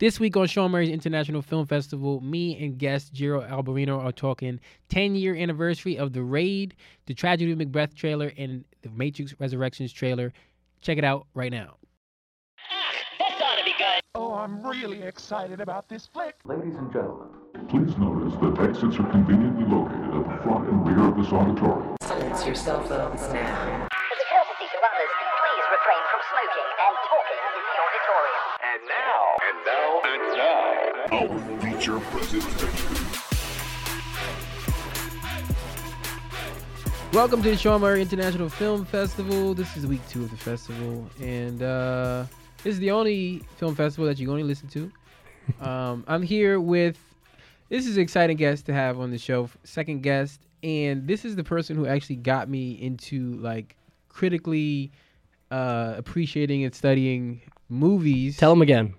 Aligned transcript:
This 0.00 0.18
week 0.18 0.36
on 0.36 0.48
Sean 0.48 0.72
Murray's 0.72 0.90
International 0.90 1.40
Film 1.40 1.66
Festival, 1.66 2.20
me 2.20 2.58
and 2.58 2.76
guest 2.76 3.12
Jiro 3.12 3.42
Alberino 3.42 4.02
are 4.02 4.10
talking 4.10 4.58
10 4.88 5.14
year 5.14 5.36
anniversary 5.36 5.96
of 5.96 6.12
The 6.12 6.22
Raid, 6.22 6.74
the 7.06 7.14
Tragedy 7.14 7.52
of 7.52 7.58
Macbeth 7.58 7.94
trailer, 7.94 8.32
and 8.36 8.64
the 8.82 8.90
Matrix 8.90 9.36
Resurrections 9.38 9.92
trailer. 9.92 10.32
Check 10.80 10.98
it 10.98 11.04
out 11.04 11.28
right 11.34 11.52
now. 11.52 11.76
This 13.18 13.40
ought 13.40 13.56
to 13.56 13.64
be 13.64 13.74
good. 13.78 14.00
Oh, 14.16 14.34
I'm 14.34 14.66
really 14.66 15.00
excited 15.02 15.60
about 15.60 15.88
this 15.88 16.08
flick. 16.08 16.34
Ladies 16.44 16.74
and 16.74 16.92
gentlemen, 16.92 17.28
please 17.68 17.96
notice 17.96 18.34
that 18.40 18.68
exits 18.68 18.98
are 18.98 19.08
conveniently 19.10 19.64
located 19.64 20.12
at 20.12 20.28
the 20.28 20.42
front 20.42 20.68
and 20.70 20.88
rear 20.88 21.08
of 21.08 21.16
this 21.16 21.32
auditorium. 21.32 21.96
Silence 22.02 22.44
your 22.44 22.56
cell 22.56 22.82
phones 22.82 23.32
now. 23.32 23.88
Welcome 37.12 37.44
to 37.44 37.50
the 37.50 37.56
Sean 37.56 37.80
Murray 37.80 38.02
International 38.02 38.48
Film 38.48 38.84
Festival. 38.84 39.54
This 39.54 39.76
is 39.76 39.86
week 39.86 40.00
two 40.08 40.24
of 40.24 40.30
the 40.32 40.36
festival, 40.36 41.08
and 41.20 41.62
uh, 41.62 42.24
this 42.64 42.72
is 42.72 42.80
the 42.80 42.90
only 42.90 43.40
film 43.56 43.76
festival 43.76 44.06
that 44.06 44.18
you're 44.18 44.26
going 44.26 44.40
to 44.40 44.46
listen 44.46 44.68
to. 44.68 44.90
Um, 45.60 46.04
I'm 46.08 46.22
here 46.22 46.58
with 46.58 46.98
this 47.68 47.86
is 47.86 47.98
an 47.98 48.02
exciting 48.02 48.38
guest 48.38 48.64
to 48.66 48.72
have 48.72 48.98
on 48.98 49.10
the 49.10 49.18
show, 49.18 49.50
second 49.62 50.02
guest, 50.02 50.40
and 50.62 51.06
this 51.06 51.26
is 51.26 51.36
the 51.36 51.44
person 51.44 51.76
who 51.76 51.86
actually 51.86 52.16
got 52.16 52.48
me 52.48 52.72
into 52.80 53.34
like 53.34 53.76
critically 54.08 54.90
uh, 55.50 55.94
appreciating 55.98 56.64
and 56.64 56.74
studying 56.74 57.42
movies. 57.68 58.38
Tell 58.38 58.52
him 58.52 58.62
again. 58.62 58.94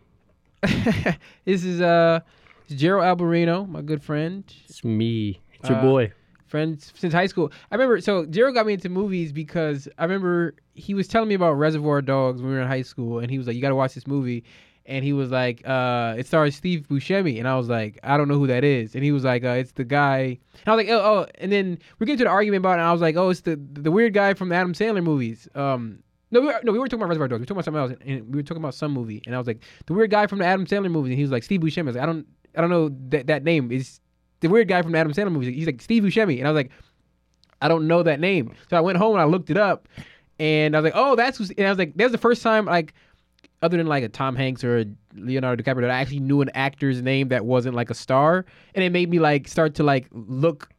this 1.45 1.63
is 1.63 1.81
uh, 1.81 2.19
Gerald 2.69 3.05
Alberino, 3.19 3.67
my 3.67 3.81
good 3.81 4.03
friend. 4.03 4.43
It's 4.67 4.83
me. 4.83 5.39
It's 5.59 5.69
your 5.69 5.77
Uh, 5.79 5.81
boy. 5.81 6.11
friends 6.47 6.93
since 6.95 7.13
high 7.13 7.25
school. 7.27 7.51
I 7.71 7.75
remember 7.75 7.99
so 8.01 8.25
Jero 8.25 8.53
got 8.53 8.65
me 8.65 8.73
into 8.73 8.87
movies 8.89 9.31
because 9.33 9.87
I 9.97 10.03
remember 10.03 10.55
he 10.73 10.93
was 10.93 11.07
telling 11.07 11.27
me 11.29 11.35
about 11.35 11.53
Reservoir 11.53 12.01
Dogs 12.01 12.41
when 12.41 12.49
we 12.51 12.55
were 12.55 12.61
in 12.61 12.67
high 12.67 12.83
school, 12.83 13.19
and 13.19 13.29
he 13.31 13.37
was 13.37 13.47
like, 13.47 13.55
"You 13.55 13.61
got 13.61 13.69
to 13.69 13.75
watch 13.75 13.93
this 13.95 14.07
movie." 14.07 14.43
And 14.87 15.03
he 15.03 15.13
was 15.13 15.31
like, 15.31 15.67
uh, 15.67 16.13
"It 16.17 16.27
stars 16.27 16.55
Steve 16.55 16.85
Buscemi," 16.87 17.39
and 17.39 17.47
I 17.47 17.57
was 17.57 17.67
like, 17.67 17.99
"I 18.03 18.17
don't 18.17 18.27
know 18.27 18.37
who 18.37 18.45
that 18.47 18.63
is." 18.63 18.93
And 18.93 19.03
he 19.03 19.11
was 19.11 19.23
like, 19.23 19.43
uh, 19.43 19.49
"It's 19.57 19.71
the 19.71 19.83
guy." 19.83 20.19
And 20.63 20.67
I 20.67 20.75
was 20.75 20.85
like, 20.85 20.89
"Oh, 20.93 21.01
oh." 21.01 21.25
And 21.39 21.51
then 21.51 21.79
we 21.97 22.05
get 22.05 22.13
into 22.13 22.25
the 22.25 22.29
argument 22.29 22.59
about 22.61 22.73
it, 22.73 22.81
and 22.81 22.87
I 22.89 22.91
was 22.91 23.01
like, 23.01 23.15
"Oh, 23.15 23.29
it's 23.29 23.41
the 23.41 23.59
the 23.73 23.89
weird 23.91 24.13
guy 24.13 24.35
from 24.35 24.49
the 24.49 24.55
Adam 24.55 24.73
Sandler 24.73 25.03
movies." 25.03 25.47
Um, 25.55 25.99
no, 26.31 26.39
we 26.41 26.47
were, 26.47 26.59
no, 26.63 26.71
we 26.71 26.77
were 26.79 26.87
talking 26.87 26.99
about 27.01 27.09
Reservoir 27.09 27.27
Dogs. 27.29 27.39
We 27.39 27.43
were 27.43 27.45
talking 27.47 27.57
about 27.73 27.89
something 27.89 28.11
else, 28.11 28.19
and 28.23 28.33
we 28.33 28.37
were 28.39 28.43
talking 28.43 28.61
about 28.61 28.75
some 28.75 28.91
movie. 28.91 29.23
And 29.25 29.33
I 29.33 29.39
was 29.39 29.47
like, 29.47 29.61
"The 29.87 29.93
weird 29.93 30.11
guy 30.11 30.27
from 30.27 30.37
the 30.39 30.45
Adam 30.45 30.65
Sandler 30.67 30.91
movies," 30.91 31.09
and 31.11 31.17
he 31.17 31.23
was 31.23 31.31
like, 31.31 31.43
"Steve 31.43 31.61
Buscemi." 31.61 31.79
I 31.79 31.83
was 31.87 31.95
like, 31.95 32.03
"I 32.03 32.05
don't, 32.05 32.27
I 32.57 32.61
don't 32.61 32.69
know 32.69 32.89
that 33.09 33.27
that 33.27 33.43
name 33.43 33.71
is." 33.71 33.99
The 34.41 34.49
weird 34.49 34.67
guy 34.67 34.81
from 34.81 34.91
the 34.91 34.97
Adam 34.99 35.13
Sandler 35.13 35.31
movies. 35.31 35.55
He's 35.55 35.65
like 35.65 35.81
Steve 35.81 36.03
Buscemi, 36.03 36.37
and 36.37 36.47
I 36.47 36.51
was 36.51 36.57
like, 36.57 36.71
I 37.61 37.67
don't 37.67 37.87
know 37.87 38.03
that 38.03 38.19
name. 38.19 38.53
So 38.69 38.77
I 38.77 38.81
went 38.81 38.97
home 38.97 39.13
and 39.13 39.21
I 39.21 39.25
looked 39.25 39.49
it 39.49 39.57
up, 39.57 39.87
and 40.39 40.75
I 40.75 40.79
was 40.79 40.83
like, 40.83 40.93
oh, 40.95 41.15
that's. 41.15 41.39
And 41.39 41.65
I 41.65 41.69
was 41.69 41.79
like, 41.79 41.93
that's 41.95 42.11
the 42.11 42.17
first 42.17 42.43
time 42.43 42.65
like, 42.65 42.93
other 43.61 43.77
than 43.77 43.87
like 43.87 44.03
a 44.03 44.09
Tom 44.09 44.35
Hanks 44.35 44.63
or 44.63 44.79
a 44.79 44.85
Leonardo 45.15 45.63
DiCaprio, 45.63 45.81
that 45.81 45.89
I 45.89 45.99
actually 45.99 46.19
knew 46.19 46.41
an 46.41 46.51
actor's 46.53 47.01
name 47.01 47.29
that 47.29 47.45
wasn't 47.45 47.75
like 47.75 47.89
a 47.89 47.95
star, 47.95 48.45
and 48.75 48.83
it 48.83 48.91
made 48.91 49.09
me 49.09 49.19
like 49.19 49.47
start 49.47 49.73
to 49.75 49.83
like 49.83 50.07
look 50.11 50.69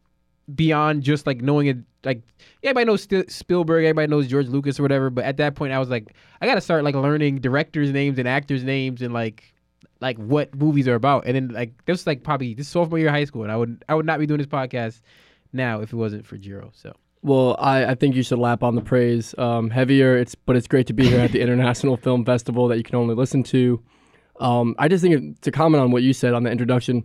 beyond 0.54 1.02
just 1.02 1.26
like 1.26 1.40
knowing 1.40 1.66
it. 1.66 1.78
Like 2.04 2.22
everybody 2.62 2.84
knows 2.84 3.02
St- 3.02 3.30
Spielberg, 3.32 3.84
everybody 3.84 4.08
knows 4.08 4.28
George 4.28 4.46
Lucas 4.46 4.78
or 4.78 4.82
whatever, 4.82 5.10
but 5.10 5.24
at 5.24 5.38
that 5.38 5.56
point 5.56 5.72
I 5.72 5.80
was 5.80 5.88
like, 5.88 6.14
I 6.40 6.46
gotta 6.46 6.60
start 6.60 6.84
like 6.84 6.94
learning 6.94 7.40
directors' 7.40 7.90
names 7.90 8.18
and 8.18 8.28
actors' 8.28 8.62
names 8.62 9.02
and 9.02 9.12
like 9.12 9.52
like 10.00 10.16
what 10.18 10.54
movies 10.54 10.86
are 10.88 10.94
about. 10.94 11.24
And 11.26 11.34
then 11.36 11.48
like 11.48 11.72
this 11.86 11.94
was 11.94 12.06
like 12.06 12.22
probably 12.22 12.54
this 12.54 12.68
sophomore 12.68 12.98
year 12.98 13.08
of 13.08 13.14
high 13.14 13.24
school, 13.24 13.42
and 13.42 13.52
I 13.52 13.56
would 13.56 13.84
I 13.88 13.94
would 13.94 14.06
not 14.06 14.18
be 14.18 14.26
doing 14.26 14.38
this 14.38 14.46
podcast 14.46 15.00
now 15.52 15.80
if 15.80 15.92
it 15.92 15.96
wasn't 15.96 16.26
for 16.26 16.36
Jiro. 16.36 16.70
So 16.74 16.92
Well, 17.22 17.56
I, 17.58 17.86
I 17.86 17.94
think 17.94 18.14
you 18.14 18.22
should 18.22 18.38
lap 18.38 18.62
on 18.62 18.74
the 18.74 18.82
praise 18.82 19.34
um, 19.38 19.70
heavier. 19.70 20.16
It's 20.16 20.34
but 20.34 20.56
it's 20.56 20.68
great 20.68 20.86
to 20.88 20.92
be 20.92 21.08
here 21.08 21.20
at 21.20 21.32
the 21.32 21.40
International 21.46 21.96
Film 21.96 22.24
Festival 22.24 22.68
that 22.68 22.76
you 22.76 22.82
can 22.84 22.96
only 22.96 23.14
listen 23.14 23.42
to. 23.44 23.82
Um, 24.38 24.74
I 24.78 24.88
just 24.88 25.02
think 25.02 25.14
it- 25.14 25.42
to 25.42 25.50
comment 25.50 25.82
on 25.82 25.90
what 25.92 26.02
you 26.02 26.12
said 26.12 26.34
on 26.34 26.42
the 26.42 26.50
introduction, 26.50 27.04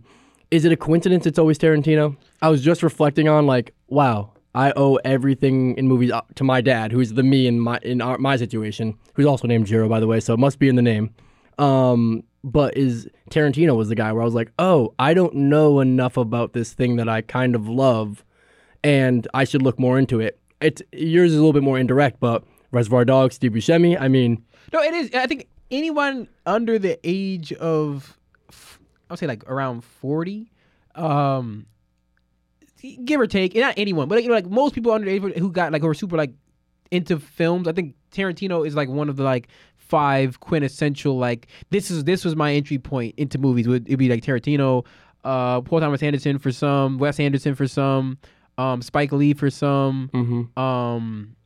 is 0.50 0.64
it 0.66 0.72
a 0.72 0.76
coincidence 0.76 1.26
it's 1.26 1.38
always 1.38 1.58
Tarantino? 1.58 2.16
I 2.42 2.50
was 2.50 2.62
just 2.62 2.82
reflecting 2.82 3.26
on 3.26 3.46
like, 3.46 3.72
wow, 3.88 4.32
I 4.54 4.74
owe 4.76 4.96
everything 4.96 5.74
in 5.78 5.88
movies 5.88 6.10
uh, 6.12 6.20
to 6.34 6.44
my 6.44 6.60
dad, 6.60 6.92
who's 6.92 7.14
the 7.14 7.22
me 7.22 7.46
in 7.46 7.58
my 7.58 7.78
in 7.82 8.02
our, 8.02 8.18
my 8.18 8.36
situation, 8.36 8.98
who's 9.14 9.24
also 9.24 9.48
named 9.48 9.66
Jiro 9.66 9.88
by 9.88 9.98
the 9.98 10.06
way, 10.06 10.20
so 10.20 10.34
it 10.34 10.38
must 10.38 10.58
be 10.58 10.68
in 10.68 10.76
the 10.76 10.82
name. 10.82 11.14
Um, 11.62 12.24
but 12.42 12.76
is 12.76 13.08
Tarantino 13.30 13.76
was 13.76 13.88
the 13.88 13.94
guy 13.94 14.12
where 14.12 14.22
I 14.22 14.24
was 14.24 14.34
like, 14.34 14.50
oh, 14.58 14.94
I 14.98 15.14
don't 15.14 15.34
know 15.34 15.80
enough 15.80 16.16
about 16.16 16.52
this 16.54 16.72
thing 16.72 16.96
that 16.96 17.08
I 17.08 17.22
kind 17.22 17.54
of 17.54 17.68
love 17.68 18.24
and 18.82 19.28
I 19.32 19.44
should 19.44 19.62
look 19.62 19.78
more 19.78 19.98
into 19.98 20.20
it. 20.20 20.40
It's 20.60 20.82
yours 20.92 21.32
is 21.32 21.38
a 21.38 21.40
little 21.40 21.52
bit 21.52 21.62
more 21.62 21.78
indirect, 21.78 22.18
but 22.20 22.44
Reservoir 22.72 23.04
Dogs, 23.04 23.36
Steve 23.36 23.52
Buscemi. 23.52 24.00
I 24.00 24.08
mean, 24.08 24.42
no, 24.72 24.80
it 24.80 24.94
is. 24.94 25.10
I 25.14 25.26
think 25.26 25.48
anyone 25.70 26.28
under 26.46 26.78
the 26.78 26.98
age 27.04 27.52
of 27.54 28.18
I 28.50 29.12
would 29.12 29.18
say 29.18 29.26
like 29.26 29.48
around 29.48 29.84
forty, 29.84 30.50
um, 30.94 31.66
give 33.04 33.20
or 33.20 33.26
take, 33.26 33.54
not 33.54 33.74
anyone, 33.76 34.08
but 34.08 34.22
you 34.22 34.28
know, 34.28 34.34
like 34.34 34.46
most 34.46 34.74
people 34.74 34.92
under 34.92 35.04
the 35.04 35.12
age 35.12 35.36
who 35.36 35.50
got 35.50 35.72
like 35.72 35.82
who 35.82 35.88
are 35.88 35.94
super 35.94 36.16
like 36.16 36.32
into 36.90 37.18
films. 37.18 37.66
I 37.66 37.72
think 37.72 37.94
Tarantino 38.12 38.66
is 38.66 38.74
like 38.74 38.88
one 38.88 39.08
of 39.08 39.16
the 39.16 39.24
like 39.24 39.48
five 39.92 40.40
quintessential 40.40 41.18
like 41.18 41.48
this 41.68 41.90
is 41.90 42.04
this 42.04 42.24
was 42.24 42.34
my 42.34 42.54
entry 42.54 42.78
point 42.78 43.14
into 43.18 43.36
movies. 43.36 43.68
Would 43.68 43.90
it 43.90 43.98
be 43.98 44.08
like 44.08 44.22
Tarantino, 44.22 44.86
uh, 45.22 45.60
Paul 45.60 45.80
Thomas 45.80 46.02
Anderson 46.02 46.38
for 46.38 46.50
some, 46.50 46.96
Wes 46.96 47.20
Anderson 47.20 47.54
for 47.54 47.68
some, 47.68 48.16
um, 48.56 48.80
Spike 48.80 49.12
Lee 49.12 49.34
for 49.34 49.50
some, 49.50 50.08
mhm. 50.14 50.58
um 50.58 51.36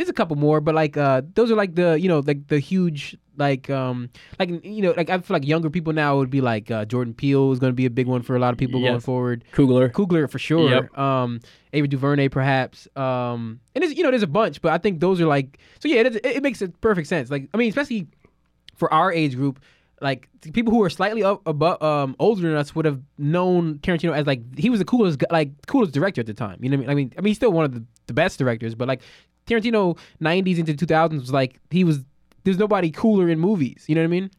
there's 0.00 0.08
a 0.08 0.14
couple 0.14 0.34
more 0.34 0.62
but 0.62 0.74
like 0.74 0.96
uh 0.96 1.20
those 1.34 1.50
are 1.50 1.54
like 1.54 1.74
the 1.74 2.00
you 2.00 2.08
know 2.08 2.20
like 2.20 2.46
the 2.48 2.58
huge 2.58 3.18
like 3.36 3.68
um 3.68 4.08
like 4.38 4.48
you 4.64 4.80
know 4.80 4.94
like 4.96 5.10
i 5.10 5.18
feel 5.18 5.34
like 5.34 5.46
younger 5.46 5.68
people 5.68 5.92
now 5.92 6.16
would 6.16 6.30
be 6.30 6.40
like 6.40 6.70
uh 6.70 6.86
jordan 6.86 7.12
peele 7.12 7.52
is 7.52 7.58
going 7.58 7.70
to 7.70 7.74
be 7.76 7.84
a 7.84 7.90
big 7.90 8.06
one 8.06 8.22
for 8.22 8.34
a 8.34 8.38
lot 8.38 8.50
of 8.50 8.58
people 8.58 8.80
going 8.80 8.98
forward 9.00 9.44
Coogler. 9.52 9.92
Coogler 9.92 10.30
for 10.30 10.38
sure 10.38 10.70
Yep. 10.70 10.98
um 10.98 11.40
ava 11.74 11.86
duvernay 11.86 12.28
perhaps 12.30 12.88
um 12.96 13.60
and 13.74 13.82
there's 13.82 13.94
you 13.94 14.02
know 14.02 14.08
there's 14.10 14.22
a 14.22 14.26
bunch 14.26 14.62
but 14.62 14.72
i 14.72 14.78
think 14.78 15.00
those 15.00 15.20
are 15.20 15.26
like 15.26 15.58
so 15.80 15.86
yeah 15.88 16.00
it, 16.00 16.24
it 16.24 16.42
makes 16.42 16.62
it 16.62 16.80
perfect 16.80 17.06
sense 17.06 17.30
like 17.30 17.46
i 17.52 17.58
mean 17.58 17.68
especially 17.68 18.06
for 18.76 18.90
our 18.94 19.12
age 19.12 19.36
group 19.36 19.60
like 20.00 20.30
people 20.54 20.72
who 20.72 20.82
are 20.82 20.88
slightly 20.88 21.22
up 21.22 21.42
above 21.46 21.82
um 21.82 22.16
older 22.18 22.40
than 22.40 22.54
us 22.56 22.74
would 22.74 22.86
have 22.86 23.02
known 23.18 23.74
Tarantino 23.80 24.14
as 24.16 24.26
like 24.26 24.40
he 24.58 24.70
was 24.70 24.78
the 24.78 24.86
coolest 24.86 25.22
like 25.30 25.50
coolest 25.66 25.92
director 25.92 26.22
at 26.22 26.26
the 26.26 26.32
time. 26.32 26.58
You 26.62 26.70
know 26.70 26.78
what 26.78 26.88
I 26.88 26.88
mean? 26.88 26.90
I 26.90 26.94
mean 26.94 27.12
I 27.18 27.20
mean 27.20 27.30
he's 27.32 27.36
still 27.36 27.52
one 27.52 27.66
of 27.66 27.74
the, 27.74 27.84
the 28.06 28.14
best 28.14 28.38
directors, 28.38 28.74
but 28.74 28.88
like 28.88 29.02
Tarantino 29.46 29.98
90s 30.22 30.58
into 30.58 30.74
2000s 30.74 31.20
was 31.20 31.32
like 31.32 31.60
he 31.70 31.84
was 31.84 32.00
there's 32.44 32.58
nobody 32.58 32.90
cooler 32.90 33.28
in 33.28 33.38
movies. 33.38 33.84
You 33.88 33.94
know 33.94 34.02
what 34.02 34.06
I 34.06 34.08
mean? 34.08 34.30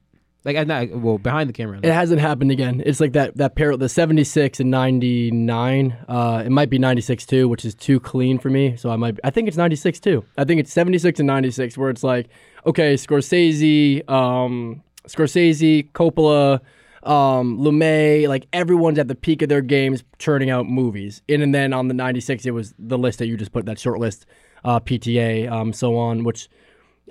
Like 0.44 0.68
not 0.68 0.90
well 0.90 1.20
behind 1.20 1.50
the 1.50 1.54
camera. 1.54 1.80
It 1.84 1.94
hasn't 1.94 2.20
happened 2.20 2.50
again. 2.50 2.82
It's 2.84 3.00
like 3.00 3.14
that 3.14 3.38
that 3.38 3.56
pair 3.56 3.78
the 3.78 3.88
76 3.88 4.60
and 4.60 4.72
99. 4.72 5.98
Uh, 6.08 6.44
it 6.44 6.50
might 6.50 6.70
be 6.70 6.80
96 6.80 7.26
too, 7.28 7.48
which 7.48 7.64
is 7.64 7.76
too 7.76 8.00
clean 8.00 8.40
for 8.40 8.50
me. 8.50 8.76
So 8.76 8.90
I 8.90 8.96
might 8.96 9.20
I 9.24 9.30
think 9.30 9.48
it's 9.48 9.58
96 9.58 10.00
too. 10.00 10.26
I 10.38 10.44
think 10.44 10.60
it's 10.60 10.74
76 10.74 11.20
and 11.20 11.28
96 11.28 11.78
where 11.78 11.92
it's 11.92 12.04
like 12.04 12.30
okay, 12.66 12.96
Scorsese, 12.96 14.10
um 14.10 14.82
Scorsese, 15.08 15.92
Coppola, 15.92 16.62
um, 17.04 17.58
Lumet, 17.60 18.28
like 18.28 18.48
everyone's 18.54 19.00
at 19.00 19.08
the 19.08 19.16
peak 19.16 19.42
of 19.42 19.50
their 19.50 19.62
games 19.62 20.04
churning 20.20 20.50
out 20.50 20.68
movies. 20.68 21.22
And, 21.30 21.42
and 21.44 21.54
then 21.54 21.74
on 21.74 21.88
the 21.88 21.94
96 21.94 22.46
it 22.46 22.52
was 22.52 22.74
the 22.80 22.98
list 22.98 23.20
that 23.20 23.28
you 23.28 23.38
just 23.38 23.52
put 23.52 23.66
that 23.66 23.80
short 23.80 24.00
list, 24.00 24.26
uh, 24.64 24.80
PTA, 24.80 25.52
um, 25.52 25.74
so 25.74 25.98
on, 25.98 26.24
which 26.24 26.50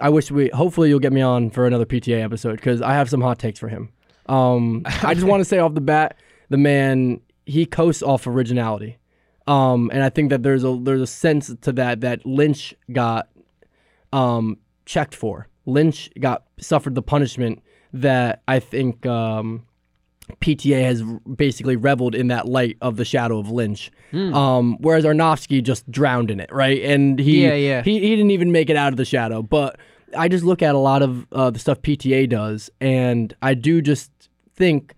I 0.00 0.09
wish 0.09 0.31
we. 0.31 0.49
Hopefully, 0.50 0.88
you'll 0.88 1.00
get 1.00 1.12
me 1.12 1.21
on 1.21 1.50
for 1.50 1.66
another 1.66 1.87
PTA 1.87 2.22
episode 2.22 2.56
because 2.56 2.83
I 2.83 2.94
have 2.94 3.11
some 3.11 3.21
hot 3.21 3.38
takes 3.38 3.59
for 3.59 3.69
him. 3.69 3.91
Um, 4.27 4.83
I 5.03 5.15
just 5.15 5.27
want 5.27 5.41
to 5.41 5.45
say 5.45 5.59
off 5.59 5.75
the 5.75 5.80
bat, 5.80 6.16
the 6.48 6.57
man 6.57 7.21
he 7.47 7.66
coasts 7.66 8.03
off 8.03 8.27
originality, 8.27 8.98
um, 9.47 9.91
and 9.92 10.03
I 10.03 10.10
think 10.10 10.30
that 10.30 10.42
there's 10.42 10.65
a 10.65 10.78
there's 10.80 11.03
a 11.03 11.07
sense 11.07 11.54
to 11.63 11.72
that 11.72 12.01
that 12.01 12.25
Lynch 12.25 12.75
got 12.92 13.28
um, 14.13 14.59
checked 14.86 15.15
for. 15.15 15.48
Lynch 15.66 16.10
got 16.19 16.45
suffered 16.59 16.95
the 16.95 17.03
punishment 17.03 17.63
that 17.92 18.42
I 18.48 18.60
think 18.60 19.04
um, 19.07 19.66
PTA 20.41 20.82
has 20.84 21.03
basically 21.36 21.77
reveled 21.77 22.15
in 22.15 22.28
that 22.28 22.47
light 22.47 22.77
of 22.80 22.97
the 22.97 23.04
shadow 23.04 23.38
of 23.38 23.50
Lynch. 23.50 23.91
Um, 24.12 24.77
whereas 24.80 25.04
Aronofsky 25.04 25.62
just 25.62 25.91
drowned 25.91 26.30
in 26.30 26.41
it, 26.41 26.50
right? 26.53 26.82
And 26.82 27.18
he, 27.18 27.42
Yeah, 27.44 27.54
yeah. 27.54 27.82
he 27.82 28.00
he 28.00 28.10
didn't 28.10 28.30
even 28.32 28.53
make 28.53 28.68
it 28.71 28.77
out 28.77 28.92
of 28.92 28.97
the 28.97 29.04
shadow. 29.04 29.42
But 29.42 29.78
I 30.16 30.28
just 30.28 30.44
look 30.44 30.62
at 30.62 30.74
a 30.74 30.78
lot 30.78 31.03
of 31.03 31.27
uh, 31.32 31.50
the 31.50 31.59
stuff 31.59 31.80
PTA 31.82 32.28
does, 32.28 32.71
and 32.80 33.32
I 33.42 33.54
do 33.54 33.80
just 33.82 34.10
think 34.54 34.94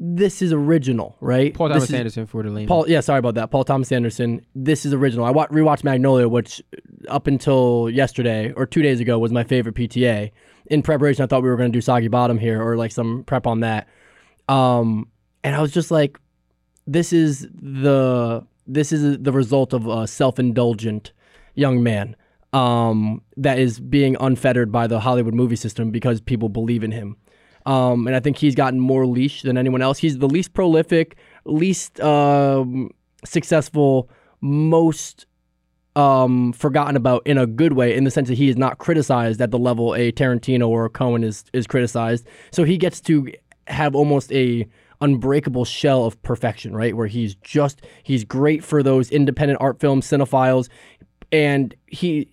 this 0.00 0.40
is 0.42 0.52
original, 0.52 1.16
right? 1.20 1.52
Paul 1.52 1.68
Thomas 1.70 1.84
is- 1.84 1.94
Anderson 1.94 2.26
for 2.26 2.44
the. 2.44 2.66
Paul, 2.66 2.88
yeah, 2.88 3.00
sorry 3.00 3.18
about 3.18 3.34
that. 3.34 3.50
Paul 3.50 3.64
Thomas 3.64 3.90
Anderson. 3.90 4.40
This 4.54 4.86
is 4.86 4.92
original. 4.94 5.24
I 5.24 5.30
wa- 5.30 5.48
rewatched 5.48 5.82
Magnolia, 5.82 6.28
which 6.28 6.62
up 7.08 7.26
until 7.26 7.90
yesterday 7.90 8.52
or 8.52 8.64
two 8.66 8.82
days 8.82 9.00
ago 9.00 9.18
was 9.18 9.32
my 9.32 9.42
favorite 9.42 9.74
PTA. 9.74 10.30
In 10.66 10.82
preparation, 10.82 11.24
I 11.24 11.26
thought 11.26 11.42
we 11.42 11.48
were 11.48 11.56
going 11.56 11.72
to 11.72 11.76
do 11.76 11.80
Soggy 11.80 12.06
Bottom 12.08 12.38
here 12.38 12.62
or 12.62 12.76
like 12.76 12.92
some 12.92 13.24
prep 13.24 13.46
on 13.48 13.60
that. 13.60 13.88
Um, 14.48 15.08
and 15.44 15.54
I 15.54 15.60
was 15.60 15.72
just 15.72 15.90
like, 15.90 16.18
this 16.86 17.12
is 17.12 17.46
the 17.52 18.46
this 18.66 18.92
is 18.92 19.18
the 19.18 19.32
result 19.32 19.72
of 19.72 19.86
a 19.86 20.06
self-indulgent 20.06 21.12
young 21.54 21.82
man 21.82 22.14
um, 22.52 23.22
that 23.36 23.58
is 23.58 23.80
being 23.80 24.16
unfettered 24.20 24.70
by 24.70 24.86
the 24.86 25.00
Hollywood 25.00 25.34
movie 25.34 25.56
system 25.56 25.90
because 25.90 26.20
people 26.20 26.48
believe 26.48 26.84
in 26.84 26.92
him. 26.92 27.16
Um, 27.66 28.06
and 28.06 28.16
I 28.16 28.20
think 28.20 28.38
he's 28.38 28.54
gotten 28.54 28.80
more 28.80 29.06
leash 29.06 29.42
than 29.42 29.58
anyone 29.58 29.82
else. 29.82 29.98
He's 29.98 30.18
the 30.18 30.28
least 30.28 30.54
prolific, 30.54 31.16
least 31.44 32.00
um, 32.00 32.90
successful, 33.24 34.08
most 34.40 35.26
um, 35.96 36.52
forgotten 36.52 36.96
about 36.96 37.26
in 37.26 37.36
a 37.36 37.46
good 37.46 37.72
way, 37.72 37.94
in 37.94 38.04
the 38.04 38.10
sense 38.10 38.28
that 38.28 38.38
he 38.38 38.48
is 38.48 38.56
not 38.56 38.78
criticized 38.78 39.40
at 39.40 39.50
the 39.50 39.58
level 39.58 39.94
a 39.94 40.12
Tarantino 40.12 40.68
or 40.68 40.86
a 40.86 40.90
Coen 40.90 41.24
is 41.24 41.44
is 41.52 41.66
criticized. 41.66 42.26
So 42.52 42.64
he 42.64 42.78
gets 42.78 43.00
to 43.02 43.30
have 43.70 43.94
almost 43.94 44.32
a 44.32 44.66
unbreakable 45.00 45.64
shell 45.64 46.04
of 46.04 46.20
perfection, 46.22 46.74
right? 46.74 46.96
Where 46.96 47.06
he's 47.06 47.34
just 47.36 47.82
he's 48.02 48.24
great 48.24 48.64
for 48.64 48.82
those 48.82 49.10
independent 49.10 49.60
art 49.60 49.80
film 49.80 50.00
cinephiles, 50.00 50.68
and 51.32 51.74
he 51.86 52.28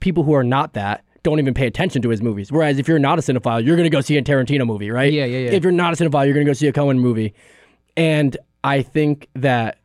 people 0.00 0.22
who 0.22 0.32
are 0.34 0.44
not 0.44 0.74
that 0.74 1.04
don't 1.22 1.38
even 1.38 1.54
pay 1.54 1.66
attention 1.66 2.02
to 2.02 2.08
his 2.08 2.22
movies. 2.22 2.50
Whereas 2.50 2.78
if 2.78 2.88
you're 2.88 2.98
not 2.98 3.18
a 3.18 3.22
cinephile, 3.22 3.64
you're 3.64 3.76
gonna 3.76 3.90
go 3.90 4.00
see 4.00 4.16
a 4.16 4.22
Tarantino 4.22 4.66
movie, 4.66 4.90
right? 4.90 5.12
Yeah, 5.12 5.24
yeah, 5.24 5.38
yeah. 5.38 5.50
If 5.50 5.62
you're 5.62 5.72
not 5.72 5.92
a 5.92 5.96
cinephile, 6.04 6.24
you're 6.24 6.34
gonna 6.34 6.46
go 6.46 6.52
see 6.52 6.68
a 6.68 6.72
Coen 6.72 6.98
movie. 6.98 7.34
And 7.96 8.36
I 8.64 8.82
think 8.82 9.28
that 9.34 9.78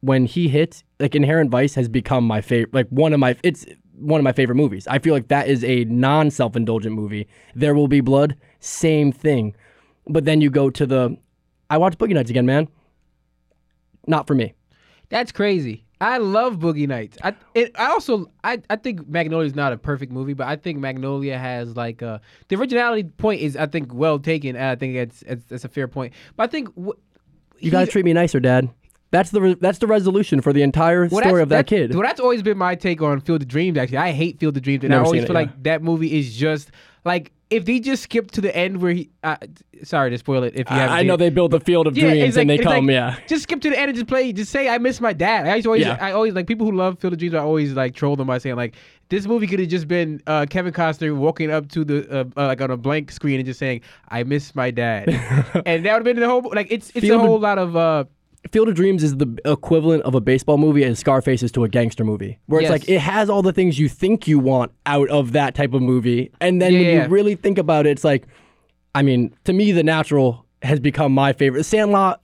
when 0.00 0.26
he 0.26 0.48
hits, 0.48 0.84
like 1.00 1.14
Inherent 1.14 1.50
Vice 1.50 1.74
has 1.74 1.88
become 1.88 2.24
my 2.24 2.40
favorite, 2.40 2.74
like 2.74 2.88
one 2.88 3.12
of 3.12 3.20
my, 3.20 3.36
it's 3.42 3.66
one 3.94 4.20
of 4.20 4.24
my 4.24 4.32
favorite 4.32 4.56
movies. 4.56 4.86
I 4.86 4.98
feel 4.98 5.12
like 5.12 5.28
that 5.28 5.48
is 5.48 5.64
a 5.64 5.84
non 5.84 6.30
self 6.30 6.56
indulgent 6.56 6.94
movie. 6.94 7.26
There 7.54 7.74
Will 7.74 7.88
Be 7.88 8.00
Blood, 8.00 8.36
same 8.60 9.12
thing. 9.12 9.54
But 10.08 10.24
then 10.24 10.40
you 10.40 10.50
go 10.50 10.70
to 10.70 10.86
the, 10.86 11.16
I 11.68 11.78
watched 11.78 11.98
Boogie 11.98 12.14
Nights 12.14 12.30
again, 12.30 12.46
man. 12.46 12.68
Not 14.06 14.26
for 14.26 14.34
me. 14.34 14.54
That's 15.10 15.32
crazy. 15.32 15.84
I 16.00 16.18
love 16.18 16.58
Boogie 16.58 16.86
Nights. 16.86 17.18
I 17.24 17.34
it, 17.54 17.72
I 17.74 17.86
also 17.86 18.30
I, 18.44 18.62
I 18.70 18.76
think 18.76 19.08
Magnolia 19.08 19.46
is 19.46 19.56
not 19.56 19.72
a 19.72 19.76
perfect 19.76 20.12
movie, 20.12 20.32
but 20.32 20.46
I 20.46 20.56
think 20.56 20.78
Magnolia 20.78 21.36
has 21.36 21.76
like 21.76 22.02
uh 22.02 22.18
the 22.48 22.56
originality 22.56 23.04
point 23.04 23.40
is 23.40 23.56
I 23.56 23.66
think 23.66 23.92
well 23.92 24.18
taken. 24.18 24.54
And 24.54 24.64
I 24.64 24.76
think 24.76 24.94
it's 24.94 25.22
it's, 25.22 25.64
a 25.64 25.68
fair 25.68 25.88
point. 25.88 26.12
But 26.36 26.44
I 26.44 26.46
think 26.46 26.68
wh- 26.78 26.96
You 27.58 27.70
gotta 27.70 27.90
treat 27.90 28.04
me 28.04 28.12
nicer, 28.12 28.38
Dad. 28.38 28.70
That's 29.10 29.30
the 29.30 29.40
re- 29.40 29.56
that's 29.60 29.78
the 29.78 29.86
resolution 29.86 30.40
for 30.40 30.52
the 30.52 30.62
entire 30.62 31.08
well, 31.08 31.22
story 31.22 31.42
of 31.42 31.48
that 31.48 31.66
kid. 31.66 31.94
Well, 31.94 32.02
that's 32.02 32.20
always 32.20 32.42
been 32.42 32.58
my 32.58 32.74
take 32.74 33.02
on 33.02 33.20
Field 33.20 33.42
of 33.42 33.48
Dreams. 33.48 33.76
Actually, 33.78 33.98
I 33.98 34.12
hate 34.12 34.38
Field 34.38 34.56
of 34.56 34.62
Dreams, 34.62 34.84
and 34.84 34.90
Never 34.90 35.02
I 35.02 35.06
always 35.06 35.24
it, 35.24 35.26
feel 35.26 35.34
yeah. 35.34 35.40
like 35.40 35.62
that 35.64 35.82
movie 35.82 36.16
is 36.16 36.36
just 36.36 36.70
like 37.04 37.32
if 37.50 37.64
they 37.64 37.80
just 37.80 38.02
skip 38.02 38.30
to 38.32 38.40
the 38.42 38.54
end 38.54 38.82
where 38.82 38.92
he. 38.92 39.08
Uh, 39.22 39.36
sorry 39.82 40.10
to 40.10 40.18
spoil 40.18 40.42
it 40.42 40.54
if 40.54 40.68
you 40.70 40.76
haven't. 40.76 40.96
I, 40.96 41.00
I 41.00 41.02
know 41.02 41.16
they 41.16 41.30
build 41.30 41.50
the 41.52 41.60
field 41.60 41.86
of 41.86 41.96
Yeah, 41.96 42.10
dreams 42.10 42.36
like- 42.36 42.42
and 42.42 42.50
they 42.50 42.58
come, 42.58 42.86
like, 42.86 42.92
yeah. 42.92 43.16
Just 43.26 43.44
skip 43.44 43.60
to 43.62 43.70
the 43.70 43.78
end 43.78 43.88
and 43.90 43.96
just 43.96 44.06
play. 44.08 44.32
Just 44.32 44.50
say 44.52 44.68
I 44.68 44.76
miss 44.78 45.00
my 45.00 45.12
dad. 45.12 45.46
I 45.46 45.60
always, 45.66 45.82
Yeah. 45.86 45.96
I 46.00 46.12
always 46.12 46.34
like 46.34 46.46
people 46.46 46.66
who 46.66 46.76
love 46.76 46.98
Field 46.98 47.12
of 47.14 47.18
Dreams. 47.18 47.34
I 47.34 47.38
always 47.38 47.72
like 47.72 47.94
troll 47.94 48.16
them 48.16 48.26
by 48.26 48.36
saying 48.38 48.56
like 48.56 48.74
this 49.08 49.26
movie 49.26 49.46
could 49.46 49.60
have 49.60 49.68
just 49.68 49.88
been 49.88 50.20
uh, 50.26 50.44
Kevin 50.50 50.72
Costner 50.74 51.16
walking 51.16 51.50
up 51.50 51.68
to 51.70 51.84
the 51.84 52.10
uh, 52.10 52.24
uh, 52.36 52.46
like 52.48 52.60
on 52.60 52.70
a 52.70 52.76
blank 52.76 53.10
screen 53.12 53.36
and 53.40 53.46
just 53.46 53.58
saying 53.58 53.80
I 54.10 54.24
miss 54.24 54.54
my 54.54 54.70
dad, 54.70 55.08
and 55.64 55.86
that 55.86 55.92
would 55.92 56.00
have 56.00 56.04
been 56.04 56.16
the 56.20 56.28
whole 56.28 56.42
like 56.54 56.66
it's 56.70 56.90
it's 56.90 57.00
Field 57.00 57.20
a 57.20 57.22
of- 57.22 57.28
whole 57.28 57.40
lot 57.40 57.58
of 57.58 57.76
uh 57.76 58.04
Field 58.52 58.68
of 58.68 58.74
Dreams 58.74 59.02
is 59.02 59.16
the 59.16 59.38
equivalent 59.44 60.02
of 60.04 60.14
a 60.14 60.20
baseball 60.20 60.58
movie 60.58 60.82
and 60.82 60.96
Scarface 60.96 61.42
is 61.42 61.52
to 61.52 61.64
a 61.64 61.68
gangster 61.68 62.04
movie. 62.04 62.38
Where 62.46 62.60
it's 62.60 62.70
Yes. 62.70 62.80
like 62.80 62.88
it 62.88 63.00
has 63.00 63.28
all 63.30 63.42
the 63.42 63.52
things 63.52 63.78
you 63.78 63.88
think 63.88 64.26
you 64.28 64.38
want 64.38 64.72
out 64.86 65.08
of 65.10 65.32
that 65.32 65.54
type 65.54 65.74
of 65.74 65.82
movie. 65.82 66.30
And 66.40 66.60
then 66.60 66.72
when 66.72 66.82
Yeah. 66.82 67.02
you 67.04 67.08
really 67.08 67.34
think 67.34 67.58
about 67.58 67.86
it, 67.86 67.90
it's 67.90 68.04
like 68.04 68.26
I 68.94 69.02
mean, 69.02 69.32
to 69.44 69.52
me 69.52 69.70
The 69.72 69.82
Natural 69.84 70.44
has 70.62 70.80
become 70.80 71.12
my 71.12 71.32
favorite. 71.32 71.64
Sandlot 71.64 72.20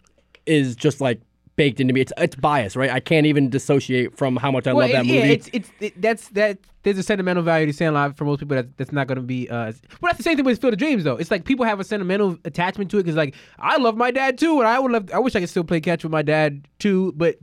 is 0.47 0.75
just 0.75 1.01
like 1.01 1.21
baked 1.57 1.81
into 1.81 1.93
me. 1.95 2.01
It's 2.01 2.13
it's 2.19 2.37
biased, 2.37 2.77
right? 2.77 2.91
I 2.91 3.01
can't 3.01 3.27
even 3.27 3.49
dissociate 3.51 4.17
from 4.17 4.37
how 4.37 4.51
much 4.51 4.67
I 4.67 4.73
well, 4.73 4.87
love 4.87 4.93
that 4.93 5.05
it- 5.05 5.09
movie. 5.09 5.19
yeah 5.19 5.25
it's 5.27 5.51
it's 5.53 5.71
it, 5.81 6.01
that's 6.01 6.29
that 6.31 6.59
there's 6.83 6.99
a 6.99 7.03
sentimental 7.03 7.43
value 7.43 7.67
to 7.67 7.73
Sandlot 7.73 8.17
for 8.17 8.25
most 8.25 8.41
people 8.41 8.57
that 8.57 8.77
that's 8.77 8.93
not 8.93 9.07
going 9.07 9.17
to 9.17 9.23
be 9.23 9.49
uh 9.49 9.73
well 10.01 10.11
that's 10.11 10.19
the 10.19 10.23
same 10.23 10.37
thing 10.37 10.45
with 10.45 10.61
Field 10.61 10.75
of 10.75 10.79
Dreams 10.79 11.05
though 11.05 11.17
it's 11.17 11.31
like 11.31 11.45
people 11.45 11.65
have 11.65 11.81
a 11.81 11.85
sentimental 11.85 12.37
attachment 12.45 12.91
to 12.91 12.99
it 12.99 13.05
because 13.05 13.17
like 13.17 13.35
I 13.59 13.79
love 13.79 13.97
my 13.97 14.11
dad 14.11 14.37
too 14.39 14.59
and 14.59 14.69
I 14.69 14.79
would 14.79 14.93
love 14.93 15.11
I 15.13 15.19
wish 15.19 15.35
I 15.35 15.41
could 15.41 15.49
still 15.49 15.65
play 15.65 15.81
catch 15.81 16.03
with 16.05 16.13
my 16.13 16.23
dad 16.23 16.67
too 16.79 17.13
but 17.17 17.37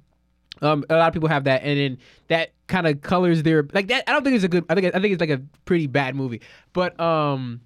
um 0.61 0.85
a 0.89 0.95
lot 0.95 1.07
of 1.07 1.13
people 1.13 1.29
have 1.29 1.45
that 1.45 1.63
and 1.63 1.79
then 1.79 1.97
that 2.27 2.51
kind 2.67 2.85
of 2.85 3.01
colors 3.01 3.41
their 3.41 3.67
like 3.73 3.87
that 3.87 4.03
I 4.07 4.11
don't 4.13 4.23
think 4.23 4.35
it's 4.35 4.45
a 4.45 4.47
good 4.47 4.63
I 4.69 4.75
think 4.75 4.93
I 4.93 4.99
think 4.99 5.13
it's 5.13 5.21
like 5.21 5.31
a 5.31 5.41
pretty 5.65 5.87
bad 5.87 6.15
movie 6.15 6.41
but 6.73 6.99
um 6.99 7.61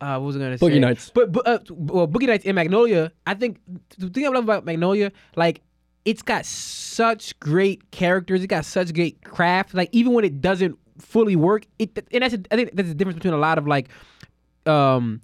uh, 0.00 0.16
what 0.18 0.26
was 0.26 0.36
I 0.36 0.38
gonna 0.38 0.58
say? 0.58 0.64
Boogie 0.64 0.80
Nights. 0.80 1.10
But, 1.12 1.32
but 1.32 1.44
uh, 1.44 1.58
well, 1.70 2.06
Boogie 2.06 2.28
Nights 2.28 2.46
and 2.46 2.54
Magnolia. 2.54 3.10
I 3.26 3.34
think 3.34 3.58
the 3.98 4.08
thing 4.08 4.24
I 4.26 4.28
love 4.28 4.44
about 4.44 4.64
Magnolia, 4.64 5.10
like 5.34 5.60
it's 6.08 6.22
got 6.22 6.46
such 6.46 7.38
great 7.38 7.90
characters. 7.90 8.42
It 8.42 8.46
got 8.46 8.64
such 8.64 8.94
great 8.94 9.22
craft. 9.24 9.74
Like 9.74 9.90
even 9.92 10.14
when 10.14 10.24
it 10.24 10.40
doesn't 10.40 10.78
fully 10.98 11.36
work, 11.36 11.66
it 11.78 11.90
and 12.10 12.22
that's 12.22 12.32
a, 12.32 12.40
I 12.50 12.56
think 12.56 12.70
that's 12.72 12.88
the 12.88 12.94
difference 12.94 13.16
between 13.16 13.34
a 13.34 13.38
lot 13.38 13.58
of 13.58 13.66
like 13.66 13.90
um 14.64 15.20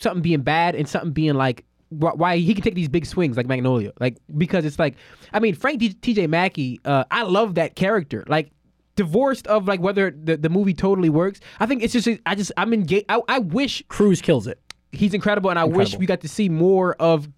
something 0.00 0.22
being 0.22 0.42
bad 0.42 0.76
and 0.76 0.88
something 0.88 1.10
being 1.10 1.34
like 1.34 1.64
why 1.88 2.36
he 2.36 2.54
can 2.54 2.62
take 2.62 2.76
these 2.76 2.88
big 2.88 3.04
swings 3.04 3.36
like 3.36 3.46
Magnolia, 3.46 3.92
like 3.98 4.16
because 4.38 4.64
it's 4.64 4.78
like 4.78 4.94
I 5.32 5.40
mean 5.40 5.56
Frank 5.56 5.80
T.J. 5.80 6.28
Mackey, 6.28 6.80
uh, 6.84 7.02
I 7.10 7.24
love 7.24 7.56
that 7.56 7.74
character, 7.74 8.24
like 8.28 8.52
divorced 8.94 9.48
of 9.48 9.66
like 9.66 9.80
whether 9.80 10.12
the, 10.12 10.36
the 10.36 10.48
movie 10.48 10.72
totally 10.72 11.10
works. 11.10 11.40
I 11.58 11.66
think 11.66 11.82
it's 11.82 11.92
just 11.92 12.08
I 12.26 12.36
just 12.36 12.52
I'm 12.56 12.72
engaged. 12.72 13.06
I, 13.08 13.20
I 13.26 13.40
wish 13.40 13.82
Cruise 13.88 14.22
kills 14.22 14.46
it. 14.46 14.60
he's 14.92 15.14
incredible, 15.14 15.50
and 15.50 15.58
I 15.58 15.64
wish 15.64 15.96
we 15.96 16.06
got 16.06 16.20
to 16.20 16.28
see 16.28 16.48
more 16.48 16.94
of. 17.00 17.28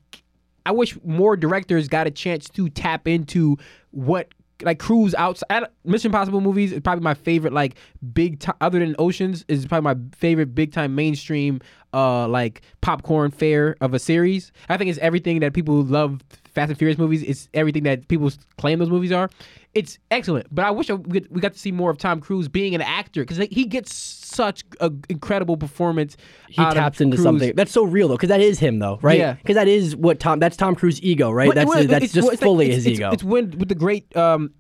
I 0.67 0.73
wish 0.73 0.97
more 1.05 1.37
directors 1.37 1.89
got 1.89 2.07
a 2.07 2.11
chance 2.11 2.49
to 2.51 2.69
tap 2.69 3.07
into 3.07 3.57
what 3.91 4.29
like 4.63 4.79
Cruise 4.79 5.15
outside 5.15 5.65
Mission 5.85 6.09
Impossible 6.09 6.41
movies 6.41 6.73
is 6.73 6.81
probably 6.81 7.03
my 7.03 7.15
favorite 7.15 7.53
like 7.53 7.77
big 8.13 8.41
time 8.41 8.55
other 8.61 8.79
than 8.79 8.95
Oceans 8.99 9.45
is 9.49 9.67
probably 9.67 9.95
my 9.95 10.01
favorite 10.17 10.55
big 10.55 10.73
time 10.73 10.95
mainstream 10.95 11.61
uh 11.93 12.29
like 12.29 12.63
popcorn 12.81 13.31
fare 13.31 13.77
of 13.81 13.95
a 13.95 13.99
series. 13.99 14.53
I 14.69 14.77
think 14.77 14.91
it's 14.91 14.99
everything 15.01 15.41
that 15.41 15.53
people 15.55 15.83
love 15.83 16.21
Fast 16.55 16.71
and 16.71 16.79
Furious 16.79 16.99
movies. 16.99 17.23
It's 17.23 17.49
everything 17.53 17.83
that 17.85 18.09
people 18.09 18.31
claim 18.59 18.79
those 18.79 18.91
movies 18.91 19.13
are. 19.13 19.29
It's 19.75 19.99
excellent, 20.11 20.47
but 20.55 20.65
I 20.65 20.71
wish 20.71 20.89
we, 20.89 21.21
got, 21.21 21.53
to 21.55 21.59
see 21.59 21.73
more 21.73 21.91
of 21.91 21.99
Tom 21.99 22.21
Cruise 22.21 22.47
being 22.47 22.77
an 22.77 22.81
actor 22.81 23.23
because 23.25 23.39
he 23.51 23.65
gets 23.65 23.93
such 23.93 24.63
an 24.81 25.03
incredible 25.09 25.57
performance. 25.57 26.17
He 26.49 26.63
out 26.63 26.69
of 26.69 26.75
taps 26.75 27.01
into 27.01 27.17
Cruise. 27.17 27.25
something 27.25 27.53
that's 27.57 27.73
so 27.73 27.83
real 27.83 28.07
though, 28.07 28.15
because 28.15 28.29
that 28.29 28.41
is 28.41 28.61
him 28.61 28.79
though, 28.79 29.01
right? 29.03 29.19
Yeah. 29.19 29.33
Because 29.35 29.57
that 29.57 29.67
is 29.67 29.97
what 29.97 30.21
Tom. 30.21 30.39
That's 30.39 30.57
Tom 30.57 30.77
Cruise 30.77 31.03
ego, 31.03 31.31
right? 31.31 31.49
Well, 31.49 31.55
that's 31.57 31.69
well, 31.69 31.85
that's 31.87 32.13
just 32.13 32.25
well, 32.25 32.33
it's 32.33 32.41
like- 32.43 32.47
fully 32.47 32.67
it's- 32.67 32.77
his 32.77 32.87
it's- 32.87 32.99
ego. 33.01 33.11
It's 33.13 33.25
when 33.25 33.51
with 33.59 33.69
the 33.69 33.75
great 33.75 34.17
um 34.17 34.53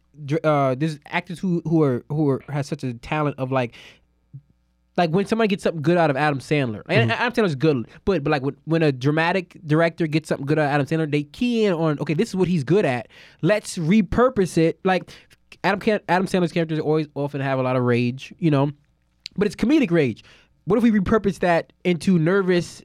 uh 0.45 0.75
there's 0.77 0.99
actors 1.07 1.39
who 1.39 1.61
who 1.65 1.83
are 1.83 2.05
who 2.09 2.29
are 2.31 2.43
has 2.49 2.67
such 2.67 2.83
a 2.83 2.95
talent 2.95 3.37
of 3.39 3.53
like 3.53 3.75
like 4.97 5.11
when 5.11 5.27
somebody 5.27 5.49
gets 5.49 5.63
something 5.65 5.83
good 5.83 5.97
out 5.97 6.09
of 6.11 6.17
Adam 6.17 6.39
Sandler. 6.39 6.83
And 6.89 7.11
Mm-hmm. 7.11 7.21
Adam 7.23 7.33
Sandler's 7.33 7.55
good, 7.57 7.89
but 8.05 8.23
but 8.23 8.31
like 8.31 8.43
when, 8.43 8.57
when 8.65 8.83
a 8.83 8.93
dramatic 8.93 9.59
director 9.67 10.07
gets 10.07 10.29
something 10.29 10.47
good 10.47 10.59
out 10.59 10.67
of 10.67 10.71
Adam 10.71 10.87
Sandler, 10.87 11.11
they 11.11 11.25
key 11.25 11.65
in 11.65 11.73
on 11.73 11.99
okay, 12.01 12.15
this 12.15 12.29
is 12.29 12.37
what 12.37 12.49
he's 12.49 12.65
good 12.65 12.85
at. 12.85 13.09
Let's 13.43 13.77
repurpose 13.79 14.57
it. 14.59 14.79
Like 14.85 15.11
Adam 15.65 16.01
Adam 16.09 16.27
Sandler's 16.27 16.53
characters 16.53 16.79
always 16.79 17.07
often 17.15 17.41
have 17.41 17.59
a 17.59 17.63
lot 17.63 17.77
of 17.77 17.83
rage, 17.83 18.33
you 18.39 18.51
know, 18.51 18.71
but 19.37 19.47
it's 19.47 19.57
comedic 19.57 19.91
rage. 19.91 20.23
What 20.67 20.77
if 20.77 20.83
we 20.83 20.91
repurpose 20.91 21.41
that 21.41 21.73
into 21.85 22.19
nervous 22.19 22.83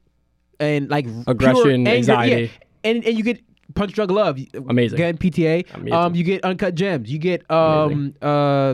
and 0.60 0.90
like 0.90 1.06
Aggression, 1.28 1.88
anger? 1.88 1.92
anxiety. 1.92 2.42
Yeah. 2.44 2.50
And 2.92 3.06
and 3.06 3.18
you 3.18 3.24
get 3.24 3.42
Punch-Drunk 3.76 4.10
Love. 4.12 4.40
Amazing. 4.68 4.96
Again, 4.96 5.18
PTA. 5.18 5.74
Amazing. 5.76 5.94
Um, 5.94 6.16
you 6.16 6.24
get 6.24 6.44
Uncut 6.44 6.74
Gems. 6.76 7.10
You 7.12 7.20
get 7.20 7.50
um 7.52 8.14
uh 8.22 8.74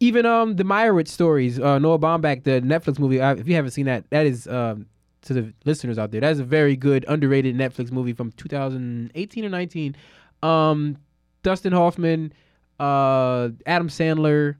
even 0.00 0.26
um 0.26 0.56
the 0.56 0.64
Meyerowitz 0.64 1.08
stories. 1.08 1.58
Uh, 1.58 1.78
Noah 1.78 1.98
Baumbach, 1.98 2.44
the 2.44 2.60
Netflix 2.60 2.98
movie. 2.98 3.20
Uh, 3.20 3.34
if 3.34 3.48
you 3.48 3.54
haven't 3.54 3.70
seen 3.72 3.86
that, 3.86 4.08
that 4.10 4.26
is 4.26 4.46
um 4.46 4.86
to 5.22 5.34
the 5.34 5.52
listeners 5.64 5.98
out 5.98 6.10
there. 6.10 6.20
That 6.20 6.32
is 6.32 6.38
a 6.38 6.44
very 6.44 6.76
good 6.76 7.04
underrated 7.08 7.56
Netflix 7.56 7.90
movie 7.90 8.12
from 8.12 8.32
2018 8.32 9.44
or 9.44 9.48
19. 9.48 9.96
Um, 10.42 10.96
Dustin 11.42 11.72
Hoffman, 11.72 12.32
uh, 12.78 13.50
Adam 13.66 13.88
Sandler. 13.88 14.56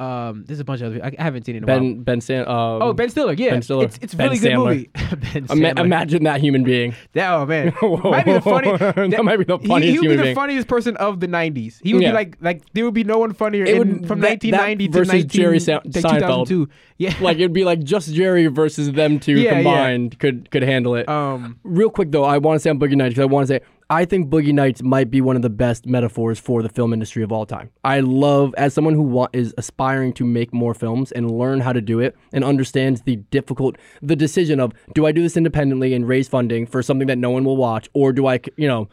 Um, 0.00 0.44
there's 0.46 0.60
a 0.60 0.64
bunch 0.64 0.80
of 0.80 0.94
other. 0.94 1.04
I, 1.04 1.12
I 1.18 1.22
haven't 1.22 1.44
seen 1.44 1.56
it 1.56 1.58
in 1.58 1.64
a 1.64 1.66
while. 1.66 1.78
Ben 1.80 2.02
Ben 2.02 2.20
Stan. 2.20 2.48
Um, 2.48 2.82
Oh, 2.82 2.92
Ben 2.94 3.10
Stiller. 3.10 3.34
Yeah, 3.34 3.50
Ben 3.50 3.62
Stiller. 3.62 3.84
It's 3.84 3.98
it's 4.00 4.14
a 4.14 4.16
Ben 4.16 4.28
really 4.30 4.38
good 4.40 4.52
Sandler. 4.52 4.66
movie. 4.66 5.46
ben 5.50 5.58
Ima- 5.74 5.80
imagine 5.82 6.24
that 6.24 6.40
human 6.40 6.64
being. 6.64 6.94
That, 7.12 7.30
oh 7.32 7.44
man, 7.44 7.72
might 7.82 8.24
be 8.24 8.32
the 8.32 8.40
funny. 8.40 8.76
That 8.76 9.24
might 9.24 9.36
be 9.36 9.44
the 9.44 9.58
funniest 9.58 9.92
He, 9.92 9.98
would 9.98 10.08
be 10.08 10.16
the 10.16 10.22
being. 10.22 10.34
funniest 10.34 10.68
person 10.68 10.96
of 10.96 11.20
the 11.20 11.26
'90s. 11.28 11.80
He 11.82 11.92
would 11.92 12.02
Yeah. 12.02 12.10
be 12.10 12.14
like 12.14 12.36
like 12.40 12.62
there 12.72 12.84
would 12.84 12.94
be 12.94 13.04
no 13.04 13.18
one 13.18 13.34
funnier 13.34 13.64
It 13.64 13.76
in, 13.76 13.78
would- 13.78 14.08
from 14.08 14.20
that- 14.20 14.40
that 14.40 14.50
1990 14.52 14.86
to 14.88 14.92
versus 14.92 15.12
19, 15.12 15.28
Jerry 15.28 15.60
Sa- 15.60 15.80
Seinfeld. 15.80 16.46
2002. 16.46 16.68
Yeah, 16.98 17.14
like 17.20 17.36
it'd 17.36 17.52
be 17.52 17.64
like 17.64 17.82
just 17.82 18.12
Jerry 18.14 18.46
versus 18.46 18.92
them 18.92 19.18
two 19.20 19.32
Yeah, 19.38 19.50
yeah. 19.50 19.54
combined 19.56 20.18
could 20.18 20.50
could 20.50 20.62
handle 20.62 20.94
it. 20.94 21.08
um, 21.08 21.58
Real 21.64 21.90
quick 21.90 22.10
though, 22.10 22.24
I 22.24 22.38
want 22.38 22.56
to 22.56 22.60
say 22.60 22.70
on 22.70 22.78
Boogie 22.78 22.94
Nights 22.96 23.10
because 23.14 23.22
I 23.22 23.26
want 23.26 23.48
to 23.48 23.54
say 23.54 23.60
I 23.90 24.04
think 24.04 24.30
Boogie 24.30 24.54
Nights 24.54 24.84
might 24.84 25.10
be 25.10 25.20
one 25.20 25.34
of 25.34 25.42
the 25.42 25.50
best 25.50 25.84
metaphors 25.84 26.38
for 26.38 26.62
the 26.62 26.68
film 26.68 26.92
industry 26.92 27.24
of 27.24 27.32
all 27.32 27.44
time. 27.44 27.70
I 27.82 27.98
love, 27.98 28.54
as 28.56 28.72
someone 28.72 28.94
who 28.94 29.02
wa- 29.02 29.28
is 29.32 29.52
aspiring 29.58 30.12
to 30.12 30.24
make 30.24 30.54
more 30.54 30.74
films 30.74 31.10
and 31.10 31.28
learn 31.28 31.58
how 31.60 31.72
to 31.72 31.80
do 31.80 31.98
it 31.98 32.16
and 32.32 32.44
understands 32.44 33.02
the 33.02 33.16
difficult, 33.16 33.76
the 34.00 34.14
decision 34.14 34.60
of 34.60 34.72
do 34.94 35.06
I 35.06 35.12
do 35.12 35.22
this 35.22 35.36
independently 35.36 35.92
and 35.92 36.06
raise 36.06 36.28
funding 36.28 36.66
for 36.66 36.84
something 36.84 37.08
that 37.08 37.18
no 37.18 37.30
one 37.30 37.44
will 37.44 37.56
watch, 37.56 37.90
or 37.92 38.12
do 38.12 38.28
I, 38.28 38.38
you 38.56 38.68
know, 38.68 38.88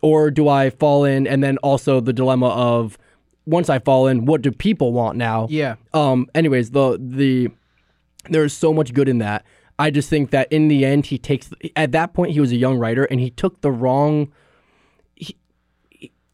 or 0.00 0.30
do 0.30 0.48
I 0.48 0.70
fall 0.70 1.04
in? 1.04 1.26
And 1.26 1.42
then 1.42 1.58
also 1.58 1.98
the 1.98 2.12
dilemma 2.12 2.48
of 2.50 2.96
once 3.46 3.68
I 3.68 3.80
fall 3.80 4.06
in, 4.06 4.26
what 4.26 4.42
do 4.42 4.52
people 4.52 4.92
want 4.92 5.18
now? 5.18 5.48
Yeah. 5.50 5.74
Um. 5.92 6.28
Anyways, 6.36 6.70
the 6.70 6.98
the 7.00 7.48
there's 8.30 8.52
so 8.52 8.72
much 8.72 8.94
good 8.94 9.08
in 9.08 9.18
that. 9.18 9.44
I 9.78 9.90
just 9.90 10.08
think 10.08 10.30
that 10.30 10.50
in 10.50 10.68
the 10.68 10.84
end, 10.84 11.06
he 11.06 11.18
takes 11.18 11.50
at 11.74 11.92
that 11.92 12.14
point 12.14 12.32
he 12.32 12.40
was 12.40 12.52
a 12.52 12.56
young 12.56 12.78
writer 12.78 13.04
and 13.04 13.20
he 13.20 13.30
took 13.30 13.60
the 13.60 13.70
wrong. 13.70 14.32
He, 15.14 15.36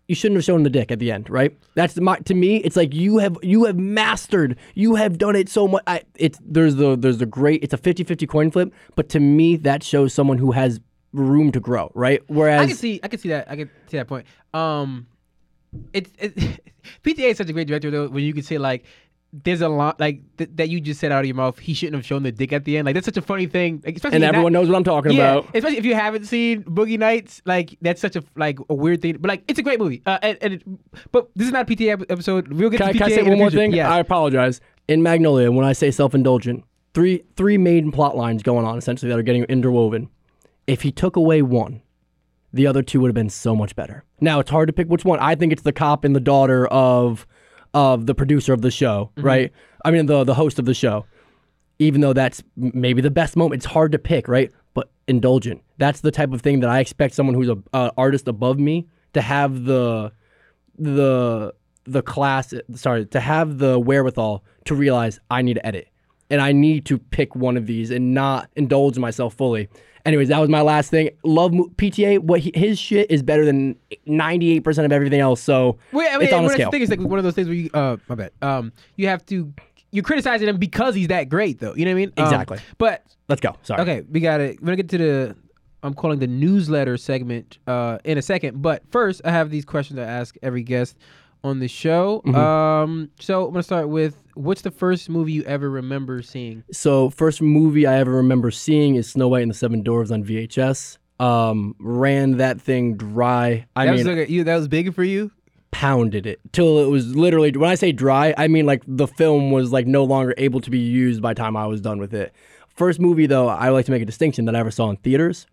you 0.07 0.15
shouldn't 0.15 0.37
have 0.37 0.45
shown 0.45 0.63
the 0.63 0.71
dick 0.71 0.93
at 0.93 0.99
the 0.99 1.11
end, 1.11 1.29
right? 1.29 1.57
That's 1.75 1.99
my 2.01 2.19
to 2.19 2.35
me. 2.35 2.59
It's 2.59 2.77
like 2.77 2.95
you 2.95 3.19
have 3.19 3.37
you 3.43 3.65
have 3.65 3.77
mastered. 3.77 4.57
You 4.75 4.95
have 4.95 5.19
done 5.19 5.35
it 5.35 5.49
so 5.49 5.67
much. 5.67 5.83
I, 5.87 6.03
it's 6.17 6.39
there's 6.45 6.77
the 6.77 6.97
there's 6.97 7.19
the 7.19 7.27
great. 7.27 7.65
It's 7.65 7.75
a 7.75 7.79
50-50 7.79 8.29
coin 8.29 8.51
flip, 8.51 8.73
but 8.95 9.09
to 9.11 9.21
me 9.21 9.57
that 9.57 9.83
shows 9.83 10.15
someone 10.15 10.39
who 10.39 10.53
has 10.53 10.81
room 11.13 11.53
to 11.53 11.61
grow, 11.61 11.91
right? 11.95 12.23
Whereas 12.29 12.61
I 12.61 12.67
can 12.67 12.77
see, 12.77 13.01
I 13.03 13.09
can 13.09 13.19
see 13.19 13.29
that, 13.31 13.51
I 13.51 13.57
can 13.57 13.71
see 13.89 13.97
that 13.97 14.07
point. 14.09 14.27
Um, 14.55 15.07
it's 15.93 16.11
it, 16.19 16.37
PTA 17.05 17.31
is 17.31 17.39
such 17.39 17.49
a 17.49 17.53
great 17.53 17.69
director 17.69 17.91
though. 17.91 18.09
When 18.09 18.25
you 18.25 18.35
can 18.35 18.43
say 18.43 18.59
like, 18.59 18.85
there's 19.33 19.63
a 19.63 19.69
lot 19.69 19.99
like 19.99 20.21
th- 20.37 20.51
that 20.55 20.69
you 20.69 20.81
just 20.81 21.01
said 21.01 21.11
out 21.11 21.21
of 21.21 21.27
your 21.27 21.35
mouth. 21.35 21.59
He 21.59 21.73
shouldn't 21.73 21.97
have 21.97 22.05
shown 22.05 22.23
the 22.23 22.33
dick 22.33 22.53
at 22.53 22.65
the 22.65 22.77
end. 22.77 22.85
Like 22.87 22.95
that's 22.95 23.07
such 23.07 23.17
a 23.17 23.23
funny 23.23 23.47
thing. 23.47 23.83
Like, 23.85 23.97
especially 23.97 24.17
and 24.17 24.23
not- 24.23 24.35
everyone 24.35 24.53
knows 24.53 24.69
what 24.69 24.77
I'm 24.77 24.85
talking 24.85 25.13
yeah, 25.13 25.33
about. 25.33 25.45
especially 25.55 25.79
if 25.79 25.87
you 25.87 25.95
haven't 25.95 26.27
seen 26.27 26.63
Boogie 26.65 26.99
Nights, 26.99 27.41
like 27.47 27.79
that's 27.81 28.01
such 28.01 28.15
a 28.17 28.23
like 28.37 28.59
a 28.69 28.75
weird 28.75 29.01
thing. 29.01 29.17
But 29.19 29.29
like 29.29 29.45
it's 29.49 29.59
a 29.59 29.63
great 29.63 29.79
movie. 29.79 30.03
Uh, 30.05 30.19
and, 30.23 30.39
and 30.43 30.53
it, 30.55 30.63
but 31.13 31.31
this 31.35 31.47
is 31.47 31.53
not 31.53 31.71
a 31.71 31.75
PTA 31.75 31.93
ep- 32.03 32.11
episode. 32.11 32.53
We'll 32.53 32.69
get 32.71 32.79
Can, 32.79 32.89
I, 32.89 32.93
to 32.93 32.99
PTA 32.99 33.03
can 33.03 33.13
I 33.13 33.17
say 33.17 33.23
one 33.23 33.39
more 33.39 33.51
thing? 33.51 33.73
Yeah. 33.73 33.91
I 33.91 33.99
apologize. 33.99 34.61
In 34.89 35.03
Magnolia, 35.03 35.51
when 35.51 35.65
I 35.65 35.73
say 35.73 35.91
self-indulgent, 35.91 36.65
three 36.93 37.25
three 37.37 37.57
main 37.57 37.91
plot 37.91 38.17
lines 38.17 38.43
going 38.43 38.67
on 38.67 38.77
essentially 38.77 39.11
that 39.11 39.19
are 39.19 39.23
getting 39.23 39.45
interwoven. 39.45 40.11
If 40.67 40.83
he 40.83 40.93
took 40.93 41.17
away 41.17 41.43
one, 41.43 41.83
the 42.53 42.67
other 42.67 42.83
two 42.83 43.01
would 43.01 43.09
have 43.09 43.15
been 43.15 43.31
so 43.31 43.57
much 43.57 43.75
better. 43.75 44.05
Now 44.21 44.41
it's 44.41 44.51
hard 44.51 44.67
to 44.69 44.73
pick 44.73 44.89
which 44.89 45.05
one. 45.05 45.19
I 45.19 45.35
think 45.35 45.53
it's 45.53 45.63
the 45.63 45.73
cop 45.73 46.05
and 46.05 46.15
the 46.15 46.21
daughter 46.21 46.67
of 46.67 47.27
of 47.75 48.07
the 48.07 48.15
producer 48.15 48.53
of 48.53 48.63
the 48.63 48.71
show, 48.71 49.11
Mm-hmm. 49.17 49.27
right? 49.27 49.53
I 49.85 49.91
mean 49.91 50.07
the 50.07 50.25
the 50.25 50.35
host 50.35 50.59
of 50.59 50.65
the 50.65 50.75
show. 50.75 51.07
Even 51.79 52.01
though 52.01 52.13
that's 52.13 52.43
maybe 52.57 53.01
the 53.03 53.11
best 53.11 53.37
moment, 53.37 53.59
it's 53.61 53.67
hard 53.67 53.91
to 53.93 53.99
pick, 53.99 54.29
right? 54.29 54.53
But 54.75 54.91
indulgent. 55.09 55.63
That's 55.79 56.01
the 56.01 56.11
type 56.13 56.33
of 56.33 56.41
thing 56.41 56.61
that 56.61 56.71
I 56.71 56.79
expect 56.81 57.15
someone 57.15 57.35
who's 57.35 57.49
a 57.49 57.59
uh, 57.73 57.91
artist 57.97 58.29
above 58.29 58.59
me 58.59 58.87
to 59.15 59.21
have 59.21 59.65
the 59.65 60.13
the 60.79 61.53
the 61.85 62.03
class 62.03 62.55
sorry 62.75 63.07
to 63.07 63.21
have 63.21 63.59
the 63.59 63.79
wherewithal 63.79 64.45
to 64.67 64.75
realize 64.75 65.19
I 65.31 65.43
need 65.43 65.55
to 65.55 65.67
edit 65.67 65.89
and 66.33 66.41
I 66.41 66.51
need 66.51 66.87
to 66.87 66.99
pick 66.99 67.37
one 67.37 67.57
of 67.57 67.67
these 67.67 67.91
and 67.91 68.15
not 68.15 68.51
indulge 68.57 68.99
myself 68.99 69.35
fully. 69.35 69.69
Anyways, 70.05 70.29
that 70.29 70.41
was 70.41 70.49
my 70.49 70.63
last 70.63 70.91
thing. 70.91 71.11
Love 71.23 71.53
PTA. 71.53 72.19
What 72.19 72.41
he, 72.41 72.51
his 72.55 72.77
shit 72.79 73.09
is 73.11 73.23
better 73.23 73.45
than 73.45 73.77
ninety 74.07 74.51
eight 74.51 74.65
percent 74.65 74.85
of 74.87 74.91
everything 74.91 75.21
else. 75.21 75.41
So 75.41 75.79
Wait, 75.93 76.09
I 76.09 76.17
mean, 76.17 76.23
it's 76.23 76.33
on 76.33 76.45
a 76.45 76.49
scale. 76.49 76.71
think 76.73 76.83
is 76.83 76.91
like 76.91 76.99
one 77.01 77.19
of 77.19 77.25
those 77.25 77.35
things 77.35 77.47
where 77.47 77.55
you, 77.55 77.71
uh, 77.73 77.99
my 78.09 78.17
bad. 78.17 78.33
Um, 78.43 78.73
you 78.97 79.07
have 79.07 79.25
to, 79.27 79.53
you're 79.93 80.03
criticizing 80.03 80.49
him 80.49 80.57
because 80.57 80.95
he's 80.97 81.09
that 81.09 81.29
great, 81.29 81.61
though. 81.61 81.75
You 81.77 81.85
know 81.85 81.91
what 81.93 81.97
I 81.97 82.07
mean? 82.07 82.13
Um, 82.17 82.25
Exactly. 82.25 82.59
but 82.79 83.05
Let's 83.29 83.41
go. 83.41 83.55
Sorry. 83.63 83.83
okay, 83.83 84.03
we 84.11 84.19
got 84.19 84.41
it. 84.41 84.59
We're 84.61 84.67
gonna 84.67 84.77
get 84.77 84.89
to 84.89 84.99
the, 84.99 85.37
I'm 85.85 85.95
calling 85.95 86.19
the 86.19 86.27
newsletter 86.27 86.97
segment, 86.97 87.59
uh, 87.69 87.99
in 88.05 88.17
a 88.19 88.23
second. 88.23 88.61
But 88.63 88.83
first, 88.91 89.21
I 89.25 89.31
have 89.31 89.51
these 89.51 89.65
questions 89.65 89.99
I 90.01 90.05
ask 90.05 90.35
every 90.43 90.63
guest 90.65 90.97
on 91.45 91.59
the 91.59 91.69
show. 91.69 92.23
Mm-hmm. 92.27 92.37
Um, 92.37 93.11
so 93.21 93.47
I'm 93.47 93.53
gonna 93.53 93.63
start 93.63 93.89
with, 93.89 94.17
what's 94.35 94.63
the 94.63 94.71
first 94.71 95.09
movie 95.09 95.33
you 95.33 95.43
ever 95.45 95.69
remember 95.69 96.23
seeing? 96.23 96.65
So 96.73 97.11
first 97.11 97.43
movie 97.43 97.87
I 97.87 97.97
ever 97.99 98.13
remember 98.13 98.51
seeing 98.51 98.95
is 98.97 99.11
Snow 99.11 99.29
White 99.29 99.43
and 99.43 99.51
the 99.51 99.57
Seven 99.57 99.83
Dwarfs 99.83 100.11
on 100.11 100.25
VHS. 100.25 100.99
Um, 101.21 101.77
ran 101.79 102.39
that 102.39 102.61
thing 102.61 102.97
dry. 102.97 103.67
I 103.77 103.87
that 103.87 103.93
mean, 103.93 104.07
was 104.07 104.17
like 104.17 104.29
a, 104.29 104.31
you. 104.31 104.45
That 104.45 104.57
was 104.57 104.69
big 104.69 104.95
for 104.95 105.05
you. 105.05 105.31
pounded 105.71 106.27
it 106.27 106.41
till 106.53 106.79
it 106.81 106.87
was 106.87 107.15
literally 107.17 107.51
when 107.53 107.71
I 107.71 107.77
say 107.77 107.93
dry, 107.93 108.35
I 108.37 108.49
mean 108.49 108.67
like 108.67 108.83
the 108.87 109.07
film 109.07 109.51
was 109.51 109.73
like 109.73 109.87
no 109.87 110.05
longer 110.05 110.35
able 110.37 110.61
to 110.61 110.71
be 110.71 110.79
used 110.79 111.23
by 111.23 111.33
the 111.35 111.39
time 111.41 111.57
I 111.57 111.67
was 111.67 111.81
done 111.81 111.99
with 111.99 112.13
it. 112.15 112.33
First 112.69 113.01
movie 113.01 113.27
though, 113.27 113.49
I 113.49 113.69
like 113.69 113.87
to 113.87 113.93
make 113.93 114.03
a 114.03 114.07
distinction 114.07 114.47
that 114.47 114.57
I 114.57 114.59
ever 114.59 114.71
saw 114.71 114.91
in 114.91 114.97
theaters. 114.97 115.47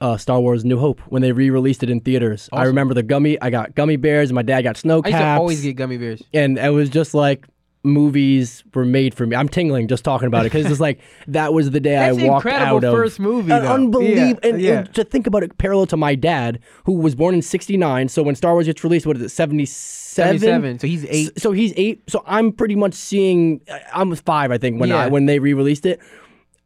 Uh, 0.00 0.16
Star 0.18 0.40
Wars: 0.40 0.64
New 0.64 0.78
Hope 0.78 1.00
when 1.08 1.22
they 1.22 1.32
re-released 1.32 1.82
it 1.82 1.88
in 1.90 2.00
theaters. 2.00 2.48
I 2.52 2.64
remember 2.64 2.92
the 2.94 3.02
gummy. 3.02 3.40
I 3.40 3.48
got 3.50 3.74
gummy 3.74 3.96
bears, 3.96 4.28
and 4.30 4.34
my 4.34 4.42
dad 4.42 4.62
got 4.62 4.76
snow 4.76 4.96
I 4.96 4.96
used 4.98 5.04
to 5.06 5.10
caps. 5.12 5.38
always 5.40 5.62
get 5.62 5.76
gummy 5.76 5.96
bears. 5.96 6.22
and 6.34 6.58
it 6.58 6.68
was 6.70 6.90
just 6.90 7.14
like 7.14 7.46
movies 7.82 8.64
were 8.74 8.84
made 8.84 9.14
for 9.14 9.26
me. 9.26 9.36
I'm 9.36 9.48
tingling 9.48 9.86
just 9.88 10.04
talking 10.04 10.26
about 10.26 10.44
it 10.44 10.52
because 10.52 10.70
it's 10.70 10.80
like 10.80 10.98
that 11.28 11.54
was 11.54 11.70
the 11.70 11.80
day 11.80 11.94
That's 11.94 12.18
I 12.18 12.26
walked 12.26 12.44
incredible 12.46 12.76
out 12.78 12.84
of 12.84 12.92
first 12.94 13.20
movie, 13.20 13.52
An 13.52 13.64
unbelievable. 13.64 14.16
Yeah, 14.42 14.50
and, 14.50 14.60
yeah. 14.60 14.78
and 14.80 14.94
to 14.96 15.04
think 15.04 15.26
about 15.26 15.42
it, 15.44 15.56
parallel 15.56 15.86
to 15.86 15.96
my 15.96 16.14
dad, 16.14 16.58
who 16.84 16.92
was 16.94 17.14
born 17.14 17.34
in 17.34 17.42
'69. 17.42 18.08
So 18.08 18.22
when 18.22 18.34
Star 18.34 18.52
Wars 18.52 18.66
gets 18.66 18.82
released, 18.84 19.06
what 19.06 19.16
is 19.16 19.22
it, 19.22 19.28
'77? 19.30 20.38
77. 20.38 20.78
So 20.80 20.86
he's 20.86 21.04
eight. 21.08 21.40
So 21.40 21.52
he's 21.52 21.72
eight. 21.76 22.02
So 22.10 22.22
I'm 22.26 22.52
pretty 22.52 22.74
much 22.74 22.94
seeing. 22.94 23.60
I 23.92 24.02
was 24.02 24.20
five, 24.20 24.50
I 24.50 24.58
think, 24.58 24.80
when 24.80 24.88
Yeah. 24.88 24.96
I, 25.04 25.08
when 25.08 25.26
they 25.26 25.38
re-released 25.38 25.86
it. 25.86 26.00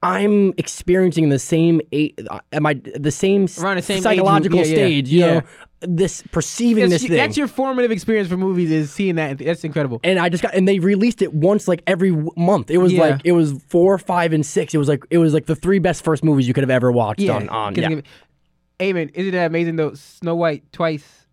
I'm 0.03 0.55
experiencing 0.57 1.29
the 1.29 1.39
same 1.39 1.81
eight, 1.93 2.19
uh, 2.31 2.41
am 2.53 2.65
I 2.67 2.75
the 2.75 3.11
same, 3.11 3.47
the 3.47 3.83
same 3.83 4.01
psychological. 4.01 4.59
Yeah, 4.61 4.65
yeah. 4.65 4.75
stage? 4.75 5.09
You 5.11 5.21
Yeah. 5.21 5.33
know, 5.35 5.43
this 5.83 6.23
perceiving 6.31 6.89
That's, 6.89 7.03
this 7.03 7.09
thing. 7.09 7.17
that's 7.17 7.37
your 7.37 7.47
formative 7.49 7.91
experience 7.91 8.29
for 8.29 8.37
movies 8.37 8.71
is 8.71 8.91
seeing 8.93 9.17
that. 9.17 9.39
That's 9.39 9.65
incredible. 9.65 10.01
and 10.05 10.19
I 10.19 10.29
just 10.29 10.43
got 10.43 10.55
and 10.55 10.67
they 10.67 10.79
released 10.79 11.21
it 11.23 11.33
once 11.35 11.69
like 11.69 11.83
every 11.87 12.11
w- 12.11 12.31
month. 12.37 12.71
It 12.71 12.79
was 12.79 12.93
Yeah. 12.93 13.01
like 13.03 13.21
it 13.25 13.33
was 13.33 13.53
four, 13.69 13.97
five, 13.99 14.33
and 14.33 14.45
six. 14.45 14.75
It 14.75 14.79
was 14.79 14.89
like 14.89 15.05
it 15.11 15.19
was 15.19 15.35
like 15.35 15.47
the 15.47 15.57
three 15.57 15.79
best 15.79 16.03
first 16.05 16.25
movies 16.25 16.47
you 16.49 16.55
could 16.55 16.63
have 16.65 16.71
ever 16.71 16.91
watched 16.93 17.29
on 17.29 17.49
on. 17.51 17.75
'cause 17.75 17.83
Yeah. 17.83 17.97
it- 17.99 18.07
Amen. 18.81 19.11
Isn't 19.13 19.33
that 19.33 19.47
amazing 19.47 19.77
though? 19.77 19.93
Snow 19.95 20.35
White 20.35 20.65
twice. 20.73 21.27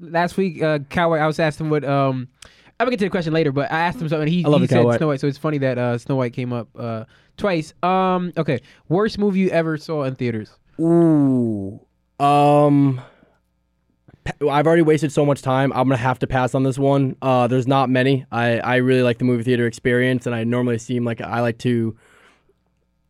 Last 0.00 0.36
week, 0.36 0.60
uh, 0.62 0.80
Cowboy, 0.88 1.18
I 1.18 1.26
was 1.26 1.38
asking 1.38 1.66
him 1.66 1.70
what. 1.70 1.84
Um, 1.84 2.26
I'm 2.78 2.86
gonna 2.86 2.92
get 2.92 3.00
to 3.00 3.04
the 3.06 3.10
question 3.10 3.32
later, 3.32 3.52
but 3.52 3.70
I 3.70 3.80
asked 3.80 4.00
him 4.00 4.08
something. 4.08 4.26
He, 4.26 4.44
I 4.44 4.48
love 4.48 4.60
he 4.62 4.66
said. 4.66 4.80
Snow 4.96 5.06
White, 5.08 5.20
so 5.20 5.26
it's 5.28 5.36
funny 5.38 5.58
that 5.58 5.78
uh, 5.78 5.98
Snow 5.98 6.16
White 6.16 6.32
came 6.32 6.52
up 6.52 6.68
uh, 6.78 7.04
twice. 7.40 7.74
Um, 7.82 8.32
okay, 8.36 8.60
worst 8.88 9.18
movie 9.18 9.40
you 9.40 9.50
ever 9.50 9.76
saw 9.76 10.04
in 10.04 10.14
theaters? 10.14 10.50
Ooh. 10.80 11.80
Um. 12.18 13.00
I've 14.48 14.66
already 14.66 14.82
wasted 14.82 15.10
so 15.12 15.24
much 15.24 15.40
time. 15.42 15.72
I'm 15.72 15.84
gonna 15.88 15.96
have 15.96 16.18
to 16.20 16.26
pass 16.26 16.54
on 16.54 16.62
this 16.62 16.78
one. 16.78 17.16
Uh, 17.22 17.46
there's 17.46 17.66
not 17.66 17.88
many. 17.90 18.26
I, 18.30 18.58
I 18.58 18.76
really 18.76 19.02
like 19.02 19.18
the 19.18 19.24
movie 19.24 19.42
theater 19.42 19.66
experience, 19.66 20.26
and 20.26 20.34
I 20.34 20.44
normally 20.44 20.78
seem 20.78 21.04
like 21.04 21.20
I 21.22 21.40
like 21.40 21.58
to 21.60 21.96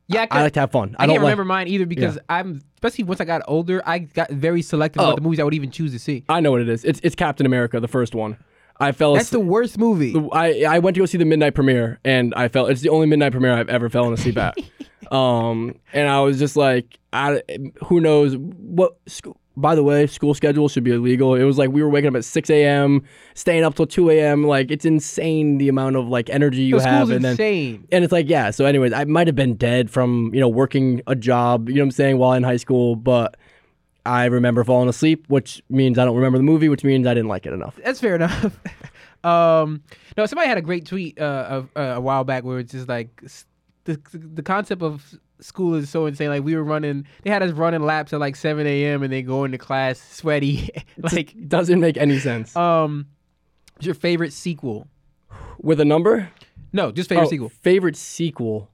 Yeah, 0.07 0.27
I 0.31 0.43
like 0.43 0.53
to 0.55 0.61
have 0.61 0.71
fun. 0.71 0.95
I, 0.99 1.03
I, 1.03 1.07
don't 1.07 1.15
can't 1.15 1.25
like. 1.25 1.31
remember 1.31 1.45
mine 1.45 1.67
either 1.69 1.85
because 1.85 2.17
I'm 2.29 2.63
especially 2.77 3.05
once 3.05 3.21
I 3.21 3.25
got 3.25 3.43
older, 3.49 3.83
I 3.85 3.99
got 3.99 4.31
very 4.31 4.63
selective 4.63 5.03
Oh. 5.03 5.07
about 5.07 5.17
the 5.17 5.23
movies 5.23 5.41
I 5.41 5.45
would 5.45 5.53
even 5.55 5.71
choose 5.73 5.93
to 5.93 5.99
see. 5.99 6.25
I 6.29 6.41
know 6.41 6.53
what 6.53 6.61
it 6.63 6.69
is. 6.69 6.85
It's 6.85 7.01
it's 7.03 7.17
Captain 7.17 7.45
America, 7.45 7.81
the 7.81 7.89
first 7.89 8.15
one. 8.15 8.37
I 8.81 8.93
fell. 8.93 9.15
That's 9.15 9.31
the 9.31 9.41
worst 9.41 9.79
movie. 9.79 10.15
I 10.33 10.65
I 10.65 10.79
went 10.79 10.95
to 10.95 11.01
go 11.01 11.07
see 11.07 11.19
the 11.19 11.25
midnight 11.25 11.55
premiere, 11.55 12.01
and 12.05 12.35
I 12.35 12.49
fell. 12.49 12.67
It's 12.67 12.81
the 12.81 12.89
only 12.89 13.07
midnight 13.07 13.33
premiere 13.33 13.53
I've 13.53 13.69
ever 13.69 13.89
fallen 13.89 14.15
asleep 14.15 14.39
at. 14.39 14.57
um, 15.13 15.75
and 15.93 16.09
I 16.09 16.21
was 16.21 16.39
just 16.39 16.57
like, 16.57 16.99
I, 17.13 17.43
who 17.85 18.01
knows 18.01 18.37
what? 18.37 18.97
School, 19.07 19.37
by 19.57 19.75
the 19.75 19.83
way, 19.83 20.07
school 20.07 20.33
schedule 20.33 20.69
should 20.69 20.85
be 20.85 20.93
illegal. 20.93 21.35
It 21.35 21.45
was 21.45 21.59
like 21.59 21.71
we 21.71 21.83
were 21.83 21.91
waking 21.91 22.09
up 22.09 22.15
at 22.15 22.25
six 22.25 22.49
a.m., 22.49 23.03
staying 23.35 23.65
up 23.65 23.75
till 23.75 23.87
two 23.87 24.09
a.m. 24.11 24.45
Like 24.45 24.71
it's 24.71 24.85
insane 24.85 25.59
the 25.59 25.69
amount 25.69 25.97
of 25.97 26.09
like 26.09 26.31
energy 26.31 26.63
you 26.63 26.79
the 26.79 26.89
have, 26.89 27.11
and 27.11 27.25
then 27.25 27.33
insane. 27.33 27.87
and 27.93 28.03
it's 28.05 28.13
like, 28.13 28.29
yeah. 28.29 28.51
So, 28.51 28.65
anyways, 28.65 28.93
I 28.93 29.05
might 29.05 29.27
have 29.27 29.37
been 29.37 29.57
dead 29.57 29.91
from 29.91 30.31
you 30.33 30.41
know 30.41 30.49
working 30.49 31.03
a 31.07 31.15
job. 31.15 31.69
You 31.69 31.77
know 31.77 31.83
what 31.83 31.87
I'm 31.87 31.91
saying 31.91 32.19
while 32.19 32.33
in 32.33 32.43
high 32.43 32.57
school, 32.57 32.97
but 32.97 33.37
I 34.07 34.25
remember 34.27 34.65
falling 34.65 34.89
asleep, 34.89 35.27
which 35.29 35.63
means 35.69 35.99
I 35.99 36.05
don't 36.05 36.17
remember 36.17 36.39
the 36.39 36.45
movie, 36.45 36.69
which 36.69 36.85
means 36.85 37.07
I 37.07 37.15
didn't 37.15 37.29
like 37.29 37.47
it 37.47 37.53
enough. 37.53 37.79
That's 37.85 38.01
fair 38.01 38.15
enough. 38.17 38.59
um, 39.25 39.83
no, 40.17 40.27
somebody 40.27 40.49
had 40.49 40.59
a 40.59 40.63
great 40.63 40.87
tweet 40.87 41.21
uh, 41.21 41.47
of, 41.49 41.69
uh, 41.77 41.81
a 41.97 42.01
while 42.01 42.25
back 42.25 42.45
where 42.45 42.59
it's 42.59 42.73
just 42.73 42.89
like 42.89 43.23
the 43.85 44.01
the 44.13 44.43
concept 44.43 44.83
of 44.83 45.15
school 45.41 45.75
is 45.75 45.89
so 45.91 46.07
insane. 46.07 46.29
Like 46.31 46.43
we 46.45 46.55
were 46.57 46.65
running, 46.65 47.07
they 47.23 47.31
had 47.31 47.43
us 47.43 47.53
running 47.53 47.83
laps 47.83 48.13
at 48.13 48.21
like 48.21 48.37
7 48.37 48.67
a.m. 48.67 49.03
and 49.03 49.13
then 49.13 49.25
going 49.27 49.53
to 49.53 49.59
class 49.59 49.99
sweaty. 50.01 50.71
like, 50.99 51.33
It 51.35 51.49
doesn't 51.49 51.81
make 51.81 51.97
any 51.97 52.19
sense. 52.19 52.55
um, 52.57 53.07
what's 53.75 53.87
your 53.87 53.95
favorite 53.95 54.33
sequel? 54.33 54.87
With 55.63 55.81
a 55.81 55.85
number? 55.85 56.31
No, 56.73 56.91
just 56.93 57.09
favorite 57.09 57.27
Oh, 57.27 57.31
sequel. 57.31 57.49
Favorite 57.49 57.97
sequel. 57.97 58.71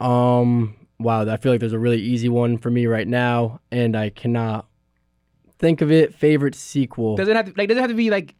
Um. 0.00 0.74
Wow, 0.98 1.28
I 1.28 1.36
feel 1.36 1.52
like 1.52 1.60
there's 1.60 1.72
a 1.72 1.78
really 1.78 2.00
easy 2.00 2.28
one 2.28 2.56
for 2.58 2.70
me 2.70 2.86
right 2.86 3.06
now, 3.06 3.60
and 3.70 3.94
I 3.96 4.10
cannot 4.10 4.66
think 5.58 5.80
of 5.82 5.90
it. 5.90 6.14
Favorite 6.14 6.54
sequel. 6.54 7.16
Does 7.16 7.28
it 7.28 7.36
have 7.36 7.46
to 7.46 7.52
like? 7.56 7.68
Does 7.68 7.76
it 7.76 7.80
have 7.80 7.90
to 7.90 7.96
be 7.96 8.10
like? 8.10 8.34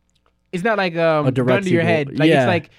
It's 0.52 0.64
not 0.64 0.78
like 0.78 0.96
um 0.96 1.26
A 1.26 1.30
direct 1.32 1.48
gun 1.48 1.62
to 1.64 1.70
your 1.70 1.82
sequel. 1.82 1.94
head. 1.94 2.18
Like 2.18 2.28
Yeah. 2.28 2.42
it's 2.42 2.48
like. 2.48 2.70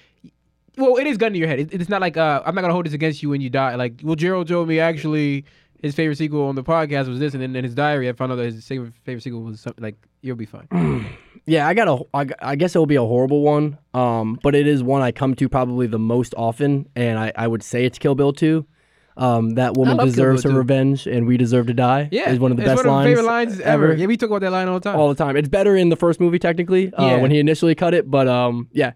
Well, 0.76 0.96
it 0.96 1.08
is 1.08 1.16
gun 1.18 1.32
to 1.32 1.38
your 1.38 1.48
head. 1.48 1.58
It, 1.58 1.74
it's 1.74 1.88
not 1.88 2.00
like 2.00 2.16
uh, 2.16 2.40
I'm 2.46 2.54
not 2.54 2.60
gonna 2.60 2.72
hold 2.72 2.86
this 2.86 2.92
against 2.92 3.20
you 3.22 3.30
when 3.30 3.40
you 3.40 3.50
die. 3.50 3.74
Like, 3.74 4.00
well, 4.04 4.14
Gerald 4.14 4.46
told 4.46 4.68
me 4.68 4.78
actually 4.78 5.44
his 5.82 5.94
favorite 5.94 6.16
sequel 6.18 6.46
on 6.46 6.54
the 6.54 6.62
podcast 6.62 7.08
was 7.08 7.18
this, 7.18 7.34
and 7.34 7.42
then 7.42 7.56
in 7.56 7.64
his 7.64 7.74
diary, 7.74 8.08
I 8.08 8.12
found 8.12 8.30
out 8.30 8.36
that 8.36 8.44
his 8.44 8.64
favorite 8.66 8.92
favorite 9.04 9.22
sequel 9.22 9.42
was 9.42 9.60
something 9.60 9.82
like 9.82 9.96
"You'll 10.22 10.36
Be 10.36 10.46
Fine." 10.46 11.06
Yeah, 11.46 11.66
I 11.66 11.72
got 11.72 11.88
a. 11.88 12.04
I, 12.12 12.26
I 12.50 12.56
guess 12.56 12.76
it 12.76 12.78
will 12.78 12.84
be 12.84 12.96
a 12.96 13.00
horrible 13.02 13.40
one. 13.40 13.78
Um, 13.94 14.38
but 14.42 14.54
it 14.54 14.66
is 14.66 14.82
one 14.82 15.00
I 15.00 15.12
come 15.12 15.34
to 15.36 15.48
probably 15.48 15.86
the 15.86 15.98
most 15.98 16.34
often, 16.36 16.86
and 16.94 17.18
I, 17.18 17.32
I 17.34 17.46
would 17.48 17.62
say 17.62 17.86
it's 17.86 17.98
Kill 17.98 18.14
Bill 18.14 18.34
2. 18.34 18.66
Um, 19.18 19.50
that 19.56 19.76
woman 19.76 19.96
deserves 19.98 20.44
her 20.44 20.50
revenge, 20.50 21.06
and 21.06 21.26
we 21.26 21.36
deserve 21.36 21.66
to 21.66 21.74
die. 21.74 22.08
Yeah, 22.12 22.30
is 22.30 22.38
one 22.38 22.52
of 22.52 22.56
the 22.56 22.62
it's 22.62 22.70
best 22.70 22.76
one 22.78 22.86
of 22.86 22.92
lines 22.92 23.06
favorite 23.10 23.26
lines 23.26 23.60
ever. 23.60 23.94
Yeah, 23.94 24.06
we 24.06 24.16
talk 24.16 24.28
about 24.30 24.42
that 24.42 24.52
line 24.52 24.68
all 24.68 24.78
the 24.78 24.88
time. 24.88 24.98
all 24.98 25.08
the 25.08 25.14
time. 25.16 25.36
It's 25.36 25.48
better 25.48 25.76
in 25.76 25.88
the 25.88 25.96
first 25.96 26.20
movie 26.20 26.38
technically 26.38 26.92
uh, 26.94 27.04
Yeah. 27.04 27.16
when 27.20 27.30
he 27.32 27.38
initially 27.40 27.74
cut 27.74 27.94
it, 27.94 28.08
but 28.10 28.28
um, 28.28 28.68
yeah, 28.72 28.92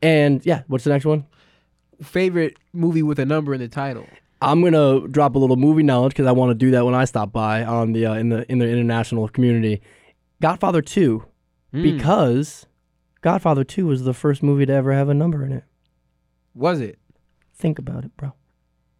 and 0.00 0.44
yeah. 0.46 0.62
What's 0.68 0.84
the 0.84 0.90
next 0.90 1.04
one? 1.04 1.26
favorite 2.02 2.56
movie 2.72 3.02
with 3.02 3.18
a 3.18 3.24
number 3.24 3.54
in 3.54 3.60
the 3.60 3.68
title. 3.68 4.06
I'm 4.42 4.62
gonna 4.62 5.06
drop 5.08 5.36
a 5.36 5.38
little 5.38 5.56
movie 5.56 5.82
knowledge 5.82 6.12
because 6.12 6.26
I 6.26 6.32
want 6.32 6.50
to 6.50 6.54
do 6.54 6.70
that 6.72 6.84
when 6.84 6.94
I 6.94 7.04
stop 7.04 7.32
by 7.32 7.64
on 7.64 7.92
the 7.92 8.06
uh, 8.06 8.14
in 8.14 8.28
the 8.28 8.50
in 8.50 8.58
the 8.58 8.68
international 8.68 9.28
community. 9.28 9.80
Godfather 10.42 10.82
Two, 10.82 11.24
Hmm. 11.72 11.82
because 11.82 12.66
Godfather 13.22 13.64
Two 13.64 13.86
was 13.86 14.04
the 14.04 14.12
first 14.14 14.42
movie 14.42 14.66
to 14.66 14.72
ever 14.72 14.92
have 14.92 15.08
a 15.08 15.14
number 15.14 15.44
in 15.44 15.52
it. 15.52 15.64
Was 16.54 16.80
it? 16.80 16.98
Think 17.56 17.78
about 17.78 18.04
it, 18.04 18.14
bro. 18.16 18.32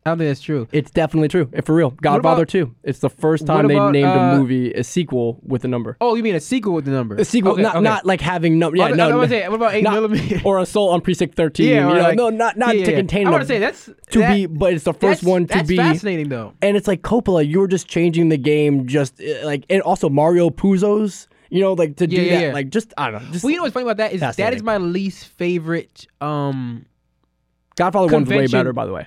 I 0.07 0.11
don't 0.11 0.19
think 0.19 0.29
that's 0.29 0.43
true. 0.43 0.69
It's 0.71 0.91
definitely 0.91 1.29
true. 1.29 1.49
If 1.53 1.65
for 1.65 1.75
real, 1.75 1.89
Godfather 1.91 2.43
about- 2.43 2.49
2. 2.51 2.75
It's 2.83 2.99
the 2.99 3.09
first 3.09 3.47
time 3.47 3.69
they 3.69 3.79
named 3.79 4.05
uh, 4.07 4.35
a 4.35 4.37
movie 4.39 4.71
a 4.75 4.85
sequel 4.85 5.41
with 5.43 5.65
a 5.65 5.69
number. 5.69 5.97
Oh, 5.99 6.15
you 6.15 6.23
mean 6.23 6.35
a 6.35 6.41
sequel 6.41 6.75
with 6.75 6.85
the 6.85 6.91
number? 6.91 7.15
A 7.17 7.25
sequel, 7.25 7.53
Okay, 7.53 7.63
not 7.63 7.77
okay. 7.77 7.85
not 7.85 8.05
like 8.05 8.21
having 8.21 8.59
number. 8.59 8.77
Yeah, 8.77 8.85
I 8.85 8.91
no. 8.91 9.09
I 9.11 9.15
was 9.15 9.31
no. 9.31 9.37
say, 9.39 9.49
what 9.49 9.55
about 9.57 9.75
eight 9.75 9.83
not- 9.83 9.95
millimeter? 9.95 10.43
or 10.45 10.59
Assault 10.59 10.93
on 10.93 11.01
Precinct 11.01 11.35
13. 11.37 11.67
yeah, 11.69 11.89
you 11.89 11.95
know, 11.95 12.01
like- 12.03 12.17
no, 12.17 12.29
not 12.29 12.59
not 12.59 12.77
yeah, 12.77 12.85
to 12.85 12.91
yeah. 12.91 12.97
contain 12.99 13.27
I 13.27 13.31
want 13.31 13.43
to 13.45 13.47
say 13.49 13.59
that's 13.59 13.87
to 14.11 14.19
that- 14.19 14.35
be, 14.35 14.45
but 14.45 14.75
it's 14.75 14.85
the 14.85 14.93
first 14.93 15.23
one 15.25 15.47
to 15.47 15.55
that's 15.55 15.69
be. 15.69 15.77
fascinating 15.79 16.29
though. 16.29 16.53
And 16.61 16.77
it's 16.77 16.87
like 16.87 17.01
Coppola, 17.01 17.47
you 17.49 17.61
were 17.61 17.69
just 17.69 17.89
changing 17.89 18.29
the 18.29 18.37
game, 18.37 18.87
just 18.87 19.19
uh, 19.23 19.47
like, 19.47 19.65
and 19.71 19.81
also 19.83 20.11
Mario 20.11 20.51
Puzo's. 20.51 21.29
You 21.51 21.61
know, 21.61 21.75
like 21.75 21.97
to 21.97 22.07
do 22.09 22.17
Yeah, 22.17 22.41
that, 22.41 22.55
like 22.55 22.71
just 22.71 22.93
I 22.99 23.11
don't 23.11 23.23
know. 23.25 23.31
Just 23.31 23.45
Well, 23.45 23.53
you 23.53 23.59
know 23.59 23.63
what's 23.63 23.75
funny 23.75 23.85
about 23.85 23.99
that 23.99 24.13
is 24.13 24.21
that 24.37 24.53
is 24.55 24.63
my 24.63 24.77
least 24.79 25.29
favorite. 25.29 26.07
Um, 26.21 26.85
Godfather 27.77 28.13
one's 28.13 28.29
way 28.29 28.49
better, 28.49 28.73
by 28.73 28.87
the 28.87 28.93
way. 28.93 29.07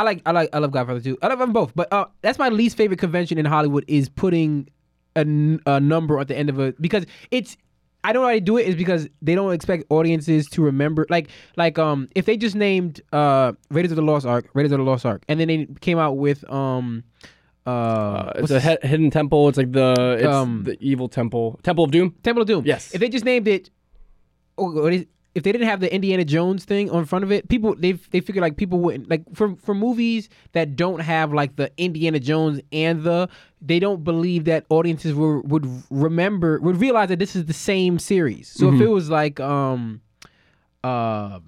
I 0.00 0.02
like 0.02 0.22
I 0.26 0.32
like 0.32 0.48
I 0.52 0.58
love 0.58 0.70
Godfather 0.72 1.00
too. 1.00 1.16
I 1.22 1.26
love 1.28 1.38
them 1.38 1.52
both, 1.52 1.72
but 1.74 1.92
uh, 1.92 2.06
that's 2.22 2.38
my 2.38 2.48
least 2.48 2.76
favorite 2.76 2.98
convention 3.00 3.38
in 3.38 3.44
Hollywood 3.46 3.84
is 3.88 4.08
putting 4.08 4.68
a, 5.16 5.20
n- 5.20 5.60
a 5.66 5.78
number 5.80 6.18
at 6.20 6.28
the 6.28 6.36
end 6.36 6.48
of 6.50 6.58
a 6.58 6.72
because 6.80 7.04
it's. 7.30 7.56
I 8.02 8.14
don't 8.14 8.22
know 8.22 8.28
why 8.28 8.36
they 8.36 8.40
do 8.40 8.56
it 8.56 8.66
is 8.66 8.76
because 8.76 9.02
they 9.20 9.34
don't 9.34 9.52
expect 9.52 9.84
audiences 9.90 10.46
to 10.54 10.62
remember 10.62 11.06
like 11.10 11.28
like 11.58 11.78
um 11.78 12.08
if 12.14 12.24
they 12.24 12.38
just 12.38 12.56
named 12.56 13.02
uh 13.12 13.52
Raiders 13.70 13.92
of 13.92 13.96
the 13.96 14.02
Lost 14.10 14.24
Ark 14.24 14.48
Raiders 14.54 14.72
of 14.72 14.78
the 14.78 14.84
Lost 14.84 15.04
Ark 15.04 15.22
and 15.28 15.38
then 15.38 15.48
they 15.48 15.66
came 15.82 15.98
out 15.98 16.16
with 16.16 16.40
um 16.50 17.04
uh, 17.66 17.70
Uh, 17.70 18.32
it's 18.36 18.50
a 18.52 18.58
he- 18.60 18.88
hidden 18.88 19.10
temple. 19.10 19.50
It's 19.50 19.58
like 19.58 19.72
the 19.72 20.16
it's 20.18 20.26
Um, 20.26 20.62
the 20.64 20.78
evil 20.80 21.08
temple, 21.10 21.60
Temple 21.62 21.84
of 21.84 21.90
Doom. 21.90 22.14
Temple 22.22 22.40
of 22.40 22.48
Doom. 22.48 22.62
Yes. 22.64 22.94
If 22.94 23.00
they 23.00 23.10
just 23.10 23.26
named 23.26 23.46
it, 23.46 23.68
oh, 24.56 24.70
what 24.84 24.94
is- 24.94 25.06
if 25.34 25.42
they 25.44 25.52
didn't 25.52 25.68
have 25.68 25.80
the 25.80 25.92
Indiana 25.94 26.24
Jones 26.24 26.64
thing 26.64 26.90
on 26.90 27.04
front 27.04 27.24
of 27.24 27.30
it, 27.30 27.48
people 27.48 27.74
they 27.76 27.92
they 27.92 28.20
figure 28.20 28.40
like 28.42 28.56
people 28.56 28.80
wouldn't 28.80 29.08
like 29.08 29.22
for 29.34 29.54
for 29.56 29.74
movies 29.74 30.28
that 30.52 30.74
don't 30.76 31.00
have 31.00 31.32
like 31.32 31.56
the 31.56 31.70
Indiana 31.76 32.18
Jones 32.18 32.60
and 32.72 33.02
the 33.02 33.28
they 33.62 33.78
don't 33.78 34.02
believe 34.04 34.44
that 34.46 34.64
audiences 34.70 35.14
will, 35.14 35.42
would 35.42 35.66
remember 35.90 36.58
would 36.60 36.78
realize 36.80 37.08
that 37.10 37.18
this 37.18 37.36
is 37.36 37.44
the 37.44 37.52
same 37.52 37.98
series. 37.98 38.48
So 38.48 38.66
Mm-hmm. 38.66 38.76
if 38.76 38.82
it 38.82 38.90
was 38.90 39.10
like 39.10 39.38
um 39.40 40.00
uh. 40.82 41.40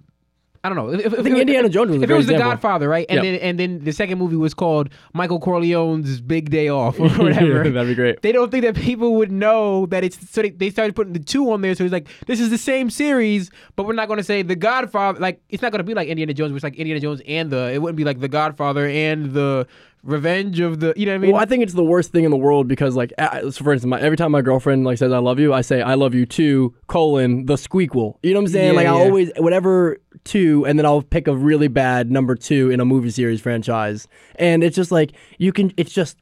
I 0.65 0.69
don't 0.69 0.77
know. 0.77 0.93
If, 0.93 1.07
if, 1.07 1.13
I 1.15 1.17
think 1.25 1.35
if- 1.35 1.41
Indiana 1.41 1.69
Jones 1.69 1.91
was 1.91 2.03
If 2.03 2.09
it 2.11 2.15
was 2.15 2.27
The. 2.29 2.39
Godfather, 2.39 2.89
right, 2.89 3.05
and 3.09 3.17
Yep. 3.17 3.25
then 3.25 3.49
and 3.49 3.59
then 3.59 3.85
the 3.85 3.93
second 3.93 4.19
movie 4.19 4.37
was 4.37 4.55
called 4.55 4.91
Michael 5.13 5.41
Corleone's 5.41 6.21
Big 6.21 6.51
Day 6.51 6.69
Off 6.69 7.01
or 7.01 7.09
whatever 7.23 7.69
That'd 7.69 7.89
be 7.89 7.95
great. 7.97 8.23
they 8.23 8.31
don't 8.31 8.51
think 8.51 8.63
that 8.65 8.77
people 8.77 9.17
would 9.17 9.33
know 9.33 9.87
that 9.87 10.05
it's 10.05 10.31
so 10.31 10.41
they, 10.43 10.51
they 10.51 10.71
started 10.71 10.95
putting 10.95 11.15
the 11.15 11.19
two 11.19 11.51
on 11.51 11.63
there 11.63 11.75
so 11.75 11.83
it's 11.83 11.93
like 11.93 12.07
this 12.27 12.39
is 12.39 12.51
the 12.51 12.59
same 12.59 12.91
series 12.91 13.51
but 13.75 13.87
we're 13.87 13.93
not 13.93 14.07
going 14.07 14.19
to 14.19 14.25
say 14.25 14.43
the 14.43 14.55
godfather 14.57 15.19
like 15.19 15.41
it's 15.49 15.63
not 15.63 15.73
going 15.73 15.81
to 15.81 15.85
be 15.85 15.95
like 15.95 16.07
indiana 16.09 16.33
jones 16.33 16.53
which 16.53 16.63
like 16.63 16.77
indiana 16.77 17.01
jones 17.01 17.21
and 17.27 17.51
the 17.51 17.73
it 17.73 17.83
wouldn't 17.83 17.97
be 17.97 18.05
like 18.05 18.21
the 18.21 18.29
godfather 18.29 18.87
and 18.87 19.33
the 19.33 19.67
revenge 20.03 20.59
of 20.59 20.81
the 20.81 20.93
you 20.97 21.07
know 21.07 21.13
what 21.13 21.17
i 21.17 21.19
mean 21.19 21.33
Well, 21.33 21.43
I 21.43 21.47
think 21.47 21.63
it's 21.63 21.75
the 21.75 21.85
worst 21.85 22.11
thing 22.11 22.25
in 22.25 22.31
the 22.31 22.37
world 22.37 22.67
because, 22.67 22.97
like, 22.97 23.13
so 23.19 23.51
for 23.53 23.73
instance, 23.73 23.91
my, 23.91 24.01
every 24.01 24.17
time 24.17 24.33
my 24.33 24.43
girlfriend 24.43 24.85
like 24.85 24.99
says 24.99 25.13
"I 25.13 25.19
love 25.19 25.39
you," 25.39 25.55
I 25.55 25.61
say 25.61 25.81
"I 25.81 25.95
love 25.95 26.15
you 26.15 26.27
too." 26.27 26.75
Colon 26.89 27.47
the 27.47 27.55
squeakquel. 27.55 28.19
You 28.23 28.35
know 28.35 28.41
what 28.41 28.47
I'm 28.47 28.53
saying? 28.53 28.73
Yeah, 28.73 28.77
like, 28.77 28.87
I 28.87 28.91
always 28.91 29.31
whatever 29.37 29.99
two, 30.25 30.67
and 30.67 30.79
then 30.79 30.87
I'll 30.87 31.03
pick 31.03 31.29
a 31.29 31.37
really 31.37 31.69
bad 31.69 32.11
number 32.11 32.35
two 32.35 32.71
in 32.71 32.81
a 32.81 32.85
movie 32.85 33.11
series 33.11 33.41
franchise, 33.41 34.09
and 34.37 34.65
it's 34.65 34.77
just 34.77 34.91
like 34.91 35.13
you 35.39 35.53
can. 35.53 35.73
It's 35.77 35.93
just. 35.93 36.19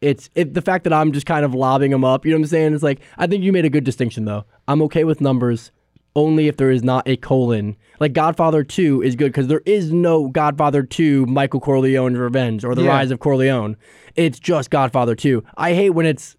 It's 0.00 0.30
it, 0.36 0.54
the 0.54 0.62
fact 0.62 0.84
that 0.84 0.92
I'm 0.92 1.10
just 1.10 1.26
kind 1.26 1.44
of 1.44 1.56
lobbing 1.56 1.90
them 1.90 2.04
up. 2.04 2.24
You 2.24 2.30
know 2.30 2.36
what 2.36 2.42
I'm 2.42 2.48
saying? 2.50 2.74
It's 2.74 2.84
like 2.84 3.00
I 3.16 3.26
think 3.26 3.42
you 3.42 3.52
made 3.52 3.64
a 3.64 3.68
good 3.68 3.82
distinction 3.82 4.26
though. 4.26 4.44
I'm 4.68 4.80
okay 4.82 5.02
with 5.02 5.20
numbers 5.20 5.72
only 6.16 6.48
if 6.48 6.56
there 6.56 6.70
is 6.70 6.82
not 6.82 7.06
a 7.06 7.16
colon. 7.16 7.76
Like 8.00 8.12
Godfather 8.12 8.64
2 8.64 9.02
is 9.02 9.16
good 9.16 9.32
because 9.32 9.46
there 9.48 9.62
is 9.66 9.92
no 9.92 10.28
Godfather 10.28 10.82
2 10.82 11.26
Michael 11.26 11.60
Corleone's 11.60 12.18
Revenge 12.18 12.64
or 12.64 12.74
The 12.74 12.82
Yeah. 12.82 12.90
Rise 12.90 13.10
of 13.10 13.20
Corleone. 13.20 13.76
It's 14.16 14.38
just 14.38 14.70
Godfather 14.70 15.14
2. 15.14 15.42
I 15.56 15.74
hate 15.74 15.90
when 15.90 16.06
it's 16.06 16.36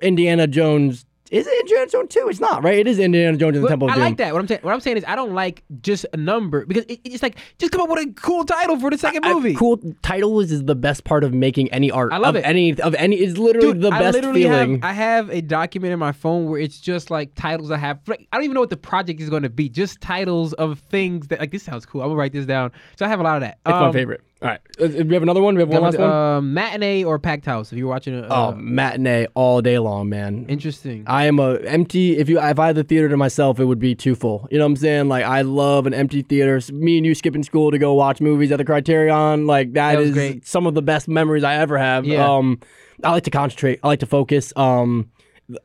Indiana 0.00 0.46
Jones. 0.46 1.06
Is 1.30 1.46
it 1.46 1.58
Indiana 1.60 1.86
Jones 1.90 2.12
2? 2.14 2.28
It's 2.28 2.38
not, 2.38 2.62
right? 2.62 2.78
It 2.78 2.86
is 2.86 2.98
Indiana 2.98 3.36
Jones 3.38 3.56
and 3.56 3.64
the 3.64 3.68
Temple 3.68 3.88
of 3.88 3.92
I 3.92 3.94
Doom. 3.94 4.04
like 4.04 4.16
that. 4.18 4.34
What 4.34 4.40
I'm 4.40 4.46
saying, 4.46 4.60
what 4.62 4.74
I'm 4.74 4.80
saying 4.80 4.98
is, 4.98 5.04
I 5.08 5.16
don't 5.16 5.32
like 5.32 5.64
just 5.80 6.04
a 6.12 6.18
number 6.18 6.66
because 6.66 6.84
it, 6.84 7.00
it's 7.02 7.22
like 7.22 7.38
just 7.58 7.72
come 7.72 7.80
up 7.80 7.88
with 7.88 8.06
a 8.06 8.12
cool 8.12 8.44
title 8.44 8.78
for 8.78 8.90
the 8.90 8.98
second 8.98 9.24
I- 9.24 9.32
movie. 9.32 9.54
cool 9.54 9.80
titles 10.02 10.52
is 10.52 10.64
the 10.64 10.74
best 10.74 11.04
part 11.04 11.24
of 11.24 11.32
making 11.32 11.72
any 11.72 11.90
art. 11.90 12.12
I 12.12 12.18
love 12.18 12.34
of 12.36 12.42
it. 12.44 12.46
Any 12.46 12.78
of 12.78 12.94
any. 12.96 13.16
It's 13.16 13.38
literally 13.38 13.72
Dude, 13.72 13.80
the 13.82 13.88
I 13.90 13.98
best 14.00 14.14
literally 14.16 14.42
feeling. 14.42 14.74
Have, 14.82 14.84
I 14.84 14.92
have 14.92 15.30
a 15.30 15.40
document 15.40 15.94
in 15.94 15.98
my 15.98 16.12
phone 16.12 16.44
where 16.50 16.60
it's 16.60 16.78
just 16.78 17.10
like 17.10 17.34
titles 17.34 17.70
I 17.70 17.78
have. 17.78 18.00
like, 18.06 18.28
I 18.30 18.36
don't 18.36 18.44
even 18.44 18.54
know 18.54 18.60
what 18.60 18.70
the 18.70 18.76
project 18.76 19.18
is 19.20 19.30
going 19.30 19.44
to 19.44 19.50
be. 19.50 19.70
Just 19.70 20.02
titles 20.02 20.52
of 20.54 20.78
things 20.90 21.28
that 21.28 21.40
like 21.40 21.50
this 21.52 21.62
sounds 21.62 21.86
cool. 21.86 22.02
I'm 22.02 22.08
gonna 22.08 22.18
write 22.18 22.32
this 22.32 22.44
down. 22.44 22.70
So 22.98 23.06
I 23.06 23.08
have 23.08 23.20
a 23.20 23.22
lot 23.22 23.36
of 23.36 23.40
that. 23.40 23.58
it's 23.64 23.72
my 23.72 23.86
Um, 23.86 23.92
favorite. 23.94 24.20
All 24.42 24.48
right, 24.50 24.60
Uh, 24.78 24.88
we 25.04 25.14
have 25.14 25.22
another 25.22 25.40
one. 25.40 25.54
We 25.54 25.60
have 25.62 25.70
one 25.70 25.82
last 25.82 25.96
one. 25.98 26.10
Um, 26.10 26.52
matinee 26.52 27.02
or 27.04 27.18
packed 27.18 27.46
house. 27.46 27.72
If 27.72 27.78
you're 27.78 27.88
watching 27.88 28.14
a, 28.14 28.26
oh, 28.28 28.48
uh, 28.48 28.54
matinee 28.56 29.26
all 29.34 29.62
day 29.62 29.78
long, 29.78 30.10
man. 30.10 30.44
interesting. 30.48 31.04
I 31.06 31.24
am 31.26 31.38
a 31.38 31.54
empty. 31.60 32.18
If 32.18 32.28
you 32.28 32.38
if 32.40 32.58
I 32.58 32.66
had 32.66 32.76
the 32.76 32.84
theater 32.84 33.08
to 33.08 33.16
myself, 33.16 33.58
it 33.58 33.64
would 33.64 33.78
be 33.78 33.94
too 33.94 34.14
full. 34.14 34.46
You 34.50 34.58
know 34.58 34.64
what 34.64 34.70
I'm 34.72 34.76
saying? 34.76 35.08
Like 35.08 35.24
I 35.24 35.40
love 35.42 35.86
an 35.86 35.94
empty 35.94 36.20
theater. 36.22 36.60
Me 36.72 36.98
and 36.98 37.06
you 37.06 37.14
skipping 37.14 37.42
school 37.42 37.70
to 37.70 37.78
go 37.78 37.94
watch 37.94 38.20
movies 38.20 38.52
at 38.52 38.58
the 38.58 38.64
Criterion. 38.66 39.46
Like 39.46 39.72
That 39.72 39.94
that 39.94 40.02
is 40.02 40.12
great. 40.12 40.46
some 40.46 40.66
of 40.66 40.74
the 40.74 40.82
best 40.82 41.08
memories 41.08 41.44
I 41.44 41.54
ever 41.54 41.78
have. 41.78 42.04
Yeah. 42.04 42.28
Um, 42.28 42.60
I 43.02 43.12
like 43.12 43.24
to 43.24 43.30
concentrate. 43.30 43.80
I 43.82 43.86
like 43.86 44.00
to 44.00 44.06
focus. 44.06 44.52
Um, 44.56 45.10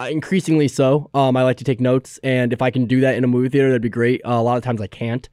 increasingly 0.08 0.68
so. 0.68 1.10
Um, 1.14 1.36
I 1.38 1.44
like 1.44 1.58
to 1.58 1.64
take 1.64 1.80
notes, 1.80 2.20
and 2.24 2.54
if 2.54 2.62
I 2.62 2.70
can 2.72 2.86
do 2.86 3.02
that 3.02 3.16
in 3.16 3.24
a 3.24 3.28
movie 3.28 3.50
theater, 3.50 3.70
that'd 3.70 3.82
be 3.82 3.90
great. 3.90 4.22
Uh, 4.26 4.32
a 4.34 4.42
lot 4.44 4.58
of 4.58 4.64
times 4.64 4.82
I 4.82 4.88
can't. 4.88 5.28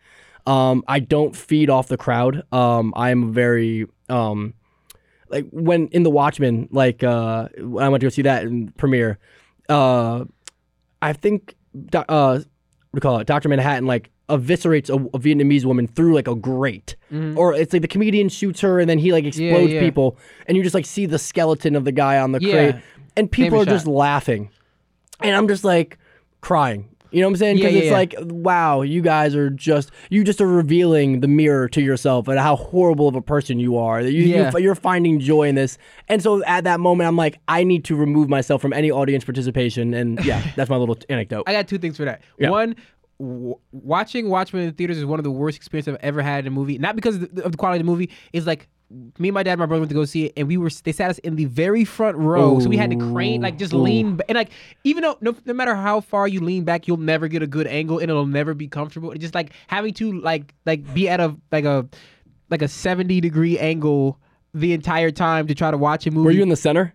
Um, 0.46 0.85
I 0.87 1.00
don't 1.00 1.35
feed 1.35 1.70
off 1.70 1.88
the 1.88 1.96
crowd. 1.96 2.42
Um, 2.52 2.92
I'm 2.96 3.32
very 3.32 3.87
um, 4.09 4.54
like 5.28 5.46
when 5.50 5.88
in 5.88 6.02
the 6.02 6.11
Watchmen, 6.11 6.68
like 6.70 7.02
uh, 7.02 7.48
when 7.59 7.85
I 7.85 7.88
went 7.88 8.00
to 8.00 8.06
go 8.06 8.11
see 8.11 8.22
that 8.22 8.44
in 8.44 8.68
premiere. 8.72 9.18
Uh, 9.68 10.24
I 11.02 11.12
think 11.12 11.56
uh, 11.92 12.02
what 12.06 12.42
do 12.42 12.46
you 12.94 13.00
call 13.00 13.18
it? 13.18 13.26
Doctor 13.26 13.48
Manhattan 13.48 13.87
like 13.87 14.11
eviscerates 14.28 14.88
a, 14.90 14.94
a 14.94 15.20
Vietnamese 15.20 15.64
woman 15.64 15.87
through 15.87 16.14
like 16.14 16.28
a 16.28 16.35
grate, 16.35 16.96
or 17.37 17.54
it's 17.54 17.72
like 17.72 17.82
the 17.82 17.88
comedian 17.88 18.28
shoots 18.28 18.61
her 18.61 18.80
and 18.80 18.88
then 18.88 18.98
he 18.98 19.12
like 19.12 19.24
explodes 19.24 19.72
yeah. 19.72 19.80
people, 19.80 20.16
and 20.46 20.56
you 20.56 20.62
just 20.62 20.74
like 20.74 20.87
see 20.87 21.06
the 21.06 21.18
skeleton 21.18 21.76
of 21.76 21.85
the 21.85 21.92
guy 21.92 22.18
on 22.18 22.32
the 22.32 22.40
Yeah. 22.40 22.52
crate, 22.52 22.82
and 23.16 23.30
people 23.30 23.61
are 23.61 23.64
just 23.64 23.87
laughing, 23.87 24.50
and 25.20 25.35
I'm 25.35 25.48
just 25.48 25.64
like 25.64 25.98
crying. 26.40 26.88
You 27.11 27.21
know 27.21 27.29
what 27.29 27.33
I'm 27.33 27.37
saying? 27.37 27.59
Yeah, 27.59 27.64
Because 27.64 27.75
yeah, 27.75 27.81
it's 27.81 27.90
yeah. 27.90 27.97
like, 27.97 28.14
wow, 28.33 28.83
you 28.83 29.01
guys 29.03 29.35
are 29.35 29.51
just 29.51 29.90
you 30.11 30.25
just 30.25 30.40
are 30.40 30.47
revealing 30.47 31.21
the 31.21 31.29
mirror 31.29 31.69
to 31.71 31.81
yourself 31.81 32.29
and 32.29 32.38
how 32.38 32.57
horrible 32.57 33.09
of 33.09 33.14
a 33.14 33.23
person 33.23 33.59
you 33.59 33.77
are. 33.77 34.03
That 34.03 34.12
you, 34.12 34.25
Yeah. 34.25 34.51
you 34.55 34.59
you're 34.61 34.75
finding 34.75 35.21
joy 35.21 35.49
in 35.49 35.55
this, 35.55 35.79
and 36.09 36.23
so 36.23 36.45
at 36.45 36.64
that 36.64 36.81
moment, 36.81 37.07
I'm 37.09 37.16
like, 37.16 37.38
I 37.49 37.64
need 37.64 37.85
to 37.87 37.97
remove 37.97 38.29
myself 38.29 38.61
from 38.62 38.73
any 38.73 38.90
audience 38.90 39.25
participation, 39.25 39.95
and 39.95 40.25
yeah, 40.25 40.42
that's 40.57 40.69
my 40.71 40.77
little 40.77 40.99
anecdote. 41.09 41.45
I 41.47 41.53
got 41.53 41.69
two 41.69 41.79
things 41.79 41.97
for 41.97 42.05
that. 42.05 42.23
Yeah. 42.38 42.51
One, 42.51 42.77
w- 43.19 43.55
watching 43.73 44.29
Watchmen 44.29 44.64
in 44.64 44.75
theaters 44.75 44.99
is 44.99 45.05
one 45.05 45.19
of 45.21 45.25
the 45.25 45.31
worst 45.31 45.57
experiences 45.57 45.95
I've 45.95 46.01
ever 46.05 46.23
had 46.23 46.40
in 46.40 46.49
a 46.49 46.51
movie. 46.51 46.79
Not 46.79 46.97
because 46.97 47.16
of 47.16 47.35
the, 47.35 47.45
of 47.45 47.53
the 47.53 47.59
quality 47.59 47.81
of 47.81 47.87
the 47.87 47.90
movie. 47.90 48.11
It's 48.33 48.47
like 48.47 48.69
me 48.90 49.29
and 49.29 49.35
my 49.35 49.42
dad, 49.42 49.53
and 49.53 49.59
my 49.61 49.66
brother 49.66 49.81
went 49.81 49.90
to 49.90 49.94
go 49.94 50.05
see 50.05 50.27
it, 50.27 50.33
and 50.37 50.46
we 50.46 50.57
were 50.57 50.70
they 50.85 50.92
sat 50.92 51.11
us 51.11 51.18
in 51.18 51.37
the 51.37 51.46
very 51.46 51.85
front 51.85 52.16
row, 52.16 52.61
so 52.61 52.68
we 52.68 52.77
had 52.77 52.90
to 52.90 52.96
crane, 52.96 53.42
like 53.42 53.59
just 53.59 53.72
Ooh. 53.72 53.79
lean, 53.79 54.20
and 54.29 54.37
like 54.37 54.51
even 54.85 55.03
though 55.03 55.18
no, 55.20 55.35
no 55.44 55.53
matter 55.53 55.75
how 55.75 56.01
far 56.01 56.29
you 56.29 56.40
lean 56.40 56.64
back, 56.64 56.87
you'll 56.87 56.96
never 56.96 57.27
get 57.29 57.42
a 57.42 57.46
good 57.46 57.66
angle, 57.66 57.99
and 57.99 58.11
it'll 58.11 58.27
never 58.27 58.55
be 58.55 58.68
comfortable. 58.68 59.11
It's 59.11 59.20
just 59.20 59.35
like 59.35 59.53
having 59.66 59.92
to 59.94 60.20
like 60.20 60.55
like 60.66 60.94
be 60.94 61.09
at 61.09 61.20
a 61.20 61.37
like 61.51 61.64
a 61.64 61.88
like 62.51 62.62
a 62.62 62.68
seventy 62.68 63.20
degree 63.20 63.59
angle 63.59 64.20
the 64.55 64.72
entire 64.72 65.11
time 65.11 65.46
to 65.49 65.55
try 65.55 65.70
to 65.70 65.77
watch 65.77 66.07
a 66.07 66.11
movie. 66.11 66.25
Were 66.27 66.31
you 66.31 66.42
in 66.42 66.49
the 66.49 66.57
center? 66.57 66.94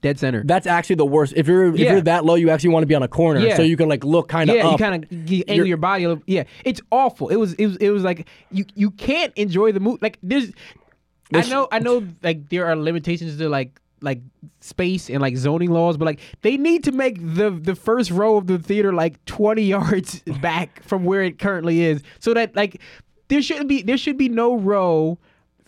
dead 0.00 0.18
center? 0.18 0.42
That's 0.44 0.66
actually 0.66 0.96
the 0.96 1.06
worst. 1.06 1.34
If 1.36 1.46
you're 1.46 1.74
if 1.74 1.78
you're 1.80 2.00
that 2.02 2.24
low, 2.24 2.34
you 2.34 2.50
actually 2.50 2.70
want 2.70 2.82
to 2.82 2.86
be 2.86 2.94
on 2.94 3.02
a 3.02 3.08
corner, 3.08 3.40
Yeah. 3.40 3.56
so 3.56 3.62
you 3.62 3.76
can 3.76 3.88
like 3.88 4.04
look 4.04 4.28
kind 4.28 4.50
of 4.50 4.56
yeah, 4.56 4.66
up. 4.66 4.72
you 4.72 4.78
kind 4.78 5.04
of 5.04 5.30
you 5.30 5.44
angle 5.48 5.66
your 5.66 5.76
body. 5.76 6.04
A 6.04 6.08
little, 6.08 6.22
yeah, 6.26 6.44
it's 6.64 6.80
awful. 6.90 7.28
It 7.28 7.36
was 7.36 7.54
it 7.54 7.66
was 7.66 7.76
it 7.76 7.90
was 7.90 8.02
like 8.02 8.28
you 8.50 8.64
you 8.74 8.90
can't 8.92 9.32
enjoy 9.36 9.72
the 9.72 9.80
movie. 9.80 9.98
Like 10.00 10.18
there's 10.22 10.52
I 11.32 11.42
know, 11.48 11.68
I 11.70 11.78
know, 11.78 12.06
like 12.22 12.48
there 12.48 12.66
are 12.66 12.76
limitations 12.76 13.38
to 13.38 13.48
like 13.48 13.80
like 14.02 14.20
space 14.60 15.10
and 15.10 15.20
like 15.20 15.36
zoning 15.36 15.70
laws, 15.70 15.96
but 15.96 16.06
like 16.06 16.20
they 16.42 16.56
need 16.56 16.84
to 16.84 16.92
make 16.92 17.18
the 17.20 17.50
the 17.50 17.74
first 17.74 18.10
row 18.10 18.36
of 18.36 18.46
the 18.46 18.58
theater 18.58 18.92
like 18.92 19.24
twenty 19.26 19.62
yards 19.76 20.20
back 20.40 20.82
from 20.82 21.04
where 21.04 21.22
it 21.22 21.38
currently 21.38 21.82
is, 21.82 22.02
so 22.18 22.34
that 22.34 22.54
like 22.56 22.80
there 23.28 23.42
shouldn't 23.42 23.68
be 23.68 23.82
there 23.82 23.98
should 23.98 24.16
be 24.16 24.28
no 24.28 24.56
row 24.56 25.18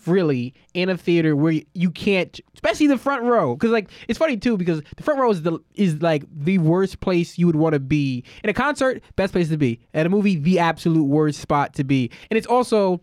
really 0.07 0.53
in 0.75 0.89
a 0.89 0.97
theater 0.97 1.37
where 1.37 1.61
you 1.75 1.91
can't 1.91 2.41
especially 2.55 2.87
the 2.87 2.99
front 2.99 3.23
row 3.23 3.55
because 3.55 3.71
like 3.71 3.89
it's 4.09 4.19
funny 4.19 4.37
too 4.37 4.57
because 4.57 4.83
the 4.97 5.03
front 5.03 5.21
row 5.21 5.31
is 5.31 5.43
the 5.43 5.59
is 5.75 6.01
like 6.03 6.25
the 6.33 6.59
worst 6.59 7.01
place 7.01 7.39
you 7.39 7.47
would 7.47 7.57
want 7.57 7.73
to 7.73 7.81
be. 7.81 8.25
In 8.43 8.51
a 8.51 8.55
concert 8.55 9.03
best 9.17 9.33
place 9.33 9.49
to 9.49 9.57
be. 9.57 9.81
At 9.95 10.07
a 10.07 10.09
movie 10.09 10.37
the 10.37 10.59
absolute 10.59 11.05
worst 11.05 11.41
spot 11.41 11.75
to 11.75 11.85
be. 11.85 12.11
And 12.31 12.39
it's 12.39 12.47
also 12.47 13.01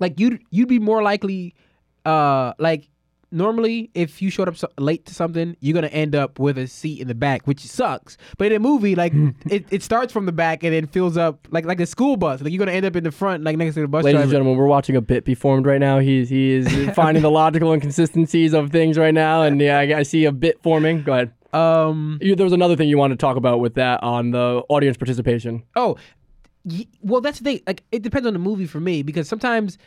like 0.00 0.18
you'd 0.20 0.42
you'd 0.50 0.68
be 0.68 0.78
more 0.78 1.02
likely 1.02 1.54
uh 2.04 2.52
like 2.58 2.88
normally 3.30 3.90
if 3.92 4.22
you 4.22 4.30
showed 4.30 4.48
up 4.48 4.56
so, 4.56 4.66
late 4.78 5.04
to 5.04 5.14
something 5.14 5.54
you're 5.60 5.74
gonna 5.74 5.86
end 5.88 6.14
up 6.14 6.38
with 6.38 6.56
a 6.56 6.66
seat 6.66 6.98
in 6.98 7.08
the 7.08 7.14
back 7.14 7.46
which 7.46 7.60
sucks 7.60 8.16
but 8.38 8.46
in 8.46 8.52
a 8.54 8.58
movie 8.58 8.94
like 8.94 9.12
it, 9.50 9.66
it 9.70 9.82
starts 9.82 10.12
from 10.12 10.24
the 10.24 10.32
back 10.32 10.64
and 10.64 10.72
then 10.72 10.86
fills 10.86 11.18
up 11.18 11.46
like 11.50 11.66
like 11.66 11.78
a 11.78 11.84
school 11.84 12.16
bus 12.16 12.40
like 12.40 12.50
you're 12.52 12.58
gonna 12.58 12.72
end 12.72 12.86
up 12.86 12.96
in 12.96 13.04
the 13.04 13.12
front 13.12 13.44
like 13.44 13.56
next 13.58 13.74
to 13.74 13.82
the 13.82 13.88
bus 13.88 14.02
Ladies 14.02 14.22
and 14.22 14.30
gentlemen, 14.30 14.56
we're 14.56 14.66
watching 14.66 14.96
a 14.96 15.02
bit 15.02 15.24
be 15.26 15.34
formed 15.34 15.66
right 15.66 15.80
now. 15.80 15.98
He's 15.98 16.30
he 16.30 16.52
is 16.52 16.90
finding 16.94 17.22
the 17.22 17.30
logical 17.30 17.72
inconsistencies 17.74 18.54
of 18.54 18.70
things 18.70 18.96
right 18.96 19.12
now, 19.12 19.42
and 19.42 19.60
yeah, 19.60 19.78
I, 19.78 19.98
I 19.98 20.02
see 20.04 20.24
a 20.24 20.32
bit 20.32 20.62
forming. 20.62 21.02
Go 21.02 21.12
ahead. 21.12 21.32
um 21.52 22.18
You, 22.22 22.34
there 22.34 22.44
was 22.44 22.52
another 22.54 22.76
thing 22.76 22.88
you 22.88 22.96
wanted 22.96 23.18
to 23.18 23.20
talk 23.26 23.36
about 23.36 23.60
with 23.60 23.74
that 23.74 24.02
on 24.02 24.30
the 24.30 24.62
audience 24.70 24.96
participation. 24.96 25.64
Oh, 25.76 25.96
well, 27.02 27.20
that's 27.20 27.38
the 27.38 27.44
thing. 27.44 27.60
Like, 27.66 27.82
it 27.92 28.02
depends 28.02 28.26
on 28.26 28.32
the 28.32 28.38
movie 28.38 28.66
for 28.66 28.80
me 28.80 29.02
because 29.02 29.28
sometimes 29.28 29.78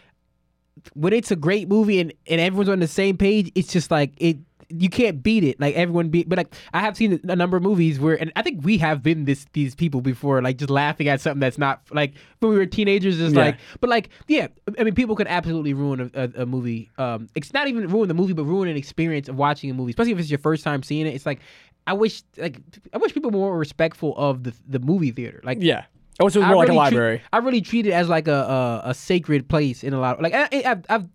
when 0.93 1.13
it's 1.13 1.31
a 1.31 1.35
great 1.35 1.67
movie 1.67 1.99
and, 1.99 2.13
and 2.27 2.39
everyone's 2.41 2.69
on 2.69 2.79
the 2.79 2.87
same 2.87 3.17
page, 3.17 3.51
it's 3.55 3.71
just 3.71 3.91
like 3.91 4.13
it. 4.17 4.37
You 4.73 4.87
can't 4.89 5.21
beat 5.21 5.43
it. 5.43 5.59
Like 5.59 5.75
everyone 5.75 6.07
beat, 6.07 6.29
but 6.29 6.37
like 6.37 6.55
I 6.73 6.79
have 6.79 6.95
seen 6.95 7.19
a 7.27 7.35
number 7.35 7.57
of 7.57 7.63
movies 7.63 7.99
where, 7.99 8.15
and 8.15 8.31
I 8.37 8.41
think 8.41 8.63
we 8.63 8.77
have 8.77 9.03
been 9.03 9.25
this 9.25 9.45
these 9.51 9.75
people 9.75 9.99
before, 9.99 10.41
like 10.41 10.55
just 10.57 10.69
laughing 10.69 11.09
at 11.09 11.19
something 11.19 11.41
that's 11.41 11.57
not 11.57 11.81
like 11.91 12.13
when 12.39 12.53
we 12.53 12.57
were 12.57 12.65
teenagers. 12.65 13.17
Just 13.17 13.35
Yeah. 13.35 13.41
like, 13.41 13.57
but 13.81 13.89
like, 13.89 14.07
yeah, 14.29 14.47
I 14.79 14.85
mean, 14.85 14.95
people 14.95 15.17
can 15.17 15.27
absolutely 15.27 15.73
ruin 15.73 16.09
a, 16.13 16.23
a, 16.23 16.43
a 16.43 16.45
movie. 16.45 16.89
Um, 16.97 17.27
it's 17.35 17.51
not 17.53 17.67
even 17.67 17.85
ruin 17.89 18.07
the 18.07 18.13
movie, 18.13 18.31
but 18.31 18.45
ruin 18.45 18.69
an 18.69 18.77
experience 18.77 19.27
of 19.27 19.35
watching 19.35 19.69
a 19.69 19.73
movie, 19.73 19.89
especially 19.89 20.13
if 20.13 20.19
it's 20.19 20.29
your 20.31 20.39
first 20.39 20.63
time 20.63 20.83
seeing 20.83 21.05
it. 21.05 21.15
It's 21.15 21.25
like, 21.25 21.41
I 21.85 21.91
wish, 21.91 22.23
like, 22.37 22.57
I 22.93 22.97
wish 22.97 23.13
people 23.13 23.29
were 23.29 23.39
more 23.39 23.57
respectful 23.57 24.15
of 24.15 24.43
the 24.43 24.53
the 24.69 24.79
movie 24.79 25.11
theater. 25.11 25.41
Like, 25.43 25.57
Yeah, 25.59 25.83
I 26.21 26.23
wish 26.23 26.35
it 26.35 26.39
was 26.39 26.47
more 26.47 26.55
like 26.57 26.69
a 26.69 26.71
really 26.71 26.77
treat- 26.89 26.97
library. 26.97 27.21
I 27.33 27.37
really 27.39 27.61
treat 27.61 27.85
it 27.87 27.91
as 27.91 28.07
like 28.09 28.27
a 28.27 28.81
a, 28.85 28.89
a 28.91 28.93
sacred 28.93 29.47
place 29.49 29.83
in 29.83 29.93
a 29.93 29.99
lot. 29.99 30.15
Of, 30.17 30.21
like 30.21 30.33
I, 30.33 30.43
I- 30.51 30.63
I've, 30.71 30.85
I've, 30.89 31.05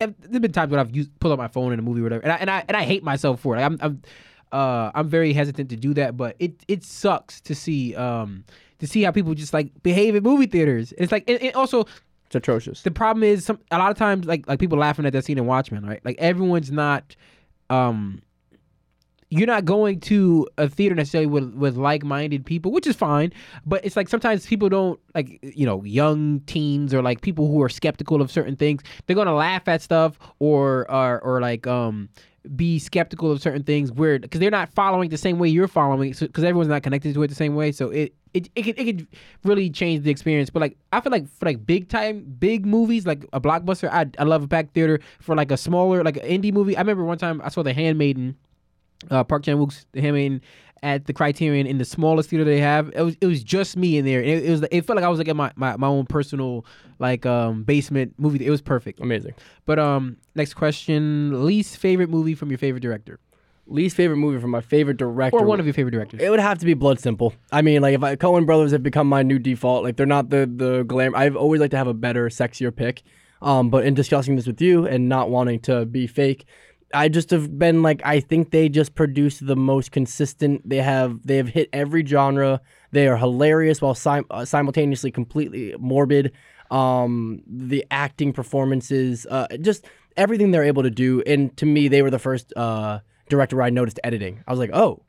I've 0.00 0.14
there've 0.20 0.42
been 0.42 0.52
times 0.52 0.70
when 0.70 0.80
I've 0.80 0.94
used 0.94 1.10
pulled 1.20 1.32
up 1.32 1.38
my 1.38 1.48
phone 1.48 1.72
in 1.72 1.78
a 1.78 1.82
movie 1.82 2.00
or 2.00 2.04
whatever, 2.04 2.22
and 2.22 2.32
I 2.32 2.36
and 2.36 2.50
I 2.50 2.64
and 2.68 2.76
I 2.76 2.82
hate 2.84 3.02
myself 3.04 3.40
for 3.40 3.54
it. 3.56 3.60
Like, 3.60 3.66
I'm 3.66 3.78
I'm 3.80 4.02
uh 4.52 4.90
I'm 4.94 5.08
very 5.08 5.32
hesitant 5.32 5.70
to 5.70 5.76
do 5.76 5.94
that, 5.94 6.16
but 6.16 6.36
it 6.38 6.52
it 6.68 6.84
sucks 6.84 7.40
to 7.42 7.54
see 7.54 7.94
um 7.94 8.44
to 8.80 8.86
see 8.86 9.02
how 9.02 9.10
people 9.12 9.34
just 9.34 9.52
like 9.54 9.70
behave 9.82 10.14
in 10.14 10.22
movie 10.22 10.46
theaters. 10.46 10.92
It's 10.98 11.12
like 11.12 11.24
and, 11.28 11.40
and 11.42 11.54
also 11.54 11.86
It's 12.26 12.34
atrocious. 12.34 12.82
the 12.82 12.90
problem 12.90 13.22
is 13.22 13.44
some 13.44 13.58
a 13.70 13.78
lot 13.78 13.90
of 13.90 13.96
times 13.96 14.26
like 14.26 14.46
like 14.48 14.58
people 14.60 14.78
laughing 14.78 15.06
at 15.06 15.12
that 15.12 15.24
scene 15.24 15.38
in 15.38 15.46
Watchmen, 15.46 15.86
right? 15.86 16.04
Like 16.04 16.16
everyone's 16.18 16.70
not 16.72 17.16
um 17.70 18.20
you're 19.34 19.48
not 19.48 19.64
going 19.64 19.98
to 19.98 20.46
a 20.58 20.68
theater 20.68 20.94
necessarily 20.94 21.26
with 21.26 21.52
with 21.54 21.76
like-minded 21.76 22.46
people, 22.46 22.70
which 22.70 22.86
is 22.86 22.94
fine, 22.94 23.32
but 23.66 23.84
it's 23.84 23.96
like 23.96 24.08
sometimes 24.08 24.46
people 24.46 24.68
don't 24.68 25.00
like 25.14 25.40
you 25.42 25.66
know, 25.66 25.82
young 25.82 26.38
teens 26.40 26.94
or 26.94 27.02
like 27.02 27.20
people 27.20 27.48
who 27.48 27.60
are 27.60 27.68
skeptical 27.68 28.22
of 28.22 28.30
certain 28.30 28.54
things, 28.54 28.82
they're 29.06 29.16
to 29.16 29.32
laugh 29.32 29.66
at 29.66 29.82
stuff 29.82 30.18
or 30.38 30.88
or 30.90 31.20
or 31.20 31.40
like 31.40 31.66
um 31.66 32.08
be 32.54 32.78
skeptical 32.78 33.32
of 33.32 33.40
certain 33.40 33.62
things 33.62 33.90
weird 33.90 34.20
because 34.20 34.38
they're 34.38 34.50
not 34.50 34.68
following 34.74 35.08
the 35.08 35.16
same 35.16 35.38
way 35.38 35.48
you're 35.48 35.66
following 35.66 36.10
because 36.12 36.44
everyone's 36.44 36.68
not 36.68 36.82
connected 36.82 37.14
to 37.14 37.22
it 37.22 37.28
the 37.28 37.34
same 37.34 37.54
way 37.54 37.72
so 37.72 37.88
it 37.88 38.14
it, 38.34 38.50
it, 38.54 38.62
could, 38.64 38.78
it 38.78 38.84
could 38.84 39.06
really 39.44 39.70
change 39.70 40.04
the 40.04 40.10
experience 40.10 40.50
but 40.50 40.60
like 40.60 40.76
i 40.92 41.00
feel 41.00 41.10
like 41.10 41.26
for 41.26 41.46
like 41.46 41.64
big 41.64 41.88
time 41.88 42.22
big 42.38 42.66
movies 42.66 43.06
like 43.06 43.24
a 43.32 43.40
blockbuster 43.40 43.88
i, 43.90 44.04
I 44.18 44.24
love 44.24 44.42
a 44.42 44.46
packed 44.46 44.74
theater 44.74 45.00
for 45.20 45.34
like 45.34 45.50
a 45.50 45.56
smaller 45.56 46.04
like 46.04 46.18
an 46.18 46.24
indie 46.24 46.52
movie. 46.52 46.76
I 46.76 46.80
remember 46.80 47.04
one 47.04 47.16
time 47.16 47.40
i 47.42 47.48
saw 47.48 47.62
the 47.62 47.72
handmaiden 47.72 48.36
uh, 49.10 49.24
Park 49.24 49.44
Chan 49.44 49.58
Wook's 49.58 49.86
him 49.92 50.14
in 50.16 50.40
at 50.82 51.06
the 51.06 51.14
Criterion 51.14 51.66
in 51.66 51.78
the 51.78 51.84
smallest 51.84 52.28
theater 52.28 52.44
they 52.44 52.60
have. 52.60 52.90
It 52.94 53.02
was 53.02 53.16
it 53.20 53.26
was 53.26 53.42
just 53.42 53.76
me 53.76 53.96
in 53.96 54.04
there. 54.04 54.22
It, 54.22 54.44
it 54.44 54.50
was 54.50 54.62
it 54.70 54.82
felt 54.82 54.96
like 54.96 55.04
I 55.04 55.08
was 55.08 55.18
like 55.18 55.28
in 55.28 55.36
my, 55.36 55.50
my, 55.56 55.76
my 55.76 55.86
own 55.86 56.04
personal 56.06 56.66
like 56.98 57.24
um 57.24 57.64
basement 57.64 58.14
movie. 58.18 58.44
It 58.44 58.50
was 58.50 58.60
perfect. 58.60 59.00
Amazing. 59.00 59.34
But 59.64 59.78
um 59.78 60.18
next 60.34 60.54
question, 60.54 61.44
least 61.46 61.78
favorite 61.78 62.10
movie 62.10 62.34
from 62.34 62.50
your 62.50 62.58
favorite 62.58 62.82
director 62.82 63.18
Least 63.66 63.96
favorite 63.96 64.18
movie 64.18 64.38
from 64.38 64.50
my 64.50 64.60
favorite 64.60 64.98
director. 64.98 65.38
or 65.38 65.46
one 65.46 65.58
of 65.58 65.64
your 65.64 65.72
favorite 65.72 65.92
directors. 65.92 66.20
It 66.20 66.28
would 66.28 66.38
have 66.40 66.58
to 66.58 66.66
be 66.66 66.74
Blood 66.74 67.00
Simple. 67.00 67.32
I 67.50 67.62
mean, 67.62 67.80
like 67.80 67.94
if 67.94 68.02
I, 68.02 68.14
Coen 68.14 68.44
Brothers 68.44 68.72
have 68.72 68.82
become 68.82 69.08
my 69.08 69.22
new 69.22 69.38
default. 69.38 69.84
Like 69.84 69.96
they're 69.96 70.04
not 70.04 70.28
the 70.28 70.50
the 70.54 70.82
glam. 70.82 71.14
I've 71.14 71.34
always 71.34 71.62
liked 71.62 71.70
to 71.70 71.78
have 71.78 71.86
a 71.86 71.94
better, 71.94 72.28
sexier 72.28 72.74
pick. 72.74 73.02
Um, 73.40 73.70
but 73.70 73.84
in 73.84 73.94
discussing 73.94 74.36
this 74.36 74.46
with 74.46 74.60
you 74.60 74.86
and 74.86 75.08
not 75.08 75.30
wanting 75.30 75.60
to 75.60 75.86
be 75.86 76.06
fake, 76.06 76.46
I 76.94 77.08
just 77.08 77.30
have 77.30 77.58
been 77.58 77.82
like, 77.82 78.00
I 78.04 78.20
think 78.20 78.50
they 78.50 78.68
just 78.68 78.94
produce 78.94 79.40
the 79.40 79.56
most 79.56 79.90
consistent. 79.90 80.68
They 80.68 80.78
have 80.78 81.26
they 81.26 81.36
have 81.36 81.48
hit 81.48 81.68
every 81.72 82.04
genre. 82.04 82.60
They 82.92 83.08
are 83.08 83.16
hilarious 83.16 83.82
while 83.82 83.94
sim- 83.94 84.26
uh, 84.30 84.44
simultaneously 84.44 85.10
completely 85.10 85.74
morbid. 85.78 86.32
Um, 86.70 87.42
the 87.46 87.84
acting 87.90 88.32
performances, 88.32 89.26
uh, 89.30 89.48
just 89.60 89.84
everything 90.16 90.50
they're 90.50 90.64
able 90.64 90.82
to 90.82 90.90
do. 90.90 91.22
And 91.26 91.54
to 91.58 91.66
me, 91.66 91.88
they 91.88 92.02
were 92.02 92.10
the 92.10 92.18
first 92.18 92.52
uh, 92.56 93.00
director 93.28 93.60
I 93.62 93.70
noticed 93.70 94.00
editing. 94.02 94.42
I 94.46 94.50
was 94.50 94.58
like, 94.58 94.70
oh, 94.72 95.02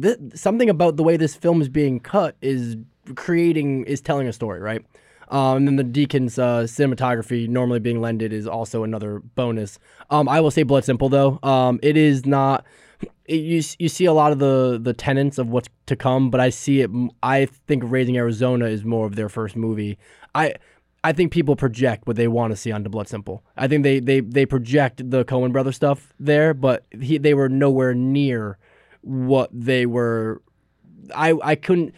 th- 0.00 0.18
something 0.34 0.70
about 0.70 0.96
the 0.96 1.02
way 1.02 1.16
this 1.16 1.34
film 1.34 1.60
is 1.60 1.68
being 1.68 2.00
cut 2.00 2.36
is 2.40 2.76
creating 3.14 3.84
is 3.84 4.00
telling 4.00 4.28
a 4.28 4.32
story, 4.32 4.60
right? 4.60 4.84
Um, 5.30 5.58
and 5.58 5.68
then 5.68 5.76
the 5.76 5.84
Deakins' 5.84 6.38
uh, 6.38 6.64
cinematography 6.64 7.48
normally 7.48 7.78
being 7.78 8.00
lended 8.00 8.32
is 8.32 8.46
also 8.46 8.82
another 8.82 9.20
bonus. 9.20 9.78
Um, 10.10 10.28
I 10.28 10.40
will 10.40 10.50
say 10.50 10.64
Blood 10.64 10.84
Simple 10.84 11.08
though. 11.08 11.38
Um, 11.42 11.78
it 11.82 11.96
is 11.96 12.26
not. 12.26 12.66
It, 13.24 13.36
you 13.36 13.62
you 13.78 13.88
see 13.88 14.04
a 14.04 14.12
lot 14.12 14.32
of 14.32 14.40
the 14.40 14.78
the 14.82 14.92
tenets 14.92 15.38
of 15.38 15.48
what's 15.48 15.68
to 15.86 15.96
come, 15.96 16.30
but 16.30 16.40
I 16.40 16.50
see 16.50 16.80
it. 16.80 16.90
I 17.22 17.46
think 17.66 17.84
Raising 17.86 18.16
Arizona 18.16 18.66
is 18.66 18.84
more 18.84 19.06
of 19.06 19.16
their 19.16 19.28
first 19.28 19.56
movie. 19.56 19.98
I. 20.34 20.54
I 21.02 21.12
think 21.14 21.32
people 21.32 21.56
project 21.56 22.06
what 22.06 22.16
they 22.16 22.28
want 22.28 22.50
to 22.52 22.56
see 22.58 22.72
onto 22.72 22.90
Blood 22.90 23.08
Simple. 23.08 23.42
I 23.56 23.68
think 23.68 23.84
they 23.84 24.00
they 24.00 24.20
they 24.20 24.44
project 24.44 25.08
the 25.10 25.24
Coen 25.24 25.50
brother 25.50 25.72
stuff 25.72 26.12
there, 26.20 26.52
but 26.52 26.84
he, 27.00 27.16
they 27.16 27.32
were 27.32 27.48
nowhere 27.48 27.94
near 27.94 28.58
what 29.00 29.48
they 29.50 29.86
were. 29.86 30.42
I 31.14 31.32
I 31.42 31.54
couldn't 31.54 31.94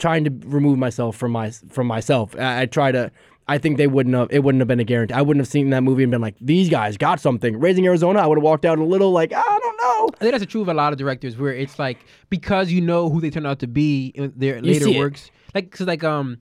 trying 0.00 0.24
to 0.24 0.30
remove 0.48 0.78
myself 0.78 1.16
from 1.16 1.30
my 1.32 1.50
from 1.50 1.86
myself. 1.86 2.34
I, 2.36 2.62
I 2.62 2.66
try 2.66 2.90
to. 2.90 3.12
I 3.48 3.58
think 3.58 3.78
they 3.78 3.86
wouldn't 3.88 4.14
have. 4.14 4.28
It 4.30 4.44
wouldn't 4.44 4.60
have 4.60 4.68
been 4.68 4.78
a 4.80 4.84
guarantee. 4.84 5.14
I 5.14 5.22
wouldn't 5.22 5.40
have 5.44 5.48
seen 5.50 5.70
that 5.70 5.82
movie 5.82 6.02
and 6.04 6.10
been 6.10 6.20
like, 6.20 6.36
"These 6.40 6.68
guys 6.70 6.96
got 6.96 7.20
something." 7.20 7.58
Raising 7.58 7.84
Arizona, 7.86 8.20
I 8.20 8.26
would 8.26 8.38
have 8.38 8.44
walked 8.44 8.64
out 8.64 8.78
a 8.78 8.84
little 8.84 9.10
like, 9.12 9.32
"I 9.32 9.42
don't 9.42 9.76
know." 9.82 10.08
I 10.14 10.24
think 10.24 10.32
that's 10.32 10.46
true 10.46 10.62
of 10.62 10.68
a 10.68 10.74
lot 10.74 10.92
of 10.92 10.98
directors 10.98 11.36
where 11.36 11.52
it's 11.52 11.78
like 11.78 11.98
because 12.28 12.70
you 12.70 12.80
know 12.80 13.10
who 13.10 13.20
they 13.20 13.30
turn 13.30 13.46
out 13.46 13.58
to 13.60 13.66
be 13.66 14.12
in 14.14 14.32
their 14.36 14.56
You 14.56 14.62
later 14.62 14.84
see 14.86 14.96
it. 14.96 14.98
works. 15.00 15.30
Like 15.54 15.70
cause 15.72 15.86
like 15.86 16.04
um 16.04 16.38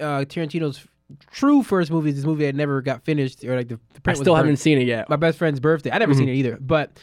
uh 0.00 0.24
Tarantino's 0.26 0.84
true 1.30 1.62
first 1.62 1.90
movie 1.90 2.10
is 2.10 2.16
this 2.16 2.24
movie 2.24 2.44
that 2.46 2.54
never 2.54 2.80
got 2.82 3.04
finished 3.04 3.44
or 3.44 3.54
like 3.56 3.68
the, 3.68 3.78
the 4.02 4.10
I 4.10 4.14
still 4.14 4.34
haven't 4.34 4.56
seen 4.56 4.78
it 4.78 4.86
yet. 4.86 5.08
my 5.08 5.16
best 5.16 5.38
friend's 5.38 5.60
birthday. 5.60 5.90
I 5.92 5.98
never 5.98 6.14
seen 6.14 6.28
it 6.28 6.34
either, 6.34 6.58
but 6.60 6.98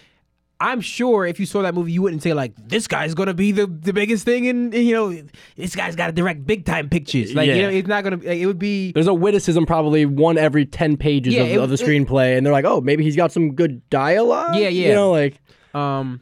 I'm 0.61 0.81
sure 0.81 1.25
if 1.25 1.39
you 1.39 1.45
saw 1.45 1.61
that 1.61 1.73
movie, 1.73 1.91
you 1.93 2.01
wouldn't 2.01 2.21
say 2.21 2.33
like, 2.33 2.53
"This 2.57 2.87
guy's 2.87 3.13
gonna 3.13 3.33
be 3.33 3.51
the, 3.53 3.65
the 3.65 3.93
biggest 3.93 4.25
thing," 4.25 4.47
and 4.47 4.73
you 4.73 4.93
know, 4.93 5.21
this 5.55 5.75
guy's 5.75 5.95
got 5.95 6.07
to 6.07 6.11
direct 6.11 6.45
big 6.45 6.65
time 6.65 6.89
pictures. 6.89 7.33
Like, 7.33 7.47
you 7.47 7.61
know, 7.61 7.69
it's 7.69 7.87
not 7.87 8.03
gonna. 8.03 8.17
Like, 8.17 8.25
it 8.39 8.45
would 8.45 8.59
be. 8.59 8.91
There's 8.91 9.07
a 9.07 9.13
witticism 9.13 9.65
probably 9.65 10.05
one 10.05 10.37
every 10.37 10.65
ten 10.65 10.97
pages 10.97 11.33
Yeah, 11.33 11.43
of, 11.43 11.49
it- 11.51 11.59
of 11.59 11.69
the 11.69 11.75
it- 11.75 11.79
screenplay, 11.81 12.35
and 12.37 12.45
they're 12.45 12.51
like, 12.53 12.65
"Oh, 12.65 12.81
maybe 12.81 13.03
he's 13.05 13.15
got 13.15 13.31
some 13.31 13.53
good 13.55 13.87
dialogue." 13.89 14.55
Yeah, 14.55 14.67
yeah. 14.67 14.89
You 14.89 14.93
know, 14.93 15.11
like 15.11 15.39
Um. 15.73 16.21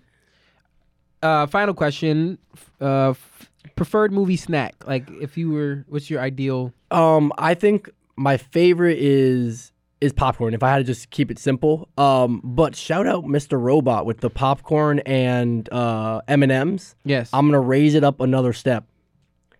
Uh, 1.23 1.47
final 1.47 1.73
question. 1.73 2.38
Uh, 2.80 3.10
f- 3.10 3.50
preferred 3.76 4.12
movie 4.13 4.38
snack. 4.38 4.76
Like, 4.86 5.10
if 5.19 5.36
you 5.36 5.50
were, 5.50 5.84
what's 5.89 6.10
your 6.12 6.21
ideal? 6.21 6.73
Um, 6.91 7.34
I 7.39 7.56
think 7.56 7.89
my 8.15 8.38
favorite 8.38 9.00
is 9.00 9.71
is 10.00 10.14
popcorn. 10.14 10.54
If 10.54 10.62
I 10.64 10.72
had 10.72 10.78
to 10.78 10.84
just 10.84 11.10
keep 11.10 11.32
it 11.32 11.40
simple. 11.40 11.90
Um, 11.98 12.42
but 12.44 12.76
shout 12.76 13.08
out 13.08 13.24
Mr. 13.26 13.60
Robot 13.62 14.06
with 14.06 14.20
the 14.20 14.30
popcorn 14.30 15.00
and 15.00 15.68
uh 15.74 16.22
M 16.28 16.44
and 16.44 16.52
M's. 16.52 16.96
Yes. 17.04 17.30
I'm 17.34 17.48
gonna 17.48 17.60
raise 17.62 17.96
it 17.96 18.04
up 18.04 18.20
another 18.22 18.54
step. 18.54 18.86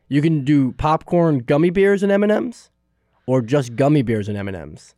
You 0.10 0.22
can 0.22 0.44
do 0.46 0.72
popcorn, 0.74 1.40
gummy 1.40 1.70
bears, 1.70 2.02
and 2.04 2.12
M 2.12 2.24
and 2.24 2.32
M's, 2.32 2.70
or 3.26 3.42
just 3.42 3.76
gummy 3.76 4.04
bears 4.04 4.30
and 4.30 4.38
M 4.38 4.48
and 4.48 4.56
M's. 4.56 4.94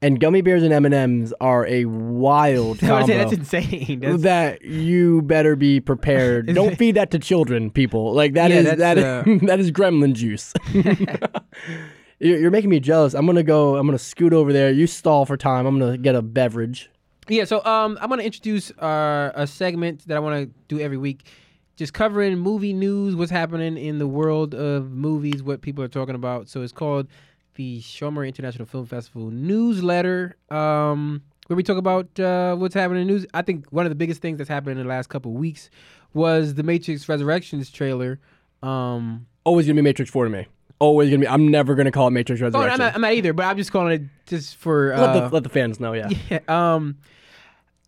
And 0.00 0.20
gummy 0.20 0.42
bears 0.42 0.62
and 0.62 0.72
M 0.72 0.84
and 0.84 0.94
M's 0.94 1.32
are 1.40 1.66
a 1.66 1.84
wild 1.84 2.82
I 2.84 2.98
would 2.98 3.06
say 3.06 3.12
combo. 3.12 3.18
that's 3.18 3.32
insane. 3.32 4.00
That's, 4.00 4.22
that 4.22 4.62
you 4.62 5.22
better 5.22 5.54
be 5.56 5.80
prepared. 5.80 6.46
Don't 6.54 6.76
feed 6.76 6.94
that 6.94 7.10
to 7.10 7.18
children, 7.18 7.70
people. 7.70 8.14
Like 8.14 8.34
that 8.34 8.50
Yeah, 8.50 8.56
is 8.58 8.78
that 8.78 8.98
is 8.98 9.04
uh, 9.04 9.22
that 9.46 9.58
is 9.60 9.70
gremlin 9.72 10.12
juice. 10.14 10.54
You're, 12.20 12.38
you're 12.38 12.50
making 12.50 12.70
me 12.70 12.80
jealous. 12.80 13.14
I'm 13.14 13.26
gonna 13.26 13.42
go. 13.42 13.76
I'm 13.76 13.86
gonna 13.86 13.98
scoot 13.98 14.32
over 14.32 14.52
there. 14.52 14.70
You 14.70 14.86
stall 14.86 15.24
for 15.24 15.36
time. 15.36 15.66
I'm 15.66 15.78
gonna 15.78 15.98
get 15.98 16.14
a 16.14 16.22
beverage. 16.22 16.90
Yeah, 17.28 17.44
so 17.44 17.64
um, 17.64 17.98
I'm 18.00 18.08
gonna 18.08 18.22
introduce 18.22 18.70
uh, 18.72 19.32
a 19.34 19.46
segment 19.46 20.06
that 20.08 20.16
I 20.16 20.20
want 20.20 20.48
to 20.48 20.54
do 20.68 20.80
every 20.80 20.96
week, 20.96 21.26
just 21.76 21.92
covering 21.92 22.38
movie 22.38 22.72
news, 22.72 23.14
what's 23.14 23.30
happening 23.30 23.76
in 23.76 23.98
the 23.98 24.06
world 24.06 24.54
of 24.54 24.90
movies, 24.90 25.42
what 25.42 25.60
people 25.60 25.84
are 25.84 25.88
talking 25.88 26.14
about. 26.14 26.48
So 26.48 26.62
it's 26.62 26.72
called 26.72 27.06
the 27.54 27.80
Shomer 27.80 28.26
International 28.26 28.66
Film 28.66 28.86
Festival 28.86 29.30
newsletter, 29.30 30.36
um, 30.50 31.22
where 31.48 31.56
we 31.56 31.62
talk 31.62 31.76
about 31.76 32.18
uh, 32.18 32.56
what's 32.56 32.74
happening 32.74 33.02
in 33.02 33.08
the 33.08 33.12
news. 33.12 33.26
I 33.34 33.42
think 33.42 33.66
one 33.70 33.84
of 33.84 33.90
the 33.90 33.96
biggest 33.96 34.22
things 34.22 34.38
that's 34.38 34.48
happened 34.48 34.78
in 34.78 34.86
the 34.86 34.88
last 34.88 35.08
couple 35.08 35.32
of 35.32 35.36
weeks 35.36 35.68
was 36.14 36.54
the 36.54 36.62
Matrix 36.62 37.08
Resurrections 37.08 37.70
trailer. 37.70 38.18
Um, 38.62 39.26
Always 39.44 39.66
gonna 39.66 39.76
be 39.76 39.82
Matrix 39.82 40.10
Four 40.10 40.24
to 40.24 40.30
me. 40.30 40.46
Always 40.80 41.10
gonna 41.10 41.20
be. 41.20 41.28
I'm 41.28 41.48
never 41.48 41.74
gonna 41.74 41.90
call 41.90 42.08
it 42.08 42.12
Matrix 42.12 42.40
oh, 42.40 42.46
Resurrection. 42.46 42.72
I'm 42.72 42.78
not, 42.78 42.94
I'm 42.94 43.00
not 43.00 43.12
either, 43.12 43.32
but 43.32 43.46
I'm 43.46 43.56
just 43.56 43.72
calling 43.72 43.92
it 43.92 44.02
just 44.26 44.56
for 44.56 44.92
uh, 44.92 45.00
let 45.00 45.12
the 45.12 45.28
let 45.34 45.42
the 45.42 45.48
fans 45.48 45.80
know. 45.80 45.92
Yeah. 45.92 46.08
Yeah. 46.30 46.40
Um, 46.48 46.98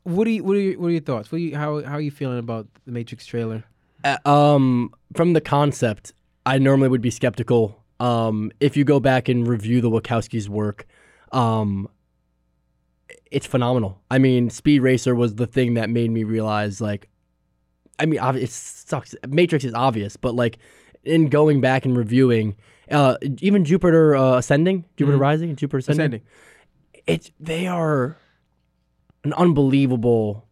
what 0.05 0.25
do 0.25 0.31
you 0.31 0.43
what 0.43 0.57
are 0.57 0.61
your, 0.61 0.81
what 0.81 0.89
are 0.89 0.93
your 0.93 1.01
thoughts? 1.01 1.31
What 1.31 1.41
you, 1.41 1.57
how 1.57 1.83
how 1.83 1.95
are 1.95 2.01
you 2.01 2.11
feeling 2.11 2.39
about 2.39 2.67
the 2.87 2.93
Matrix 2.93 3.27
trailer? 3.27 3.65
Uh, 4.03 4.17
um, 4.25 4.93
from 5.15 5.35
the 5.35 5.41
concept, 5.41 6.13
I 6.47 6.59
normally 6.59 6.89
would 6.89 7.03
be 7.03 7.11
skeptical. 7.11 7.83
Um, 8.01 8.51
if 8.61 8.77
you 8.77 8.85
go 8.85 8.99
back 8.99 9.29
and 9.29 9.47
review 9.47 9.81
the 9.81 9.91
Wachowskis' 9.91 10.49
work, 10.49 10.87
um, 11.33 11.89
it's 13.31 13.47
phenomenal. 13.47 14.01
I 14.11 14.19
mean, 14.19 14.51
Speed 14.51 14.81
Racer 14.81 15.15
was 15.15 15.35
the 15.35 15.47
thing 15.47 15.75
that 15.75 15.91
made 15.91 16.11
me 16.11 16.25
realize, 16.25 16.81
like, 16.81 17.09
I 17.99 18.07
mean, 18.07 18.21
it 18.37 18.51
sucks. 18.51 19.15
Matrix 19.29 19.65
is 19.65 19.75
obvious, 19.75 20.17
but 20.17 20.35
like, 20.35 20.59
in 21.05 21.29
going 21.29 21.61
back 21.61 21.85
and 21.85 21.97
reviewing, 21.97 22.57
uh, 22.91 23.17
even 23.41 23.65
Jupiter 23.65 24.17
uh, 24.17 24.39
Ascending, 24.39 24.85
Jupiter 24.97 25.17
Rising, 25.17 25.51
and 25.51 25.59
Jupiter 25.59 25.79
Ascending, 25.79 26.01
Ascending. 26.01 26.23
it's 27.07 27.31
they 27.39 27.67
are 27.67 28.17
an 29.25 29.33
unbelievable 29.35 30.47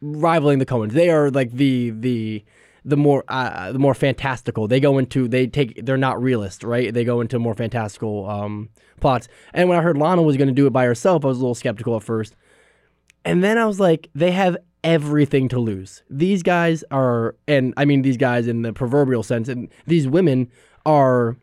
rivaling 0.00 0.58
the 0.58 0.66
Coens. 0.66 0.92
They 0.92 1.10
are 1.10 1.30
like 1.30 1.52
the 1.52 1.90
the 1.90 2.44
the 2.84 2.96
more 2.96 3.24
uh, 3.28 3.72
the 3.72 3.78
more 3.78 3.94
fantastical. 3.94 4.68
They 4.68 4.80
go 4.80 4.98
into 4.98 5.28
they 5.28 5.46
take 5.46 5.84
they're 5.84 5.96
not 5.96 6.22
realist, 6.22 6.62
right? 6.62 6.92
They 6.92 7.04
go 7.04 7.20
into 7.20 7.38
more 7.38 7.54
fantastical 7.54 8.28
um, 8.28 8.68
plots. 9.00 9.28
And 9.52 9.68
when 9.68 9.78
I 9.78 9.82
heard 9.82 9.96
Lana 9.96 10.22
was 10.22 10.36
going 10.36 10.48
to 10.48 10.54
do 10.54 10.66
it 10.66 10.70
by 10.70 10.84
herself, 10.84 11.24
I 11.24 11.28
was 11.28 11.38
a 11.38 11.40
little 11.40 11.54
skeptical 11.54 11.96
at 11.96 12.02
first. 12.02 12.36
And 13.24 13.42
then 13.42 13.56
I 13.56 13.64
was 13.64 13.80
like, 13.80 14.10
they 14.14 14.32
have 14.32 14.56
everything 14.82 15.48
to 15.48 15.58
lose. 15.58 16.02
These 16.10 16.42
guys 16.42 16.84
are, 16.90 17.36
and 17.48 17.72
I 17.78 17.86
mean 17.86 18.02
these 18.02 18.18
guys 18.18 18.46
in 18.46 18.62
the 18.62 18.72
proverbial 18.74 19.22
sense, 19.22 19.48
and 19.48 19.70
these 19.86 20.06
women 20.06 20.50
are 20.84 21.38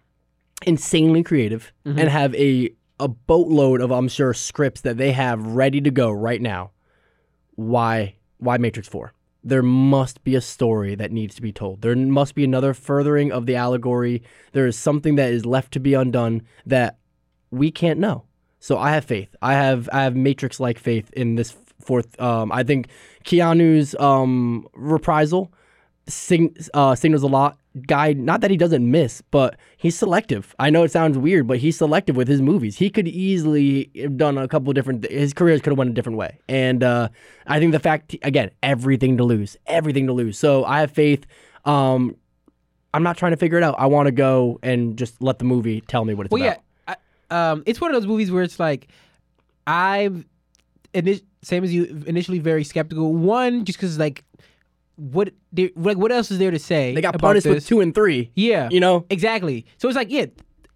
insanely 0.66 1.24
creative 1.24 1.72
and 1.86 2.10
have 2.10 2.34
a 2.36 2.70
a 3.00 3.08
boatload 3.08 3.82
of 3.82 3.92
I'm 3.92 4.08
sure 4.08 4.34
scripts 4.34 4.82
that 4.82 4.98
they 4.98 5.12
have 5.12 5.46
ready 5.46 5.82
to 5.82 5.90
go 5.92 6.12
right 6.12 6.42
now. 6.42 6.72
Why 7.56 8.16
why 8.38 8.58
Matrix 8.58 8.88
4? 8.88 9.14
There 9.44 9.64
must 9.64 10.24
be 10.24 10.36
a 10.36 10.42
story 10.42 10.94
that 10.96 11.12
needs 11.12 11.34
to 11.36 11.42
be 11.42 11.52
told. 11.52 11.82
There 11.82 11.96
must 11.96 12.36
be 12.36 12.44
another 12.44 12.76
furthering 12.76 13.32
of 13.32 13.48
the 13.48 13.56
allegory. 13.56 14.22
There 14.52 14.68
is 14.68 14.78
something 14.78 15.16
that 15.16 15.32
is 15.32 15.46
left 15.46 15.74
to 15.74 15.80
be 15.80 15.96
undone 15.96 16.44
that 16.66 17.00
we 17.50 17.72
can't 17.72 18.00
know. 18.00 18.26
So 18.60 18.78
I 18.78 18.92
have 18.92 19.06
faith. 19.06 19.36
I 19.42 19.54
have 19.54 19.90
I 19.92 20.04
have 20.04 20.16
Matrix 20.16 20.60
like 20.60 20.78
faith 20.78 21.12
in 21.14 21.36
this 21.36 21.56
fourth. 21.82 22.20
Um, 22.22 22.52
I 22.52 22.64
think 22.64 22.88
Keanu's 23.24 23.96
um, 23.96 24.68
reprisal 24.74 25.52
sing, 26.08 26.56
uh, 26.74 26.96
signals 26.96 27.24
a 27.24 27.28
lot. 27.28 27.58
Guy, 27.88 28.12
not 28.12 28.42
that 28.42 28.52
he 28.52 28.58
doesn't 28.58 28.90
miss, 28.92 29.22
but 29.32 29.58
he's 29.78 29.98
selective. 29.98 30.54
I 30.60 30.70
know 30.70 30.84
it 30.84 30.92
sounds 30.92 31.18
weird, 31.18 31.48
but 31.48 31.58
he's 31.60 31.78
selective 31.78 32.18
with 32.18 32.28
his 32.28 32.42
movies. 32.42 32.78
He 32.78 32.90
could 32.90 33.08
easily 33.08 33.90
have 33.96 34.18
done 34.18 34.38
a 34.38 34.46
couple 34.46 34.74
different. 34.74 35.10
His 35.10 35.34
career 35.34 35.58
could 35.60 35.72
have 35.72 35.78
went 35.78 35.90
a 35.90 35.94
different 35.94 36.18
way, 36.18 36.38
and 36.50 36.84
uh, 36.84 37.08
I 37.48 37.60
think 37.60 37.72
the 37.72 37.80
fact 37.80 38.14
again, 38.24 38.52
everything 38.62 39.16
to 39.18 39.24
lose, 39.24 39.56
everything 39.68 40.06
to 40.08 40.14
lose. 40.14 40.38
So 40.38 40.66
I 40.66 40.82
have 40.82 40.92
faith. 40.92 41.26
Um, 41.64 42.18
I'm 42.94 43.04
not 43.04 43.16
trying 43.16 43.32
to 43.32 43.38
figure 43.38 43.58
it 43.58 43.64
out. 43.64 43.76
I 43.80 43.86
want 43.86 44.08
to 44.08 44.12
go 44.12 44.60
and 44.62 44.98
just 44.98 45.22
let 45.22 45.40
the 45.40 45.46
movie 45.46 45.80
tell 45.80 46.04
me 46.04 46.14
what 46.14 46.26
it's 46.26 46.32
Well, 46.34 46.42
about. 46.44 46.62
yeah, 46.90 46.96
I, 47.32 47.52
um, 47.52 47.64
it's 47.66 47.80
one 47.80 47.90
of 47.96 48.02
those 48.02 48.08
movies 48.08 48.32
where 48.32 48.44
it's 48.44 48.60
like 48.60 48.90
I've 49.66 50.26
ini- 50.94 51.24
same 51.42 51.64
as 51.64 51.74
you 51.74 52.04
initially 52.06 52.40
very 52.40 52.66
skeptical. 52.66 53.14
One, 53.14 53.64
just 53.64 53.78
because 53.80 53.98
like 53.98 54.26
what 55.02 55.34
there, 55.52 55.70
like 55.76 55.98
what 55.98 56.12
else 56.12 56.30
is 56.32 56.38
there 56.38 56.52
to 56.52 56.60
say? 56.60 56.94
They 56.94 57.02
got 57.02 57.16
about 57.16 57.28
punished 57.30 57.48
with 57.48 57.66
two 57.66 57.82
and 57.82 57.94
three. 57.96 58.32
Yeah, 58.36 58.70
You 58.72 58.80
know, 58.80 59.06
exactly. 59.10 59.66
So 59.78 59.88
it's 59.88 59.96
like 59.98 60.12
yeah. 60.12 60.28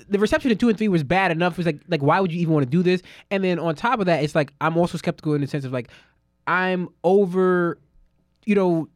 The 0.08 0.20
reception 0.20 0.52
of 0.52 0.58
two 0.60 0.70
and 0.70 0.78
three 0.78 0.88
was 0.88 1.04
bad 1.04 1.32
enough. 1.32 1.54
It 1.54 1.58
was 1.58 1.66
like, 1.66 1.80
like, 1.88 2.04
why 2.04 2.20
would 2.20 2.32
you 2.32 2.40
even 2.40 2.54
want 2.54 2.64
to 2.66 2.70
do 2.70 2.84
this? 2.84 3.02
And 3.32 3.44
then 3.44 3.58
on 3.58 3.74
top 3.76 4.00
of 4.00 4.06
that, 4.06 4.24
it's 4.24 4.36
like 4.36 4.54
I'm 4.62 4.78
also 4.78 4.98
skeptical 5.00 5.34
in 5.34 5.42
the 5.42 5.48
sense 5.48 5.66
of 5.66 5.72
like, 5.74 5.90
I'm 6.46 6.90
over, 7.04 7.80
you 8.46 8.54
know, 8.56 8.88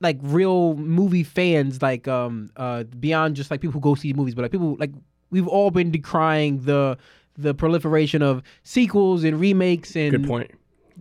like 0.00 0.18
real 0.22 0.74
movie 0.74 1.22
fans, 1.22 1.80
like 1.80 2.06
um 2.08 2.50
uh 2.56 2.84
beyond 2.84 3.36
just 3.36 3.50
like 3.50 3.60
people 3.60 3.72
who 3.72 3.80
go 3.80 3.94
see 3.94 4.12
movies, 4.12 4.34
but 4.34 4.42
like 4.42 4.52
people 4.52 4.76
like 4.78 4.92
we've 5.30 5.48
all 5.48 5.70
been 5.70 5.90
decrying 5.90 6.64
the 6.64 6.98
the 7.38 7.54
proliferation 7.54 8.22
of 8.22 8.42
sequels 8.62 9.24
and 9.24 9.40
remakes 9.40 9.96
and 9.96 10.10
good 10.12 10.26
point. 10.26 10.50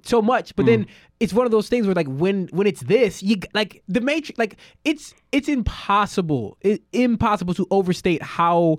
so 0.04 0.22
much 0.22 0.56
but 0.56 0.64
Mm. 0.66 0.68
then 0.68 0.88
it's 1.20 1.34
one 1.34 1.46
of 1.46 1.52
those 1.52 1.70
things 1.70 1.86
where 1.88 1.96
like 1.96 2.08
when 2.08 2.48
when 2.48 2.68
it's 2.68 2.82
this 2.82 3.24
you 3.24 3.38
like 3.54 3.82
the 3.88 4.02
matrix 4.02 4.38
like 4.38 4.58
it's 4.84 5.14
it's 5.32 5.48
impossible 5.48 6.58
it, 6.62 6.82
impossible 6.92 7.54
to 7.54 7.66
overstate 7.72 8.22
how 8.22 8.78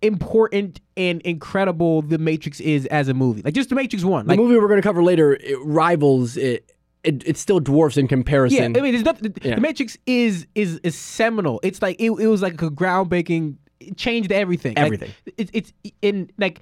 important 0.00 0.80
and 0.96 1.20
incredible 1.22 2.02
the 2.02 2.18
matrix 2.18 2.58
is 2.60 2.86
as 2.86 3.08
a 3.08 3.14
movie 3.14 3.40
like 3.42 3.54
just 3.54 3.68
the 3.68 3.74
matrix 3.74 4.02
one 4.04 4.26
like 4.26 4.36
the 4.36 4.42
movie 4.42 4.56
we're 4.58 4.66
going 4.68 4.80
to 4.80 4.86
cover 4.86 5.02
later 5.02 5.34
it 5.34 5.58
rivals 5.64 6.36
it. 6.36 6.68
It, 7.04 7.26
it 7.26 7.36
still 7.36 7.58
dwarfs 7.58 7.96
in 7.96 8.06
comparison. 8.06 8.74
yeah. 8.74 8.78
I 8.78 8.80
mean, 8.80 8.92
there's 8.92 9.04
nothing. 9.04 9.32
The, 9.32 9.40
Yeah. 9.48 9.56
the 9.56 9.60
Matrix 9.60 9.98
is 10.06 10.46
is 10.54 10.78
is 10.84 10.96
seminal. 10.96 11.58
It's 11.64 11.82
like 11.82 11.96
it, 11.98 12.12
it 12.12 12.28
was 12.28 12.42
like 12.42 12.62
a 12.62 12.70
groundbreaking. 12.70 13.56
It 13.80 13.96
changed 13.96 14.30
everything. 14.30 14.74
Like, 14.76 14.84
Everything. 14.84 15.10
it's 15.36 15.50
it's 15.52 15.72
in 16.00 16.30
like 16.38 16.60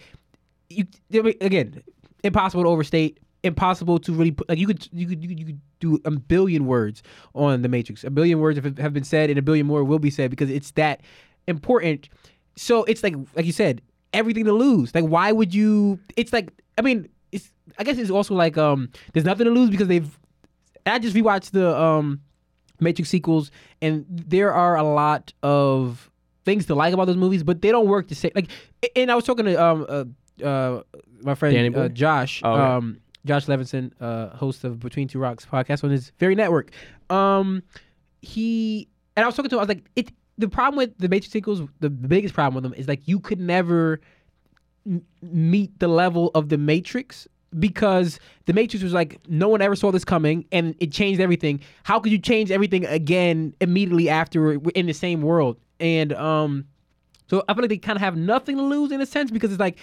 you 0.71 0.87
I 1.13 1.21
mean, 1.21 1.35
again 1.43 1.83
impossible 2.25 2.63
to 2.63 2.71
overstate. 2.71 3.21
Impossible 3.43 3.99
to 4.01 4.13
really 4.13 4.33
put 4.33 4.49
like 4.49 4.59
you 4.59 4.67
could 4.67 4.87
you 4.93 5.07
could 5.07 5.23
you 5.23 5.29
could, 5.29 5.39
you 5.41 5.47
could 5.47 5.61
do 5.81 5.99
a 6.05 6.11
billion 6.11 6.67
words 6.67 7.03
on 7.35 7.63
the 7.63 7.69
Matrix. 7.69 8.05
A 8.05 8.11
billion 8.11 8.39
words 8.39 8.59
have, 8.59 8.79
have 8.79 8.93
been 8.93 9.05
said, 9.05 9.31
and 9.31 9.39
a 9.39 9.43
billion 9.43 9.67
more 9.67 9.83
will 9.83 9.99
be 9.99 10.11
said 10.11 10.31
because 10.31 10.51
it's 10.51 10.73
that 10.73 11.01
important. 11.47 12.09
So 12.57 12.85
it's 12.85 13.03
like 13.03 13.15
like 13.35 13.47
you 13.47 13.53
said, 13.53 13.81
everything 14.13 14.45
to 14.45 14.53
lose. 14.53 14.95
Like 14.95 15.05
why 15.05 15.33
would 15.33 15.55
you? 15.55 15.99
It's 16.17 16.33
like 16.33 16.53
I 16.77 16.83
mean, 16.83 17.09
it's 17.33 17.51
I 17.79 17.85
guess 17.85 17.97
it's 17.99 18.11
also 18.11 18.35
like 18.35 18.59
um, 18.59 18.91
there's 19.13 19.25
nothing 19.25 19.47
to 19.47 19.51
lose 19.53 19.71
because 19.71 19.89
they've 19.89 20.19
I 20.87 20.99
just 20.99 21.17
rewatched 21.17 21.53
the 21.53 21.75
um 21.79 22.21
Matrix 22.81 23.11
sequels, 23.11 23.51
and 23.81 24.05
there 24.09 24.53
are 24.53 24.77
a 24.77 24.83
lot 24.83 25.33
of 25.43 26.11
things 26.45 26.67
to 26.67 26.75
like 26.75 26.93
about 26.95 27.07
those 27.07 27.17
movies, 27.17 27.43
but 27.43 27.63
they 27.63 27.71
don't 27.71 27.87
work 27.87 28.09
the 28.09 28.15
same. 28.15 28.33
Like, 28.35 28.51
and 28.97 29.11
I 29.11 29.15
was 29.15 29.25
talking 29.25 29.45
to 29.47 29.63
um 29.63 29.87
uh, 29.89 30.45
uh 30.45 30.83
my 31.23 31.35
friend 31.35 31.77
uh, 31.77 31.89
Josh 31.89 32.41
Oh, 32.45 32.53
okay. 32.53 32.63
um 32.63 33.01
Josh 33.25 33.47
Levinson, 33.47 33.93
uh, 34.01 34.37
host 34.37 34.65
of 34.65 34.81
Between 34.81 35.09
Two 35.09 35.19
Rocks 35.19 35.47
podcast 35.47 35.85
on 35.85 35.91
his 35.91 36.13
very 36.19 36.35
network. 36.35 36.71
Um, 37.11 37.63
he 38.23 38.89
and 39.17 39.25
I 39.25 39.27
was 39.27 39.37
talking 39.37 39.51
to 39.51 39.57
him. 39.57 39.61
I 39.61 39.63
was 39.63 39.69
like, 39.69 39.91
it. 39.97 40.13
The 40.39 40.49
problem 40.49 40.79
with 40.79 40.97
the 40.97 41.09
Matrix 41.09 41.33
sequels, 41.33 41.61
the 41.81 41.91
biggest 41.91 42.33
problem 42.33 42.55
with 42.55 42.65
them 42.65 42.81
is 42.81 42.89
like 42.89 43.07
you 43.07 43.21
could 43.21 43.39
never 43.39 44.01
m- 44.87 45.05
meet 45.21 45.79
the 45.79 45.89
level 45.89 46.31
of 46.35 46.49
the 46.49 46.57
Matrix 46.57 47.29
because 47.59 48.19
the 48.47 48.55
Matrix 48.55 48.83
was 48.83 48.95
like 48.95 49.19
no 49.29 49.49
one 49.49 49.61
ever 49.61 49.77
saw 49.77 49.91
this 49.91 50.05
coming 50.05 50.47
and 50.51 50.75
it 50.81 50.93
changed 50.93 51.21
everything. 51.21 51.61
How 51.83 52.01
could 52.01 52.13
you 52.13 52.19
change 52.19 52.51
everything 52.51 52.87
again 52.87 53.55
immediately 53.61 54.09
after 54.09 54.55
in 54.75 54.87
the 54.87 54.95
same 54.95 55.21
world? 55.21 55.59
And 55.79 56.13
um, 56.15 56.65
so 57.29 57.45
I 57.49 57.55
feel 57.55 57.63
like 57.63 57.71
they 57.71 57.79
kind 57.79 57.97
of 57.97 58.03
have 58.03 58.17
nothing 58.17 58.57
to 58.57 58.63
lose 58.63 58.93
in 58.93 59.01
a 59.01 59.07
sense 59.07 59.31
because 59.31 59.51
it's 59.51 59.61
like 59.61 59.79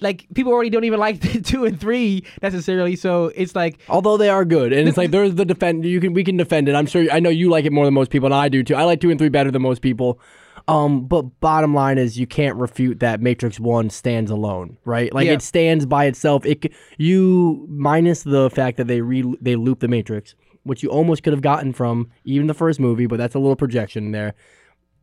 like 0.00 0.26
people 0.34 0.52
already 0.52 0.70
don't 0.70 0.84
even 0.84 1.00
like 1.00 1.20
the 1.32 1.40
two 1.40 1.64
and 1.64 1.80
three 1.80 2.24
necessarily. 2.42 2.96
So 2.96 3.32
it's 3.34 3.54
like 3.54 3.78
Although 3.88 4.16
they 4.16 4.28
are 4.28 4.44
good, 4.44 4.72
and 4.72 4.88
it's 4.88 4.96
like 4.98 5.10
there's 5.10 5.34
the 5.34 5.44
defend. 5.44 5.84
You 5.84 6.00
can 6.00 6.12
we 6.12 6.24
can 6.24 6.36
defend 6.36 6.68
it. 6.68 6.74
I'm 6.74 6.86
sure. 6.86 7.06
I 7.10 7.20
know 7.20 7.30
you 7.30 7.50
like 7.50 7.64
it 7.64 7.72
more 7.72 7.84
than 7.84 7.94
most 7.94 8.10
people, 8.10 8.26
and 8.26 8.34
I 8.34 8.48
do 8.48 8.62
too. 8.62 8.74
I 8.74 8.84
like 8.84 9.00
two 9.00 9.10
and 9.10 9.18
three 9.18 9.28
better 9.28 9.50
than 9.50 9.62
most 9.62 9.82
people. 9.82 10.20
Um, 10.66 11.06
but 11.06 11.22
bottom 11.40 11.72
line 11.72 11.96
is 11.96 12.18
you 12.18 12.26
can't 12.26 12.56
refute 12.56 13.00
that 13.00 13.22
Matrix 13.22 13.58
One 13.58 13.88
stands 13.88 14.30
alone, 14.30 14.76
right? 14.84 15.10
Like 15.14 15.26
Yeah. 15.26 15.32
it 15.32 15.42
stands 15.42 15.86
by 15.86 16.04
itself. 16.04 16.44
It 16.44 16.70
you 16.98 17.64
minus 17.70 18.22
the 18.22 18.50
fact 18.50 18.76
that 18.76 18.86
they 18.86 19.00
re 19.00 19.24
they 19.40 19.56
loop 19.56 19.80
the 19.80 19.88
Matrix, 19.88 20.34
which 20.64 20.82
you 20.82 20.90
almost 20.90 21.22
could 21.22 21.32
have 21.32 21.40
gotten 21.40 21.72
from 21.72 22.10
even 22.24 22.48
the 22.48 22.54
first 22.54 22.80
movie, 22.80 23.06
but 23.06 23.16
that's 23.16 23.34
a 23.34 23.38
little 23.38 23.56
projection 23.56 24.12
there. 24.12 24.34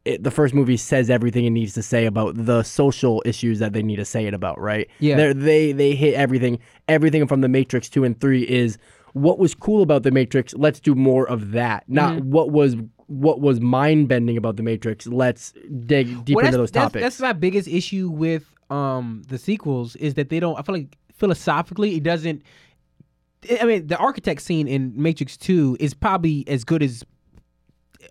It, 0.05 0.23
the 0.23 0.31
first 0.31 0.53
movie 0.53 0.77
says 0.77 1.09
everything 1.09 1.45
it 1.45 1.49
needs 1.49 1.73
to 1.73 1.81
say 1.81 2.05
about 2.05 2.35
the 2.45 2.61
social 2.63 3.23
issues 3.25 3.57
that 3.59 3.73
they 3.73 3.81
need 3.81 3.95
to 3.95 4.05
say 4.05 4.27
it 4.27 4.33
about, 4.35 4.59
right? 4.59 4.87
Yeah. 4.99 5.17
They're, 5.17 5.33
they 5.33 5.71
they 5.71 5.95
hit 5.95 6.13
everything. 6.13 6.59
Everything 6.87 7.25
from 7.27 7.41
the 7.41 7.49
Matrix 7.49 7.89
two 7.89 8.03
and 8.03 8.19
three 8.21 8.43
is 8.43 8.77
what 9.13 9.39
was 9.39 9.55
cool 9.55 9.81
about 9.81 10.03
the 10.03 10.11
Matrix. 10.11 10.53
Let's 10.53 10.79
do 10.79 10.93
more 10.93 11.27
of 11.27 11.51
that. 11.51 11.85
Not 11.87 12.17
Mm-hmm. 12.17 12.31
what 12.31 12.51
was 12.51 12.75
what 13.07 13.39
was 13.41 13.59
mind 13.61 14.07
bending 14.07 14.37
about 14.37 14.57
the 14.57 14.63
Matrix. 14.63 15.05
Let's 15.07 15.53
dig 15.85 16.25
deeper 16.25 16.37
Well, 16.37 16.45
into 16.45 16.57
those 16.57 16.71
that's, 16.71 16.85
topics. 16.85 17.03
That's, 17.03 17.19
my 17.19 17.33
biggest 17.33 17.67
issue 17.67 18.09
with 18.09 18.45
um 18.69 19.23
the 19.27 19.37
sequels 19.37 19.95
is 19.95 20.13
that 20.15 20.29
they 20.29 20.39
don't. 20.39 20.57
I 20.59 20.61
feel 20.61 20.75
like 20.75 20.97
philosophically 21.13 21.95
it 21.95 22.03
doesn't. 22.03 22.43
I 23.61 23.65
mean, 23.65 23.87
the 23.87 23.97
architect 23.97 24.41
scene 24.41 24.67
in 24.67 24.93
Matrix 24.95 25.37
Two 25.37 25.77
is 25.79 25.93
probably 25.93 26.43
as 26.47 26.63
good 26.63 26.81
as 26.83 27.03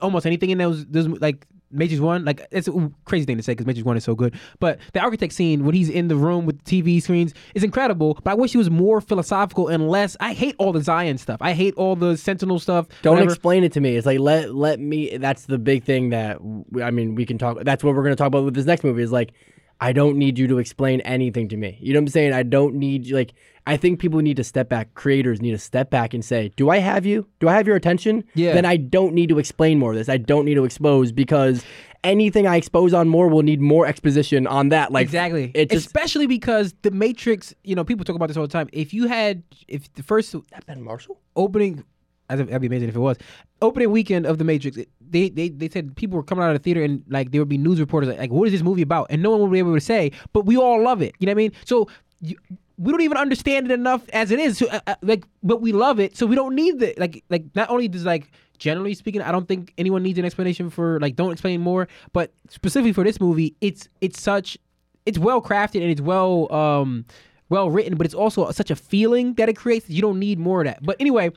almost 0.03 0.27
anything 0.27 0.51
in 0.51 0.59
those 0.59 0.85
those 0.87 1.07
like 1.09 1.47
Matrix 1.75 2.01
One. 2.01 2.25
Like 2.25 2.47
it's 2.51 2.69
a 2.69 2.91
crazy 3.05 3.25
thing 3.25 3.37
to 3.37 3.43
say 3.43 3.53
because 3.53 3.67
Matrix 3.67 3.85
One 3.85 3.97
is 3.97 4.05
so 4.05 4.15
good, 4.15 4.35
but 4.61 4.79
the 4.93 5.01
architect 5.01 5.33
scene 5.33 5.65
when 5.65 5.75
he's 5.75 5.89
in 5.89 6.09
the 6.09 6.17
room 6.17 6.47
with 6.47 6.63
the 6.63 6.83
TV 6.83 7.03
screens 7.03 7.35
is 7.55 7.63
incredible. 7.63 8.19
But 8.23 8.33
I 8.33 8.35
wish 8.35 8.55
it 8.55 8.59
was 8.59 8.71
more 8.71 9.01
philosophical 9.01 9.69
and 9.69 9.89
less. 9.89 10.17
I 10.21 10.33
hate 10.33 10.55
all 10.59 10.73
the 10.73 10.83
Zion 10.83 11.19
stuff. 11.19 11.39
I 11.41 11.53
hate 11.53 11.75
all 11.77 11.97
the 11.97 12.17
Sentinel 12.17 12.59
stuff. 12.59 12.87
Don't 13.03 13.15
whatever. 13.15 13.33
explain 13.33 13.65
it 13.65 13.73
to 13.73 13.81
me. 13.81 13.97
It's 13.97 14.07
like 14.07 14.21
let 14.21 14.55
let 14.55 14.81
me. 14.81 15.17
That's 15.17 15.47
the 15.47 15.59
big 15.59 15.85
thing 15.85 16.11
that 16.11 16.39
I 16.83 16.91
mean. 16.91 17.15
We 17.15 17.27
can 17.27 17.39
talk. 17.39 17.63
That's 17.63 17.85
what 17.85 17.95
we're 17.95 18.03
going 18.03 18.13
to 18.13 18.17
talk 18.17 18.29
about 18.29 18.45
with 18.45 18.55
this 18.55 18.67
next 18.67 18.85
movie. 18.85 19.03
Is 19.03 19.13
like 19.13 19.33
I 19.81 19.93
don't 19.93 20.17
need 20.17 20.39
you 20.39 20.47
to 20.49 20.59
explain 20.59 21.01
anything 21.03 21.49
to 21.49 21.57
me. 21.57 21.79
You 21.81 21.93
know 21.93 21.99
what 21.99 22.05
I'm 22.05 22.09
saying? 22.09 22.33
I 22.33 22.43
don't 22.43 22.75
need 22.75 23.11
like. 23.11 23.35
I 23.67 23.77
think 23.79 23.99
people 23.99 24.21
need 24.21 24.37
to 24.37 24.45
step 24.45 24.69
back. 24.69 24.95
Creators 24.95 25.41
need 25.41 25.53
to 25.53 25.59
step 25.59 25.91
back 25.91 26.15
and 26.15 26.25
say, 26.25 26.53
"Do 26.57 26.71
I 26.71 26.79
have 26.79 27.07
you? 27.07 27.27
Do 27.41 27.49
I 27.49 27.55
have 27.55 27.67
your 27.67 27.77
attention? 27.77 28.25
Yeah. 28.35 28.55
Then 28.55 28.65
I 28.65 28.77
don't 28.77 29.15
need 29.15 29.29
to 29.31 29.39
explain 29.39 29.79
more 29.79 29.93
of 29.93 29.97
this. 29.97 30.09
I 30.09 30.19
don't 30.19 30.45
need 30.45 30.55
to 30.55 30.65
expose 30.65 31.13
because 31.13 31.65
anything 32.05 32.47
I 32.47 32.57
expose 32.57 32.93
on 32.95 33.09
more 33.09 33.29
will 33.29 33.43
need 33.43 33.61
more 33.61 33.87
exposition 33.87 34.47
on 34.47 34.69
that. 34.69 34.93
Like 34.93 35.05
exactly. 35.05 35.51
It 35.55 35.71
just 35.71 35.87
Especially 35.87 36.27
because 36.27 36.75
the 36.83 36.91
Matrix. 36.91 37.55
You 37.65 37.75
know, 37.75 37.85
people 37.85 38.05
talk 38.05 38.15
about 38.15 38.29
this 38.29 38.37
all 38.37 38.47
the 38.47 38.53
time. 38.53 38.69
If 38.73 38.95
you 38.95 39.09
had, 39.09 39.43
if 39.67 39.93
the 39.95 40.03
first 40.03 40.37
Ben 40.67 40.83
Marshall. 40.83 41.19
opening, 41.35 41.85
that'd 42.29 42.61
be 42.61 42.67
amazing 42.67 42.89
if 42.89 42.97
it 42.97 43.01
was 43.01 43.17
opening 43.63 43.91
weekend 43.91 44.27
of 44.27 44.39
the 44.39 44.45
Matrix. 44.45 44.79
They 45.01 45.29
they 45.29 45.49
they 45.49 45.69
said 45.69 45.95
people 45.97 46.17
were 46.17 46.23
coming 46.23 46.45
out 46.45 46.51
of 46.51 46.61
the 46.61 46.63
theater 46.63 46.83
and 46.83 47.03
like 47.09 47.31
there 47.31 47.41
would 47.41 47.49
be 47.49 47.59
news 47.59 47.81
reporters 47.81 48.09
like, 48.09 48.19
like 48.19 48.33
what 48.33 48.47
is 48.47 48.53
this 48.53 48.63
movie 48.63 48.83
about? 48.83 49.07
And 49.11 49.23
no 49.23 49.31
one 49.31 49.41
would 49.41 49.53
be 49.53 49.59
able 49.59 49.75
to 49.75 49.81
say, 49.81 50.13
but 50.33 50.47
we 50.47 50.57
all 50.57 50.83
love 50.83 51.03
it. 51.03 51.15
You 51.19 51.27
know 51.27 51.31
what 51.33 51.35
I 51.35 51.45
mean? 51.45 51.53
So. 51.65 51.89
You, 52.21 52.37
we 52.77 52.91
don't 52.91 53.03
even 53.03 53.17
understand 53.19 53.71
it 53.71 53.73
enough 53.73 54.09
as 54.09 54.33
it 54.33 54.41
is, 54.41 54.59
so, 54.59 54.67
uh, 54.69 54.81
uh, 54.89 54.97
like, 55.01 55.25
but 55.45 55.61
we 55.61 55.71
love 55.71 56.01
it, 56.01 56.17
so 56.17 56.27
we 56.27 56.35
don't 56.35 56.57
need 56.57 56.81
the 56.81 56.93
like, 56.99 57.23
like. 57.31 57.45
Not 57.55 57.71
only 57.71 57.87
does 57.87 58.05
like, 58.05 58.33
generally 58.59 58.95
speaking, 58.95 59.23
I 59.23 59.31
don't 59.31 59.47
think 59.47 59.73
anyone 59.79 60.03
needs 60.03 60.19
an 60.19 60.25
explanation 60.25 60.71
for 60.71 60.99
like, 60.99 61.15
don't 61.15 61.31
explain 61.31 61.61
more. 61.61 61.87
But 62.13 62.33
specifically 62.49 62.93
for 62.93 63.05
this 63.05 63.21
movie, 63.21 63.55
it's 63.61 63.89
it's 64.01 64.21
such, 64.21 64.59
it's 65.07 65.21
well 65.21 65.41
crafted 65.41 65.83
and 65.83 65.91
it's 65.91 66.01
well 66.01 66.53
um 66.53 67.05
well 67.49 67.71
written, 67.71 67.97
but 67.97 68.07
it's 68.07 68.15
also 68.15 68.51
such 68.51 68.73
a 68.73 68.77
feeling 68.77 69.35
that 69.35 69.49
it 69.49 69.55
creates. 69.57 69.89
You 69.89 70.03
don't 70.03 70.19
need 70.19 70.41
more 70.41 70.63
of 70.63 70.67
that. 70.67 70.83
But 70.83 70.97
anyway, 70.99 71.31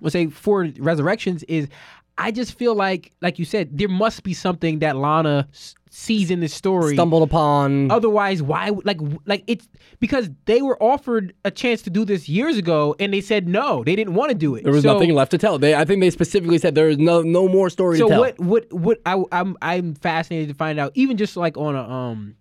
we'll 0.00 0.10
say 0.10 0.26
for 0.28 0.68
resurrections 0.78 1.42
is 1.44 1.68
I 2.16 2.30
just 2.30 2.56
feel 2.56 2.74
like 2.76 3.12
like 3.22 3.38
you 3.38 3.44
said 3.44 3.76
there 3.76 3.88
must 3.88 4.22
be 4.22 4.34
something 4.34 4.78
that 4.80 4.96
Lana 4.96 5.48
s- 5.52 5.74
sees 5.90 6.30
in 6.30 6.38
this 6.40 6.54
story. 6.54 6.94
Stumbled 6.94 7.24
upon. 7.24 7.90
Otherwise, 7.90 8.40
why 8.40 8.70
would- 8.70 8.86
like 8.86 9.00
like 9.26 9.42
it's 9.48 9.66
because 9.98 10.30
they 10.44 10.62
were 10.62 10.80
offered 10.80 11.34
a 11.44 11.50
chance 11.50 11.82
to 11.82 11.90
do 11.90 12.04
this 12.04 12.28
years 12.28 12.56
ago 12.56 12.94
and 13.00 13.12
they 13.12 13.20
said 13.20 13.48
no, 13.48 13.82
they 13.82 13.96
didn't 13.96 14.14
want 14.14 14.28
to 14.30 14.34
do 14.36 14.54
it. 14.54 14.62
there 14.62 14.72
was 14.72 14.84
So- 14.84 14.92
nothing 14.92 15.12
left 15.12 15.32
to 15.32 15.38
tell. 15.38 15.58
They, 15.58 15.74
I 15.74 15.84
think 15.84 16.00
they 16.00 16.10
specifically 16.10 16.58
said 16.58 16.76
there 16.76 16.88
is 16.88 16.98
no 16.98 17.22
no 17.22 17.48
more 17.48 17.68
story 17.68 17.98
So 17.98 18.04
to 18.06 18.10
tell. 18.10 18.20
what 18.20 18.38
what 18.38 18.72
what 18.72 18.98
I 19.06 19.20
I'm 19.32 19.56
I'm 19.60 19.94
fascinated 19.94 20.48
to 20.50 20.54
find 20.54 20.78
out 20.78 20.92
even 20.94 21.16
just 21.16 21.36
like 21.36 21.56
on 21.56 21.74
a 21.74 21.82
um 21.82 22.36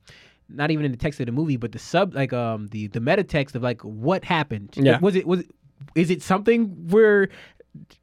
not 0.50 0.70
even 0.70 0.86
in 0.86 0.92
the 0.92 0.98
text 0.98 1.20
of 1.20 1.26
the 1.26 1.32
movie 1.32 1.58
but 1.58 1.72
the 1.72 1.80
sub 1.80 2.14
like 2.14 2.32
um 2.32 2.68
the 2.68 2.88
the 2.88 3.00
meta 3.00 3.24
text 3.24 3.56
of 3.56 3.64
like 3.64 3.82
what 3.82 4.24
happened. 4.24 4.70
Yeah. 4.76 5.00
Was 5.00 5.16
it 5.16 5.26
was 5.26 5.40
it, 5.40 5.48
is 5.96 6.10
it 6.10 6.22
something 6.22 6.66
where 6.90 7.30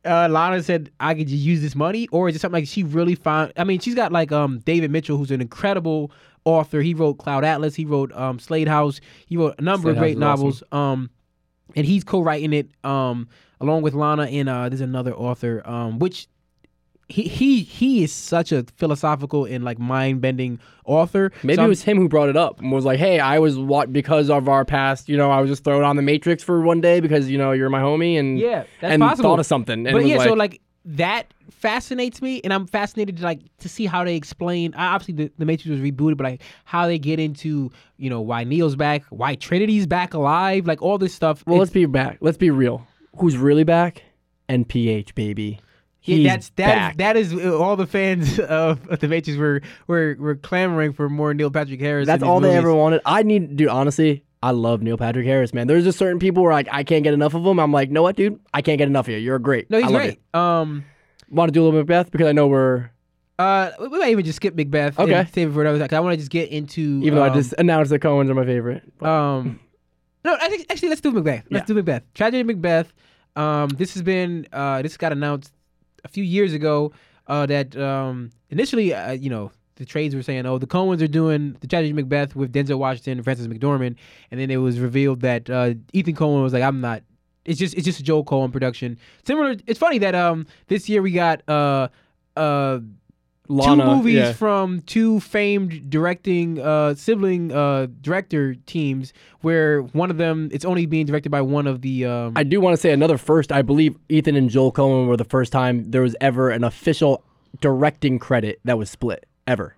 uh, 0.04 0.28
Lana 0.30 0.62
said 0.62 0.90
I 1.00 1.14
could 1.14 1.28
just 1.28 1.42
use 1.42 1.60
this 1.60 1.74
money, 1.74 2.08
or 2.08 2.28
is 2.28 2.36
it 2.36 2.40
something 2.40 2.60
like 2.60 2.68
she 2.68 2.82
really 2.82 3.14
found? 3.14 3.52
I 3.56 3.64
mean, 3.64 3.80
she's 3.80 3.94
got 3.94 4.12
like 4.12 4.32
um 4.32 4.58
David 4.60 4.90
Mitchell, 4.90 5.16
who's 5.16 5.30
an 5.30 5.40
incredible 5.40 6.10
author. 6.44 6.80
He 6.80 6.94
wrote 6.94 7.18
Cloud 7.18 7.44
Atlas. 7.44 7.74
He 7.74 7.84
wrote 7.84 8.12
um 8.12 8.38
Slade 8.38 8.68
House. 8.68 9.00
He 9.26 9.36
wrote 9.36 9.54
a 9.58 9.62
number 9.62 9.86
Slade 9.86 9.90
of 9.92 9.96
House 9.96 10.02
great 10.02 10.18
novels. 10.18 10.62
Um, 10.72 11.10
and 11.76 11.86
he's 11.86 12.04
co-writing 12.04 12.52
it 12.52 12.68
um 12.84 13.28
along 13.60 13.82
with 13.82 13.94
Lana 13.94 14.24
and 14.24 14.48
uh 14.48 14.68
there's 14.68 14.80
another 14.80 15.14
author 15.14 15.62
um 15.64 15.98
which 15.98 16.26
he 17.10 17.22
he 17.24 17.62
he 17.62 18.02
is 18.04 18.12
such 18.12 18.52
a 18.52 18.64
philosophical 18.76 19.44
and 19.44 19.64
like 19.64 19.78
mind-bending 19.78 20.58
author. 20.84 21.32
Maybe 21.42 21.56
So 21.56 21.64
it 21.64 21.68
was 21.68 21.82
him 21.82 21.96
who 21.98 22.08
brought 22.08 22.28
it 22.28 22.36
up 22.36 22.60
and 22.60 22.70
was 22.72 22.84
like, 22.84 22.98
"Hey, 22.98 23.18
I 23.20 23.38
was 23.38 23.58
what 23.58 23.92
because 23.92 24.30
of 24.30 24.48
our 24.48 24.64
past. 24.64 25.08
You 25.08 25.16
know, 25.16 25.30
I 25.30 25.40
was 25.40 25.50
just 25.50 25.64
thrown 25.64 25.84
on 25.84 25.96
the 25.96 26.02
Matrix 26.02 26.42
for 26.42 26.60
one 26.62 26.80
day 26.80 27.00
because 27.00 27.28
you 27.30 27.38
know 27.38 27.52
you're 27.52 27.70
my 27.70 27.80
homie 27.80 28.18
and 28.18 28.38
Yeah, 28.38 28.64
that's 28.80 28.92
and 28.94 29.02
possible. 29.02 29.30
thought 29.30 29.40
of 29.40 29.46
something. 29.46 29.86
And 29.86 29.92
but 29.94 30.06
yeah, 30.06 30.16
like, 30.16 30.28
so 30.28 30.34
like 30.34 30.60
that 30.86 31.32
fascinates 31.50 32.22
me, 32.22 32.40
and 32.42 32.52
I'm 32.54 32.66
fascinated 32.66 33.18
to 33.18 33.22
like 33.24 33.40
to 33.58 33.68
see 33.68 33.86
how 33.86 34.02
they 34.04 34.16
explain. 34.16 34.74
Obviously, 34.74 35.14
the, 35.14 35.32
the 35.38 35.44
Matrix 35.44 35.68
was 35.70 35.80
rebooted, 35.80 36.16
but 36.16 36.24
like 36.24 36.42
how 36.64 36.86
they 36.86 36.98
get 36.98 37.20
into 37.20 37.70
you 37.98 38.08
know 38.08 38.20
why 38.20 38.44
Neo's 38.44 38.76
back, 38.76 39.04
why 39.10 39.34
Trinity's 39.34 39.86
back 39.86 40.14
alive, 40.14 40.66
like 40.66 40.80
all 40.80 40.96
this 40.98 41.12
stuff. 41.14 41.44
well, 41.46 41.56
It's- 41.56 41.60
let's 41.68 41.72
be 41.72 41.84
back. 41.86 42.18
Let's 42.20 42.38
be 42.38 42.50
real. 42.50 42.86
Who's 43.18 43.36
really 43.36 43.64
back? 43.64 44.02
NPH 44.48 45.14
baby. 45.14 45.60
Yeah, 46.02 46.16
He's 46.16 46.26
that's 46.26 46.48
that 46.50 46.66
back. 46.66 46.92
is, 46.92 46.96
that 47.32 47.40
is 47.42 47.46
uh, 47.52 47.58
all 47.58 47.76
the 47.76 47.86
fans 47.86 48.38
of, 48.38 48.86
of 48.88 49.00
the 49.00 49.08
Matrix 49.08 49.38
were 49.38 49.60
were 49.86 50.16
were 50.18 50.34
clamoring 50.34 50.92
for 50.94 51.08
more 51.10 51.34
Neil 51.34 51.50
Patrick 51.50 51.80
Harris. 51.80 52.06
That's 52.06 52.22
all 52.22 52.40
they 52.40 52.56
ever 52.56 52.74
wanted. 52.74 53.02
I 53.04 53.22
need, 53.22 53.56
dude. 53.56 53.68
Honestly, 53.68 54.24
I 54.42 54.52
love 54.52 54.80
Neil 54.82 54.96
Patrick 54.96 55.26
Harris, 55.26 55.52
man. 55.52 55.66
There's 55.66 55.84
just 55.84 55.98
certain 55.98 56.18
people 56.18 56.42
where 56.42 56.52
like 56.52 56.68
I 56.72 56.84
can't 56.84 57.04
get 57.04 57.12
enough 57.12 57.34
of 57.34 57.44
him. 57.44 57.58
I'm 57.60 57.72
like, 57.72 57.90
know 57.90 58.02
what, 58.02 58.16
dude? 58.16 58.40
I 58.54 58.62
can't 58.62 58.78
get 58.78 58.88
enough 58.88 59.06
of 59.08 59.12
you. 59.12 59.18
You're 59.18 59.38
great. 59.38 59.68
No, 59.70 59.78
he's 59.78 59.90
great. 59.90 60.20
Um, 60.34 60.84
Want 61.28 61.48
to 61.48 61.52
do 61.52 61.62
a 61.62 61.64
little 61.64 61.78
bit, 61.80 61.86
Beth? 61.86 62.10
Because 62.10 62.26
I 62.28 62.32
know 62.32 62.46
we're 62.48 62.90
uh, 63.38 63.70
we 63.80 63.88
might 63.88 64.10
even 64.10 64.24
just 64.24 64.36
skip 64.36 64.54
Macbeth. 64.54 64.98
Okay. 64.98 65.14
and 65.14 65.28
save 65.28 65.50
it 65.50 65.52
for 65.52 65.60
another. 65.62 65.78
'cause 65.86 65.96
I 65.96 66.00
want 66.00 66.12
to 66.14 66.16
just 66.18 66.30
get 66.30 66.48
into. 66.50 67.00
even 67.04 67.14
though 67.16 67.22
I 67.24 67.28
um, 67.28 67.34
just 67.34 67.54
announced 67.58 67.90
that 67.90 68.00
Coen's 68.00 68.28
are 68.30 68.34
my 68.34 68.44
favorite. 68.44 68.82
Um, 69.02 69.60
no, 70.24 70.34
I 70.40 70.48
think 70.48 70.66
actually 70.70 70.88
let's 70.88 71.00
do 71.02 71.10
Macbeth. 71.12 71.44
Let's 71.50 71.62
Yeah. 71.64 71.66
do 71.66 71.74
Macbeth. 71.74 72.02
Tragedy 72.14 72.40
of 72.40 72.46
Macbeth. 72.48 72.92
Um, 73.36 73.68
this 73.68 73.94
has 73.94 74.02
been 74.02 74.46
uh, 74.52 74.82
this 74.82 74.96
got 74.96 75.12
announced 75.12 75.52
a 76.04 76.08
few 76.08 76.24
years 76.24 76.52
ago. 76.52 76.92
Uh, 77.26 77.46
that 77.46 77.76
um, 77.76 78.30
initially, 78.48 78.92
uh, 78.92 79.12
you 79.12 79.30
know, 79.30 79.52
the 79.76 79.84
trades 79.84 80.14
were 80.14 80.22
saying, 80.22 80.46
oh, 80.46 80.58
the 80.58 80.66
Coens 80.66 81.00
are 81.00 81.06
doing 81.06 81.56
the 81.60 81.66
Tragedy 81.66 81.92
Macbeth 81.92 82.34
with 82.36 82.52
Denzel 82.52 82.78
Washington 82.78 83.18
and 83.18 83.24
Frances 83.24 83.48
McDormand, 83.48 83.96
and 84.30 84.40
then 84.40 84.50
it 84.50 84.56
was 84.56 84.78
revealed 84.78 85.20
that 85.20 85.48
uh, 85.48 85.74
Ethan 85.92 86.14
Coen 86.14 86.42
was 86.42 86.52
like, 86.52 86.62
I'm 86.62 86.80
not. 86.80 87.02
It's 87.44 87.58
just 87.58 87.74
it's 87.74 87.84
just 87.84 88.00
a 88.00 88.02
Joel 88.02 88.24
Coen 88.24 88.52
production. 88.52 88.98
Similar. 89.24 89.56
It's 89.66 89.78
funny 89.78 89.98
that 89.98 90.14
um 90.14 90.46
this 90.68 90.88
year 90.88 91.00
we 91.00 91.12
got 91.12 91.42
uh 91.48 91.88
uh 92.36 92.80
Lana, 93.50 93.84
two 93.84 93.90
movies 93.96 94.14
yeah. 94.14 94.32
from 94.32 94.80
two 94.82 95.18
famed 95.20 95.90
directing 95.90 96.58
uh 96.60 96.94
sibling 96.94 97.50
uh 97.52 97.88
director 98.00 98.54
teams 98.66 99.12
where 99.40 99.82
one 99.82 100.10
of 100.10 100.16
them 100.18 100.48
it's 100.52 100.64
only 100.64 100.86
being 100.86 101.04
directed 101.06 101.30
by 101.30 101.40
one 101.42 101.66
of 101.66 101.82
the 101.82 102.04
um 102.06 102.32
I 102.36 102.44
do 102.44 102.60
want 102.60 102.74
to 102.74 102.80
say 102.80 102.92
another 102.92 103.18
first. 103.18 103.50
I 103.52 103.62
believe 103.62 103.96
Ethan 104.08 104.36
and 104.36 104.48
Joel 104.48 104.72
Coen 104.72 105.06
were 105.08 105.16
the 105.16 105.24
first 105.24 105.52
time 105.52 105.90
there 105.90 106.02
was 106.02 106.14
ever 106.20 106.50
an 106.50 106.62
official 106.64 107.24
directing 107.60 108.18
credit 108.18 108.60
that 108.64 108.78
was 108.78 108.88
split 108.88 109.26
ever. 109.46 109.76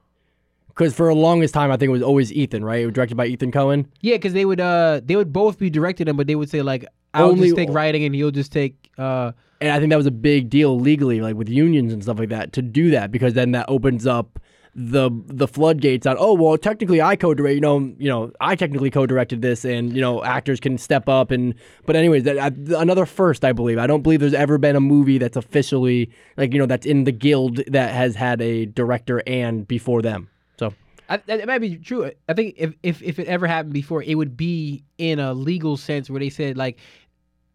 Because 0.69 0.95
for 0.95 1.07
the 1.07 1.19
longest 1.19 1.53
time, 1.53 1.71
I 1.71 1.77
think 1.77 1.89
it 1.91 1.93
was 1.93 2.03
always 2.03 2.33
Ethan, 2.33 2.65
right? 2.65 2.81
It 2.81 2.87
was 2.87 2.95
directed 2.95 3.15
by 3.17 3.27
Ethan 3.27 3.53
Coen. 3.53 3.87
yeah 4.01 4.17
because 4.17 4.33
they 4.35 4.45
would 4.45 4.61
uh 4.61 5.01
they 5.05 5.17
would 5.17 5.33
both 5.33 5.59
be 5.59 5.71
directing 5.71 6.07
them 6.07 6.17
but 6.17 6.27
they 6.27 6.35
would 6.35 6.51
say 6.51 6.63
like 6.63 6.85
I'll 7.15 7.31
Only- 7.31 7.49
just 7.49 7.57
take 7.57 7.71
writing 7.71 8.05
and 8.05 8.15
he'll 8.15 8.31
just 8.31 8.53
take 8.53 8.91
uh 8.99 9.33
And 9.63 9.71
I 9.71 9.79
think 9.79 9.91
that 9.91 9.97
was 9.97 10.07
a 10.07 10.11
big 10.11 10.51
deal 10.51 10.79
legally, 10.79 11.21
like 11.21 11.37
with 11.37 11.49
unions 11.49 11.93
and 11.93 12.03
stuff 12.03 12.19
like 12.19 12.31
that, 12.31 12.53
to 12.55 12.63
do 12.63 12.91
that 12.91 13.13
because 13.13 13.35
then 13.35 13.53
that 13.53 13.67
opens 13.69 14.07
up 14.09 14.41
the 14.75 15.11
the 15.27 15.47
floodgates 15.47 16.05
on. 16.05 16.17
Oh 16.19 16.35
well, 16.35 16.59
technically 16.59 17.01
I 17.01 17.15
co-direct. 17.15 17.55
You 17.55 17.61
know, 17.61 17.79
you 17.99 18.09
know, 18.09 18.33
I 18.41 18.57
technically 18.57 18.91
co-directed 18.91 19.41
this, 19.41 19.65
and 19.65 19.95
you 19.95 20.01
know, 20.01 20.25
actors 20.25 20.61
can 20.61 20.79
step 20.79 21.09
up. 21.09 21.31
And 21.31 21.55
but 21.87 21.95
anyways, 21.95 22.25
that, 22.25 22.39
I, 22.39 22.47
another 22.77 23.07
first, 23.07 23.45
I 23.45 23.53
believe. 23.53 23.79
I 23.79 23.87
don't 23.87 24.03
believe 24.03 24.21
there's 24.21 24.35
ever 24.35 24.59
been 24.59 24.75
a 24.75 24.81
movie 24.81 25.19
that's 25.19 25.37
officially 25.37 26.11
like 26.37 26.53
you 26.53 26.59
know 26.59 26.67
that's 26.67 26.87
in 26.87 27.05
the 27.05 27.13
guild 27.13 27.61
that 27.69 27.93
has 27.93 28.17
had 28.17 28.41
a 28.41 28.67
director 28.67 29.23
and 29.27 29.69
before 29.69 30.03
them. 30.03 30.29
So 30.59 30.75
I, 31.09 31.21
might 31.45 31.59
be 31.59 31.77
true. 31.77 32.11
I 32.29 32.35
think 32.35 32.55
if, 32.57 32.75
if 32.83 33.03
if 33.03 33.19
it 33.19 33.29
ever 33.29 33.47
happened 33.47 33.75
before, 33.75 34.03
it 34.03 34.15
would 34.15 34.37
be 34.37 34.85
in 34.97 35.19
a 35.19 35.35
legal 35.35 35.77
sense 35.77 36.09
where 36.09 36.21
they 36.21 36.31
said 36.31 36.57
like, 36.57 36.79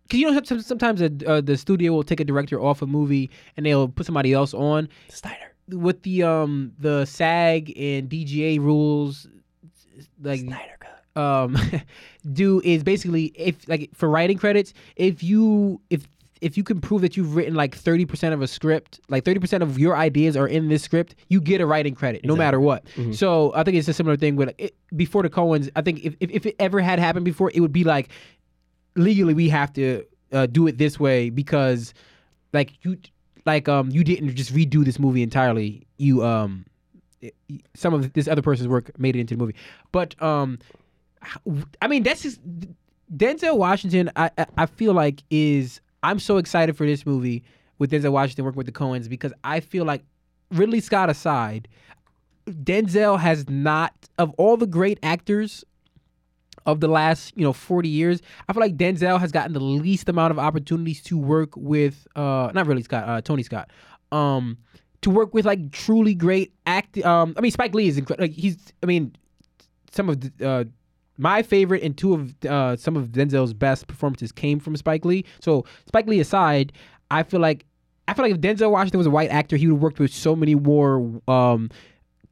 because 0.08 0.20
you 0.20 0.32
know 0.32 0.41
sometimes 0.60 1.02
a, 1.02 1.12
uh, 1.28 1.41
the 1.41 1.58
studio 1.58 1.91
will 1.91 2.04
take 2.04 2.20
a 2.20 2.26
director 2.26 2.60
off 2.62 2.82
a 2.82 2.88
movie 2.88 3.30
and 3.58 3.65
they'll 3.65 3.88
put 3.89 4.06
somebody 4.06 4.34
else 4.34 4.54
on. 4.54 4.88
Snyder, 5.10 5.54
With 5.70 6.04
the 6.04 6.24
um 6.24 6.72
the 6.80 7.06
SAG 7.06 7.70
and 7.78 8.10
DGA 8.10 8.60
rules, 8.60 9.28
like 10.21 10.40
Snyder 10.42 10.77
cut. 10.79 11.21
um 11.21 11.58
do 12.34 12.62
is 12.63 12.84
basically 12.84 13.25
if 13.36 13.67
like 13.67 13.90
for 13.94 14.10
writing 14.10 14.38
credits 14.38 14.73
if 14.96 15.23
you 15.23 15.82
if 15.90 16.08
if 16.40 16.56
you 16.56 16.63
can 16.63 16.79
prove 16.79 17.02
that 17.02 17.17
you've 17.17 17.36
written 17.36 17.56
like 17.56 17.75
30% 17.75 18.32
of 18.32 18.44
a 18.44 18.48
script 18.48 19.00
like 19.10 19.23
30% 19.23 19.63
of 19.63 19.79
your 19.79 19.98
ideas 19.98 20.38
are 20.38 20.48
in 20.48 20.67
this 20.69 20.84
script 20.84 21.15
you 21.29 21.42
get 21.42 21.62
a 21.62 21.65
writing 21.65 21.96
credit 21.96 22.23
no 22.23 22.36
matter 22.36 22.60
what 22.60 22.84
so 23.12 23.52
i 23.56 23.63
think 23.63 23.75
it's 23.75 23.88
a 23.88 23.94
similar 23.94 24.15
thing 24.15 24.36
with 24.36 24.54
it, 24.60 24.75
before 24.96 25.23
the 25.23 25.29
coens 25.32 25.67
i 25.75 25.82
think 25.82 26.06
if, 26.06 26.15
if, 26.19 26.29
if 26.29 26.46
it 26.46 26.56
ever 26.60 26.79
had 26.79 27.00
happened 27.00 27.25
before 27.25 27.50
it 27.56 27.60
would 27.60 27.73
be 27.73 27.84
like 27.84 28.10
legally 28.98 29.33
we 29.33 29.50
have 29.50 29.71
to 29.73 30.04
uh, 30.31 30.45
do 30.45 30.67
it 30.67 30.77
this 30.77 31.00
way 31.00 31.29
because 31.29 31.93
like 32.54 32.73
you 32.83 32.98
like 33.45 33.69
um 33.69 33.89
you 33.91 34.04
didn't 34.04 34.35
just 34.35 34.54
redo 34.54 34.83
this 34.83 35.00
movie 35.00 35.23
entirely. 35.23 35.85
You 35.98 36.25
um 36.25 36.65
it- 37.21 37.35
some 37.75 37.93
of 37.93 38.13
this 38.13 38.27
other 38.27 38.41
person's 38.41 38.67
work 38.67 38.98
made 39.00 39.15
it 39.15 39.19
into 39.19 39.35
the 39.35 39.39
movie. 39.39 39.56
But 39.91 40.21
um 40.21 40.60
I 41.81 41.87
mean 41.87 42.04
that's 42.04 42.23
just 42.23 42.39
Denzel 43.15 43.58
Washington 43.58 44.12
I 44.15 44.29
I- 44.58 44.65
feel 44.65 44.93
like 44.93 45.23
is 45.29 45.79
I'm 46.04 46.19
so 46.19 46.37
excited 46.37 46.75
for 46.77 46.85
this 46.85 47.06
movie 47.06 47.43
with 47.79 47.91
Denzel 47.91 48.12
Washington 48.12 48.45
working 48.45 48.58
with 48.58 48.65
the 48.67 48.71
Coens 48.73 49.08
because 49.10 49.33
I 49.43 49.60
feel 49.60 49.85
like 49.85 50.04
Ridley 50.52 50.79
Scott 50.79 51.10
aside, 51.10 51.67
Denzel 52.48 53.19
has 53.19 53.50
not 53.50 53.93
of 54.17 54.31
all 54.37 54.56
the 54.58 54.67
great 54.67 55.00
actors 55.04 55.63
of 56.68 56.82
the 56.82 56.88
last 56.88 57.34
you 57.36 57.44
know 57.44 57.54
40 57.54 57.90
years 57.90 58.22
i 58.48 58.54
feel 58.54 58.62
like 58.62 58.78
denzel 58.78 59.20
has 59.20 59.32
gotten 59.32 59.54
the 59.54 59.60
least 59.60 60.08
amount 60.10 60.32
of 60.32 60.38
opportunities 60.38 61.02
to 61.04 61.18
work 61.18 61.56
with 61.56 62.08
uh 62.15 62.52
not 62.54 62.68
Ridley 62.68 62.84
scott 62.84 63.08
uh 63.08 63.22
tony 63.22 63.42
scott 63.42 63.72
um 64.12 64.58
to 65.02 65.10
work 65.10 65.34
with 65.34 65.46
like 65.46 65.72
truly 65.72 66.13
great 66.13 66.54
act 66.68 66.98
um 67.00 67.34
i 67.38 67.42
mean 67.42 67.52
spike 67.52 67.74
lee 67.74 67.88
is 67.88 67.98
incredible 67.98 68.26
like 68.26 68.36
he's 68.36 68.58
i 68.84 68.86
mean 68.86 69.15
some 69.92 70.10
of 70.10 70.20
the 70.20 70.48
uh 70.48 70.63
my 71.18 71.42
favorite 71.42 71.82
and 71.82 71.98
two 71.98 72.13
of 72.13 72.46
uh, 72.46 72.76
some 72.76 72.96
of 72.96 73.08
Denzel's 73.08 73.54
best 73.54 73.88
performances 73.88 74.32
came 74.32 74.60
from 74.60 74.76
Spike 74.76 75.04
Lee. 75.04 75.26
So 75.40 75.65
Spike 75.88 76.06
Lee 76.06 76.20
aside, 76.20 76.74
I 77.10 77.24
feel 77.24 77.40
like 77.40 77.65
I 78.08 78.13
feel 78.13 78.24
like 78.24 78.34
if 78.34 78.40
Denzel 78.40 78.72
Washington 78.72 79.00
was 79.00 79.08
a 79.08 79.12
white 79.12 79.32
actor, 79.32 79.58
he 79.58 79.68
would 79.68 79.76
have 79.78 79.82
worked 79.82 80.00
with 80.00 80.13
so 80.13 80.36
many 80.36 80.56
more 80.56 81.22
um, 81.28 81.70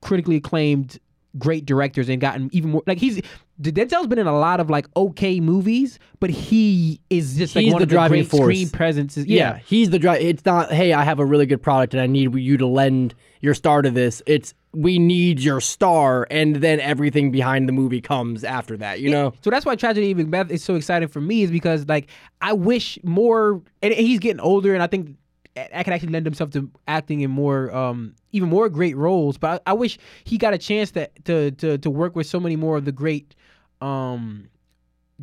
critically 0.02 0.38
acclaimed 0.38 1.00
great 1.38 1.66
directors 1.66 2.08
and 2.08 2.22
gotten 2.22 2.50
even 2.54 2.72
more 2.72 2.84
like 2.88 2.98
he's 2.98 3.22
Denzel's 3.62 4.08
been 4.08 4.20
in 4.20 4.28
a 4.28 4.38
lot 4.38 4.60
of 4.60 4.70
like 4.70 4.86
okay 4.98 5.40
movies, 5.40 5.98
but 6.20 6.30
he 6.30 7.00
is 7.10 7.38
just 7.38 7.56
like 7.56 7.64
He's 7.64 7.74
one 7.74 7.80
the 7.80 7.84
of 7.84 7.90
the 7.90 7.96
driving 7.96 8.20
great 8.24 8.30
force. 8.32 8.42
screen 8.44 8.70
presences. 8.70 9.26
Yeah, 9.26 9.54
Yeah. 9.54 9.60
he's 9.66 9.90
the 9.92 10.00
drive. 10.00 10.22
It's 10.22 10.44
not, 10.46 10.72
hey, 10.74 10.92
I 10.92 11.04
have 11.04 11.20
a 11.20 11.26
really 11.26 11.46
good 11.46 11.62
product 11.64 11.94
and 11.94 12.02
I 12.02 12.08
need 12.08 12.36
you 12.36 12.58
to 12.58 12.68
lend 12.68 13.16
your 13.40 13.54
star 13.54 13.82
to 13.82 13.90
this. 13.92 14.22
It's 14.26 14.54
we 14.74 15.00
need 15.00 15.40
your 15.40 15.62
star, 15.62 16.28
and 16.30 16.58
then 16.58 16.82
everything 16.82 17.32
behind 17.32 17.70
the 17.70 17.72
movie 17.72 18.02
comes 18.02 18.44
after 18.44 18.76
that. 18.76 19.00
You 19.00 19.10
know, 19.10 19.32
So 19.42 19.50
that's 19.50 19.66
why 19.66 19.78
Tragedy 19.78 20.12
of 20.12 20.18
Macbeth 20.18 20.52
is 20.52 20.62
so 20.62 20.76
exciting 20.76 21.08
for 21.08 21.22
me 21.22 21.44
is 21.44 21.52
because 21.52 21.88
like 21.88 22.10
I 22.42 22.52
wish 22.52 23.00
more 23.04 23.62
and 23.82 23.94
he's 23.94 24.20
getting 24.20 24.42
older 24.42 24.74
and 24.74 24.84
I 24.84 24.88
think 24.88 25.16
I 25.56 25.84
could 25.84 25.94
actually 25.94 26.12
lend 26.12 26.26
himself 26.26 26.50
to 26.52 26.70
acting 26.90 27.22
in 27.22 27.32
more 27.32 27.74
um 27.74 28.16
even 28.34 28.50
more 28.50 28.68
great 28.68 28.98
roles. 28.98 29.38
But 29.38 29.64
I, 29.66 29.72
I 29.72 29.74
wish 29.74 29.98
he 30.26 30.38
got 30.38 30.54
a 30.54 30.58
chance 30.58 30.92
to, 30.92 31.10
to 31.24 31.52
to 31.52 31.78
to 31.78 31.90
work 31.90 32.18
with 32.18 32.28
so 32.28 32.42
many 32.42 32.58
more 32.58 32.76
of 32.76 32.84
the 32.84 32.92
great 32.92 33.34
um 33.82 34.48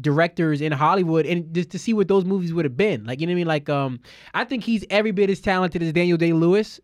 directors 0.01 0.61
in 0.61 0.73
Hollywood 0.73 1.27
and 1.27 1.53
just 1.55 1.71
to 1.71 1.79
see 1.79 1.93
what 1.93 2.09
those 2.09 2.25
movies 2.25 2.53
would 2.55 2.65
have 2.65 2.77
been. 2.77 3.05
Like 3.05 3.21
you 3.21 3.27
know 3.27 3.33
what 3.33 3.35
I 3.35 3.37
mean? 3.37 3.47
Like 3.47 3.69
um 3.69 4.01
I 4.35 4.45
think 4.45 4.65
he's 4.65 4.85
every 4.91 5.11
bit 5.11 5.31
as 5.31 5.41
talented 5.41 5.83
as 5.83 5.93
Daniel 5.93 6.17
Day 6.19 6.33
Lewis. 6.33 6.81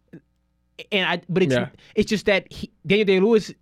And 0.93 1.09
I 1.09 1.23
but 1.29 1.43
it's 1.43 1.55
Yeah. 1.55 1.69
it's 1.95 2.09
just 2.09 2.27
that 2.27 2.53
he, 2.53 2.71
Daniel 2.87 3.07
Day 3.07 3.21
Lewis 3.21 3.53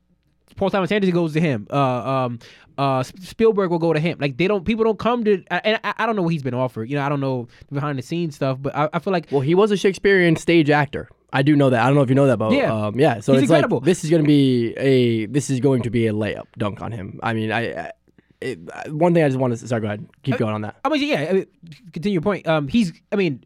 Paul 0.56 0.70
Thomas 0.70 0.90
Anderson 0.90 1.14
goes 1.14 1.32
to 1.34 1.40
him. 1.40 1.66
Uh, 1.70 1.76
um, 1.76 2.38
uh, 2.78 3.02
Spielberg 3.02 3.70
will 3.70 3.78
go 3.78 3.92
to 3.92 4.00
him. 4.00 4.18
Like 4.20 4.36
they 4.36 4.48
don't, 4.48 4.64
people 4.64 4.84
don't 4.84 4.98
come 4.98 5.24
to. 5.24 5.42
And 5.50 5.78
I, 5.84 5.94
I 5.98 6.06
don't 6.06 6.16
know 6.16 6.22
what 6.22 6.32
he's 6.32 6.42
been 6.42 6.54
offered. 6.54 6.88
You 6.88 6.96
know, 6.96 7.02
I 7.02 7.08
don't 7.08 7.20
know 7.20 7.48
behind 7.72 7.98
the 7.98 8.02
scenes 8.02 8.36
stuff, 8.36 8.58
but 8.60 8.74
I, 8.74 8.88
I 8.92 8.98
feel 9.00 9.12
like 9.12 9.26
well, 9.30 9.40
he 9.42 9.54
was 9.54 9.70
a 9.70 9.76
Shakespearean 9.76 10.36
stage 10.36 10.70
actor. 10.70 11.08
I 11.32 11.42
do 11.42 11.56
know 11.56 11.70
that. 11.70 11.82
I 11.82 11.86
don't 11.86 11.94
know 11.96 12.02
if 12.02 12.08
you 12.08 12.14
know 12.14 12.26
that, 12.28 12.38
but 12.38 12.52
Yeah. 12.52 12.72
um, 12.72 12.98
yeah. 12.98 13.20
So 13.20 13.32
He's 13.32 13.42
it's 13.42 13.50
incredible. 13.50 13.78
like 13.78 13.84
this 13.84 14.04
is 14.04 14.10
going 14.10 14.22
to 14.22 14.26
be 14.26 14.72
a 14.78 15.26
this 15.26 15.50
is 15.50 15.60
going 15.60 15.82
to 15.82 15.90
be 15.90 16.06
a 16.06 16.12
layup 16.12 16.46
dunk 16.56 16.80
on 16.80 16.92
him. 16.92 17.18
I 17.22 17.32
mean, 17.34 17.52
I. 17.52 17.72
I 17.86 17.92
it, 18.42 18.58
one 18.92 19.14
thing 19.14 19.24
I 19.24 19.28
just 19.28 19.38
want 19.40 19.56
to 19.58 19.66
sorry, 19.66 19.80
go 19.80 19.86
ahead, 19.86 20.06
keep 20.22 20.36
going 20.36 20.52
on 20.54 20.60
that. 20.60 20.76
I 20.84 20.90
mean, 20.90 21.02
yeah. 21.08 21.26
I 21.30 21.32
mean, 21.32 21.46
continue 21.92 22.12
your 22.16 22.22
point. 22.22 22.46
Um, 22.46 22.68
he's. 22.68 22.92
I 23.10 23.16
mean, 23.16 23.42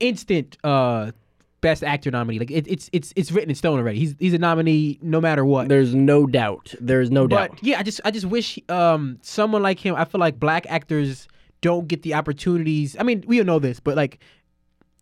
instant. 0.00 0.56
Uh, 0.64 1.12
best 1.60 1.82
actor 1.82 2.10
nominee. 2.10 2.38
Like 2.38 2.50
it, 2.50 2.66
it's 2.68 2.88
it's 2.92 3.12
it's 3.16 3.32
written 3.32 3.50
in 3.50 3.56
stone 3.56 3.78
already. 3.78 3.98
He's 3.98 4.14
he's 4.18 4.34
a 4.34 4.38
nominee 4.38 4.98
no 5.02 5.20
matter 5.20 5.44
what. 5.44 5.68
There's 5.68 5.94
no 5.94 6.26
doubt. 6.26 6.74
There's 6.80 7.10
no 7.10 7.26
but 7.28 7.50
doubt. 7.50 7.58
yeah, 7.62 7.78
I 7.78 7.82
just 7.82 8.00
I 8.04 8.10
just 8.10 8.26
wish 8.26 8.58
um 8.68 9.18
someone 9.22 9.62
like 9.62 9.78
him. 9.80 9.94
I 9.96 10.04
feel 10.04 10.20
like 10.20 10.38
black 10.38 10.64
actors 10.68 11.28
don't 11.60 11.88
get 11.88 12.02
the 12.02 12.14
opportunities. 12.14 12.96
I 12.98 13.02
mean, 13.02 13.24
we 13.26 13.38
all 13.40 13.44
know 13.46 13.58
this, 13.58 13.80
but 13.80 13.96
like 13.96 14.18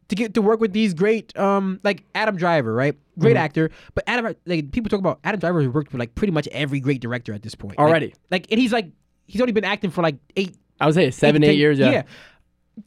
to 0.09 0.15
get 0.15 0.35
to 0.35 0.43
work 0.43 0.61
with 0.61 0.73
these 0.73 0.95
great 0.95 1.37
um 1.39 1.81
like 1.85 2.05
Adam 2.15 2.37
Driver, 2.37 2.73
right? 2.75 2.97
Great 3.19 3.35
Mm-hmm. 3.37 3.45
actor, 3.45 3.71
but 3.95 4.05
Adam 4.07 4.35
like 4.47 4.73
people 4.73 4.89
talk 4.91 4.99
about 5.01 5.21
Adam 5.25 5.39
Driver 5.41 5.61
has 5.63 5.69
worked 5.71 5.93
with 5.93 6.01
like 6.01 6.15
pretty 6.15 6.33
much 6.33 6.49
every 6.53 6.81
great 6.81 7.01
director 7.01 7.33
at 7.33 7.43
this 7.43 7.55
point 7.55 7.79
Already. 7.79 8.13
Like, 8.31 8.47
and 8.51 8.61
he's 8.61 8.73
like 8.73 8.89
he's 9.27 9.41
only 9.41 9.53
been 9.53 9.65
acting 9.65 9.91
for 9.91 10.03
like 10.03 10.17
eight 10.37 10.57
I 10.81 10.87
would 10.87 10.95
say 10.95 11.11
seven, 11.11 11.43
eight, 11.45 11.51
eight 11.51 11.59
years. 11.59 11.79
Yeah. 11.79 12.03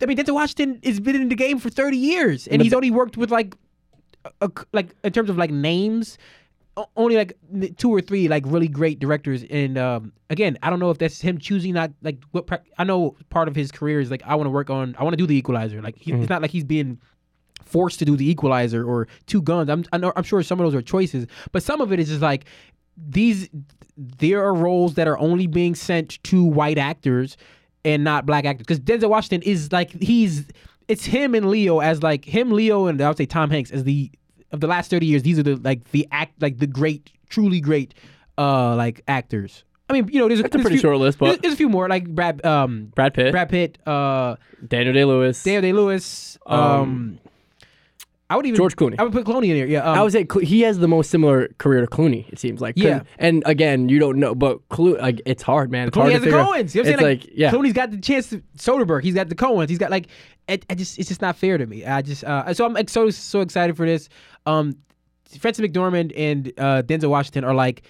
I 0.02 0.06
mean, 0.06 0.18
Denzel 0.18 0.34
Washington 0.34 0.82
has 0.84 1.00
been 1.00 1.16
in 1.16 1.30
the 1.30 1.36
game 1.36 1.60
for 1.60 1.70
thirty 1.70 1.96
years, 1.98 2.46
and 2.48 2.60
the- 2.60 2.66
he's 2.66 2.74
only 2.74 2.92
worked 2.92 3.16
with 3.16 3.32
like, 3.32 3.56
a, 4.42 4.52
like 4.74 4.88
in 5.06 5.14
terms 5.14 5.30
of 5.30 5.38
like 5.38 5.50
names, 5.50 6.18
only 6.96 7.16
like 7.16 7.34
two 7.78 7.90
or 7.90 8.02
three 8.02 8.28
like 8.28 8.44
really 8.46 8.68
great 8.68 9.00
directors. 9.00 9.44
And 9.50 9.78
um, 9.78 10.14
again, 10.30 10.58
I 10.62 10.70
don't 10.70 10.80
know 10.80 10.92
if 10.92 10.98
that's 10.98 11.22
him 11.22 11.38
choosing 11.38 11.74
not 11.74 11.92
like 12.02 12.18
what 12.32 12.64
I 12.78 12.84
know. 12.84 13.16
Part 13.30 13.48
of 13.48 13.56
his 13.56 13.72
career 13.72 14.00
is 14.00 14.12
like 14.12 14.24
I 14.26 14.36
want 14.36 14.48
to 14.48 14.52
work 14.52 14.70
on. 14.70 14.96
I 14.98 15.04
want 15.04 15.14
to 15.14 15.18
do 15.18 15.28
the 15.28 15.36
Equalizer. 15.36 15.82
Like 15.82 15.98
he, 15.98 16.14
it's 16.14 16.30
not 16.30 16.42
like 16.42 16.52
he's 16.52 16.64
being 16.64 17.00
forced 17.66 18.00
to 18.00 18.06
do 18.06 18.16
the 18.16 18.30
Equalizer 18.30 18.84
or 18.84 19.08
Two 19.26 19.42
Guns. 19.42 19.70
I'm 19.70 19.86
I 19.92 19.98
know, 19.98 20.14
I'm 20.16 20.24
sure 20.24 20.42
some 20.44 20.60
of 20.60 20.66
those 20.66 20.76
are 20.76 20.82
choices, 20.82 21.28
but 21.52 21.64
some 21.64 21.82
of 21.82 21.92
it 21.92 22.00
is 22.00 22.10
just 22.10 22.22
like 22.22 22.46
these. 22.96 23.50
There 23.98 24.44
are 24.44 24.54
roles 24.54 24.94
that 24.94 25.08
are 25.08 25.18
only 25.18 25.48
being 25.48 25.74
sent 25.74 26.24
to 26.26 26.44
white 26.44 26.78
actors 26.78 27.36
and 27.84 28.04
not 28.04 28.26
black 28.26 28.46
actors 28.46 28.66
because 28.66 28.80
Denzel 28.80 29.10
Washington 29.10 29.42
is 29.50 29.72
like 29.72 29.92
he's 29.92 30.46
it's 30.88 31.06
him 31.06 31.34
and 31.34 31.50
Leo 31.50 31.80
as 31.80 32.04
like 32.04 32.26
him 32.26 32.52
Leo 32.52 32.86
and 32.86 33.02
I 33.02 33.08
would 33.08 33.18
say 33.18 33.26
Tom 33.26 33.50
Hanks 33.50 33.72
as 33.72 33.84
the 33.86 34.12
of 34.52 34.60
the 34.62 34.68
last 34.68 34.90
30 34.90 35.06
years 35.06 35.24
these 35.24 35.38
are 35.40 35.44
the 35.44 35.56
like 35.58 35.92
the 35.92 36.08
act 36.12 36.42
like 36.42 36.58
the 36.60 36.68
great 36.68 37.12
truly 37.30 37.60
great 37.60 37.94
uh 38.38 38.76
like 38.76 39.02
actors 39.08 39.64
I 39.90 39.94
mean 39.94 40.08
you 40.12 40.20
know 40.20 40.28
there's, 40.28 40.42
That's 40.42 40.54
a 40.54 40.58
there's 40.58 40.64
pretty 40.64 40.76
few, 40.78 40.82
short 40.82 40.98
list, 41.00 41.18
but- 41.18 41.26
there's, 41.28 41.40
there's 41.40 41.54
a 41.54 41.58
few 41.58 41.70
more 41.70 41.88
like 41.90 42.08
Brad 42.08 42.44
um 42.46 42.92
Brad 42.96 43.14
Pitt, 43.14 43.32
Brad 43.32 43.50
Pitt 43.50 43.78
uh 43.88 44.36
Daniel 44.68 44.94
Day 44.94 45.06
Lewis. 45.06 45.44
Daniel 45.44 45.62
Day 45.62 45.74
Lewis 45.74 46.38
um, 46.46 46.60
Um, 46.60 47.20
I 48.30 48.36
would 48.36 48.46
even 48.46 48.58
George 48.58 48.76
Clooney. 48.76 48.96
I 49.00 49.04
would 49.04 49.14
put 49.14 49.26
Clooney 49.26 49.50
in 49.50 49.56
here. 49.56 49.66
yeah 49.66 49.84
um, 49.90 49.98
I 49.98 50.04
would 50.04 50.12
say 50.12 50.26
Clo- 50.26 50.42
he 50.42 50.62
has 50.62 50.80
the 50.80 50.88
most 50.88 51.10
similar 51.10 51.48
career 51.60 51.82
to 51.82 51.88
Clooney. 51.88 52.28
It 52.30 52.40
seems 52.40 52.60
like. 52.60 52.76
Yeah. 52.76 53.04
And 53.18 53.42
again, 53.46 53.88
you 53.88 54.00
don't 54.00 54.18
know, 54.18 54.36
but 54.36 54.68
Clooney, 54.70 55.00
like, 55.00 55.22
it's 55.26 55.42
hard, 55.44 55.72
man. 55.72 55.88
It's 55.88 55.96
Clooney 55.96 56.02
hard 56.02 56.14
has 56.14 56.22
the. 56.24 56.30
Coens. 56.30 56.76
You 56.76 56.84
know 56.84 56.90
what 56.90 56.94
I'm 56.94 57.00
saying? 57.00 57.20
like, 57.20 57.30
yeah. 57.34 57.52
Clooney's 57.52 57.74
got 57.74 57.92
the 57.92 57.98
chance 57.98 58.30
to 58.32 58.42
Soderbergh. 58.58 59.04
He's 59.04 59.14
got 59.14 59.30
the 59.30 59.36
Coens. 59.36 59.70
He's 59.70 59.78
got 59.78 59.92
like, 59.92 60.08
it, 60.48 60.66
I 60.70 60.76
just 60.76 61.00
it's 61.00 61.08
just 61.08 61.22
not 61.22 61.38
fair 61.38 61.58
to 61.58 61.66
me. 61.66 61.86
I 61.86 62.02
just 62.02 62.24
uh, 62.24 62.54
so 62.54 62.66
I'm 62.66 62.88
so 62.88 63.10
so 63.10 63.42
excited 63.42 63.78
for 63.78 63.86
this. 63.86 64.10
Um, 64.46 64.76
Frances 65.40 65.66
McDormand 65.66 66.14
and 66.16 66.52
uh, 66.58 66.82
Denzel 66.84 67.10
Washington 67.10 67.44
are 67.44 67.54
like, 67.54 67.84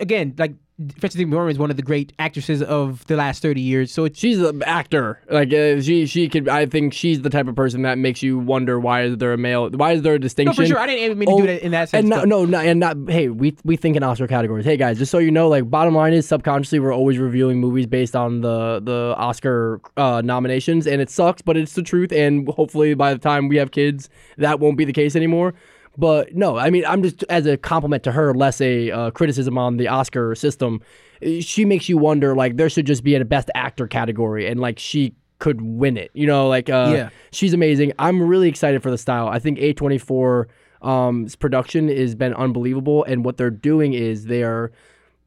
again, 0.00 0.34
like 0.38 0.54
Frances 1.00 1.20
McDormand 1.20 1.50
is 1.50 1.58
one 1.58 1.70
of 1.72 1.76
the 1.76 1.82
great 1.82 2.12
actresses 2.20 2.62
of 2.62 3.04
the 3.08 3.16
last 3.16 3.42
thirty 3.42 3.60
years. 3.60 3.90
So 3.90 4.04
it's 4.04 4.16
She's 4.16 4.40
an 4.40 4.62
actor. 4.62 5.20
Like 5.28 5.52
uh, 5.52 5.80
she, 5.80 6.06
she 6.06 6.28
could. 6.28 6.48
I 6.48 6.66
think 6.66 6.92
she's 6.92 7.22
the 7.22 7.30
type 7.30 7.48
of 7.48 7.56
person 7.56 7.82
that 7.82 7.98
makes 7.98 8.22
you 8.22 8.38
wonder 8.38 8.78
why 8.78 9.02
is 9.02 9.16
there 9.18 9.32
a 9.32 9.36
male? 9.38 9.68
Why 9.70 9.92
is 9.92 10.02
there 10.02 10.14
a 10.14 10.20
distinction? 10.20 10.52
no 10.52 10.64
for 10.64 10.68
sure. 10.68 10.78
I 10.78 10.86
didn't 10.86 11.02
even 11.04 11.18
mean 11.18 11.28
to 11.28 11.32
Oh, 11.34 11.40
do 11.40 11.46
that 11.48 11.64
in 11.64 11.72
that 11.72 11.88
sense. 11.88 12.02
And 12.04 12.10
but- 12.10 12.28
no, 12.28 12.44
no, 12.44 12.44
no, 12.44 12.58
and 12.60 12.78
not. 12.78 12.96
Hey, 13.08 13.28
we 13.28 13.56
we 13.64 13.76
think 13.76 13.96
in 13.96 14.04
Oscar 14.04 14.28
categories. 14.28 14.64
Hey 14.64 14.76
guys, 14.76 14.98
just 14.98 15.10
so 15.10 15.18
you 15.18 15.32
know, 15.32 15.48
like 15.48 15.68
bottom 15.68 15.96
line 15.96 16.12
is 16.12 16.28
subconsciously 16.28 16.78
we're 16.78 16.94
always 16.94 17.18
reviewing 17.18 17.58
movies 17.58 17.86
based 17.86 18.14
on 18.14 18.42
the 18.42 18.80
the 18.80 19.14
Oscar 19.18 19.80
uh, 19.96 20.22
nominations, 20.24 20.86
and 20.86 21.00
it 21.02 21.10
sucks, 21.10 21.42
but 21.42 21.56
it's 21.56 21.72
the 21.72 21.82
truth. 21.82 22.12
And 22.12 22.48
hopefully, 22.50 22.94
by 22.94 23.12
the 23.12 23.18
time 23.18 23.48
we 23.48 23.56
have 23.56 23.72
kids, 23.72 24.08
that 24.36 24.60
won't 24.60 24.78
be 24.78 24.84
the 24.84 24.92
case 24.92 25.16
anymore. 25.16 25.54
But 25.98 26.34
no, 26.34 26.56
I 26.56 26.70
mean, 26.70 26.84
I'm 26.86 27.02
just 27.02 27.24
as 27.24 27.44
a 27.46 27.56
compliment 27.56 28.04
to 28.04 28.12
her, 28.12 28.32
less 28.32 28.60
a 28.60 28.90
uh, 28.90 29.10
criticism 29.10 29.58
on 29.58 29.76
the 29.78 29.88
Oscar 29.88 30.34
system. 30.36 30.80
eh, 31.20 31.40
She 31.40 31.64
makes 31.64 31.88
you 31.88 31.98
wonder, 31.98 32.36
like 32.36 32.56
there 32.56 32.70
should 32.70 32.86
just 32.86 33.02
be 33.02 33.16
a 33.16 33.24
best 33.24 33.50
actor 33.56 33.86
category, 33.88 34.46
and 34.46 34.60
like 34.60 34.78
she 34.78 35.14
could 35.40 35.60
win 35.60 35.96
it. 35.96 36.10
You 36.14 36.26
know, 36.28 36.48
like 36.48 36.70
uh, 36.70 36.92
Yeah. 36.94 37.08
she's 37.32 37.52
amazing. 37.52 37.92
I'm 37.98 38.22
really 38.22 38.48
excited 38.48 38.80
for 38.82 38.90
the 38.92 38.98
style. 38.98 39.28
I 39.28 39.38
think 39.40 39.58
A24 39.58 40.46
um 40.80 41.26
production 41.40 41.88
has 41.88 42.14
been 42.14 42.32
unbelievable 42.34 43.02
and 43.02 43.24
what 43.24 43.36
they're 43.36 43.50
doing 43.50 43.94
is 43.94 44.26
they're 44.26 44.70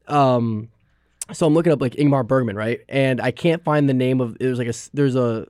um 0.08 0.70
so 1.30 1.46
I'm 1.46 1.52
looking 1.52 1.72
up 1.72 1.80
like 1.82 1.92
Ingmar 1.96 2.26
Bergman, 2.26 2.56
right? 2.56 2.80
And 2.88 3.20
I 3.20 3.30
can't 3.32 3.62
find 3.62 3.86
the 3.88 3.92
name 3.94 4.22
of 4.22 4.32
it. 4.32 4.38
there's 4.38 4.56
like 4.58 4.68
a 4.68 4.74
there's 4.94 5.14
a 5.14 5.46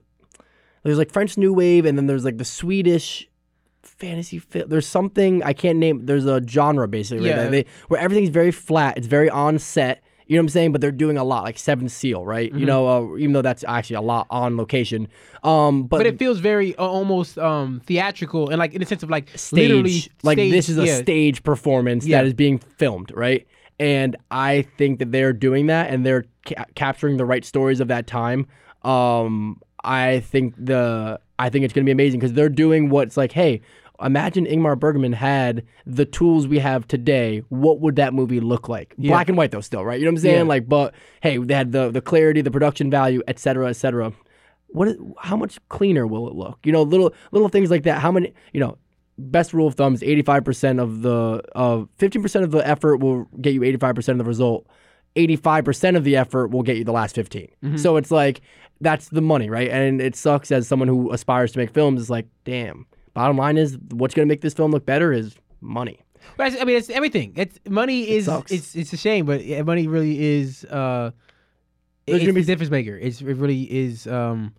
there's 0.83 0.97
like 0.97 1.11
French 1.11 1.37
New 1.37 1.53
Wave 1.53 1.85
and 1.85 1.97
then 1.97 2.07
there's 2.07 2.25
like 2.25 2.37
the 2.37 2.43
Swedish 2.45 3.29
fantasy 4.03 4.39
film. 4.39 4.69
There's 4.69 4.87
something 4.87 5.43
I 5.43 5.53
can't 5.53 5.79
name. 5.79 6.05
There's 6.05 6.25
a 6.25 6.41
genre 6.45 6.87
basically 6.87 7.29
right? 7.29 7.37
Yeah. 7.37 7.49
They, 7.49 7.65
where 7.87 7.99
everything's 7.99 8.29
very 8.29 8.51
flat. 8.51 8.97
It's 8.97 9.07
very 9.07 9.29
on 9.29 9.59
set. 9.59 10.03
You 10.25 10.37
know 10.37 10.41
what 10.41 10.45
I'm 10.45 10.49
saying? 10.49 10.71
But 10.71 10.81
they're 10.81 10.91
doing 10.91 11.17
a 11.17 11.23
lot, 11.23 11.43
like 11.43 11.57
Seven 11.57 11.89
Seal, 11.89 12.25
right? 12.25 12.49
Mm-hmm. 12.49 12.59
You 12.59 12.65
know, 12.65 12.87
uh, 12.87 13.17
even 13.17 13.33
though 13.33 13.41
that's 13.41 13.63
actually 13.67 13.97
a 13.97 14.01
lot 14.01 14.25
on 14.29 14.55
location. 14.55 15.09
Um, 15.43 15.83
but, 15.83 15.97
but 15.97 16.05
it 16.05 16.17
feels 16.17 16.39
very 16.39 16.75
uh, 16.77 16.85
almost 16.85 17.37
um 17.37 17.81
theatrical 17.85 18.49
and 18.49 18.57
like 18.57 18.73
in 18.73 18.79
the 18.79 18.85
sense 18.85 19.03
of 19.03 19.09
like 19.09 19.29
stage, 19.37 19.69
literally 19.69 20.03
like 20.23 20.37
stage- 20.37 20.51
this 20.51 20.69
is 20.69 20.77
a 20.77 20.85
yeah. 20.85 21.01
stage 21.01 21.43
performance 21.43 22.05
Yeah. 22.05 22.19
that 22.19 22.27
is 22.27 22.33
being 22.33 22.57
filmed, 22.59 23.11
right? 23.13 23.45
And 23.79 24.15
I 24.31 24.61
think 24.77 24.99
that 24.99 25.11
they're 25.11 25.33
doing 25.33 25.67
that 25.67 25.89
and 25.91 26.05
they're 26.05 26.25
ca- 26.45 26.65
capturing 26.75 27.17
the 27.17 27.25
right 27.25 27.43
stories 27.43 27.79
of 27.79 27.89
that 27.89 28.07
time. 28.07 28.47
Um, 28.83 29.59
I 29.83 30.21
think 30.21 30.55
the 30.57 31.19
I 31.37 31.49
think 31.49 31.65
it's 31.65 31.73
gonna 31.73 31.85
be 31.85 31.91
amazing 31.91 32.19
because 32.19 32.33
they're 32.33 32.49
doing 32.49 32.89
what's 32.89 33.17
like, 33.17 33.33
hey, 33.33 33.61
imagine 34.01 34.45
Ingmar 34.45 34.79
Bergman 34.79 35.13
had 35.13 35.63
the 35.85 36.05
tools 36.05 36.47
we 36.47 36.59
have 36.59 36.87
today. 36.87 37.43
What 37.49 37.79
would 37.79 37.95
that 37.97 38.13
movie 38.13 38.39
look 38.39 38.69
like? 38.69 38.93
Yeah. 38.97 39.11
Black 39.11 39.29
and 39.29 39.37
white 39.37 39.51
though, 39.51 39.61
still, 39.61 39.85
right? 39.85 39.99
You 39.99 40.05
know 40.05 40.11
what 40.11 40.19
I'm 40.19 40.21
saying? 40.23 40.37
Yeah. 40.37 40.43
Like, 40.43 40.67
but 40.67 40.93
hey, 41.21 41.37
they 41.37 41.53
had 41.53 41.71
the 41.71 41.91
the 41.91 42.01
clarity, 42.01 42.41
the 42.41 42.51
production 42.51 42.89
value, 42.89 43.21
et 43.27 43.39
cetera, 43.39 43.69
et 43.69 43.73
cetera. 43.73 44.13
What? 44.67 44.87
Is, 44.87 44.97
how 45.19 45.37
much 45.37 45.59
cleaner 45.69 46.07
will 46.07 46.27
it 46.27 46.35
look? 46.35 46.59
You 46.63 46.71
know, 46.71 46.83
little 46.83 47.13
little 47.31 47.49
things 47.49 47.69
like 47.69 47.83
that. 47.83 47.99
How 47.99 48.11
many? 48.11 48.33
You 48.53 48.59
know. 48.59 48.77
Best 49.19 49.53
rule 49.53 49.67
of 49.67 49.75
thumb 49.75 49.93
is 49.93 50.01
85% 50.01 50.81
of 50.81 51.03
the 51.03 51.43
of 51.53 51.87
15% 51.99 52.43
of 52.43 52.49
the 52.49 52.67
effort 52.67 52.97
will 52.97 53.25
get 53.39 53.53
you 53.53 53.61
85% 53.61 54.07
of 54.09 54.17
the 54.17 54.23
result. 54.23 54.65
85% 55.15 55.95
of 55.95 56.03
the 56.03 56.15
effort 56.15 56.47
will 56.47 56.63
get 56.63 56.77
you 56.77 56.83
the 56.83 56.91
last 56.91 57.13
15. 57.13 57.47
Mm-hmm. 57.63 57.77
So 57.77 57.97
it's 57.97 58.09
like 58.09 58.41
that's 58.81 59.09
the 59.09 59.21
money, 59.21 59.51
right? 59.51 59.69
And 59.69 60.01
it 60.01 60.15
sucks 60.15 60.51
as 60.51 60.67
someone 60.67 60.87
who 60.87 61.11
aspires 61.11 61.51
to 61.51 61.59
make 61.59 61.69
films. 61.69 62.01
It's 62.01 62.09
like, 62.09 62.25
damn. 62.43 62.87
Bottom 63.13 63.37
line 63.37 63.57
is, 63.57 63.77
what's 63.91 64.13
going 64.13 64.27
to 64.27 64.31
make 64.31 64.41
this 64.41 64.53
film 64.53 64.71
look 64.71 64.85
better 64.85 65.13
is 65.13 65.35
money. 65.61 65.99
But 66.37 66.59
I 66.59 66.63
mean, 66.63 66.77
it's 66.77 66.89
everything. 66.89 67.33
It's 67.35 67.59
money 67.69 68.09
is 68.09 68.25
sucks. 68.25 68.51
it's 68.51 68.75
it's 68.75 68.93
a 68.93 68.97
shame, 68.97 69.25
but 69.25 69.41
money 69.65 69.87
really 69.87 70.21
is. 70.39 70.63
uh 70.65 71.11
There's 72.05 72.17
It's 72.17 72.23
gonna 72.25 72.33
be- 72.33 72.41
the 72.41 72.47
difference 72.47 72.71
maker. 72.71 72.95
It's 72.97 73.21
it 73.21 73.25
really 73.35 73.63
is. 73.63 74.07
um 74.07 74.53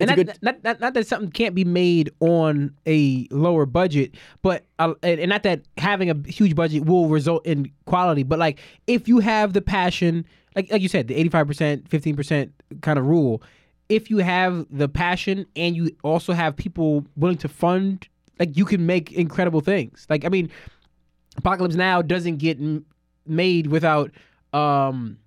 and 0.00 0.10
It's 0.10 0.16
not, 0.16 0.26
good- 0.26 0.38
not, 0.42 0.62
not, 0.64 0.80
not 0.80 0.94
that 0.94 1.06
something 1.08 1.30
can't 1.30 1.54
be 1.54 1.64
made 1.64 2.10
on 2.20 2.72
a 2.86 3.26
lower 3.30 3.66
budget, 3.66 4.14
but 4.42 4.64
uh, 4.78 4.94
and 5.02 5.18
and 5.18 5.28
not 5.30 5.42
that 5.44 5.62
having 5.78 6.08
a 6.10 6.16
huge 6.28 6.54
budget 6.54 6.84
will 6.84 7.08
result 7.08 7.44
in 7.46 7.72
quality. 7.86 8.22
But 8.22 8.38
like 8.38 8.60
if 8.86 9.08
you 9.08 9.18
have 9.20 9.54
the 9.54 9.62
passion, 9.62 10.24
like 10.54 10.70
like 10.70 10.82
you 10.82 10.88
said, 10.88 11.08
the 11.08 11.16
eighty 11.16 11.30
five 11.30 11.46
percent, 11.48 11.88
fifteen 11.88 12.14
percent 12.16 12.52
kind 12.82 12.98
of 12.98 13.06
rule. 13.06 13.42
If 13.88 14.10
you 14.10 14.18
have 14.18 14.66
the 14.70 14.88
passion 14.88 15.46
and 15.56 15.74
you 15.74 15.90
also 16.02 16.32
have 16.32 16.56
people 16.56 17.06
willing 17.16 17.38
to 17.38 17.48
fund, 17.48 18.06
like 18.38 18.56
you 18.56 18.64
can 18.64 18.84
make 18.86 19.12
incredible 19.12 19.60
things. 19.60 20.06
Like 20.10 20.24
I 20.24 20.28
mean, 20.28 20.50
Apocalypse 21.36 21.74
Now 21.74 22.02
doesn't 22.02 22.36
get 22.36 22.58
m- 22.58 22.84
made 23.26 23.68
without 23.68 24.10
um 24.52 25.18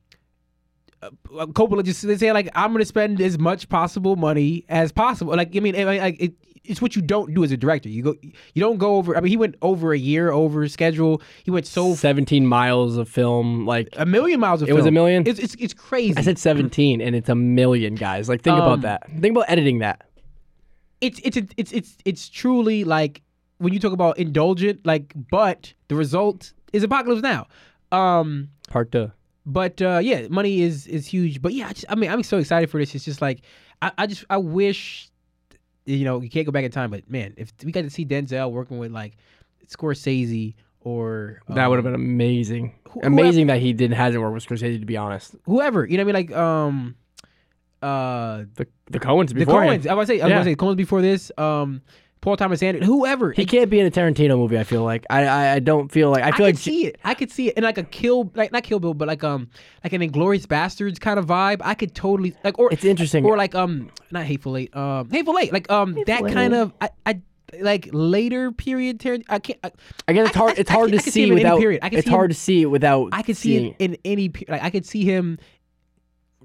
uh, 1.04 1.10
Coppola 1.48 1.84
just 1.84 2.02
they 2.04 2.18
say 2.18 2.32
like 2.32 2.50
I'm 2.54 2.72
gonna 2.72 2.86
spend 2.86 3.20
as 3.22 3.40
much 3.40 3.68
possible 3.70 4.16
money 4.16 4.66
as 4.70 4.92
possible. 4.92 5.36
Like 5.36 5.56
I 5.56 5.60
mean, 5.60 5.76
I- 5.76 6.16
it, 6.20 6.34
it's 6.64 6.82
what 6.82 6.96
you 6.96 7.02
don't 7.02 7.34
do 7.34 7.44
as 7.44 7.52
a 7.52 7.58
director. 7.58 7.90
You 7.90 8.04
go, 8.04 8.16
you 8.22 8.60
don't 8.60 8.78
go 8.78 8.96
over. 8.98 9.18
I 9.18 9.22
mean, 9.22 9.30
he 9.30 9.38
went 9.38 9.56
over 9.62 9.94
a 9.94 9.98
year 9.98 10.32
over 10.32 10.68
schedule. 10.68 11.22
He 11.44 11.52
went 11.52 11.66
so 11.66 11.96
17 11.96 12.46
miles 12.46 12.98
of 12.98 13.10
film. 13.10 13.66
Like, 13.66 13.90
a 13.94 14.06
million 14.06 14.40
miles 14.40 14.62
of. 14.62 14.68
Film. 14.68 14.76
It 14.76 14.80
was 14.80 14.86
a 14.86 14.92
million? 14.92 15.24
It's 15.28 15.40
it's, 15.40 15.56
it's 15.60 15.74
crazy. 15.74 16.18
I 16.18 16.22
said 16.22 16.38
17, 16.38 17.02
and 17.02 17.16
it's 17.16 17.30
a 17.30 17.36
million, 17.36 17.96
guys. 17.96 18.30
Like, 18.30 18.42
think 18.44 18.58
Um, 18.58 18.62
about 18.64 18.82
that. 18.82 19.08
Think 19.20 19.36
about 19.36 19.50
editing 19.50 19.80
that. 19.80 20.04
it's 21.02 21.20
it's 21.24 21.38
it's 21.58 21.72
it's 21.72 21.98
it's 22.06 22.30
truly 22.30 22.84
like 22.84 23.22
when 23.58 23.74
you 23.74 23.80
talk 23.80 23.94
about 23.94 24.18
indulgent, 24.18 24.86
like, 24.86 25.14
but 25.32 25.74
the 25.88 25.96
result 25.96 26.54
is 26.74 26.84
Apocalypse 26.84 27.22
Now. 27.22 27.48
Um, 27.92 28.50
Part 28.70 28.92
two. 28.92 29.12
but 29.46 29.82
uh, 29.82 30.00
yeah, 30.02 30.28
money 30.30 30.62
is 30.62 30.88
is 30.88 31.06
huge. 31.08 31.42
But 31.42 31.54
yeah, 31.54 31.68
I, 31.68 31.74
just, 31.74 31.86
I 31.90 31.96
mean, 31.96 32.10
I'm 32.10 32.24
so 32.24 32.38
excited 32.38 32.70
for 32.70 32.80
this. 32.80 32.96
It's 32.96 33.06
just 33.06 33.22
like 33.22 33.42
I, 33.82 33.92
I 33.98 34.08
just 34.08 34.24
I 34.30 34.38
wish 34.38 35.11
you 35.86 36.04
know 36.06 36.22
you 36.22 36.30
can't 36.30 36.46
go 36.46 36.52
back 36.52 36.64
in 36.64 36.72
time, 36.72 36.92
but 36.92 37.10
man, 37.10 37.34
if 37.38 37.52
we 37.64 37.72
got 37.72 37.82
to 37.82 37.90
see 37.90 38.06
Denzel 38.06 38.52
working 38.52 38.78
with 38.78 38.92
like 38.92 39.18
Scorsese 39.68 40.54
or 40.82 41.42
That 41.50 41.68
would 41.68 41.78
have 41.78 41.86
um, 41.86 41.94
been 41.94 42.02
amazing. 42.02 42.74
who- 42.90 43.02
amazing 43.04 43.48
that 43.48 43.60
he 43.62 43.74
didn't 43.74 43.96
hasn't 43.98 44.22
worked 44.22 44.34
with 44.34 44.46
Scorsese, 44.46 44.80
to 44.80 44.86
be 44.86 44.98
honest. 44.98 45.36
whoever 45.46 45.86
you 45.86 45.98
know 45.98 46.06
what 46.06 46.16
I 46.16 46.20
mean 46.20 46.28
like 46.30 46.38
um 46.38 46.96
uh 47.82 48.44
The 48.56 48.68
the 48.90 49.00
Coens 49.00 49.34
before 49.34 49.62
the 49.62 49.68
Coens. 49.68 49.88
I 49.88 49.94
was 49.94 50.08
say 50.08 50.22
I 50.22 50.26
was 50.26 50.32
Yeah. 50.32 50.44
say 50.44 50.56
Coens 50.56 50.76
before 50.76 51.02
this 51.02 51.32
um 51.38 51.82
Paul 52.22 52.38
Thomas 52.38 52.62
Anderson 52.62 52.86
whoever 52.88 53.32
He 53.32 53.46
can't 53.46 53.70
be 53.70 53.80
in 53.80 53.86
a 53.88 53.92
Tarantino 53.92 54.38
movie. 54.38 54.58
I 54.60 54.64
feel 54.64 54.84
like 54.84 55.06
I 55.10 55.26
I, 55.26 55.54
I 55.54 55.60
don't 55.60 55.92
feel 55.92 56.10
like 56.12 56.24
I 56.24 56.28
I, 56.28 56.32
feel 56.32 56.38
could 56.38 56.56
like 56.56 56.58
see 56.58 56.86
it. 56.86 56.98
I 57.04 57.14
could 57.16 57.32
see 57.32 57.48
it 57.50 57.58
in 57.58 57.64
like 57.64 57.78
a 57.80 57.84
kill, 57.84 58.32
like 58.36 58.52
not 58.52 58.64
Kill 58.64 58.80
Bill, 58.80 58.94
but 58.94 59.08
like 59.08 59.24
um, 59.24 59.50
like 59.84 59.94
an 59.94 60.02
Inglourious 60.02 60.46
Basterds 60.46 61.00
kind 61.00 61.18
of 61.20 61.26
vibe. 61.26 61.62
I 61.64 61.74
could 61.74 61.96
totally 61.96 62.36
like, 62.44 62.60
or 62.60 62.72
It's 62.72 62.86
interesting. 62.86 63.26
or 63.26 63.36
like 63.38 63.56
um, 63.56 63.90
not 64.12 64.24
Hateful 64.26 64.56
Eight, 64.58 64.76
um, 64.76 65.10
Hateful 65.10 65.38
Eight, 65.40 65.52
like 65.52 65.70
um, 65.72 65.96
that 66.06 66.24
Eight. 66.26 66.34
kind 66.34 66.54
of 66.54 66.74
I, 66.80 66.90
I 67.06 67.22
like 67.60 67.90
later 67.92 68.52
period. 68.52 69.00
Tarant- 69.00 69.26
I 69.28 69.40
can't. 69.40 69.60
I, 69.64 69.72
again, 70.08 70.26
it's 70.28 70.36
hard. 70.36 70.52
I- 70.52 70.62
It's 70.62 70.70
hard 70.70 70.90
I 70.94 70.98
to 70.98 71.00
see 71.02 71.12
see 71.12 71.24
him 71.24 71.32
in 71.32 71.38
any 71.40 71.44
without. 71.44 71.60
period. 71.60 71.80
I 71.84 71.90
It's 71.92 72.08
him- 72.08 72.14
hard 72.14 72.30
to 72.30 72.36
see 72.38 72.62
it 72.62 72.66
without. 72.68 73.10
I 73.14 73.24
could 73.24 73.36
see 73.36 73.58
it 73.68 73.76
in 73.80 73.98
any 74.06 74.32
like 74.48 74.62
I 74.64 74.70
could 74.70 74.86
see 74.86 75.04
him. 75.04 75.40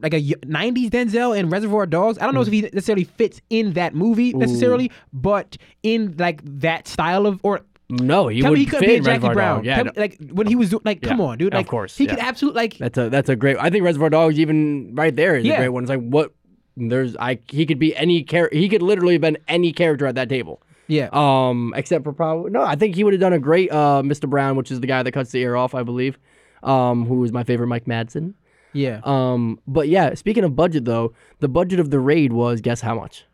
Like 0.02 0.12
a 0.14 0.20
'90s 0.20 0.90
Denzel 0.90 1.38
and 1.38 1.50
Reservoir 1.50 1.86
Dogs. 1.86 2.18
I 2.18 2.24
don't 2.24 2.34
know 2.34 2.42
if 2.42 2.48
he 2.48 2.62
necessarily 2.62 3.04
fits 3.04 3.40
in 3.50 3.72
that 3.74 3.94
movie 3.94 4.32
necessarily, 4.34 4.90
but 5.12 5.56
in 5.82 6.14
like 6.18 6.40
that 6.60 6.86
style 6.86 7.26
of 7.26 7.40
or 7.42 7.62
No, 7.88 8.28
he 8.28 8.42
would 8.42 8.58
he 8.58 8.66
could 8.66 8.80
fit 8.80 8.88
be 8.88 8.94
in 8.96 9.04
Jackie 9.04 9.28
Brown. 9.32 9.58
Dogs. 9.64 9.66
Yeah, 9.66 9.82
me, 9.84 9.90
like 9.96 10.18
when 10.32 10.46
he 10.48 10.54
was 10.56 10.70
do- 10.70 10.82
like, 10.84 11.00
come 11.00 11.18
Yeah, 11.20 11.24
on, 11.26 11.38
dude. 11.38 11.54
of 11.54 11.58
Like, 11.58 11.66
course, 11.68 11.96
he 11.96 12.06
could 12.06 12.18
absolutely 12.18 12.60
like. 12.62 12.78
that's 12.78 12.98
a 12.98 13.08
that's 13.08 13.28
a 13.30 13.36
great. 13.36 13.56
I 13.58 13.70
think 13.70 13.84
Reservoir 13.84 14.10
Dogs 14.10 14.38
even 14.38 14.94
right 14.94 15.14
there 15.16 15.36
is 15.36 15.44
Yeah. 15.46 15.54
a 15.54 15.58
great 15.58 15.68
one. 15.70 15.84
It's 15.84 15.90
like 15.90 16.02
what 16.06 16.34
there's 16.76 17.16
I 17.16 17.38
he 17.48 17.64
could 17.64 17.78
be 17.78 17.96
any 17.96 18.22
character. 18.22 18.58
He 18.58 18.68
could 18.68 18.82
literally 18.82 19.14
have 19.14 19.22
been 19.22 19.38
any 19.48 19.72
character 19.72 20.06
at 20.06 20.14
that 20.16 20.28
table. 20.28 20.60
Yeah, 20.88 21.08
Um, 21.12 21.72
except 21.74 22.04
for 22.04 22.12
probably 22.12 22.50
no. 22.50 22.62
I 22.62 22.76
think 22.76 22.94
he 22.96 23.02
would 23.02 23.14
have 23.14 23.20
done 23.20 23.32
a 23.32 23.38
great 23.38 23.72
uh 23.72 24.02
Mr. 24.04 24.28
Brown, 24.28 24.56
which 24.56 24.70
is 24.70 24.80
the 24.80 24.86
guy 24.86 25.02
that 25.02 25.12
cuts 25.12 25.30
the 25.32 25.40
ear 25.40 25.56
off, 25.56 25.74
I 25.74 25.82
believe. 25.82 26.18
Um, 26.62 27.06
who 27.06 27.24
is 27.24 27.32
my 27.32 27.44
favorite, 27.44 27.68
Mike 27.68 27.86
Madsen. 27.86 28.34
Yeah. 28.76 29.00
Um, 29.04 29.58
but 29.66 29.88
yeah, 29.88 30.14
speaking 30.14 30.44
of 30.44 30.54
budget 30.54 30.84
though, 30.84 31.14
the 31.40 31.48
budget 31.48 31.80
of 31.80 31.90
the 31.90 31.98
raid 32.00 32.32
was 32.32 32.60
guess 32.60 32.80
how 32.80 32.94
much? 32.94 33.24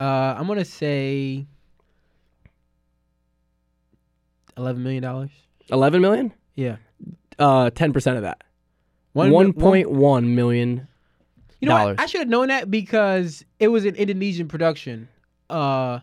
Uh, 0.00 0.34
I'm 0.36 0.46
gonna 0.46 0.64
say 0.64 1.46
eleven 4.56 4.82
million 4.82 5.02
dollars. 5.02 5.30
Eleven 5.70 6.00
million. 6.00 6.32
Yeah, 6.54 6.76
Uh, 7.38 7.70
ten 7.70 7.92
percent 7.92 8.16
of 8.16 8.22
that. 8.22 8.42
One 9.12 9.52
point 9.52 9.90
one 9.90 10.34
million. 10.34 10.88
You 11.60 11.68
know, 11.68 11.78
dollars. 11.78 11.96
what? 11.96 12.02
I 12.02 12.06
should 12.06 12.20
have 12.20 12.28
known 12.28 12.48
that 12.48 12.70
because 12.70 13.44
it 13.58 13.68
was 13.68 13.84
an 13.84 13.94
Indonesian 13.94 14.48
production. 14.48 15.08
Uh, 15.48 16.00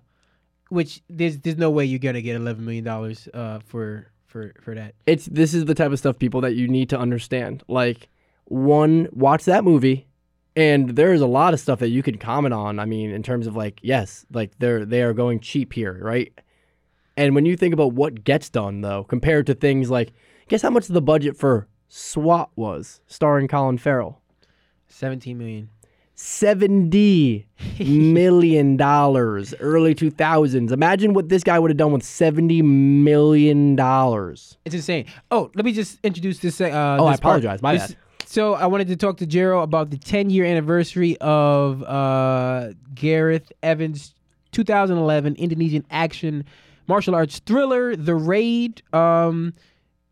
which 0.70 1.02
there's 1.10 1.38
there's 1.40 1.58
no 1.58 1.70
way 1.70 1.86
you're 1.86 2.00
gonna 2.00 2.22
get 2.22 2.36
eleven 2.36 2.66
million 2.66 2.84
dollars. 2.84 3.28
Uh, 3.34 3.60
for 3.60 4.08
for 4.26 4.54
for 4.62 4.74
that. 4.76 4.96
It's 5.06 5.26
this 5.26 5.54
is 5.54 5.66
the 5.66 5.76
type 5.76 5.92
of 5.92 6.00
stuff 6.00 6.18
people 6.18 6.42
that 6.42 6.56
you 6.56 6.68
need 6.68 6.90
to 6.90 6.98
understand. 7.00 7.64
Like 7.68 8.08
one, 8.46 9.08
watch 9.12 9.46
that 9.46 9.64
movie, 9.64 10.08
and 10.56 10.90
there's 10.92 11.22
a 11.22 11.28
lot 11.28 11.54
of 11.54 11.60
stuff 11.60 11.80
that 11.80 11.90
you 11.90 12.04
can 12.04 12.18
comment 12.18 12.54
on. 12.54 12.80
I 12.80 12.86
mean, 12.86 13.12
in 13.12 13.24
terms 13.24 13.48
of 13.48 13.56
like, 13.56 13.80
yes, 13.82 14.26
like 14.34 14.52
they're 14.60 14.86
they 14.86 15.02
are 15.02 15.14
going 15.14 15.40
cheap 15.40 15.74
here, 15.74 15.98
right? 16.02 16.32
And 17.18 17.36
when 17.36 17.46
you 17.46 17.56
think 17.58 17.74
about 17.74 17.94
what 17.94 18.24
gets 18.24 18.50
done 18.50 18.82
though, 18.82 19.04
compared 19.04 19.46
to 19.48 19.54
things 19.54 19.90
like, 19.90 20.12
guess 20.48 20.62
how 20.62 20.70
much 20.70 20.88
the 20.88 21.02
budget 21.02 21.38
for 21.38 21.68
SWAT 21.90 22.50
was, 22.56 23.02
starring 23.08 23.48
Colin 23.48 23.78
Farrell? 23.78 24.22
Seventeen 24.88 25.38
million. 25.38 25.70
Seventy 26.16 27.48
million 27.80 28.78
dollars, 28.78 29.54
early 29.60 29.96
two 29.96 30.10
thousands. 30.12 30.72
Imagine 30.72 31.14
what 31.14 31.30
this 31.30 31.44
guy 31.44 31.58
would 31.60 31.72
have 31.72 31.78
done 31.78 31.92
with 31.92 32.04
seventy 32.04 32.62
million 32.62 33.76
dollars. 33.76 34.58
It's 34.66 34.76
insane. 34.76 35.08
Oh, 35.32 35.50
let 35.56 35.66
me 35.66 35.74
just 35.74 36.00
introduce 36.04 36.40
this. 36.40 36.60
Uh, 36.62 36.98
Oh, 37.00 37.06
I 37.08 37.12
this 37.12 37.20
part. 37.20 37.40
apologize. 37.44 37.62
My 37.62 37.74
This- 37.74 37.88
bad. 37.90 37.98
So 38.32 38.54
I 38.54 38.68
wanted 38.68 38.88
to 38.88 38.96
talk 38.96 39.18
to 39.18 39.28
Jero 39.28 39.62
about 39.62 39.90
the 39.90 39.98
10 39.98 40.30
year 40.30 40.46
anniversary 40.46 41.18
of 41.20 41.84
uh, 41.84 42.70
Gareth 42.96 43.52
Evans' 43.62 44.16
2011 44.54 45.36
Indonesian 45.36 45.86
action 45.92 46.46
martial 46.88 47.14
arts 47.14 47.40
thriller, 47.40 47.94
The 47.94 48.16
Raid. 48.16 48.84
Um, 48.94 49.54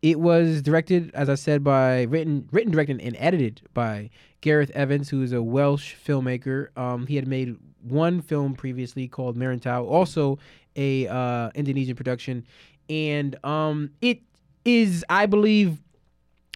it 0.02 0.20
was 0.20 0.60
directed, 0.60 1.10
as 1.14 1.30
I 1.30 1.34
said, 1.34 1.64
by 1.64 2.02
written, 2.02 2.46
written, 2.52 2.70
directed, 2.70 3.00
and 3.00 3.16
edited 3.18 3.62
by 3.72 4.10
Gareth 4.42 4.70
Evans, 4.74 5.08
who 5.08 5.22
is 5.22 5.32
a 5.32 5.42
Welsh 5.42 5.94
filmmaker. 5.94 6.76
Um, 6.76 7.06
he 7.06 7.16
had 7.16 7.26
made 7.26 7.56
one 7.82 8.20
film 8.20 8.52
previously 8.52 9.08
called 9.08 9.34
Merantau, 9.34 9.88
also 9.88 10.38
a 10.76 11.08
uh, 11.08 11.48
Indonesian 11.54 11.96
production, 11.96 12.44
and 12.90 13.42
um, 13.46 13.92
it 14.02 14.20
is, 14.66 15.06
I 15.08 15.24
believe, 15.24 15.78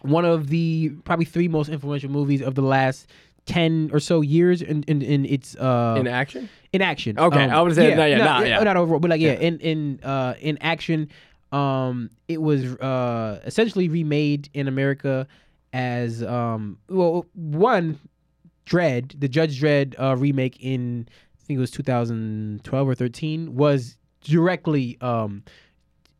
one 0.05 0.25
of 0.25 0.47
the 0.47 0.89
probably 1.03 1.25
three 1.25 1.47
most 1.47 1.69
influential 1.69 2.09
movies 2.09 2.41
of 2.41 2.55
the 2.55 2.61
last 2.61 3.07
ten 3.45 3.89
or 3.93 3.99
so 3.99 4.21
years 4.21 4.61
in 4.61 4.83
in, 4.83 5.01
in 5.01 5.25
its 5.25 5.55
uh 5.57 5.95
In 5.99 6.07
action? 6.07 6.49
in 6.73 6.81
action. 6.81 7.19
Okay, 7.19 7.39
I 7.43 7.61
was 7.61 7.75
saying- 7.75 7.95
no, 7.97 8.05
yeah, 8.05 8.17
nah, 8.17 8.39
yeah. 8.41 8.63
not 8.63 8.75
overall, 8.77 8.99
but 8.99 9.09
like 9.11 9.21
yeah, 9.21 9.33
Yeah. 9.33 9.39
in 9.47 9.59
in 9.59 9.99
uh 10.03 10.33
in 10.41 10.57
action, 10.61 11.09
um, 11.51 12.09
it 12.27 12.41
was 12.41 12.65
uh 12.77 13.41
essentially 13.45 13.87
remade 13.87 14.49
in 14.53 14.67
America 14.67 15.27
as 15.73 16.23
um 16.23 16.77
well 16.89 17.25
one 17.33 17.99
Dredd, 18.65 19.19
the 19.19 19.27
Judge 19.27 19.61
Dredd 19.61 19.93
uh, 19.99 20.15
remake 20.17 20.57
in 20.59 21.07
I 21.39 21.45
think 21.45 21.57
it 21.57 21.61
was 21.61 21.69
2012 21.71 22.87
or 22.89 22.95
13 22.95 23.55
was 23.55 23.95
directly 24.23 24.97
um 25.01 25.43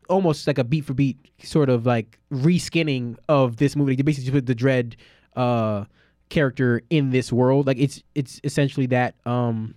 almost 0.08 0.46
like 0.46 0.58
a 0.58 0.64
beat 0.64 0.84
for 0.84 0.94
beat 0.94 1.16
sort 1.42 1.68
of 1.68 1.86
like 1.86 2.18
reskinning 2.32 3.16
of 3.28 3.56
this 3.56 3.76
movie. 3.76 3.96
They 3.96 4.02
basically 4.02 4.32
put 4.32 4.46
the 4.46 4.54
Dredd 4.54 4.94
uh 5.34 5.84
character 6.28 6.82
in 6.90 7.10
this 7.10 7.32
world. 7.32 7.66
Like 7.66 7.78
it's 7.78 8.02
it's 8.14 8.40
essentially 8.44 8.86
that 8.86 9.14
um 9.26 9.74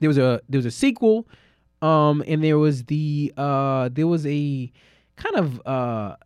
there 0.00 0.08
was 0.08 0.18
a 0.18 0.40
there 0.48 0.58
was 0.58 0.66
a 0.66 0.70
sequel, 0.70 1.28
um, 1.82 2.24
and 2.26 2.42
there 2.42 2.58
was 2.58 2.84
the 2.84 3.32
uh 3.36 3.90
there 3.92 4.06
was 4.06 4.26
a 4.26 4.72
kind 5.16 5.36
of 5.36 5.66
uh 5.66 6.16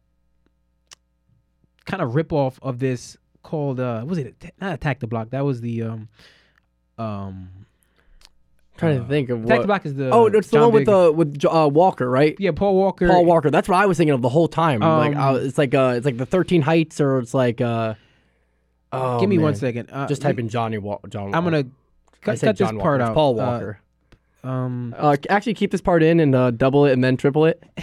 kind 1.84 2.02
of 2.02 2.14
rip 2.14 2.32
off 2.32 2.58
of 2.62 2.78
this 2.78 3.16
called 3.42 3.78
uh 3.78 4.04
was 4.06 4.18
it 4.18 4.52
not 4.60 4.74
Attack 4.74 5.00
the 5.00 5.06
Block? 5.06 5.30
That 5.30 5.44
was 5.44 5.60
the 5.60 5.82
um 5.82 6.08
um 6.98 7.63
trying 8.76 8.98
uh, 8.98 9.02
to 9.02 9.08
think 9.08 9.28
of 9.30 9.42
what. 9.44 9.60
the 9.60 9.66
Block 9.66 9.86
is 9.86 9.94
the 9.94 10.10
oh, 10.10 10.26
it's 10.26 10.48
the 10.48 10.56
John 10.56 10.62
one 10.64 10.72
with 10.72 10.80
Big- 10.82 10.86
the 10.86 11.12
with 11.12 11.44
uh, 11.44 11.68
Walker, 11.72 12.08
right? 12.10 12.34
yeah 12.38 12.50
Paul 12.52 12.74
Walker 12.76 13.08
Paul 13.08 13.24
Walker. 13.24 13.50
That's 13.50 13.68
what 13.68 13.76
I 13.76 13.86
was 13.86 13.96
thinking 13.98 14.14
of 14.14 14.22
the 14.22 14.28
whole 14.28 14.48
time. 14.48 14.80
like 14.80 15.14
I, 15.16 15.30
Um, 15.30 15.36
it's 15.46 15.58
like 15.58 15.74
uh, 15.74 15.94
it's 15.96 16.04
like 16.06 16.16
the 16.16 16.26
Thirteen 16.26 16.62
Heights, 16.62 17.00
or 17.00 17.18
it's 17.18 17.34
like 17.34 17.60
uh. 17.60 17.94
Oh, 18.92 19.18
Give 19.18 19.28
me 19.28 19.38
one 19.38 19.52
man. 19.52 19.54
second. 19.56 19.88
Uh, 19.90 20.06
Just 20.06 20.22
type 20.22 20.38
in 20.38 20.48
Johnny 20.48 20.78
Wa- 20.78 21.00
John. 21.08 21.34
I'm 21.34 21.42
gonna 21.42 21.58
I 21.58 21.64
cut, 22.22 22.38
said 22.38 22.46
cut 22.46 22.58
this 22.58 22.68
John 22.68 22.78
part 22.78 23.00
Walker. 23.00 23.02
It's 23.02 23.08
out. 23.10 23.14
Paul 23.14 23.40
Uh, 23.40 23.44
Walker. 23.44 23.80
um, 24.44 24.94
Uh, 24.96 25.16
actually, 25.28 25.54
keep 25.54 25.72
this 25.72 25.80
part 25.80 26.02
in 26.04 26.20
and 26.20 26.32
uh, 26.34 26.52
double 26.52 26.84
it 26.86 26.92
and 26.92 27.02
then 27.02 27.16
triple 27.16 27.44
it. 27.46 27.60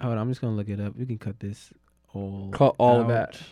hold 0.00 0.12
on, 0.12 0.18
I'm 0.18 0.28
just 0.28 0.40
gonna 0.40 0.54
look 0.54 0.68
it 0.68 0.80
up. 0.80 0.94
You 0.96 1.06
can 1.06 1.18
cut 1.18 1.40
this 1.40 1.72
all. 2.14 2.50
Cut 2.52 2.74
all 2.78 3.00
of 3.00 3.10
out. 3.10 3.32
that. 3.32 3.42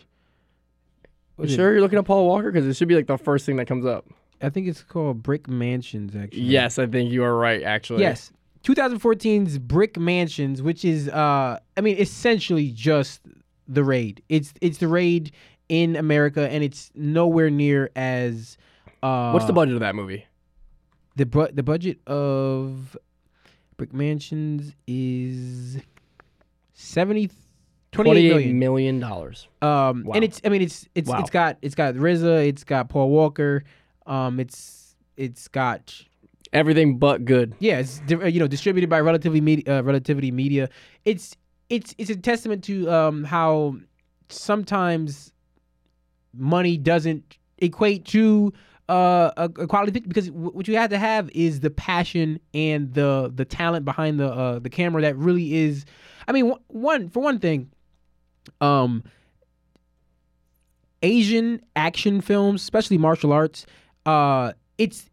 What 1.35 1.43
You 1.43 1.47
is 1.47 1.53
it? 1.53 1.55
sure 1.57 1.71
you're 1.73 1.81
looking 1.81 1.99
at 1.99 2.05
Paul 2.05 2.25
Walker? 2.27 2.51
Because 2.51 2.67
it 2.67 2.75
should 2.75 2.87
be 2.87 2.95
like 2.95 3.07
the 3.07 3.17
first 3.17 3.45
thing 3.45 3.57
that 3.57 3.65
comes 3.67 3.85
up. 3.85 4.05
I 4.41 4.49
think 4.49 4.67
it's 4.67 4.83
called 4.83 5.21
Brick 5.23 5.47
Mansions. 5.47 6.15
Actually. 6.15 6.41
Yes, 6.43 6.79
I 6.79 6.87
think 6.87 7.11
you 7.11 7.23
are 7.23 7.35
right. 7.37 7.61
Actually, 7.63 8.01
Yes. 8.01 8.31
2014's 8.63 9.57
Brick 9.57 9.97
Mansions, 9.97 10.61
which 10.61 10.85
is 10.85 11.09
uh 11.09 11.59
I 11.77 11.81
mean 11.81 11.97
essentially 11.97 12.69
just 12.71 13.21
the 13.67 13.83
raid. 13.83 14.21
It's 14.29 14.53
it's 14.61 14.77
the 14.77 14.87
raid 14.87 15.31
in 15.69 15.95
America 15.95 16.49
and 16.49 16.63
it's 16.63 16.91
nowhere 16.95 17.49
near 17.49 17.89
as 17.95 18.57
uh 19.01 19.31
What's 19.31 19.45
the 19.45 19.53
budget 19.53 19.73
of 19.75 19.79
that 19.81 19.95
movie? 19.95 20.25
the 21.15 21.25
bu- 21.25 21.51
the 21.51 21.63
budget 21.63 21.99
of 22.07 22.95
Brick 23.77 23.93
Mansions 23.93 24.73
is 24.87 25.77
70 26.73 27.29
Twenty-eight 27.91 28.29
million. 28.29 28.59
million 28.59 28.99
dollars. 29.01 29.47
Um, 29.61 30.03
Wow. 30.05 30.13
and 30.15 30.23
it's 30.23 30.39
I 30.45 30.49
mean 30.49 30.61
it's 30.61 30.87
it's 30.95 31.09
Wow. 31.09 31.19
it's 31.19 31.29
got 31.29 31.57
it's 31.61 31.75
got 31.75 31.95
RZA, 31.95 32.47
it's 32.47 32.63
got 32.63 32.87
Paul 32.87 33.09
Walker, 33.09 33.63
um, 34.05 34.39
it's 34.39 34.95
it's 35.17 35.47
got 35.47 36.03
Everything 36.53 36.97
but 36.97 37.23
good. 37.23 37.55
yeah, 37.59 37.79
it's 37.79 38.01
uh, 38.11 38.25
you 38.25 38.39
know 38.39 38.47
distributed 38.47 38.89
by 38.89 38.99
Relatively 38.99 39.39
Media, 39.39 39.77
uh, 39.79 39.83
Relativity 39.83 40.31
Media. 40.31 40.69
It's 41.05 41.37
it's 41.69 41.95
it's 41.97 42.09
a 42.09 42.15
testament 42.17 42.63
to 42.65 42.89
um 42.91 43.23
how 43.23 43.75
sometimes 44.27 45.31
money 46.33 46.77
doesn't 46.77 47.37
equate 47.59 48.05
to 48.05 48.51
uh, 48.89 49.31
a, 49.37 49.43
a 49.45 49.67
quality 49.67 50.01
because 50.01 50.27
w- 50.27 50.51
what 50.51 50.67
you 50.67 50.75
have 50.75 50.89
to 50.89 50.97
have 50.97 51.29
is 51.33 51.61
the 51.61 51.69
passion 51.69 52.39
and 52.53 52.93
the 52.93 53.31
the 53.33 53.45
talent 53.45 53.85
behind 53.85 54.19
the 54.19 54.27
uh, 54.29 54.59
the 54.59 54.69
camera 54.69 55.01
that 55.01 55.15
really 55.15 55.53
is. 55.55 55.85
I 56.27 56.33
mean, 56.33 56.53
one 56.67 57.07
for 57.09 57.21
one 57.21 57.39
thing, 57.39 57.71
um, 58.59 59.03
Asian 61.03 61.61
action 61.75 62.19
films, 62.21 62.61
especially 62.61 62.97
martial 62.97 63.31
arts, 63.31 63.65
uh, 64.05 64.53
it's 64.77 65.09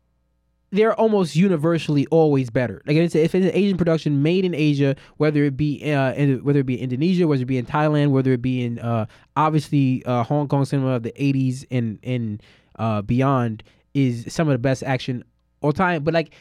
they're 0.70 0.95
almost 0.95 1.34
universally 1.34 2.07
always 2.11 2.51
better. 2.51 2.82
Like 2.86 2.97
if 2.97 3.05
it's, 3.05 3.14
if 3.14 3.34
it's 3.34 3.47
an 3.47 3.53
Asian 3.55 3.78
production 3.78 4.22
made 4.22 4.45
in 4.45 4.55
Asia, 4.55 4.97
whether 5.16 5.45
it 5.45 5.57
be 5.57 5.93
uh, 5.93 6.12
in, 6.12 6.45
whether 6.45 6.61
it 6.61 6.66
be 6.66 6.80
Indonesia, 6.80 7.26
whether 7.26 7.43
it 7.43 7.47
be 7.47 7.59
in 7.59 7.66
Thailand, 7.66 8.11
whether 8.11 8.32
it 8.32 8.43
be 8.43 8.64
in 8.64 8.78
uh, 8.78 9.07
obviously 9.36 10.05
uh, 10.05 10.22
Hong 10.24 10.49
Kong 10.49 10.64
cinema 10.64 10.91
of 10.91 11.03
the 11.03 11.12
'80s 11.12 11.64
and 11.70 11.99
and 12.03 12.43
uh, 12.78 13.03
beyond, 13.03 13.62
is 13.95 14.26
some 14.28 14.49
of 14.49 14.53
the 14.53 14.59
best 14.59 14.82
action 14.82 15.24
all 15.62 15.72
time. 15.72 16.05
But 16.05 16.12
like 16.12 16.34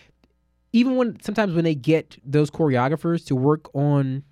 even 0.73 0.97
when 0.97 1.19
sometimes 1.21 1.53
when 1.53 1.63
they 1.63 1.75
get 1.75 2.17
those 2.25 2.51
choreographers 2.51 3.25
to 3.27 3.35
work 3.35 3.73
on 3.73 4.23